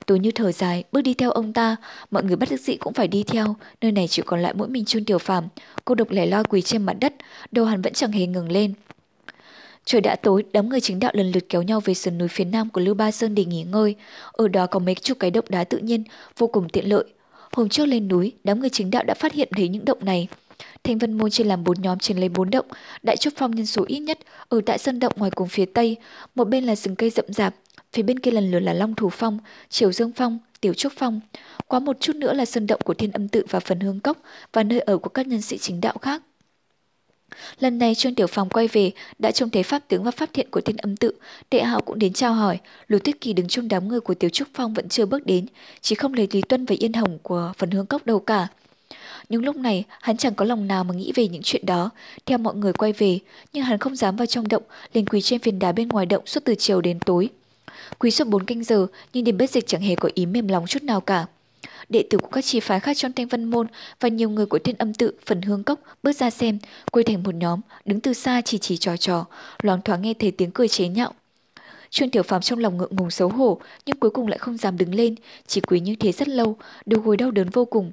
Tôi 0.05 0.19
như 0.19 0.31
thở 0.31 0.51
dài, 0.51 0.83
bước 0.91 1.01
đi 1.01 1.13
theo 1.13 1.31
ông 1.31 1.53
ta, 1.53 1.75
mọi 2.11 2.23
người 2.23 2.35
bất 2.35 2.49
đắc 2.49 2.59
dĩ 2.59 2.75
cũng 2.75 2.93
phải 2.93 3.07
đi 3.07 3.23
theo, 3.23 3.55
nơi 3.81 3.91
này 3.91 4.07
chỉ 4.07 4.21
còn 4.25 4.41
lại 4.41 4.53
mỗi 4.57 4.67
mình 4.67 4.85
Trương 4.85 5.05
Tiểu 5.05 5.17
Phàm, 5.17 5.43
cô 5.85 5.95
độc 5.95 6.11
lẻ 6.11 6.25
loi 6.25 6.43
quỳ 6.43 6.61
trên 6.61 6.83
mặt 6.83 6.93
đất, 7.01 7.13
đầu 7.51 7.65
hắn 7.65 7.81
vẫn 7.81 7.93
chẳng 7.93 8.11
hề 8.11 8.27
ngừng 8.27 8.51
lên. 8.51 8.73
Trời 9.85 10.01
đã 10.01 10.15
tối, 10.15 10.43
đám 10.53 10.69
người 10.69 10.81
chính 10.81 10.99
đạo 10.99 11.11
lần 11.15 11.31
lượt 11.31 11.49
kéo 11.49 11.61
nhau 11.61 11.79
về 11.79 11.93
sườn 11.93 12.17
núi 12.17 12.27
phía 12.27 12.45
nam 12.45 12.69
của 12.69 12.81
Lưu 12.81 12.93
Ba 12.93 13.11
Sơn 13.11 13.35
để 13.35 13.45
nghỉ 13.45 13.63
ngơi. 13.63 13.95
Ở 14.31 14.47
đó 14.47 14.67
có 14.67 14.79
mấy 14.79 14.95
chục 14.95 15.19
cái 15.19 15.31
động 15.31 15.45
đá 15.49 15.63
tự 15.63 15.77
nhiên, 15.77 16.03
vô 16.37 16.47
cùng 16.47 16.69
tiện 16.69 16.89
lợi. 16.89 17.03
Hôm 17.51 17.69
trước 17.69 17.85
lên 17.85 18.07
núi, 18.07 18.33
đám 18.43 18.59
người 18.59 18.69
chính 18.69 18.91
đạo 18.91 19.03
đã 19.03 19.13
phát 19.13 19.33
hiện 19.33 19.49
thấy 19.55 19.67
những 19.67 19.85
động 19.85 20.05
này. 20.05 20.27
Thanh 20.83 20.97
Vân 20.97 21.13
Môn 21.13 21.29
chia 21.29 21.43
làm 21.43 21.63
bốn 21.63 21.81
nhóm 21.81 21.99
trên 21.99 22.17
lấy 22.17 22.29
bốn 22.29 22.49
động, 22.49 22.65
Đại 23.03 23.17
Trúc 23.17 23.33
Phong 23.37 23.55
nhân 23.55 23.65
số 23.65 23.85
ít 23.87 23.99
nhất 23.99 24.19
ở 24.49 24.61
tại 24.65 24.77
sân 24.77 24.99
động 24.99 25.13
ngoài 25.15 25.31
cùng 25.31 25.47
phía 25.47 25.65
tây, 25.65 25.97
một 26.35 26.45
bên 26.49 26.63
là 26.63 26.75
rừng 26.75 26.95
cây 26.95 27.09
rậm 27.09 27.25
rạp, 27.27 27.55
phía 27.93 28.03
bên 28.03 28.19
kia 28.19 28.31
lần 28.31 28.51
lượt 28.51 28.59
là 28.59 28.73
Long 28.73 28.95
Thủ 28.95 29.09
Phong, 29.09 29.39
Triều 29.69 29.91
Dương 29.91 30.11
Phong, 30.15 30.39
Tiểu 30.61 30.73
Trúc 30.73 30.93
Phong. 30.95 31.19
Quá 31.67 31.79
một 31.79 31.97
chút 31.99 32.15
nữa 32.15 32.33
là 32.33 32.45
sân 32.45 32.67
động 32.67 32.81
của 32.85 32.93
Thiên 32.93 33.11
Âm 33.11 33.27
Tự 33.27 33.45
và 33.49 33.59
phần 33.59 33.79
hương 33.79 33.99
cốc 33.99 34.17
và 34.53 34.63
nơi 34.63 34.79
ở 34.79 34.97
của 34.97 35.09
các 35.09 35.27
nhân 35.27 35.41
sĩ 35.41 35.57
chính 35.57 35.81
đạo 35.81 35.95
khác. 36.01 36.21
Lần 37.59 37.77
này 37.77 37.95
Trương 37.95 38.15
Tiểu 38.15 38.27
Phong 38.27 38.49
quay 38.49 38.67
về, 38.67 38.91
đã 39.19 39.31
trông 39.31 39.49
thấy 39.49 39.63
pháp 39.63 39.87
tướng 39.87 40.03
và 40.03 40.11
pháp 40.11 40.29
thiện 40.33 40.51
của 40.51 40.61
Thiên 40.61 40.77
Âm 40.77 40.97
Tự, 40.97 41.11
Đệ 41.51 41.63
Hạo 41.63 41.81
cũng 41.81 41.99
đến 41.99 42.13
chào 42.13 42.33
hỏi, 42.33 42.59
Lục 42.87 43.03
Tuyết 43.03 43.21
Kỳ 43.21 43.33
đứng 43.33 43.47
trong 43.47 43.67
đám 43.67 43.87
người 43.87 43.99
của 43.99 44.13
Tiểu 44.13 44.29
Trúc 44.29 44.47
Phong 44.53 44.73
vẫn 44.73 44.89
chưa 44.89 45.05
bước 45.05 45.25
đến, 45.25 45.45
chỉ 45.81 45.95
không 45.95 46.13
lấy 46.13 46.27
Lý 46.31 46.41
Tuân 46.41 46.65
và 46.65 46.75
Yên 46.79 46.93
Hồng 46.93 47.17
của 47.23 47.53
phần 47.57 47.71
hương 47.71 47.85
cốc 47.85 48.05
đâu 48.05 48.19
cả. 48.19 48.47
Nhưng 49.29 49.45
lúc 49.45 49.55
này 49.55 49.83
hắn 50.01 50.17
chẳng 50.17 50.35
có 50.35 50.45
lòng 50.45 50.67
nào 50.67 50.83
mà 50.83 50.93
nghĩ 50.93 51.11
về 51.15 51.27
những 51.27 51.41
chuyện 51.41 51.65
đó. 51.65 51.89
Theo 52.25 52.37
mọi 52.37 52.55
người 52.55 52.73
quay 52.73 52.93
về, 52.93 53.19
nhưng 53.53 53.63
hắn 53.63 53.79
không 53.79 53.95
dám 53.95 54.15
vào 54.15 54.25
trong 54.25 54.47
động, 54.47 54.63
liền 54.93 55.05
quỳ 55.05 55.21
trên 55.21 55.39
phiền 55.39 55.59
đá 55.59 55.71
bên 55.71 55.87
ngoài 55.87 56.05
động 56.05 56.25
suốt 56.25 56.41
từ 56.45 56.55
chiều 56.55 56.81
đến 56.81 56.99
tối. 56.99 57.29
Quỳ 57.99 58.11
suốt 58.11 58.27
4 58.27 58.45
canh 58.45 58.63
giờ, 58.63 58.87
nhưng 59.13 59.23
điểm 59.23 59.37
bất 59.37 59.49
dịch 59.49 59.67
chẳng 59.67 59.81
hề 59.81 59.95
có 59.95 60.09
ý 60.13 60.25
mềm 60.25 60.47
lòng 60.47 60.67
chút 60.67 60.83
nào 60.83 61.01
cả. 61.01 61.25
Đệ 61.89 62.03
tử 62.09 62.17
của 62.17 62.27
các 62.27 62.45
chi 62.45 62.59
phái 62.59 62.79
khác 62.79 62.97
trong 62.97 63.13
thanh 63.13 63.27
văn 63.27 63.43
môn 63.43 63.67
và 63.99 64.09
nhiều 64.09 64.29
người 64.29 64.45
của 64.45 64.59
thiên 64.59 64.75
âm 64.77 64.93
tự, 64.93 65.13
phần 65.25 65.41
hương 65.41 65.63
cốc 65.63 65.79
bước 66.03 66.11
ra 66.11 66.29
xem, 66.29 66.59
quây 66.91 67.03
thành 67.03 67.23
một 67.23 67.35
nhóm, 67.35 67.61
đứng 67.85 67.99
từ 67.99 68.13
xa 68.13 68.41
chỉ 68.41 68.57
chỉ 68.57 68.77
trò 68.77 68.97
trò, 68.97 69.25
loáng 69.61 69.81
thoáng 69.81 70.01
nghe 70.01 70.13
thấy 70.13 70.31
tiếng 70.31 70.51
cười 70.51 70.67
chế 70.67 70.87
nhạo. 70.87 71.13
Trương 71.89 72.09
Tiểu 72.09 72.23
Phàm 72.23 72.41
trong 72.41 72.59
lòng 72.59 72.77
ngượng 72.77 72.95
ngùng 72.95 73.11
xấu 73.11 73.29
hổ, 73.29 73.59
nhưng 73.85 73.95
cuối 73.99 74.09
cùng 74.09 74.27
lại 74.27 74.37
không 74.37 74.57
dám 74.57 74.77
đứng 74.77 74.95
lên, 74.95 75.15
chỉ 75.47 75.61
quỳ 75.61 75.79
như 75.79 75.95
thế 75.95 76.11
rất 76.11 76.27
lâu, 76.27 76.57
đầu 76.85 77.01
gối 77.01 77.17
đau 77.17 77.31
đớn 77.31 77.49
vô 77.49 77.65
cùng. 77.65 77.91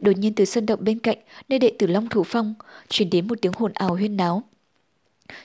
Đột 0.00 0.18
nhiên 0.18 0.34
từ 0.34 0.44
sân 0.44 0.66
động 0.66 0.84
bên 0.84 0.98
cạnh, 0.98 1.18
nơi 1.48 1.58
đệ 1.58 1.72
tử 1.78 1.86
Long 1.86 2.08
Thủ 2.08 2.24
Phong, 2.24 2.54
truyền 2.88 3.10
đến 3.10 3.26
một 3.28 3.38
tiếng 3.42 3.52
hồn 3.52 3.72
ảo 3.74 3.94
huyên 3.94 4.16
náo. 4.16 4.42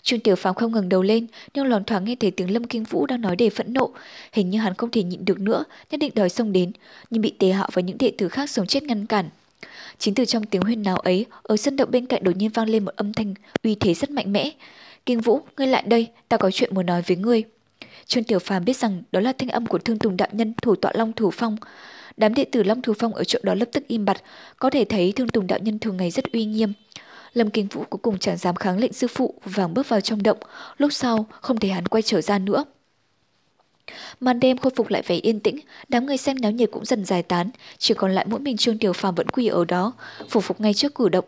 Trương 0.01 0.19
Tiểu 0.19 0.35
Phàm 0.35 0.55
không 0.55 0.71
ngừng 0.71 0.89
đầu 0.89 1.01
lên, 1.01 1.27
nhưng 1.53 1.65
lòn 1.65 1.83
thoáng 1.83 2.05
nghe 2.05 2.15
thấy 2.15 2.31
tiếng 2.31 2.53
Lâm 2.53 2.63
Kinh 2.63 2.83
Vũ 2.83 3.05
đang 3.05 3.21
nói 3.21 3.35
để 3.35 3.49
phẫn 3.49 3.73
nộ, 3.73 3.91
hình 4.31 4.49
như 4.49 4.59
hắn 4.59 4.73
không 4.73 4.91
thể 4.91 5.03
nhịn 5.03 5.25
được 5.25 5.39
nữa, 5.39 5.63
nhất 5.91 5.99
định 5.99 6.11
đòi 6.15 6.29
xông 6.29 6.51
đến, 6.51 6.71
nhưng 7.09 7.21
bị 7.21 7.33
Tề 7.39 7.51
Hạo 7.51 7.69
và 7.73 7.81
những 7.81 7.97
đệ 7.97 8.11
tử 8.17 8.29
khác 8.29 8.49
sống 8.49 8.67
chết 8.67 8.83
ngăn 8.83 9.05
cản. 9.05 9.29
Chính 9.99 10.13
từ 10.13 10.25
trong 10.25 10.45
tiếng 10.45 10.61
huyên 10.61 10.83
náo 10.83 10.97
ấy, 10.97 11.25
ở 11.43 11.57
sân 11.57 11.75
động 11.75 11.91
bên 11.91 12.05
cạnh 12.05 12.23
đột 12.23 12.35
nhiên 12.35 12.49
vang 12.49 12.69
lên 12.69 12.85
một 12.85 12.95
âm 12.95 13.13
thanh 13.13 13.33
uy 13.63 13.75
thế 13.75 13.93
rất 13.93 14.09
mạnh 14.09 14.33
mẽ. 14.33 14.51
Kinh 15.05 15.21
Vũ, 15.21 15.41
ngươi 15.57 15.67
lại 15.67 15.83
đây, 15.87 16.07
ta 16.29 16.37
có 16.37 16.51
chuyện 16.51 16.75
muốn 16.75 16.85
nói 16.85 17.01
với 17.07 17.17
ngươi. 17.17 17.43
Trương 18.05 18.23
Tiểu 18.23 18.39
Phàm 18.39 18.65
biết 18.65 18.77
rằng 18.77 19.03
đó 19.11 19.19
là 19.19 19.33
thanh 19.37 19.49
âm 19.49 19.65
của 19.65 19.77
Thương 19.77 19.99
Tùng 19.99 20.17
đạo 20.17 20.29
nhân 20.31 20.53
thủ 20.61 20.75
tọa 20.75 20.91
Long 20.95 21.13
Thủ 21.13 21.31
Phong. 21.31 21.57
Đám 22.17 22.33
đệ 22.33 22.45
tử 22.45 22.63
Long 22.63 22.81
Thù 22.81 22.93
Phong 22.99 23.13
ở 23.13 23.23
chỗ 23.23 23.39
đó 23.43 23.53
lập 23.55 23.69
tức 23.71 23.87
im 23.87 24.05
bặt, 24.05 24.23
có 24.57 24.69
thể 24.69 24.85
thấy 24.85 25.11
Thương 25.11 25.29
Tùng 25.29 25.47
đạo 25.47 25.59
nhân 25.59 25.79
thường 25.79 25.97
ngày 25.97 26.11
rất 26.11 26.31
uy 26.33 26.45
nghiêm. 26.45 26.73
Lâm 27.33 27.49
Kinh 27.49 27.67
Vũ 27.67 27.83
cuối 27.89 27.99
cùng 28.01 28.17
chẳng 28.17 28.37
dám 28.37 28.55
kháng 28.55 28.77
lệnh 28.79 28.93
sư 28.93 29.07
phụ 29.07 29.33
vàng 29.45 29.73
bước 29.73 29.89
vào 29.89 30.01
trong 30.01 30.23
động, 30.23 30.37
lúc 30.77 30.93
sau 30.93 31.25
không 31.41 31.59
thể 31.59 31.69
hắn 31.69 31.87
quay 31.87 32.01
trở 32.01 32.21
ra 32.21 32.39
nữa. 32.39 32.65
Màn 34.19 34.39
đêm 34.39 34.57
khôi 34.57 34.71
phục 34.75 34.89
lại 34.89 35.01
vẻ 35.07 35.15
yên 35.15 35.39
tĩnh, 35.39 35.59
đám 35.87 36.05
người 36.05 36.17
xem 36.17 36.37
náo 36.41 36.51
nhiệt 36.51 36.69
cũng 36.71 36.85
dần 36.85 37.05
giải 37.05 37.23
tán, 37.23 37.49
chỉ 37.77 37.93
còn 37.93 38.11
lại 38.11 38.25
mỗi 38.29 38.39
mình 38.39 38.57
Trương 38.57 38.77
Tiểu 38.77 38.93
Phàm 38.93 39.15
vẫn 39.15 39.29
quỳ 39.29 39.47
ở 39.47 39.65
đó, 39.65 39.93
phủ 40.29 40.41
phục 40.41 40.61
ngay 40.61 40.73
trước 40.73 40.95
cử 40.95 41.09
động. 41.09 41.25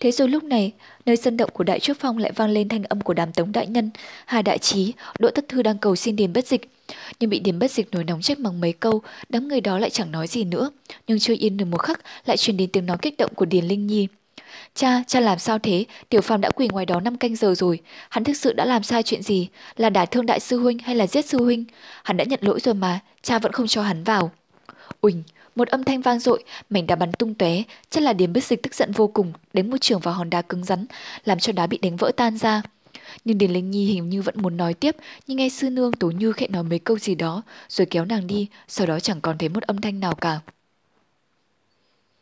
Thế 0.00 0.12
rồi 0.12 0.28
lúc 0.28 0.44
này, 0.44 0.72
nơi 1.06 1.16
sân 1.16 1.36
động 1.36 1.50
của 1.52 1.64
Đại 1.64 1.80
Trúc 1.80 1.96
Phong 2.00 2.18
lại 2.18 2.32
vang 2.32 2.50
lên 2.50 2.68
thanh 2.68 2.84
âm 2.84 3.00
của 3.00 3.14
đám 3.14 3.32
tống 3.32 3.52
đại 3.52 3.66
nhân, 3.66 3.90
Hà 4.26 4.42
Đại 4.42 4.58
Trí, 4.58 4.92
Đỗ 5.18 5.30
Tất 5.30 5.48
Thư 5.48 5.62
đang 5.62 5.78
cầu 5.78 5.96
xin 5.96 6.16
điền 6.16 6.32
bất 6.32 6.46
dịch. 6.46 6.71
Nhưng 7.20 7.30
bị 7.30 7.38
điền 7.38 7.58
bất 7.58 7.70
dịch 7.70 7.88
nổi 7.92 8.04
nóng 8.04 8.22
trách 8.22 8.38
bằng 8.38 8.60
mấy 8.60 8.72
câu, 8.72 9.02
đám 9.28 9.48
người 9.48 9.60
đó 9.60 9.78
lại 9.78 9.90
chẳng 9.90 10.12
nói 10.12 10.26
gì 10.26 10.44
nữa. 10.44 10.70
Nhưng 11.06 11.18
chưa 11.18 11.34
yên 11.38 11.56
được 11.56 11.64
một 11.64 11.78
khắc 11.78 12.00
lại 12.26 12.36
truyền 12.36 12.56
đến 12.56 12.70
tiếng 12.70 12.86
nói 12.86 12.96
kích 13.02 13.16
động 13.18 13.34
của 13.34 13.44
Điền 13.44 13.64
Linh 13.64 13.86
Nhi. 13.86 14.08
Cha, 14.74 15.02
cha 15.06 15.20
làm 15.20 15.38
sao 15.38 15.58
thế? 15.58 15.84
Tiểu 16.08 16.20
Phàm 16.20 16.40
đã 16.40 16.50
quỳ 16.50 16.68
ngoài 16.68 16.86
đó 16.86 17.00
5 17.00 17.16
canh 17.16 17.36
giờ 17.36 17.54
rồi. 17.54 17.80
Hắn 18.08 18.24
thực 18.24 18.36
sự 18.36 18.52
đã 18.52 18.64
làm 18.64 18.82
sai 18.82 19.02
chuyện 19.02 19.22
gì? 19.22 19.48
Là 19.76 19.90
đả 19.90 20.04
thương 20.04 20.26
đại 20.26 20.40
sư 20.40 20.58
huynh 20.58 20.78
hay 20.78 20.94
là 20.94 21.06
giết 21.06 21.24
sư 21.26 21.42
huynh? 21.42 21.64
Hắn 22.04 22.16
đã 22.16 22.24
nhận 22.24 22.40
lỗi 22.42 22.60
rồi 22.60 22.74
mà, 22.74 23.00
cha 23.22 23.38
vẫn 23.38 23.52
không 23.52 23.66
cho 23.66 23.82
hắn 23.82 24.04
vào. 24.04 24.30
Uỳnh, 25.00 25.22
một 25.56 25.68
âm 25.68 25.84
thanh 25.84 26.00
vang 26.00 26.18
dội, 26.18 26.44
mảnh 26.70 26.86
đá 26.86 26.96
bắn 26.96 27.12
tung 27.12 27.34
tóe, 27.34 27.62
chắc 27.90 28.02
là 28.02 28.12
Điền 28.12 28.32
bất 28.32 28.44
Dịch 28.44 28.62
tức 28.62 28.74
giận 28.74 28.92
vô 28.92 29.06
cùng, 29.06 29.32
đánh 29.52 29.70
một 29.70 29.76
trường 29.80 30.00
vào 30.00 30.14
hòn 30.14 30.30
đá 30.30 30.42
cứng 30.42 30.64
rắn, 30.64 30.86
làm 31.24 31.38
cho 31.38 31.52
đá 31.52 31.66
bị 31.66 31.78
đánh 31.78 31.96
vỡ 31.96 32.12
tan 32.16 32.38
ra. 32.38 32.62
Nhưng 33.24 33.38
Điền 33.38 33.50
Linh 33.52 33.70
Nhi 33.70 33.84
hình 33.86 34.08
như 34.08 34.22
vẫn 34.22 34.34
muốn 34.42 34.56
nói 34.56 34.74
tiếp, 34.74 34.96
nhưng 35.26 35.36
nghe 35.36 35.48
sư 35.48 35.70
nương 35.70 35.92
Tố 35.92 36.10
Như 36.10 36.32
khẽ 36.32 36.48
nói 36.48 36.62
mấy 36.62 36.78
câu 36.78 36.98
gì 36.98 37.14
đó, 37.14 37.42
rồi 37.68 37.86
kéo 37.86 38.04
nàng 38.04 38.26
đi, 38.26 38.48
sau 38.68 38.86
đó 38.86 39.00
chẳng 39.00 39.20
còn 39.20 39.38
thấy 39.38 39.48
một 39.48 39.62
âm 39.62 39.80
thanh 39.80 40.00
nào 40.00 40.14
cả. 40.14 40.40